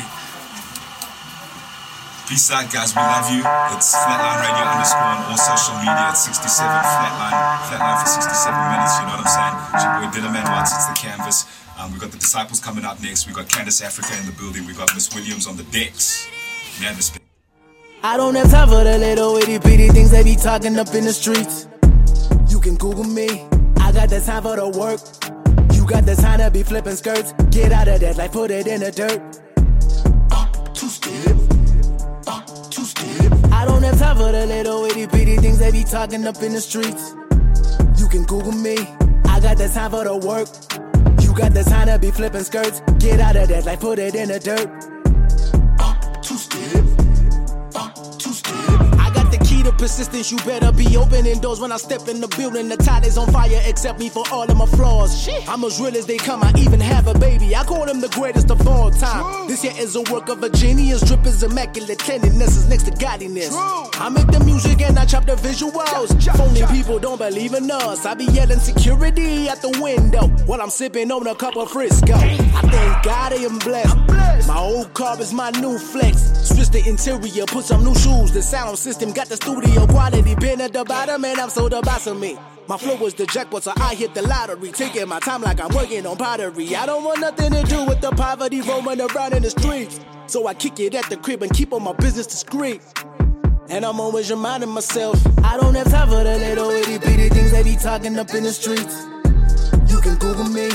Peace 2.27 2.51
out, 2.51 2.67
guys. 2.73 2.91
We 2.91 2.99
love 2.99 3.29
you. 3.31 3.39
It's 3.77 3.95
Flatline 3.95 4.41
Radio 4.43 4.65
underscore 4.67 4.99
on 5.15 5.31
all 5.31 5.37
social 5.39 5.79
media. 5.79 6.11
at 6.11 6.19
67 6.19 6.59
Flatline. 6.59 7.37
Flatline 7.71 7.97
for 8.03 8.09
67 8.19 8.51
minutes. 8.73 8.93
You 8.99 9.05
know 9.07 9.15
what 9.15 9.23
I'm 9.23 9.31
saying? 9.31 9.55
It's 9.71 9.83
your 9.87 9.93
boy 9.95 10.07
Dylan 10.11 10.33
Man 10.35 10.43
Watts. 10.51 10.75
It's 10.75 10.87
the 10.91 10.97
canvas. 10.97 11.47
Um, 11.79 11.93
we 11.93 11.99
got 11.99 12.11
the 12.11 12.17
disciples 12.19 12.59
coming 12.59 12.83
up 12.83 12.99
next. 13.01 13.27
We 13.27 13.33
got 13.33 13.47
Candace 13.47 13.79
Africa 13.81 14.11
in 14.19 14.25
the 14.25 14.33
building. 14.35 14.65
We 14.67 14.73
got 14.73 14.91
Miss 14.93 15.07
Williams 15.15 15.47
on 15.47 15.55
the 15.55 15.63
decks. 15.71 16.27
Respect. 16.83 17.26
I 18.03 18.15
don't 18.15 18.35
have 18.35 18.51
time 18.51 18.69
for 18.69 18.83
the 18.83 18.97
little 18.97 19.35
itty 19.37 19.57
bitty 19.57 19.89
things 19.89 20.11
they 20.11 20.23
be 20.23 20.35
talking 20.35 20.77
up 20.77 20.93
in 20.93 21.05
the 21.05 21.13
streets. 21.13 21.67
You 22.47 22.59
can 22.59 22.75
Google 22.75 23.03
me. 23.03 23.47
I 23.79 23.91
got 23.91 24.09
the 24.09 24.21
time 24.21 24.43
for 24.43 24.55
the 24.55 24.69
work. 24.69 25.01
You 25.73 25.85
got 25.87 26.05
the 26.05 26.15
time 26.15 26.39
to 26.39 26.51
be 26.51 26.61
flipping 26.61 26.95
skirts. 26.95 27.33
Get 27.49 27.71
out 27.71 27.87
of 27.87 27.99
that, 28.01 28.17
like 28.17 28.31
put 28.31 28.51
it 28.51 28.67
in 28.67 28.81
the 28.81 28.91
dirt. 28.91 29.41
Uh, 30.31 30.45
two 30.73 30.87
step. 30.87 31.35
Uh. 32.27 32.41
I 33.51 33.65
don't 33.65 33.81
have 33.81 33.97
time 33.97 34.17
for 34.17 34.31
the 34.31 34.45
little 34.45 34.85
itty 34.85 35.07
bitty 35.07 35.37
things 35.37 35.57
they 35.57 35.71
be 35.71 35.83
talking 35.83 36.25
up 36.27 36.41
in 36.43 36.53
the 36.53 36.61
streets. 36.61 37.15
You 37.99 38.07
can 38.07 38.23
Google 38.25 38.51
me. 38.51 38.77
I 39.25 39.39
got 39.39 39.57
the 39.57 39.69
time 39.73 39.91
for 39.91 40.03
the 40.03 40.15
work. 40.15 40.47
You 41.23 41.33
got 41.33 41.53
the 41.53 41.63
time 41.63 41.87
to 41.87 41.97
be 41.97 42.11
flipping 42.11 42.43
skirts. 42.43 42.81
Get 42.99 43.19
out 43.19 43.35
of 43.35 43.49
that, 43.49 43.65
like 43.65 43.79
put 43.79 43.97
it 43.97 44.13
in 44.13 44.29
the 44.29 44.39
dirt. 44.39 44.96
The 49.67 49.77
persistence. 49.77 50.31
You 50.31 50.37
better 50.39 50.71
be 50.71 50.95
opening 50.95 51.39
doors 51.39 51.59
when 51.59 51.71
I 51.71 51.77
step 51.77 52.07
in 52.07 52.21
the 52.21 52.27
building. 52.27 52.69
The 52.69 52.77
tide 52.77 53.05
is 53.05 53.17
on 53.17 53.31
fire. 53.31 53.61
Accept 53.67 53.99
me 53.99 54.09
for 54.09 54.23
all 54.31 54.49
of 54.49 54.57
my 54.57 54.65
flaws. 54.65 55.27
I'm 55.47 55.63
as 55.63 55.79
real 55.79 55.95
as 55.97 56.05
they 56.05 56.17
come. 56.17 56.41
I 56.43 56.53
even 56.57 56.79
have 56.79 57.07
a 57.07 57.17
baby. 57.17 57.55
I 57.55 57.63
call 57.63 57.85
him 57.89 57.99
the 57.99 58.09
greatest 58.09 58.49
of 58.49 58.65
all 58.67 58.91
time. 58.91 59.47
This 59.47 59.61
here 59.61 59.73
is 59.77 59.95
a 59.95 60.01
work 60.13 60.29
of 60.29 60.41
a 60.43 60.49
genius. 60.49 61.01
Drip 61.01 61.25
is 61.25 61.43
immaculate. 61.43 61.99
Cleanliness 61.99 62.55
is 62.57 62.69
next 62.69 62.83
to 62.83 62.91
godliness. 62.91 63.53
I 63.53 64.09
make 64.09 64.27
the 64.27 64.39
music 64.43 64.81
and 64.81 64.97
I 64.97 65.05
chop 65.05 65.25
the 65.25 65.35
visuals. 65.35 66.09
Phony 66.37 66.65
people 66.67 66.99
don't 66.99 67.17
believe 67.17 67.53
in 67.53 67.69
us. 67.69 68.05
I 68.05 68.13
be 68.13 68.25
yelling 68.25 68.59
security 68.59 69.49
at 69.49 69.61
the 69.61 69.77
window 69.81 70.27
while 70.45 70.61
I'm 70.61 70.69
sipping 70.69 71.11
on 71.11 71.27
a 71.27 71.35
cup 71.35 71.57
of 71.57 71.71
Frisco. 71.71 72.13
I 72.13 72.37
thank 72.71 73.03
God 73.03 73.33
I 73.33 73.37
am 73.37 73.59
blessed. 73.59 74.47
My 74.47 74.59
old 74.59 74.93
car 74.93 75.19
is 75.19 75.33
my 75.33 75.49
new 75.51 75.77
flex. 75.77 76.31
Switch 76.47 76.69
the 76.69 76.87
interior, 76.87 77.45
put 77.45 77.65
some 77.65 77.83
new 77.83 77.95
shoes. 77.95 78.31
The 78.31 78.41
sound 78.41 78.77
system 78.77 79.11
got 79.11 79.27
the 79.27 79.35
studio 79.35 79.56
quality. 79.97 80.35
Been 80.35 80.61
at 80.61 80.73
the 80.73 80.83
bottom 80.83 81.25
and 81.25 81.39
I'm 81.39 81.49
so 81.49 81.67
the 81.69 81.81
boss 81.81 82.07
of 82.07 82.19
me. 82.19 82.37
My 82.67 82.77
flow 82.77 82.95
was 82.95 83.13
the 83.13 83.25
jackpot, 83.25 83.63
so 83.63 83.71
I 83.77 83.95
hit 83.95 84.13
the 84.13 84.21
lottery. 84.21 84.71
Taking 84.71 85.07
my 85.07 85.19
time 85.19 85.41
like 85.41 85.59
I'm 85.61 85.73
working 85.73 86.05
on 86.05 86.17
pottery. 86.17 86.75
I 86.75 86.85
don't 86.85 87.03
want 87.03 87.21
nothing 87.21 87.51
to 87.53 87.63
do 87.63 87.85
with 87.85 88.01
the 88.01 88.11
poverty 88.11 88.61
roaming 88.61 89.01
around 89.01 89.33
in 89.33 89.43
the 89.43 89.49
streets. 89.49 89.99
So 90.27 90.47
I 90.47 90.53
kick 90.53 90.79
it 90.79 90.93
at 90.93 91.09
the 91.09 91.17
crib 91.17 91.43
and 91.43 91.53
keep 91.53 91.73
on 91.73 91.83
my 91.83 91.93
business 91.93 92.27
discreet. 92.27 92.81
And 93.69 93.85
I'm 93.85 93.99
always 93.99 94.29
reminding 94.29 94.69
myself, 94.69 95.21
I 95.43 95.57
don't 95.57 95.75
have 95.75 95.89
time 95.89 96.09
for 96.09 96.23
the 96.23 96.37
little 96.37 96.69
itty 96.69 96.97
bitty 96.99 97.29
things 97.29 97.51
they 97.51 97.63
be 97.63 97.75
talking 97.75 98.17
up 98.17 98.33
in 98.33 98.43
the 98.43 98.51
streets. 98.51 99.05
You 99.91 99.99
can 100.01 100.17
Google 100.17 100.45
me, 100.45 100.69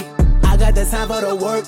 I 0.44 0.56
got 0.56 0.74
the 0.74 0.86
time 0.90 1.08
for 1.08 1.20
the 1.20 1.34
work. 1.34 1.64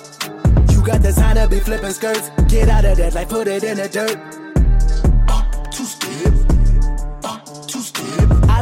You 0.70 0.84
got 0.84 1.02
the 1.02 1.12
time 1.12 1.36
to 1.36 1.48
be 1.48 1.60
flipping 1.60 1.90
skirts. 1.90 2.30
Get 2.48 2.68
out 2.68 2.84
of 2.84 2.98
that, 2.98 3.14
like 3.14 3.28
put 3.28 3.48
it 3.48 3.64
in 3.64 3.78
the 3.78 3.88
dirt. 3.88 4.43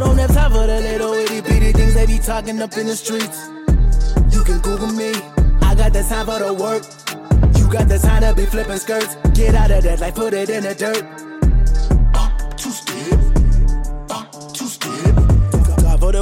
Don't 0.05 0.19
have 0.19 0.35
time 0.35 0.51
for 0.51 0.67
the 0.67 0.81
little 0.81 1.13
itty 1.15 1.41
bitty 1.41 1.73
things 1.73 1.95
they 1.95 2.07
be 2.07 2.19
talking 2.19 2.61
up 2.61 2.77
in 2.77 2.87
the 2.87 2.97
streets. 2.97 3.49
You 4.35 4.43
can 4.45 4.59
Google 4.61 4.93
me, 4.93 5.13
I 5.61 5.75
got 5.75 5.93
the 5.93 6.03
time 6.03 6.27
for 6.27 6.39
the 6.39 6.53
work. 6.53 6.83
You 7.57 7.71
got 7.71 7.89
the 7.89 7.99
time 7.99 8.23
to 8.23 8.35
be 8.35 8.47
flipping 8.47 8.79
skirts. 8.79 9.17
Get 9.35 9.55
out 9.55 9.71
of 9.71 9.83
that, 9.85 10.01
like 10.01 10.15
put 10.15 10.35
it 10.35 10.51
in 10.51 10.65
the 10.65 10.75
dirt. 10.75 11.32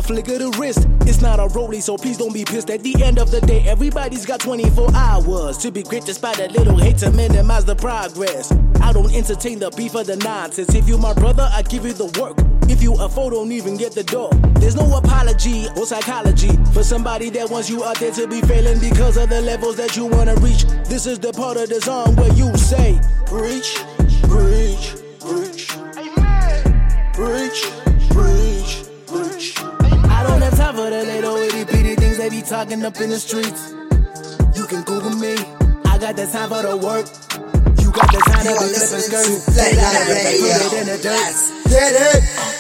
The 0.01 0.06
flick 0.06 0.28
of 0.28 0.39
the 0.39 0.59
wrist. 0.59 0.89
It's 1.02 1.20
not 1.20 1.39
a 1.39 1.47
rollie, 1.48 1.82
so 1.82 1.98
please 1.98 2.16
don't 2.16 2.32
be 2.32 2.43
pissed. 2.43 2.70
At 2.70 2.82
the 2.82 3.05
end 3.05 3.18
of 3.18 3.31
the 3.31 3.43
day, 3.43 3.68
everybody's 3.68 4.24
got 4.24 4.40
24 4.40 4.89
hours 4.94 5.59
to 5.59 5.70
be 5.70 5.82
great 5.82 6.06
despite 6.06 6.39
a 6.39 6.48
little 6.48 6.78
hate 6.78 6.97
to 6.98 7.10
minimize 7.10 7.66
the 7.66 7.77
progress. 7.77 8.51
I 8.81 8.94
don't 8.94 9.12
entertain 9.12 9.59
the 9.59 9.70
beef 9.72 9.94
or 9.94 10.02
the 10.02 10.16
nonsense. 10.16 10.74
If 10.74 10.89
you 10.89 10.97
my 10.97 11.12
brother, 11.12 11.47
I 11.52 11.60
give 11.60 11.85
you 11.85 11.93
the 11.93 12.06
work. 12.18 12.39
If 12.70 12.82
you 12.82 12.94
a 12.94 13.10
foe, 13.10 13.28
don't 13.28 13.52
even 13.52 13.77
get 13.77 13.93
the 13.93 14.02
door. 14.02 14.31
There's 14.55 14.74
no 14.74 14.86
apology 14.97 15.66
or 15.77 15.85
psychology 15.85 16.56
for 16.72 16.82
somebody 16.82 17.28
that 17.36 17.51
wants 17.51 17.68
you 17.68 17.85
out 17.85 17.98
there 17.98 18.12
to 18.12 18.27
be 18.27 18.40
failing 18.40 18.81
because 18.81 19.18
of 19.18 19.28
the 19.28 19.43
levels 19.43 19.77
that 19.77 19.98
you 19.98 20.06
wanna 20.06 20.35
reach. 20.36 20.64
This 20.89 21.05
is 21.05 21.18
the 21.18 21.35
part 21.35 21.59
of 21.59 21.68
the 21.68 21.78
song 21.82 22.16
where 22.16 22.32
you 22.32 22.56
say, 22.56 22.98
Reach, 23.31 23.77
preach, 24.22 24.94
preach. 25.20 25.68
Preach, 27.12 27.66
time 30.70 30.84
for 30.84 30.90
the 30.90 31.05
little 31.05 31.36
itty 31.36 31.64
bitty 31.64 31.94
things 31.97 32.18
they 32.18 32.28
be 32.28 32.42
talking 32.42 32.84
up 32.84 33.01
in 33.01 33.10
the 33.10 33.18
streets. 33.18 33.72
You 34.56 34.66
can 34.66 34.82
Google 34.82 35.10
me. 35.10 35.34
I 35.84 35.98
got 35.98 36.16
the 36.16 36.26
time 36.26 36.48
for 36.48 36.62
the 36.62 36.76
work. 36.76 37.06
You 37.80 37.90
got 37.90 38.10
the 38.12 38.22
time 38.30 38.44
to 38.44 38.52
be 38.52 38.68
flipping 38.70 39.01
skirts. 39.01 39.47
to 39.47 39.52
Get 39.52 39.78
out 39.78 39.94
Flatline 39.94 40.02
of 40.02 40.09
that, 40.09 40.24
Radio. 40.24 40.59
put 40.59 40.72
it 40.72 40.80
in 40.80 40.86
the 40.86 41.02
dirt. 41.02 41.10
Let's 41.10 41.68
get 41.70 41.92
it. 42.14 42.60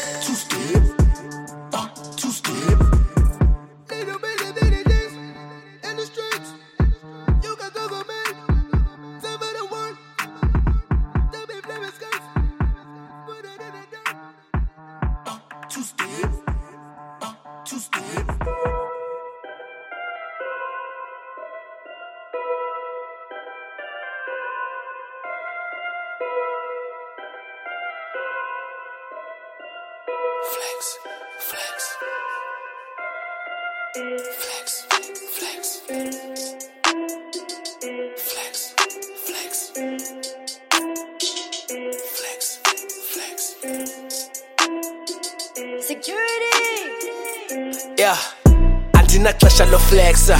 Andinaxesha 49.30 49.64
loflexa 49.66 50.36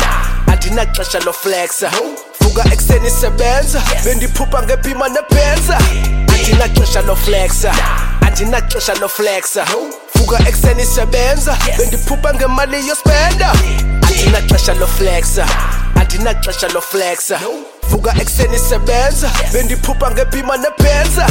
andinaxesha 0.47 1.19
loflexa 1.21 1.91
vuka 2.41 2.63
ekuseni 2.73 3.11
sebenza 3.11 3.81
bendiphupha 4.05 4.63
ngebhima 4.63 5.09
nebenza 5.09 5.79
andinaxesha 6.35 7.01
loflexa 7.03 7.73
andinaxesha 8.27 8.95
loflexa 8.95 9.65
vuka 10.15 10.39
ekuseni 10.49 10.85
sebenza 10.85 11.57
bendiphupha 11.79 12.35
ngemali 12.35 12.89
yospenda. 12.89 13.53
Andinaxesha 14.09 14.75
loflexa 14.75 15.47
andinaxesha 15.95 16.69
loflexa 16.75 17.39
vuka 17.91 18.11
ekuseni 18.21 18.59
sebenza 18.59 19.31
bendiphupha 19.53 20.11
ngebhima 20.11 20.57
nebenza 20.57 21.27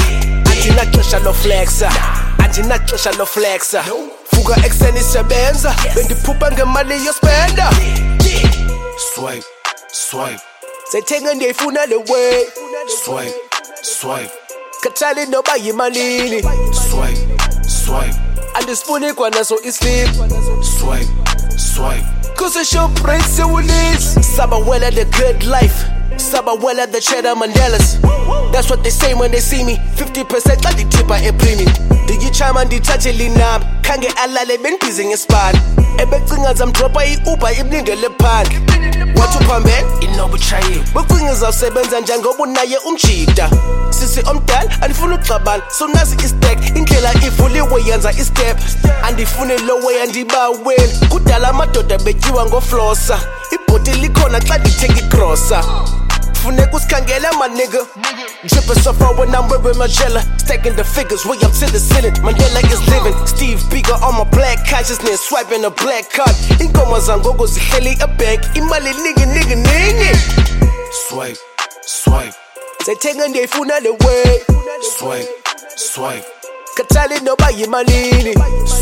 andinaxesha 0.51 1.19
loflexa 1.19 1.89
andinaxesha 2.43 3.11
loflexa 3.11 3.83
vuka 4.39 4.65
ekuseni 4.65 4.99
sebenza 5.03 5.75
bendiphupha 5.95 6.51
ngemali 6.51 7.05
yospenda. 7.05 7.69
Swipe 9.13 9.43
swipe. 9.91 10.39
Sethenge 10.91 11.33
ndiyayifuna 11.33 11.85
le 11.85 11.95
way. 11.95 12.45
Swipe 13.05 13.33
swipe. 13.81 14.31
Khathali 14.81 15.25
noba 15.25 15.55
yimalini. 15.55 16.41
Swipe 16.89 17.27
swipe. 17.85 18.15
Andisifuni 18.53 19.13
kwanaso 19.13 19.59
islip. 19.63 20.09
Swipe 20.79 21.09
swipe. 21.57 22.05
Cause 22.35 22.65
shoprite 22.65 23.23
sewulis 23.35 24.15
sabawela 24.35 24.91
the 24.91 25.05
good 25.05 25.43
life 25.43 25.85
sabawela 26.19 26.91
the 26.91 26.99
cheddar 26.99 27.35
mandelas. 27.35 27.99
That's 28.51 28.69
what 28.69 28.83
they 28.83 28.89
say 28.89 29.13
when 29.13 29.31
they 29.31 29.39
see 29.39 29.63
me. 29.63 29.77
50% 29.95 30.61
xa 30.61 30.71
ndithipha 30.71 31.23
epremium 31.23 31.71
ndiyichama 32.03 32.65
ndithathe 32.65 33.11
linam 33.11 33.61
khange 33.81 34.07
alale 34.07 34.57
benibhizi 34.57 35.05
ngesibani 35.05 35.59
ebecinga 35.97 36.53
zamdropha 36.53 37.05
i-uber 37.05 37.59
imlindele 37.59 38.09
phandle 38.21 38.59
wathi 39.19 39.37
uphambene 39.37 39.87
inobushayeli 40.01 40.83
becinga 40.93 41.35
zawusebenza 41.35 41.99
njengoba 41.99 42.43
unaye 42.43 42.77
umjida 42.77 43.49
sisi 43.89 44.19
omdala 44.19 44.81
andifuna 44.81 45.15
ukuxabana 45.15 45.63
sonazi 45.77 46.15
istek 46.25 46.77
indlela 46.77 47.13
ivuliwe 47.13 47.83
yenza 47.87 48.11
istep 48.11 48.57
andifuni 49.03 49.57
lowe 49.57 50.01
andibaweni 50.03 50.93
kudala 51.09 51.49
amadoda 51.49 51.97
betyiwa 51.97 52.45
ngoflosa 52.45 53.19
ibhoti 53.51 53.91
likhona 53.91 54.39
xa 54.39 54.57
ndithenga 54.57 54.99
igrosa 54.99 55.63
funeka 56.41 56.75
usikhangele 56.77 57.29
my 57.37 57.47
nigga. 57.47 57.85
Dripping 58.47 58.81
so 58.83 58.93
far 58.93 59.13
when 59.15 59.33
I'm 59.35 59.47
wearing 59.49 59.77
my 59.77 59.87
jella. 59.87 60.21
Stacking 60.37 60.75
the 60.75 60.83
figures 60.83 61.25
way 61.25 61.37
up 61.43 61.51
to 61.59 61.65
the 61.71 61.79
ceiling. 61.79 62.13
Mandela 62.23 62.61
is 62.71 62.81
living. 62.89 63.15
Steve 63.27 63.59
Biko 63.69 63.99
on 64.01 64.15
my 64.17 64.23
black 64.31 64.65
consciousness 64.67 65.21
Swiping 65.21 65.65
a 65.65 65.69
black 65.69 66.09
card. 66.09 66.35
Ingoma 66.59 66.99
zangogo 66.99 67.45
zihleli 67.47 67.99
a 68.01 68.07
bag 68.07 68.39
Imali 68.55 68.93
nigga 69.03 69.25
nigga 69.25 69.55
nigga. 69.55 70.11
Swipe, 71.07 71.37
swipe. 71.81 72.33
Sayithenga 72.85 73.27
ndiyayifuna 73.27 73.79
le 73.79 73.89
way. 73.89 74.41
Swipe, 74.97 75.29
swipe. 75.75 76.25
Kathali 76.75 77.19
noba 77.19 77.49
yimalini 77.49 78.33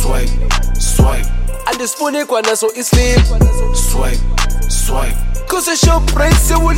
Swipe, 0.02 0.32
swipe. 0.80 1.28
Andisifuni 1.66 2.26
kwanaso 2.26 2.72
isleep 2.74 3.20
Swipe, 3.92 4.20
swipe 4.88 5.16
Cause 5.48 5.68
it's 5.70 5.86
your 5.86 6.02
brakes 6.14 6.52
it 6.52 6.58
will 6.58 6.76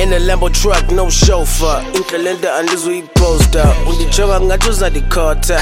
In 0.00 0.12
a 0.12 0.20
Lambo 0.20 0.52
truck, 0.52 0.90
no 0.92 1.08
chauffeur. 1.08 1.82
Indlela 1.94 2.56
andizoyiposta 2.58 3.74
undijonga 3.88 4.40
ngathi 4.40 4.68
uzandikhotha 4.68 5.58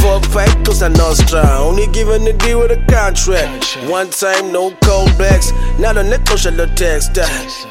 Four 0.00 0.20
pipe 0.20 0.64
closer 0.64 0.90
nostra 0.90 1.60
Only 1.60 1.86
giving 1.86 2.24
the 2.24 2.32
deal 2.32 2.60
with 2.60 2.72
a 2.72 2.80
contract. 2.92 3.76
One 3.88 4.10
time 4.10 4.52
no 4.52 4.70
callbacks. 4.82 5.52
Nalo 5.78 6.02
nexesha 6.02 6.50
lo 6.56 6.66
texta 6.66 7.24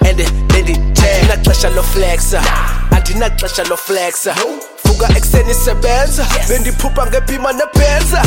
And 0.08 0.18
the 0.18 0.26
lady 0.54 0.74
Andinaxesha 0.74 1.76
lo 1.76 1.84
flexa 1.84 2.42
Andinaxesha 2.92 3.70
lo 3.70 3.76
flexa 3.78 4.34
Vuka 4.84 5.08
ekseni 5.16 5.54
sebenza 5.54 6.26
Bendiphupha 6.48 7.06
ngephima 7.06 7.54
nebenza 7.54 8.22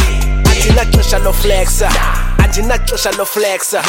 Andinaxesha 0.50 1.18
lo 1.18 1.32
flexa 1.32 1.88
Andinaxesha 2.50 3.10
lo 3.16 3.24
flexa 3.24 3.80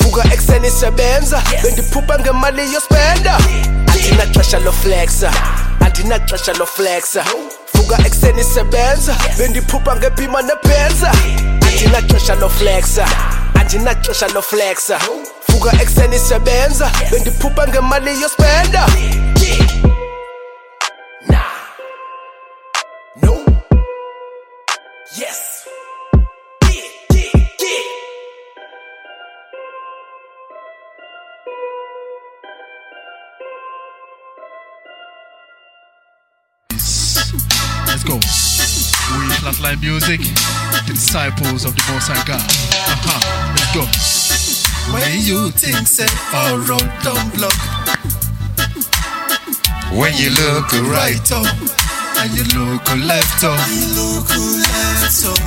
vuka 0.00 0.22
ekseni 0.34 0.70
sebenza 0.70 1.40
bendiphupha 1.62 2.18
ngemali 2.18 2.72
yospenda. 2.72 3.38
Andinaxesha 3.86 4.58
lo 4.58 4.72
flexa 4.72 5.30
andinaxesha 5.80 6.52
lo 6.58 6.66
flexa 6.66 7.22
vuka 7.74 7.96
ekseni 8.06 8.42
sebenza 8.42 9.14
bendiphupha 9.38 9.96
ngephima 9.96 10.42
nebenza 10.42 11.12
andinaxesha 11.66 12.34
lo 12.34 12.48
flexa 12.48 13.04
andinaxesha 13.54 14.26
lo 14.34 14.42
flexa 14.42 14.98
vuka 15.48 15.70
ekseni 15.80 16.18
sebenza 16.18 16.90
bendiphupha 17.10 17.68
ngemali 17.68 18.20
yospenda 18.20 18.86
Music, 39.76 40.20
the 40.20 40.82
disciples 40.86 41.64
of 41.64 41.76
the 41.76 41.84
Most 41.92 42.08
High 42.08 42.24
God. 42.24 42.40
Uh-huh. 42.40 43.52
Let's 43.52 43.74
go. 43.76 43.84
When 44.92 45.20
you 45.20 45.50
think 45.50 45.86
say 45.86 46.08
all 46.32 46.56
road 46.64 46.88
don't 47.04 47.28
block 47.36 47.52
When 49.92 50.16
you 50.16 50.30
look 50.30 50.72
right, 50.88 51.20
up 51.30 51.44
and 52.24 52.32
you 52.32 52.44
look 52.56 52.82
left 53.06 53.44
up 53.44 53.60
you 53.68 53.86
look 53.94 54.28
left 54.28 55.24
up 55.28 55.38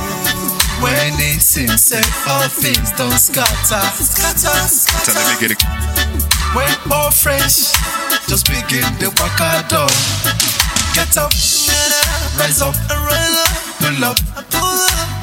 when 0.81 1.13
it 1.19 1.41
seems 1.41 1.81
say 1.81 2.01
all 2.29 2.47
things 2.47 2.91
don't 2.95 3.11
scatter 3.11 3.81
scatter 3.97 5.11
let 5.11 5.27
me 5.27 5.35
get 5.41 5.51
it. 5.51 5.63
when 6.55 6.71
all 6.93 7.11
fresh 7.11 7.73
just 8.29 8.47
begin 8.47 8.87
the 9.03 9.11
waka 9.19 9.67
door 9.67 9.89
get 10.95 11.17
up 11.17 11.33
rise 12.39 12.61
up 12.61 13.00
pull 13.95 14.03
up. 14.03 14.17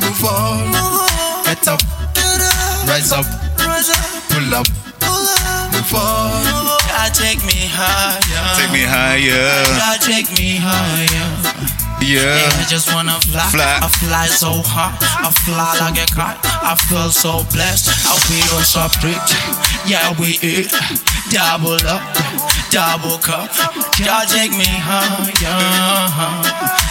Move 0.01 0.25
on. 0.25 0.73
Get 1.45 1.69
up. 1.69 1.81
Rise 2.89 3.13
up, 3.13 3.25
pull 4.29 4.55
up. 4.55 4.67
Pull 5.01 5.29
up 5.29 5.69
move 5.73 5.95
on. 5.95 6.45
God 6.89 7.15
take 7.15 7.39
me 7.45 7.69
higher. 7.71 8.57
Take 8.57 8.73
me 8.73 8.85
higher. 8.85 9.65
God 9.79 10.01
take 10.01 10.31
me 10.39 10.57
higher 10.57 11.78
Yeah. 12.01 12.39
I 12.57 12.65
just 12.69 12.93
wanna 12.95 13.19
fly. 13.27 13.49
Fly. 13.51 13.79
I 13.83 13.89
fly 13.89 14.27
so 14.27 14.63
high. 14.65 14.95
I 15.01 15.31
fly 15.45 15.77
like 15.83 15.99
a 15.99 16.07
kite. 16.07 16.39
I 16.43 16.75
feel 16.89 17.11
so 17.11 17.45
blessed. 17.53 17.91
I 18.07 18.15
feel 18.31 18.61
so 18.63 18.87
rich. 19.03 19.31
Yeah, 19.85 20.15
we 20.19 20.39
eat. 20.41 20.71
Double 21.31 21.77
up. 21.85 22.03
Double 22.71 23.19
cup. 23.19 23.51
God 23.99 24.25
take 24.29 24.53
me 24.53 24.69
higher. 24.69 25.29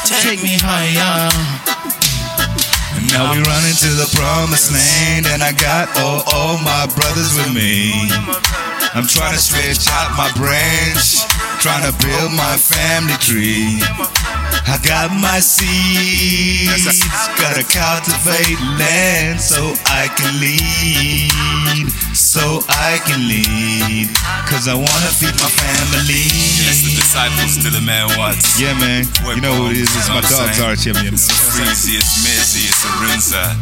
Take 0.05 0.43
me 0.43 0.57
higher. 0.59 1.31
And 2.97 3.07
now 3.13 3.31
we 3.31 3.39
running 3.41 3.77
to 3.79 3.89
the 3.95 4.09
promised 4.13 4.71
land, 4.73 5.27
and 5.27 5.41
I 5.41 5.53
got 5.53 5.87
all, 6.01 6.21
all 6.33 6.57
my 6.59 6.85
brothers 6.97 7.33
with 7.37 7.53
me. 7.53 7.93
I'm 8.93 9.05
trying 9.05 9.33
to 9.33 9.39
stretch 9.39 9.87
out 9.87 10.17
my 10.17 10.31
branch, 10.33 11.21
trying 11.61 11.85
to 11.85 11.93
build 12.01 12.33
my 12.33 12.57
family 12.57 13.17
tree. 13.21 13.79
I 14.65 14.79
got 14.83 15.11
my 15.11 15.39
seeds, 15.39 16.87
gotta 17.37 17.63
cultivate 17.63 18.59
land 18.79 19.39
so 19.39 19.73
I 19.85 20.07
can 20.17 20.39
lead, 20.39 21.91
so 22.17 22.65
I 22.65 22.97
can 23.05 23.21
lead. 23.29 24.09
Cause 24.49 24.65
I 24.67 24.73
wanna 24.73 25.11
feed 25.13 25.37
my 25.37 25.51
family. 25.53 26.25
Yes, 26.65 26.81
the 26.81 26.97
disciples 26.97 27.61
to 27.61 27.69
the 27.69 27.81
man 27.85 28.09
wants. 28.17 28.57
Yeah, 28.59 28.73
man. 28.81 29.05
You 29.21 29.41
know 29.41 29.53
who 29.53 29.69
it 29.69 29.77
is? 29.77 29.89
It's 29.93 30.09
my 30.09 30.21
dog's 30.25 30.57
arch 30.59 30.89
him, 30.89 30.97
you 31.05 31.13
know. 31.13 31.21
It's 31.21 31.29
Freezy, 31.29 32.01
it's 32.01 32.25
Mizzy, 32.25 32.65
it's 32.65 32.81
Arinza. 32.81 33.53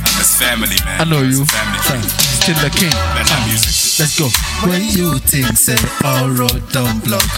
I'm 0.00 0.14
his 0.16 0.32
family, 0.40 0.80
man. 0.88 1.00
I 1.00 1.04
know 1.04 1.20
you. 1.20 1.44
Family 1.44 1.80
Fam. 1.84 2.02
Still 2.40 2.56
the 2.64 2.72
king. 2.72 2.94
Bedtime 3.12 3.44
music. 3.44 4.00
Let's 4.00 4.16
go. 4.16 4.32
When 4.64 4.82
you 4.88 5.18
think 5.18 5.52
say 5.58 5.76
all 6.04 6.30
road 6.32 6.64
don't 6.72 7.04
block, 7.04 7.28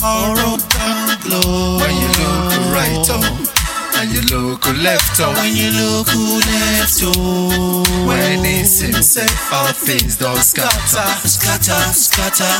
all 0.00 0.32
road 0.32 0.64
don't 0.72 1.20
block. 1.28 1.84
When 1.84 1.92
you 1.92 2.08
look 2.16 2.56
right 2.72 3.04
up 3.12 3.55
and 3.98 4.12
you 4.12 4.20
look 4.28 4.64
left 4.82 5.20
up, 5.20 5.34
when 5.36 5.56
you 5.56 5.70
look 5.72 6.06
left 6.06 7.00
oh. 7.02 7.08
up, 7.08 7.16
oh. 7.16 8.06
when 8.06 8.44
it 8.44 8.66
seems 8.66 9.08
say 9.08 9.26
all 9.52 9.72
things 9.72 10.16
don't 10.16 10.36
scatter, 10.36 11.06
scatter, 11.26 11.80
scatter. 11.92 12.56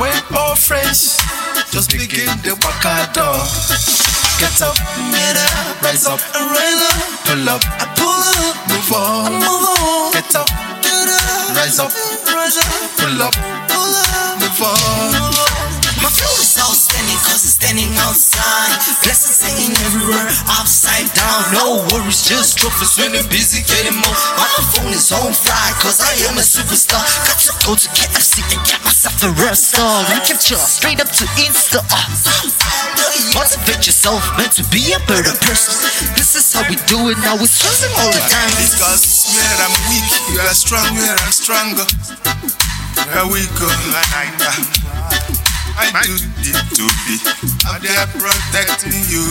When 0.00 0.16
all 0.36 0.54
friends 0.54 1.16
just 1.70 1.90
begin 1.90 2.28
the 2.44 2.56
waka 2.64 3.12
door. 3.12 3.40
Get 4.40 4.60
up, 4.60 4.76
get 5.12 5.36
up, 5.36 5.82
rise 5.82 6.06
up, 6.06 6.20
rise 6.34 6.82
up, 6.84 7.00
pull 7.24 7.48
up, 7.48 7.62
I 7.80 7.84
pull 7.96 8.24
up, 8.36 8.56
move 8.68 8.92
on, 8.92 9.32
move 9.40 9.64
on, 9.68 10.12
get 10.12 10.34
up, 10.36 10.48
get 10.84 11.08
up, 11.08 11.56
rise 11.56 11.78
up, 11.80 11.92
rise 12.32 12.56
up, 12.56 12.68
pull 13.00 13.22
up, 13.22 13.34
pull 13.68 13.96
up, 13.96 14.40
move 14.40 14.60
on. 14.60 15.56
My 16.02 16.10
flow 16.12 16.45
it's 17.24 17.56
standing 17.56 17.92
outside. 18.04 18.76
Blessings 19.00 19.40
hanging 19.40 19.72
everywhere, 19.88 20.26
upside 20.60 21.08
down. 21.16 21.40
No 21.52 21.66
worries, 21.92 22.26
just 22.26 22.58
trophies 22.58 22.96
when 22.98 23.16
I'm 23.16 23.24
busy 23.28 23.64
getting 23.64 23.96
more. 23.96 24.16
My 24.36 24.48
phone 24.72 24.92
is 24.92 25.08
on 25.12 25.32
fly 25.32 25.72
cause 25.80 26.00
I 26.00 26.12
am 26.28 26.36
a 26.36 26.44
superstar. 26.44 27.00
Got 27.24 27.38
to 27.46 27.52
go 27.64 27.72
to 27.74 27.88
KFC 27.96 28.44
and 28.52 28.62
get 28.66 28.80
myself 28.84 29.16
a 29.24 29.30
restaurant. 29.40 30.08
We 30.12 30.20
capture 30.26 30.60
straight 30.60 31.00
up 31.00 31.08
to 31.08 31.24
Insta. 31.40 31.80
Motivate 33.32 33.86
yourself, 33.86 34.20
meant 34.36 34.52
to 34.56 34.64
be 34.68 34.92
a 34.92 35.00
better 35.08 35.32
person. 35.44 35.72
This 36.16 36.34
is 36.36 36.52
how 36.52 36.64
we 36.68 36.76
do 36.88 37.08
it 37.08 37.18
now. 37.24 37.36
We're 37.36 37.48
stressing 37.48 37.92
all 37.96 38.12
the 38.12 38.22
time. 38.28 38.52
Because 38.60 39.28
where 39.32 39.56
I'm 39.64 39.74
weak, 39.88 40.08
you 40.32 40.40
are 40.40 40.56
strong, 40.56 40.88
where 40.94 41.16
I'm 41.16 41.32
stronger. 41.32 41.86
Where 43.12 43.28
we 43.28 43.44
go, 43.60 43.68
I 45.78 45.92
do 46.08 46.16
it 46.16 46.56
to 46.74 46.84
be. 47.04 47.20
I'm 47.68 47.80
there 47.82 48.06
protecting 48.16 48.96
you. 49.12 49.24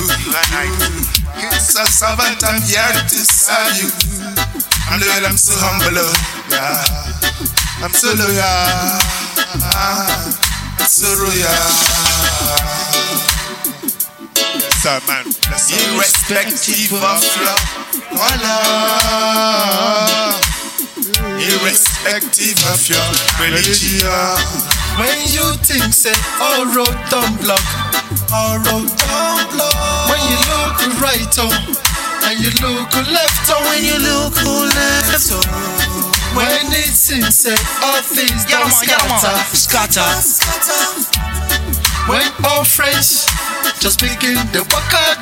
It's 1.51 1.73
a 1.73 1.85
servant, 1.89 2.43
I'm 2.45 2.61
here 2.61 2.85
to 2.93 3.19
serve 3.25 3.73
you. 3.81 3.89
I'm 4.89 5.01
loyal, 5.01 5.25
I'm 5.25 5.37
so 5.37 5.53
humble, 5.57 5.97
oh, 5.97 6.13
yeah. 6.53 6.85
I'm 7.83 7.91
so 7.91 8.13
loyal. 8.13 9.01
I'm 9.73 10.85
so 10.85 11.09
royal. 11.17 12.45
Sorry, 14.85 15.01
man. 15.07 15.25
That's 15.49 15.73
Irrespective 15.73 16.93
of 16.93 17.25
love, 17.41 17.65
Voila. 18.13 18.85
Irrespective 21.41 22.61
of 22.69 22.87
your 22.87 23.01
religion. 23.41 24.84
When 24.95 25.19
you 25.27 25.43
think 25.59 25.91
say 25.91 26.15
all 26.39 26.71
road 26.71 26.95
don't 27.11 27.35
block, 27.43 27.59
all 28.31 28.55
road 28.63 28.87
don't 28.87 29.47
block. 29.51 29.75
When 30.07 30.21
you 30.23 30.39
look 30.47 30.79
right 31.03 31.35
on, 31.35 31.51
and 32.23 32.39
you 32.39 32.47
look 32.63 32.87
left 33.11 33.43
on, 33.51 33.59
when 33.67 33.83
you 33.83 33.99
look 33.99 34.39
left 34.71 35.31
on. 35.35 35.43
When 36.31 36.71
it 36.71 36.95
seems 36.95 37.35
say 37.35 37.59
all 37.83 38.01
things 38.01 38.47
Yeah, 38.47 38.63
don't 38.63 38.71
man, 38.71 38.87
scatter. 39.51 40.07
Scatter. 40.31 41.15
When 42.07 42.31
all 42.47 42.63
friends 42.63 43.27
just 43.79 43.99
begin 43.99 44.39
the 44.55 44.63
work 44.71 44.93
out. 44.95 45.19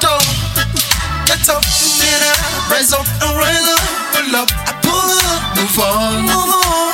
Get 1.25 1.49
up, 1.49 1.63
get 1.65 2.21
up, 2.29 2.69
rise 2.69 2.93
up 2.93 3.07
and 3.25 3.37
rise 3.37 3.65
up, 3.73 3.81
pull 4.13 4.35
up, 4.37 4.49
I 4.53 4.73
pull 4.85 5.11
up, 5.33 5.41
move 5.57 5.79
on, 5.81 6.21
move 6.21 6.53
on. 6.61 6.92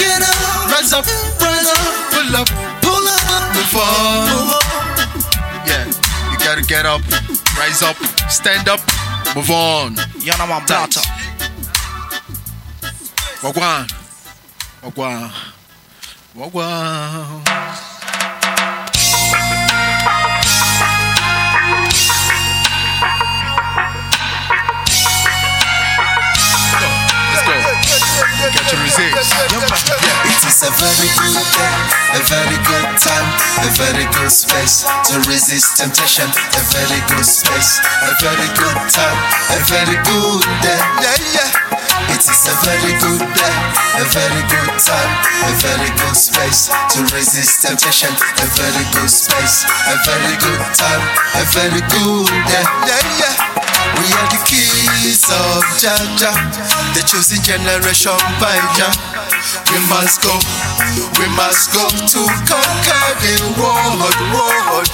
Get 0.00 0.22
up, 0.22 0.72
rise 0.72 0.92
up, 0.92 1.04
rise 1.44 1.68
up, 1.68 1.84
pull 2.12 2.36
up, 2.40 2.48
pull 2.80 3.06
up, 3.06 3.22
move 3.54 3.76
on. 3.76 4.28
Yeah, 5.68 5.84
you 6.32 6.38
gotta 6.38 6.62
get 6.62 6.86
up, 6.86 7.02
rise 7.58 7.82
up, 7.82 7.96
stand 8.30 8.68
up, 8.68 8.80
move 9.36 9.50
on. 9.50 9.94
Yana 10.24 10.48
man 10.48 10.64
Blata. 10.66 11.02
Wagwan. 13.42 13.86
Wagwan. 14.82 15.30
Wagwan. 16.34 17.99
It 29.20 29.26
is 29.28 30.64
a 30.64 30.72
very 30.80 31.08
good 31.12 31.44
day, 31.52 31.76
a 32.16 32.20
very 32.24 32.56
good 32.64 32.88
time, 32.96 33.28
a 33.60 33.68
very 33.76 34.08
good 34.16 34.32
space 34.32 34.88
to 34.88 35.20
resist 35.28 35.76
temptation. 35.76 36.24
A 36.24 36.62
very 36.72 37.04
good 37.04 37.28
space, 37.28 37.84
a 38.00 38.16
very 38.16 38.48
good 38.56 38.80
time, 38.88 39.18
a 39.52 39.60
very 39.68 40.00
good 40.08 40.40
day. 40.64 40.80
Yeah, 41.04 41.20
yeah. 41.36 42.16
It 42.16 42.24
is 42.24 42.48
a 42.48 42.56
very 42.64 42.96
good 42.96 43.20
day, 43.36 43.56
a 44.00 44.08
very 44.08 44.40
good 44.48 44.72
time, 44.80 45.12
a 45.44 45.52
very 45.68 45.92
good 46.00 46.16
space 46.16 46.72
to 46.72 47.04
resist 47.12 47.60
temptation. 47.60 48.08
A 48.40 48.46
very 48.56 48.84
good 48.96 49.12
space, 49.12 49.68
a 49.84 50.00
very 50.08 50.36
good 50.40 50.64
time, 50.72 51.04
a 51.36 51.44
very 51.52 51.82
good 51.92 52.24
day. 52.48 52.64
Yeah, 52.88 53.04
yeah. 53.20 53.49
We 54.00 54.08
are 54.16 54.28
the 54.32 54.40
keys 54.48 55.28
of 55.28 55.60
Jaja, 55.76 56.32
the 56.96 57.04
chosen 57.04 57.36
generation 57.44 58.16
by 58.40 58.56
Jah. 58.72 58.96
We 59.68 59.76
must 59.92 60.24
go, 60.24 60.32
we 61.20 61.28
must 61.36 61.68
go 61.76 61.84
to 61.84 62.20
conquer 62.48 63.06
the 63.20 63.36
world, 63.60 64.16
world. 64.32 64.88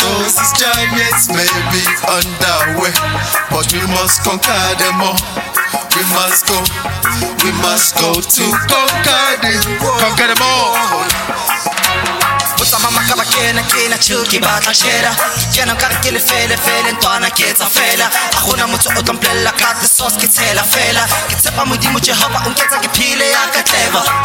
Those 0.00 0.40
giants 0.56 1.28
may 1.28 1.52
be 1.68 1.84
on 2.08 2.24
the 2.40 2.56
way, 2.80 2.94
but 3.52 3.68
we 3.76 3.84
must 3.92 4.24
conquer 4.24 4.64
them 4.80 5.04
all. 5.04 5.20
We 5.92 6.02
must 6.16 6.48
go, 6.48 6.56
we 7.44 7.52
must 7.60 7.92
go 8.00 8.24
to 8.24 8.44
conquer 8.72 9.36
the 9.44 9.52
world. 9.84 10.00
Conquer 10.00 10.32
them 10.32 10.40
all. 10.40 11.69
Kena 12.60 13.96
chuki 13.98 14.38
batla 14.38 14.74
shera 14.74 15.10
Kena 15.54 15.74
kare 15.74 15.96
kile 16.02 16.20
fele 16.20 16.56
fele 16.56 16.92
ntwana 16.92 17.30
ketsa 17.30 17.66
fela 17.66 18.10
Akuna 18.36 18.66
motho 18.66 18.90
o 18.98 19.02
tlomplela 19.02 19.50
ka 19.56 19.72
the 19.80 19.86
sauce 19.86 20.16
ke 20.20 20.28
tshela 20.28 20.62
fela 20.62 21.06
Ke 21.28 21.36
tshepa 21.40 21.64
modimo 21.64 21.98
Jehova 22.00 22.44
o 22.46 22.50
nketsa 22.50 22.78
ke 22.80 23.16
ya 23.16 23.48
ka 23.54 23.62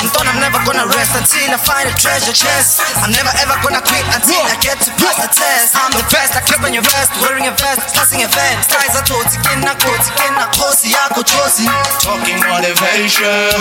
Ntwana 0.03 0.31
I'm 0.31 0.39
never 0.41 0.59
gonna 0.65 0.85
rest 0.87 1.15
until 1.15 1.53
I 1.53 1.57
find 1.57 1.87
a 1.87 1.93
treasure 1.95 2.33
chest 2.33 2.81
I'm 2.99 3.11
never 3.11 3.31
ever 3.39 3.55
gonna 3.63 3.81
quit 3.81 4.03
until 4.11 4.43
I 4.43 4.57
get 4.59 4.81
to 4.83 4.91
pass 4.99 5.15
the 5.15 5.29
test 5.31 5.75
I'm 5.75 5.91
the 5.95 6.03
best, 6.11 6.35
I 6.35 6.41
keep 6.43 6.61
on 6.63 6.73
your 6.73 6.83
vest, 6.83 7.11
wearing 7.21 7.47
a 7.47 7.51
vest, 7.55 7.95
passing 7.95 8.23
a 8.23 8.27
vest 8.27 8.69
Skies 8.69 8.95
are 8.99 9.05
toti, 9.07 9.37
kena 9.47 9.71
koti, 9.79 10.11
kena 10.19 10.47
kosi, 10.51 10.91
yako 10.91 11.23
chosi 11.23 11.65
Talking 12.03 12.39
motivation, 12.43 13.55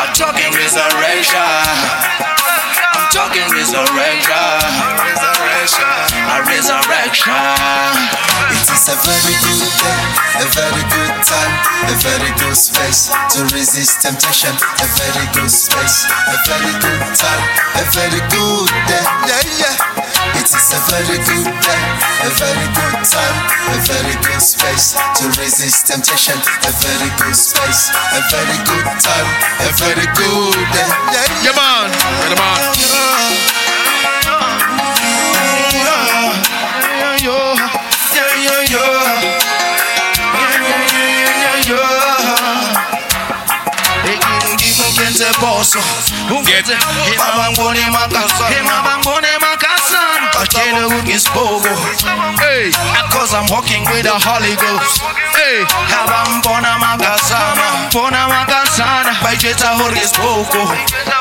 I'm 0.00 0.08
talking 0.16 0.48
resurrection. 0.56 2.32
Talking 3.12 3.44
resurrection, 3.52 4.32
a 6.32 6.40
resurrection. 6.48 7.28
It 8.48 8.68
is 8.72 8.88
a 8.88 8.96
very 9.04 9.36
good 9.36 9.68
day, 9.84 10.00
a 10.40 10.46
very 10.48 10.80
good 10.88 11.14
time, 11.20 11.52
a 11.92 11.94
very 12.00 12.32
good 12.40 12.56
space 12.56 13.12
to 13.36 13.44
resist 13.54 14.00
temptation. 14.00 14.56
A 14.80 14.86
very 14.96 15.26
good 15.34 15.50
space, 15.50 16.08
a 16.08 16.36
very 16.48 16.72
good 16.80 17.04
time, 17.12 17.44
a 17.76 17.84
very 17.92 18.20
good 18.32 18.68
day. 18.88 19.04
Yeah, 19.28 19.42
yeah. 19.60 19.91
It 20.38 20.48
is 20.48 20.72
a 20.72 20.80
very 20.90 21.18
good 21.28 21.46
day, 21.60 21.82
a 22.24 22.30
very 22.40 22.66
good 22.76 22.96
time, 23.04 23.36
a 23.72 23.78
very 23.84 24.14
good 24.24 24.40
space 24.42 24.96
to 25.18 25.24
resist 25.40 25.86
temptation. 25.86 26.38
A 26.68 26.72
very 26.82 27.10
good 27.20 27.36
space, 27.36 27.90
a 28.16 28.20
very 28.30 28.58
good 28.64 28.86
time, 29.00 29.28
a 29.60 29.70
very 29.76 30.06
good 30.16 30.56
day. 30.72 30.88
Yeah, 31.12 31.26
yeah. 31.44 31.52
Yeah, 31.52 31.56
man. 31.56 31.90
Yeah, 32.28 32.38
man. 32.40 33.62
boso 45.40 45.78
ungeze 46.30 46.76
emabangone 47.14 47.80
makasana 47.90 48.56
emabangone 48.58 49.28
makasana 50.42 50.72
batshele 50.72 50.88
kungisiboko 50.88 51.68
hey. 52.40 52.70
Cause 53.10 53.34
I'm 53.34 53.46
walking 53.50 53.84
with 53.84 54.04
the 54.04 54.10
Holy 54.10 54.56
Ghost. 54.56 55.02
Hey. 55.36 55.64
Abambona 55.94 56.78
makasana 56.78 57.90
bona 57.92 58.28
makasana. 58.28 59.14
Bayithetha 59.22 59.68
hore 59.76 59.96
isiboko 59.96 60.66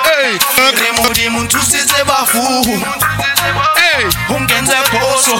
hey. 0.03 0.37
Remodimo 0.81 1.43
nthusitse 1.43 2.03
bafu 2.03 2.41
hey. 3.75 4.05
Ungenze 4.35 4.75
boso 4.91 5.37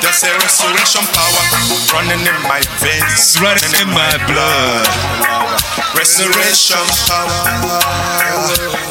There's 0.00 0.22
a 0.22 0.32
resurrection 0.38 1.04
power 1.12 1.44
running 1.92 2.20
in 2.26 2.42
my 2.48 2.60
veins, 2.80 3.38
running 3.40 3.74
in 3.82 3.88
my 3.88 4.16
blood. 4.26 4.88
Resurrection 5.94 6.86
power 7.06 7.80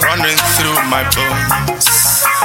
running 0.04 0.38
through 0.58 0.78
my 0.90 1.04
bones. 1.16 2.37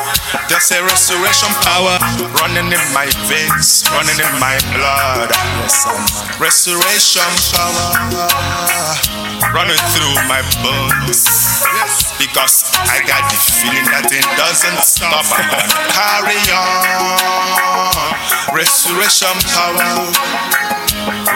There's 0.48 0.72
a 0.72 0.80
resurrection 0.82 1.52
power 1.60 2.00
running 2.40 2.72
in 2.72 2.80
my 2.96 3.04
veins, 3.28 3.84
running 3.92 4.16
in 4.16 4.32
my 4.40 4.56
blood. 4.72 5.28
Resurrection 6.40 7.28
power 7.52 7.92
running 9.52 9.76
through 9.92 10.16
my 10.32 10.40
bones. 10.64 11.28
Because 12.16 12.64
I 12.88 13.04
got 13.04 13.28
the 13.28 13.36
feeling 13.36 13.84
that 13.92 14.09
it 14.09 14.24
doesn't 14.40 14.80
stop. 14.80 15.28
I'm 15.28 15.44
gonna 15.52 15.68
carry 15.92 16.40
on. 16.48 17.92
Resurrection 18.56 19.36
power 19.52 20.09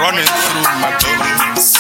running 0.01 0.25
through 0.25 0.65
my 0.81 0.97
bones. 1.05 1.76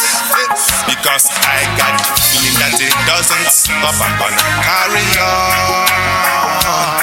Because 0.89 1.28
I 1.45 1.61
got 1.77 2.01
the 2.01 2.16
feeling 2.16 2.57
that 2.65 2.73
it 2.81 2.95
doesn't 3.05 3.49
stop. 3.53 3.93
I'm 4.01 4.16
gonna 4.16 4.41
carry 4.65 5.05
on. 5.20 6.97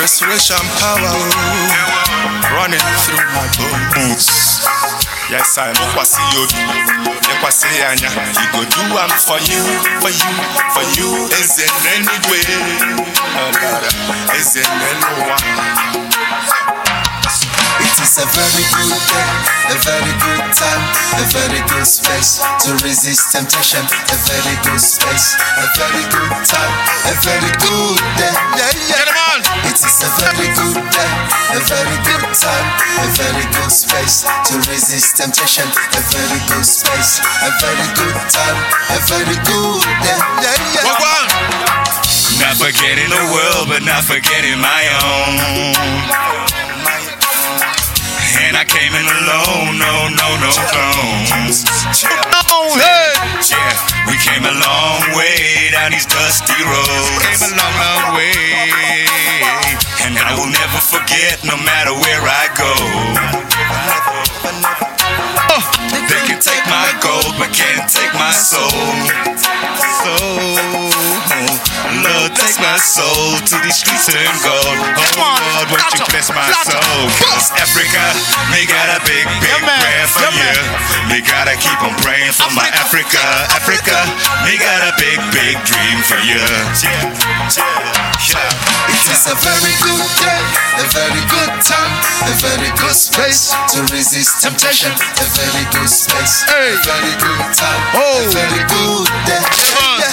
Restoration 0.00 0.56
power 0.80 1.04
oh. 1.04 2.56
running 2.56 2.80
through 3.04 3.20
my 3.36 3.44
bones. 3.92 4.64
Yes, 5.28 5.56
I'm 5.60 5.76
Kwasi 5.92 6.24
Yobi. 6.32 6.56
Kwasi 7.44 7.68
Anya. 7.92 8.08
He 8.40 8.44
go 8.56 8.64
do 8.64 8.82
am 8.96 9.12
for 9.20 9.36
you, 9.52 9.60
for 10.00 10.08
you, 10.08 10.32
for 10.72 10.84
you. 10.96 11.28
Is 11.36 11.60
in 11.60 11.68
any 11.92 12.16
way. 12.32 12.40
Is 14.36 14.56
in 14.56 15.93
any 18.18 18.22
one. 18.22 18.22
It 18.22 18.22
is 18.22 18.22
a 18.22 18.26
very 18.30 18.64
good 18.70 19.02
day, 19.10 19.28
a 19.74 19.76
very 19.82 20.14
good 20.22 20.46
time, 20.54 20.82
a 21.18 21.24
very 21.34 21.60
good 21.66 21.86
space 21.86 22.38
to 22.62 22.70
resist 22.86 23.32
temptation. 23.32 23.82
A 23.82 24.16
very 24.30 24.54
good 24.62 24.78
space, 24.78 25.34
a 25.58 25.66
very 25.74 26.04
good 26.14 26.32
time, 26.46 26.72
a 27.10 27.14
very 27.26 27.50
good 27.58 27.98
day. 28.14 28.34
Yeah, 28.54 28.70
yeah. 28.86 29.66
It 29.66 29.74
is 29.74 29.98
a 29.98 30.10
very 30.22 30.46
good 30.54 30.78
day, 30.94 31.10
a 31.54 31.60
very 31.66 31.98
good 32.06 32.30
time, 32.38 32.66
a 33.02 33.06
very 33.18 33.46
good 33.50 33.72
space 33.72 34.22
to 34.22 34.54
resist 34.70 35.16
temptation. 35.18 35.66
A 35.66 36.02
very 36.14 36.40
good 36.46 36.66
space, 36.66 37.18
a 37.18 37.50
very 37.58 37.88
good 37.98 38.18
time, 38.30 38.58
a 38.94 38.98
very 39.10 39.38
good 39.42 39.82
day. 40.06 40.18
Yeah, 40.38 40.54
yeah. 40.70 40.86
Not 42.38 42.54
forgetting 42.62 43.10
the 43.10 43.24
world, 43.34 43.68
but 43.68 43.82
not 43.82 44.04
forgetting 44.04 44.60
my 44.60 44.82
own. 45.02 46.53
And 48.54 48.62
I 48.62 48.70
came 48.70 48.94
in 48.94 49.02
alone, 49.02 49.82
no, 49.82 50.06
no, 50.14 50.28
no 50.38 50.50
clones. 50.70 51.66
Yeah. 51.98 52.22
yeah, 53.50 53.74
we 54.06 54.14
came 54.22 54.46
a 54.46 54.54
long 54.62 55.02
way 55.18 55.70
down 55.72 55.90
these 55.90 56.06
dusty 56.06 56.54
roads. 56.62 57.18
Came 57.18 57.50
a 57.50 57.50
long, 57.50 57.74
long 57.82 58.14
way. 58.14 58.30
And 60.06 60.14
I 60.22 60.38
will 60.38 60.46
never 60.46 60.78
forget, 60.78 61.42
no 61.42 61.56
matter 61.66 61.98
where 61.98 62.22
I 62.22 62.46
go. 64.78 64.83
They 66.44 66.52
take 66.52 66.66
my 66.68 66.92
gold, 67.00 67.40
but 67.40 67.48
can't 67.56 67.88
take 67.88 68.12
my 68.12 68.28
soul. 68.28 68.68
Soul. 70.04 70.44
Lord, 72.04 72.36
take 72.36 72.60
my 72.60 72.76
soul 72.76 73.40
to 73.48 73.56
these 73.64 73.80
streets 73.80 74.12
turn 74.12 74.28
gold. 74.44 74.76
Oh 74.76 75.40
Lord, 75.40 75.72
won't 75.72 75.96
you 75.96 76.04
bless 76.04 76.28
my 76.36 76.44
soul? 76.68 77.08
Cause 77.16 77.48
Africa, 77.56 78.12
me 78.52 78.68
got 78.68 78.92
a 78.92 79.00
big, 79.08 79.24
big 79.40 79.56
prayer 79.56 80.04
for 80.04 80.28
you. 80.36 80.93
Me 81.08 81.20
gotta 81.20 81.54
keep 81.60 81.76
on 81.84 81.94
praying 82.00 82.32
for 82.32 82.48
my 82.56 82.66
Africa. 82.80 83.20
Africa, 83.52 83.96
me 84.44 84.56
got 84.58 84.80
a 84.88 84.92
big, 84.98 85.20
big 85.30 85.54
dream 85.68 85.98
for 86.08 86.18
you. 86.24 86.40
Yeah, 86.80 87.12
yeah, 87.54 88.32
yeah. 88.32 88.88
It 88.88 89.04
is 89.12 89.26
a 89.28 89.36
very 89.36 89.74
good 89.84 90.08
day, 90.18 90.42
a 90.80 90.86
very 90.90 91.22
good 91.28 91.54
time, 91.60 91.92
a 92.24 92.34
very 92.40 92.70
good 92.80 92.96
space 92.96 93.52
to 93.74 93.82
resist 93.92 94.42
temptation. 94.42 94.90
A 94.92 95.26
very 95.36 95.64
good 95.70 95.90
space, 95.90 96.44
a 96.48 96.76
very 96.82 97.14
good 97.20 97.46
time, 97.52 97.82
a 97.92 98.00
oh. 98.00 98.24
very 98.32 98.64
good 98.66 99.08
day. 99.28 99.44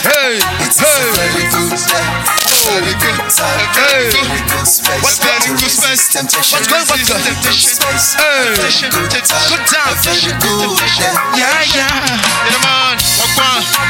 Hey, 0.05 0.37
It 0.59 0.69
is 0.69 0.81
a 0.81 1.11
very 1.15 1.45
good 1.49 1.77
day, 1.87 2.40
very 2.61 2.93
good 2.93 4.67
space 4.67 5.17
to 5.17 5.49
resist 5.57 6.13
temptation. 6.13 6.59
What's 6.69 6.91
going 6.93 7.01
on? 7.01 7.53
Space, 7.53 8.13
a 8.13 8.21
Hey. 8.21 8.53
good 8.91 9.25
time. 9.25 9.97
Yeah, 11.33 11.61
yeah. 11.73 11.89
Yeah, 12.47 12.61
man. 12.61 12.97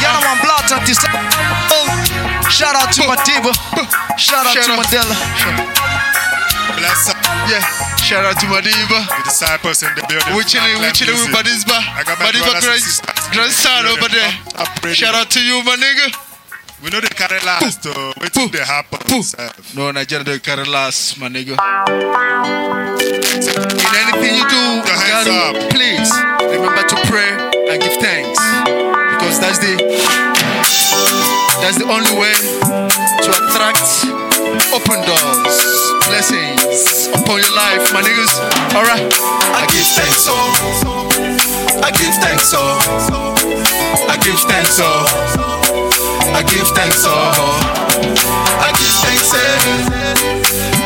Y'all 0.02 0.22
want 0.23 0.39
blood 0.41 0.72
on 0.72 0.81
this. 0.85 0.99
Oh, 1.69 1.88
shout 2.49 2.76
out 2.76 2.91
to 2.95 3.02
Madiba. 3.03 3.52
Shout 4.18 4.45
out 4.48 4.56
to 4.56 4.72
Mandela. 4.72 5.15
Bless 6.77 7.10
up. 7.10 7.18
Yeah. 7.49 7.61
Shout 8.02 8.26
out 8.26 8.39
to 8.39 8.45
Madiba. 8.48 8.99
The 9.07 9.23
disciples 9.23 9.84
in 9.84 9.89
the 9.95 10.03
building. 10.07 10.35
We 10.35 10.43
chilling, 10.43 10.80
we 10.81 10.91
chilling 10.91 11.19
with 11.19 11.31
Badisba. 11.35 11.77
And 11.99 12.61
Grace, 12.64 13.02
grandson 13.31 13.85
over 13.88 14.07
there. 14.07 14.93
Shout 14.93 15.15
out 15.15 15.30
to 15.31 15.39
you, 15.41 15.61
my 15.64 15.76
nigga. 15.76 16.30
We 16.83 16.89
know 16.89 16.99
they 16.99 17.07
carry 17.09 17.39
last, 17.45 17.83
though. 17.83 18.11
Wait 18.19 18.33
till 18.33 18.49
they 18.49 18.57
happen. 18.59 18.99
No, 19.75 19.91
Nigeria 19.91 20.23
don't 20.25 20.41
carry 20.43 20.65
last, 20.65 21.17
my 21.19 21.27
nigga. 21.29 21.53
In 23.77 23.93
anything 24.01 24.35
you 24.35 24.49
do, 24.49 24.81
God, 25.25 25.69
please 25.69 26.11
remember 26.41 26.81
to 26.87 26.95
pray 27.05 27.31
and 27.69 27.81
give 27.81 28.01
thanks. 28.01 28.39
Because 29.13 29.39
that's 29.39 29.59
the 29.59 29.77
that's 31.61 31.77
the 31.77 31.85
only 31.85 32.13
way 32.17 32.33
to 32.33 33.29
attract 33.29 34.30
open 34.73 35.02
doors, 35.03 35.57
blessings 36.07 37.07
upon 37.14 37.39
your 37.43 37.56
life, 37.56 37.91
my 37.93 38.02
niggas. 38.02 38.39
Alright. 38.76 39.11
I 39.52 39.68
give 39.68 39.88
thanks, 39.95 40.26
oh. 40.30 40.52
I 41.84 41.91
give 41.91 42.15
thanks, 42.23 42.53
oh. 42.56 42.80
I 44.07 44.15
give 44.23 44.39
thanks, 44.48 44.80
oh. 44.80 45.06
I 46.34 46.43
give 46.43 46.68
thanks, 46.76 47.03
oh. 47.06 47.11
I 48.64 48.72
give 48.80 48.95
thanks, 49.03 49.34
eh. 49.34 49.60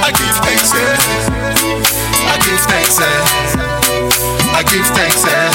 I 0.01 0.09
give 0.11 0.37
thanks, 0.41 0.73
eh. 0.73 0.97
I 2.25 2.37
give 2.41 2.61
thanks, 2.65 2.99
eh. 2.99 3.05
I 4.49 4.63
give 4.63 4.87
thanks, 4.97 5.25
eh. 5.25 5.49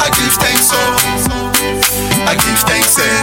I 0.00 0.08
give 0.16 0.34
thanks, 0.40 0.70
oh. 0.72 0.78
I 2.26 2.34
give 2.34 2.60
thanks, 2.64 2.98
eh. 2.98 3.22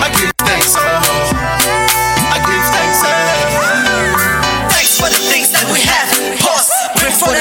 I 0.00 0.08
give 0.14 0.32
thanks, 0.38 0.74
oh. 0.78 1.93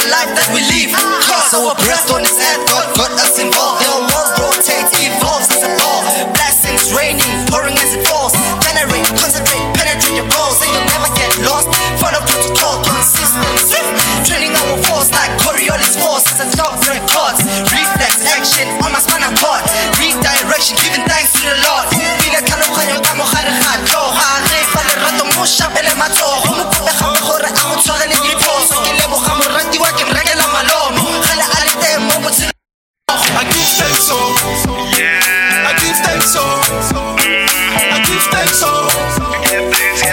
The 0.03 0.11
life 0.11 0.31
that 0.35 0.47
we 0.51 0.59
live. 0.67 0.91
Cause 1.23 1.55
our 1.55 1.75
breath 1.79 2.11
on 2.11 2.27
his 2.27 2.35
head, 2.35 2.59
God 2.67 2.91
got 2.99 3.11
us 3.15 3.39
involved. 3.39 3.83
The 3.83 4.03
world 4.11 4.31
rotates, 4.35 4.91
evolves 4.99 5.47
as 5.55 5.63
a 5.63 5.71
ball. 5.79 6.03
Blessings 6.35 6.91
raining, 6.91 7.23
pouring 7.47 7.77
as 7.79 7.95
it 7.95 8.03
falls. 8.11 8.35
Generate, 8.59 9.07
concentrate, 9.15 9.63
penetrate 9.79 10.19
your 10.19 10.27
goals, 10.27 10.59
and 10.59 10.69
you'll 10.75 10.89
never 10.91 11.09
get 11.15 11.31
lost. 11.47 11.71
Follow 12.03 12.19
protocol, 12.27 12.83
consistent. 12.83 13.95
Training 14.27 14.51
our 14.51 14.75
force 14.91 15.11
like 15.15 15.31
Coriolis 15.39 15.95
force 16.03 16.27
as 16.35 16.43
a 16.43 16.47
top 16.51 16.75
records. 16.83 17.39
Reflex 17.71 18.19
action 18.35 18.67
on 18.83 18.91
my 18.91 18.99
spinal 18.99 19.31
cord. 19.39 19.63
Redirection, 20.03 20.75
giving 20.83 21.05
thanks 21.07 21.31
to 21.39 21.47
the 21.47 21.55
Lord. 21.63 21.87
Mo 25.43 25.47
shapele 25.47 25.91
matsogo. 25.99 26.55
Mo 26.55 26.63
kope 26.71 26.91
gape 26.95 27.19
gore 27.27 27.43
a 27.43 27.51
go 27.51 27.75
tshwarele 27.81 28.15
diphoso. 28.23 28.75
Ke 28.85 28.91
leboga 28.95 29.32
moratiwa 29.32 29.32
thanks, 33.83 34.07
oh. 34.11 34.31
I 35.67 35.75
give 35.75 35.97
thanks, 36.07 36.35
oh. 36.39 36.63
I 37.91 37.99
give 38.07 38.23
thanks, 38.31 38.63
oh. 38.63 38.87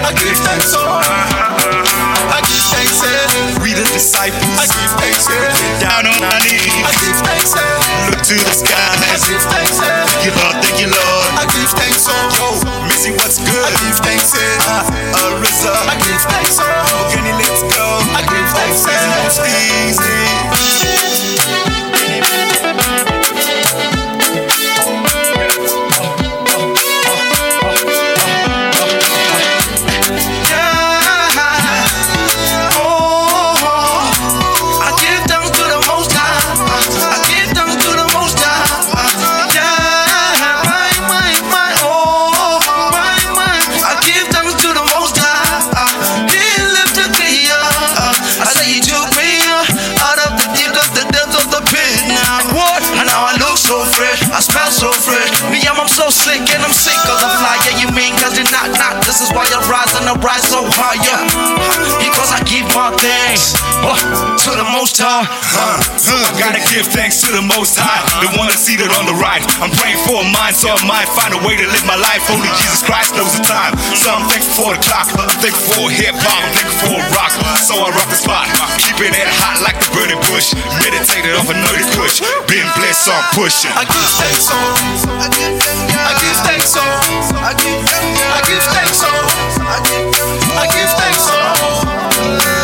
I 0.03 0.11
give 0.19 0.39
thanks, 0.43 0.75
oh. 0.75 0.99
I 0.99 2.39
give 2.43 2.67
thanks, 2.75 2.99
eh. 3.07 3.63
We 3.63 3.71
the 3.75 3.87
disciples. 3.95 4.59
I 4.59 4.67
give 4.67 4.93
thanks, 4.99 5.27
eh. 5.31 5.79
Down 5.79 6.11
on 6.11 6.19
our 6.19 6.41
knees. 6.43 6.67
I 6.83 6.91
give 6.99 7.19
thanks, 7.23 7.55
eh. 7.55 8.11
Look 8.11 8.23
to 8.27 8.35
the 8.35 8.55
sky. 8.59 8.75
I 8.75 9.19
give 9.23 9.45
thanks, 9.55 9.79
eh. 9.79 9.87
Thank 9.87 10.23
you, 10.27 10.33
Lord. 10.35 10.57
Thank 10.59 10.79
you, 10.83 10.89
Lord. 10.91 11.27
I 11.39 11.45
give 11.55 11.71
thanks, 11.79 12.11
oh. 12.11 12.59
Missy, 12.91 13.15
what's 13.23 13.39
good? 13.39 13.63
I 13.63 13.71
give 13.87 13.99
thanks, 14.03 14.35
eh. 14.35 14.43
Uh, 14.67 15.31
Arisa. 15.31 15.71
I 15.87 15.95
give 16.03 16.23
thanks, 16.27 16.59
oh. 16.59 17.11
Kenny, 17.15 17.33
let's 17.39 17.63
go. 17.71 17.87
I 18.19 18.21
give 18.27 18.49
thanks, 18.51 18.83
Most 18.83 19.39
eh. 19.47 19.87
easy. 19.87 20.30
To 65.01 65.09
the 65.09 65.25
Most 65.25 65.49
High. 65.49 65.57
Uh, 65.57 65.81
uh, 66.13 66.29
gotta 66.37 66.61
give 66.69 66.85
thanks 66.93 67.25
to 67.25 67.33
the 67.33 67.41
Most 67.41 67.81
High, 67.81 68.05
the 68.21 68.29
one 68.37 68.53
that's 68.53 68.61
seated 68.61 68.93
on 69.01 69.09
the 69.09 69.17
right. 69.17 69.41
I'm 69.65 69.73
praying 69.73 69.97
for 70.05 70.21
a 70.21 70.27
mind 70.29 70.53
so 70.53 70.69
I 70.69 70.77
might 70.85 71.09
find 71.09 71.33
a 71.33 71.41
way 71.41 71.57
to 71.57 71.65
live 71.65 71.85
my 71.89 71.97
life. 71.97 72.29
Only 72.29 72.53
Jesus 72.61 72.85
Christ 72.85 73.17
knows 73.17 73.33
the 73.33 73.45
time. 73.45 73.73
So 73.97 74.13
I'm 74.13 74.29
thankful 74.29 74.69
for 74.69 74.71
the 74.77 74.81
clock, 74.85 75.09
I'm 75.17 75.33
thankful 75.41 75.73
for 75.73 75.87
hip 75.89 76.13
hop, 76.21 76.45
I'm 76.45 76.53
thankful 76.53 77.01
for 77.01 77.01
rock. 77.17 77.33
So 77.65 77.81
I 77.81 77.89
rock 77.97 78.09
the 78.13 78.21
spot, 78.21 78.45
keeping 78.77 79.17
it 79.17 79.29
hot 79.41 79.65
like 79.65 79.81
the 79.81 79.89
burning 79.97 80.21
bush. 80.29 80.53
Meditated 80.85 81.33
off 81.33 81.49
a 81.49 81.57
nerdy 81.57 81.87
push, 81.97 82.21
been 82.45 82.69
blessed, 82.77 83.09
so 83.09 83.13
I'm 83.17 83.25
pushing. 83.33 83.73
I 83.73 83.89
give 83.89 84.11
thanks, 84.21 84.53
oh. 84.53 84.61
I 85.17 86.13
give 86.21 86.39
thanks, 86.45 86.77
oh. 86.77 86.85
I 87.41 87.53
give 87.57 87.81
I 87.89 88.41
give 88.45 88.65
thanks, 88.69 89.01
oh. 89.01 89.17
I 90.61 90.65
give 90.69 90.93
thanks, 90.93 91.25
oh. 91.33 92.60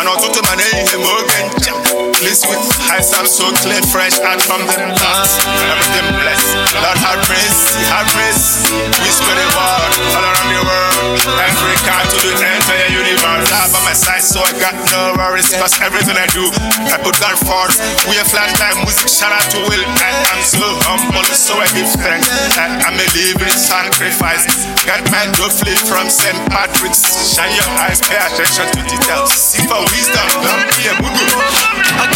Sija 0.00 0.20
Jawa 0.24 0.30
ya 0.30 0.38
madas 0.40 0.48
my 0.48 0.56
desire 0.56 1.82
Man 1.82 1.89
oge 2.00 2.40
with 2.48 2.64
eyes 2.90 3.12
up 3.16 3.26
so 3.26 3.48
clear, 3.60 3.80
fresh 3.92 4.18
out 4.20 4.40
from 4.40 4.64
the 4.64 4.76
dust. 4.96 5.40
Everything 5.44 6.08
blessed. 6.20 6.48
Lord 6.80 6.98
have 7.00 7.20
mercy, 7.28 7.80
have 7.92 8.08
mercy. 8.16 8.72
We 9.04 9.08
spread 9.12 9.36
the 9.36 9.48
word 9.52 9.92
all 10.16 10.24
around 10.24 10.48
the 10.52 10.62
world. 10.64 11.18
Africa 11.40 11.96
to 12.10 12.18
the 12.24 12.48
entire 12.48 12.90
universe. 12.92 13.48
I 13.52 13.68
by 13.72 13.80
my 13.84 13.96
side, 13.96 14.24
so 14.24 14.40
I 14.40 14.52
got 14.58 14.76
no 14.92 15.16
worries. 15.16 15.52
Cause 15.52 15.76
everything 15.80 16.16
I 16.16 16.26
do, 16.32 16.44
I 16.88 16.96
put 17.00 17.16
God 17.20 17.36
first. 17.36 17.80
We 18.08 18.16
have 18.16 18.28
flat 18.28 18.50
time 18.56 18.80
music, 18.84 19.08
shout 19.08 19.32
out 19.32 19.44
to 19.52 19.58
Will. 19.68 19.84
And 19.84 20.16
I'm 20.32 20.42
so 20.44 20.66
humble, 20.86 21.24
so 21.34 21.56
I 21.58 21.68
give 21.76 21.90
thanks. 22.00 22.28
And 22.56 22.80
I'm 22.84 22.96
a 22.96 23.06
living 23.16 23.56
sacrifice. 23.56 24.46
Got 24.86 25.04
my 25.12 25.28
flip 25.36 25.78
from 25.88 26.08
St. 26.08 26.36
Patrick's. 26.48 27.02
Shine 27.34 27.54
your 27.54 27.68
eyes, 27.84 28.00
pay 28.00 28.18
attention 28.18 28.66
to 28.76 28.80
details. 28.88 29.32
See 29.32 29.62
for 29.66 29.80
wisdom, 29.92 30.26
don't 30.44 30.64
be 30.76 30.84
a 30.88 30.94
mugu. 31.02 31.89
I 32.00 32.06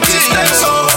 give 0.00 0.22
thanks, 0.34 0.62
oh. 0.64 0.87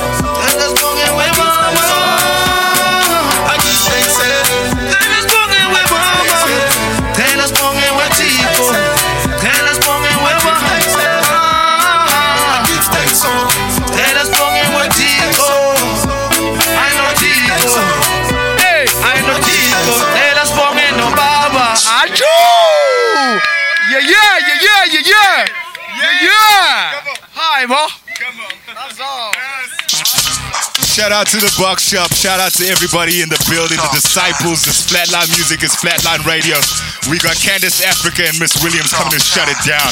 Yeah. 27.51 27.67
Hi, 27.67 27.67
Mo. 27.67 27.83
That's 28.71 28.99
all. 28.99 29.31
Shout 30.87 31.11
out 31.11 31.27
to 31.31 31.37
the 31.39 31.51
Buck 31.59 31.79
Shop. 31.79 32.11
Shout 32.11 32.39
out 32.39 32.51
to 32.59 32.67
everybody 32.67 33.21
in 33.21 33.29
the 33.29 33.39
building, 33.47 33.77
the 33.79 33.91
disciples. 33.91 34.63
This 34.63 34.87
Flatline 34.87 35.27
Music 35.35 35.63
is 35.63 35.75
Flatline 35.75 36.23
Radio. 36.27 36.59
We 37.09 37.19
got 37.19 37.35
Candace 37.35 37.83
Africa 37.83 38.27
and 38.27 38.39
Miss 38.39 38.55
Williams 38.63 38.91
coming 38.93 39.11
to 39.11 39.19
shut 39.19 39.47
it 39.47 39.59
down. 39.67 39.91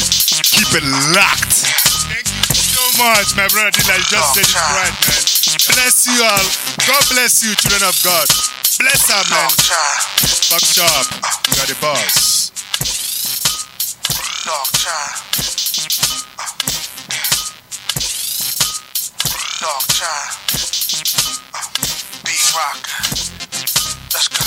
Keep 0.56 0.72
it 0.76 0.86
locked. 1.16 1.68
Thank 2.08 2.28
you 2.28 2.56
so 2.56 2.84
much, 3.00 3.36
my 3.36 3.48
brother. 3.52 3.76
Dilla. 3.76 3.96
You 3.96 4.08
just 4.08 4.30
said 4.36 4.48
it 4.48 4.56
right, 4.56 4.96
man. 5.04 5.24
Bless 5.76 6.08
you 6.08 6.18
all. 6.24 6.46
God 6.88 7.04
bless 7.12 7.44
you, 7.44 7.56
children 7.60 7.88
of 7.88 7.96
God. 8.04 8.28
Bless 8.80 9.04
her, 9.12 9.24
man. 9.32 9.52
Buck 10.52 10.64
Shop. 10.64 11.06
You 11.48 11.54
got 11.60 11.68
the 11.68 11.78
boss. 11.80 12.52
Dog 14.48 14.68
child. 14.80 15.30
Dog 19.60 19.84
child. 19.92 20.40
Big 22.24 22.40
rock. 22.56 22.88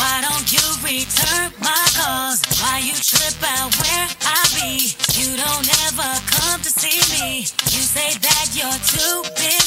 Why 0.00 0.24
don't 0.24 0.48
you 0.50 0.64
return 0.80 1.52
my 1.60 1.84
calls? 1.92 2.40
Why 2.62 2.78
you 2.78 2.94
trip 2.94 3.36
out 3.44 3.76
where 3.76 4.08
I 4.24 4.40
be? 4.56 4.96
You 5.12 5.36
don't 5.36 5.68
ever 5.84 6.18
come 6.32 6.62
to 6.62 6.70
see 6.70 7.04
me. 7.12 7.40
You 7.40 7.82
say 7.84 8.16
that 8.20 8.56
you're 8.56 8.80
too 8.88 9.22
busy. 9.36 9.62